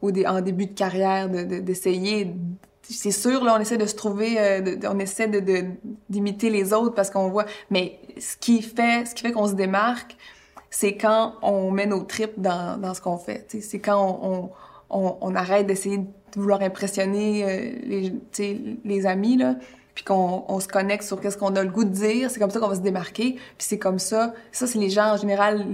au 0.01 0.11
en 0.25 0.41
début 0.41 0.65
de 0.67 0.73
carrière, 0.73 1.29
d'essayer. 1.29 2.25
De, 2.25 2.33
c'est 2.81 3.11
sûr, 3.11 3.43
là, 3.43 3.55
on 3.55 3.59
essaie 3.59 3.77
de 3.77 3.85
se 3.85 3.95
trouver, 3.95 4.39
euh, 4.39 4.77
on 4.85 4.97
essaie 4.97 5.27
de 5.27 5.65
d'imiter 6.09 6.49
les 6.49 6.73
autres 6.73 6.95
parce 6.95 7.11
qu'on 7.11 7.29
voit. 7.29 7.45
Mais 7.69 7.99
ce 8.19 8.35
qui 8.35 8.63
fait, 8.63 9.05
ce 9.05 9.13
qui 9.13 9.31
qu'on 9.31 9.47
se 9.47 9.53
démarque, 9.53 10.17
c'est 10.71 10.97
quand 10.97 11.35
on 11.43 11.69
met 11.71 11.85
nos 11.85 12.03
tripes 12.03 12.39
dans, 12.39 12.79
dans 12.79 12.93
ce 12.95 13.01
qu'on 13.01 13.17
fait. 13.17 13.45
C'est 13.61 13.79
quand 13.79 14.19
on, 14.23 14.49
on, 14.89 15.17
on 15.21 15.35
arrête 15.35 15.67
d'essayer 15.67 15.99
de 15.99 16.07
vouloir 16.35 16.61
impressionner 16.61 17.43
euh, 17.43 17.71
les, 17.83 18.79
les 18.83 19.05
amis, 19.05 19.37
là, 19.37 19.55
puis 19.95 20.03
qu'on 20.05 20.45
on 20.47 20.59
se 20.59 20.67
connecte 20.67 21.03
sur 21.03 21.19
qu'est-ce 21.19 21.37
qu'on 21.37 21.55
a 21.55 21.63
le 21.63 21.69
goût 21.69 21.83
de 21.83 21.89
dire, 21.89 22.31
c'est 22.31 22.39
comme 22.39 22.51
ça 22.51 22.59
qu'on 22.59 22.69
va 22.69 22.75
se 22.75 22.81
démarquer, 22.81 23.33
puis 23.33 23.67
c'est 23.67 23.79
comme 23.79 23.99
ça, 23.99 24.33
ça 24.51 24.65
c'est 24.65 24.79
les 24.79 24.89
gens 24.89 25.13
en 25.13 25.17
général 25.17 25.65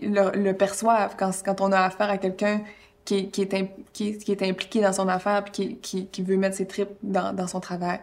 le, 0.00 0.52
perçoivent 0.52 1.16
quand, 1.18 1.30
quand 1.44 1.60
on 1.60 1.70
a 1.72 1.80
affaire 1.80 2.08
à 2.08 2.18
quelqu'un 2.18 2.62
qui, 3.04 3.30
qui, 3.30 3.42
est, 3.42 3.70
qui, 3.92 4.32
est 4.32 4.42
impliqué 4.42 4.80
dans 4.80 4.92
son 4.92 5.06
affaire 5.08 5.44
puis 5.44 5.52
qui, 5.52 5.76
qui, 5.76 6.06
qui 6.06 6.22
veut 6.22 6.36
mettre 6.36 6.56
ses 6.56 6.66
tripes 6.66 6.92
dans, 7.02 7.34
dans 7.34 7.46
son 7.46 7.60
travail. 7.60 8.00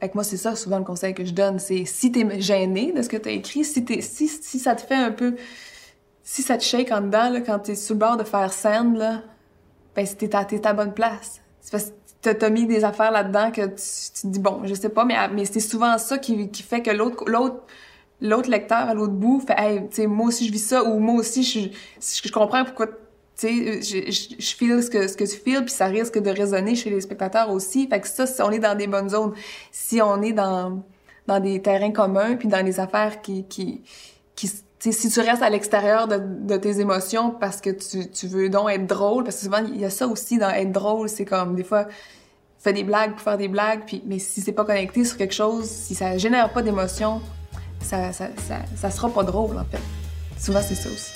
Fait 0.00 0.14
moi, 0.14 0.24
c'est 0.24 0.36
ça 0.36 0.56
souvent 0.56 0.78
le 0.78 0.84
conseil 0.84 1.14
que 1.14 1.24
je 1.24 1.32
donne, 1.32 1.58
c'est 1.58 1.84
si 1.84 2.10
t'es 2.10 2.40
gêné 2.40 2.92
de 2.92 3.02
ce 3.02 3.08
que 3.08 3.16
t'as 3.16 3.30
écrit, 3.30 3.64
si, 3.64 3.84
t'es, 3.84 4.00
si, 4.00 4.28
si 4.28 4.58
ça 4.58 4.74
te 4.74 4.82
fait 4.82 4.94
un 4.94 5.12
peu... 5.12 5.36
Si 6.22 6.42
ça 6.42 6.56
te 6.58 6.62
shake 6.62 6.92
en 6.92 7.00
dedans, 7.00 7.30
là, 7.30 7.40
quand 7.40 7.58
t'es 7.58 7.74
sur 7.74 7.94
le 7.94 8.00
bord 8.00 8.16
de 8.16 8.24
faire 8.24 8.52
scène, 8.52 8.96
là, 8.96 9.22
ben 9.94 10.06
t'es 10.06 10.34
à, 10.34 10.44
t'es 10.44 10.66
à 10.66 10.72
bonne 10.72 10.94
place. 10.94 11.40
C'est 11.60 11.72
parce 11.72 11.92
que 12.22 12.30
t'as 12.30 12.50
mis 12.50 12.66
des 12.66 12.84
affaires 12.84 13.10
là-dedans 13.10 13.50
que 13.50 13.66
tu, 13.66 14.12
tu, 14.14 14.22
te 14.22 14.26
dis, 14.26 14.38
bon, 14.38 14.62
je 14.64 14.74
sais 14.74 14.88
pas, 14.88 15.04
mais, 15.04 15.16
mais 15.28 15.44
c'est 15.44 15.60
souvent 15.60 15.96
ça 15.98 16.18
qui, 16.18 16.50
qui 16.50 16.62
fait 16.62 16.82
que 16.82 16.90
l'autre... 16.90 17.24
l'autre 17.26 17.62
l'autre 18.22 18.50
lecteur 18.50 18.76
à 18.76 18.92
l'autre 18.92 19.14
bout 19.14 19.40
fait 19.40 19.54
hey, 19.56 19.88
tu 19.88 19.96
sais 19.96 20.06
moi 20.06 20.26
aussi 20.26 20.46
je 20.46 20.52
vis 20.52 20.58
ça 20.58 20.84
ou 20.84 20.98
moi 20.98 21.14
aussi 21.14 21.42
je, 21.42 21.70
je 21.98 22.30
comprends 22.30 22.66
pourquoi 22.66 22.88
tu 23.40 23.80
sais, 23.80 23.80
je, 23.80 24.10
je, 24.38 24.54
feel 24.54 24.82
ce 24.82 24.90
que, 24.90 25.08
ce 25.08 25.16
que 25.16 25.24
tu 25.24 25.36
feels, 25.38 25.64
puis 25.64 25.72
ça 25.72 25.86
risque 25.86 26.18
de 26.18 26.28
résonner 26.28 26.74
chez 26.74 26.90
les 26.90 27.00
spectateurs 27.00 27.50
aussi. 27.50 27.88
Fait 27.88 27.98
que 27.98 28.06
ça, 28.06 28.26
si 28.26 28.42
on 28.42 28.50
est 28.50 28.58
dans 28.58 28.76
des 28.76 28.86
bonnes 28.86 29.08
zones, 29.08 29.32
si 29.72 30.02
on 30.02 30.20
est 30.20 30.34
dans, 30.34 30.82
dans 31.26 31.40
des 31.40 31.62
terrains 31.62 31.92
communs, 31.92 32.36
puis 32.36 32.48
dans 32.48 32.62
des 32.62 32.78
affaires 32.80 33.22
qui, 33.22 33.44
qui, 33.44 33.80
qui 34.36 34.50
si 34.80 35.10
tu 35.10 35.20
restes 35.20 35.42
à 35.42 35.50
l'extérieur 35.50 36.08
de, 36.08 36.56
tes 36.56 36.80
émotions 36.80 37.30
parce 37.30 37.60
que 37.60 37.70
tu, 37.70 38.26
veux 38.26 38.48
donc 38.48 38.70
être 38.70 38.86
drôle, 38.86 39.24
parce 39.24 39.36
que 39.36 39.42
souvent, 39.42 39.58
il 39.58 39.80
y 39.80 39.84
a 39.84 39.90
ça 39.90 40.06
aussi 40.06 40.38
dans 40.38 40.50
être 40.50 40.72
drôle, 40.72 41.08
c'est 41.08 41.26
comme, 41.26 41.54
des 41.54 41.64
fois, 41.64 41.86
fais 42.58 42.72
des 42.72 42.84
blagues 42.84 43.12
pour 43.12 43.20
faire 43.20 43.36
des 43.36 43.48
blagues, 43.48 43.82
puis, 43.86 44.02
mais 44.06 44.18
si 44.18 44.40
c'est 44.40 44.52
pas 44.52 44.64
connecté 44.64 45.04
sur 45.04 45.18
quelque 45.18 45.34
chose, 45.34 45.66
si 45.66 45.94
ça 45.94 46.16
génère 46.16 46.50
pas 46.52 46.62
d'émotion, 46.62 47.20
ça, 47.80 48.12
ça, 48.12 48.90
sera 48.90 49.08
pas 49.10 49.22
drôle, 49.22 49.56
en 49.58 49.64
fait. 49.64 49.80
Souvent, 50.38 50.60
c'est 50.66 50.74
ça 50.74 50.88
aussi. 50.88 51.12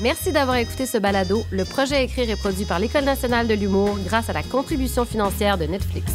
Merci 0.00 0.32
d'avoir 0.32 0.56
écouté 0.56 0.86
ce 0.86 0.98
balado. 0.98 1.44
Le 1.52 1.64
projet 1.64 2.04
écrit 2.04 2.28
est 2.28 2.36
produit 2.36 2.64
par 2.64 2.80
l'École 2.80 3.04
nationale 3.04 3.46
de 3.46 3.54
l'humour 3.54 3.96
grâce 4.04 4.28
à 4.28 4.32
la 4.32 4.42
contribution 4.42 5.04
financière 5.04 5.56
de 5.58 5.64
Netflix. 5.64 6.12